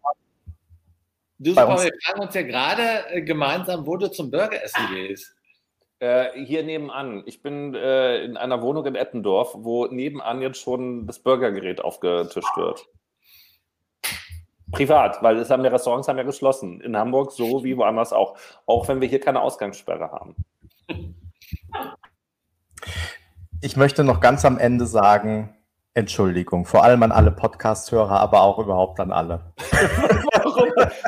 Du, 1.41 1.55
Bei 1.55 1.65
uns- 1.65 1.83
wir 1.83 1.91
fragen 2.03 2.21
uns 2.21 2.33
ja 2.33 2.41
gerade 2.41 3.07
äh, 3.11 3.21
gemeinsam, 3.21 3.85
wo 3.85 3.95
du 3.97 4.09
zum 4.09 4.31
Burgeressen 4.31 4.87
gehst. 4.93 5.35
Äh, 5.99 6.45
hier 6.45 6.63
nebenan. 6.63 7.23
Ich 7.25 7.41
bin 7.41 7.75
äh, 7.75 8.23
in 8.23 8.37
einer 8.37 8.61
Wohnung 8.61 8.85
in 8.85 8.95
Eppendorf, 8.95 9.53
wo 9.53 9.85
nebenan 9.87 10.41
jetzt 10.41 10.61
schon 10.61 11.05
das 11.07 11.19
Burgergerät 11.19 11.81
aufgetischt 11.81 12.55
wird. 12.55 12.87
Privat, 14.71 15.21
weil 15.23 15.37
es 15.37 15.49
haben 15.49 15.63
ja 15.63 15.71
Restaurants 15.71 16.07
haben 16.07 16.17
ja 16.17 16.23
geschlossen. 16.23 16.79
In 16.79 16.95
Hamburg 16.95 17.31
so 17.31 17.63
wie 17.65 17.75
woanders 17.75 18.13
auch. 18.13 18.37
Auch 18.65 18.87
wenn 18.87 19.01
wir 19.01 19.09
hier 19.09 19.19
keine 19.19 19.41
Ausgangssperre 19.41 20.11
haben. 20.11 20.35
Ich 23.61 23.75
möchte 23.75 24.05
noch 24.05 24.21
ganz 24.21 24.45
am 24.45 24.57
Ende 24.57 24.85
sagen, 24.85 25.53
Entschuldigung, 25.95 26.65
vor 26.65 26.83
allem 26.83 27.03
an 27.03 27.11
alle 27.11 27.31
Podcast-Hörer, 27.31 28.21
aber 28.21 28.41
auch 28.41 28.59
überhaupt 28.59 29.01
an 29.01 29.11
alle. 29.11 29.53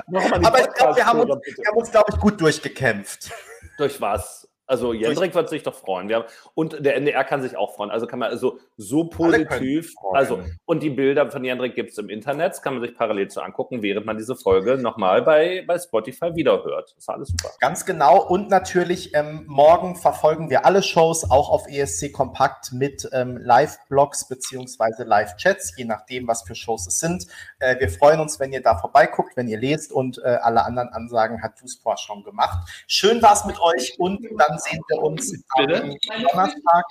Warum? 0.07 0.45
Aber 0.45 0.59
ich 0.59 0.73
glaube, 0.73 0.95
wir 0.97 1.05
haben 1.05 1.19
uns, 1.22 1.30
wir 1.30 1.65
haben 1.65 1.77
uns 1.77 1.91
glaube 1.91 2.11
ich, 2.11 2.19
gut 2.19 2.41
durchgekämpft. 2.41 3.31
Durch 3.77 4.01
was? 4.01 4.51
Also 4.72 4.93
Jendrik 4.93 5.35
wird 5.35 5.49
sich 5.49 5.64
doch 5.64 5.76
freuen. 5.76 6.11
Haben, 6.14 6.23
und 6.53 6.85
der 6.85 6.95
NDR 6.95 7.26
kann 7.26 7.41
sich 7.41 7.57
auch 7.57 7.76
freuen. 7.76 7.91
Also 7.91 8.07
kann 8.07 8.19
man 8.19 8.30
also 8.30 8.57
so 8.77 9.03
positiv. 9.03 9.93
Also, 10.14 10.39
und 10.64 10.81
die 10.81 10.89
Bilder 10.89 11.30
von 11.30 11.43
Jendrik 11.43 11.76
gibt 11.76 11.91
es 11.91 11.98
im 11.98 12.10
Internet, 12.10 12.53
das 12.53 12.61
kann 12.61 12.76
man 12.76 12.81
sich 12.81 12.95
parallel 12.95 13.27
zu 13.27 13.41
angucken, 13.41 13.84
während 13.84 14.06
man 14.06 14.18
diese 14.18 14.34
Folge 14.34 14.77
nochmal 14.77 15.23
bei, 15.23 15.65
bei 15.68 15.77
Spotify 15.77 16.34
wiederhört. 16.35 16.91
Das 16.91 16.98
ist 16.98 17.10
alles 17.10 17.27
super. 17.27 17.53
Ganz 17.60 17.85
genau. 17.85 18.26
Und 18.26 18.49
natürlich, 18.49 19.14
ähm, 19.14 19.43
morgen 19.45 19.98
verfolgen 19.98 20.49
wir 20.49 20.65
alle 20.65 20.81
Shows 20.84 21.30
auch 21.30 21.49
auf 21.49 21.68
ESC 21.68 22.14
Kompakt 22.14 22.72
mit 22.72 23.10
ähm, 23.11 23.35
Live-Blogs 23.38 24.30
beziehungsweise 24.30 25.03
Live-Chats, 25.03 25.73
je 25.76 25.84
nachdem, 25.84 26.30
was 26.30 26.43
für 26.43 26.56
Shows 26.56 26.88
es 26.88 26.99
sind. 26.99 27.27
Äh, 27.60 27.77
wir 27.77 27.89
freuen 27.89 28.22
uns, 28.22 28.39
wenn 28.39 28.53
ihr 28.53 28.61
da 28.61 28.77
vorbeiguckt, 28.77 29.35
wenn 29.35 29.49
ihr 29.49 29.60
lest 29.60 29.91
und 29.91 30.19
äh, 30.19 30.38
alle 30.41 30.64
anderen 30.64 30.88
Ansagen 30.89 31.43
hat 31.43 31.61
Dusport 31.61 31.99
schon 31.99 32.23
gemacht. 32.23 32.69
Schön 32.88 33.22
war 33.22 33.34
es 33.34 33.43
mit 33.43 33.60
euch 33.60 33.99
und 33.99 34.26
dann 34.38 34.60
sehen 34.63 34.81
wir 34.88 35.01
uns 35.01 35.33
am 35.49 35.65
Bitte? 35.65 35.97
Donnerstag 36.31 36.85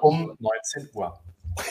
um 0.00 0.36
19 0.38 0.90
Uhr. 0.94 1.18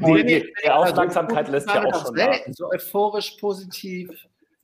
Die, 0.00 0.24
die, 0.24 0.52
die 0.64 0.70
Aufmerksamkeit 0.70 1.46
lässt 1.46 1.68
ja 1.68 1.84
auch 1.84 2.04
schon 2.04 2.52
so 2.52 2.68
euphorisch 2.68 3.36
positiv. 3.38 4.10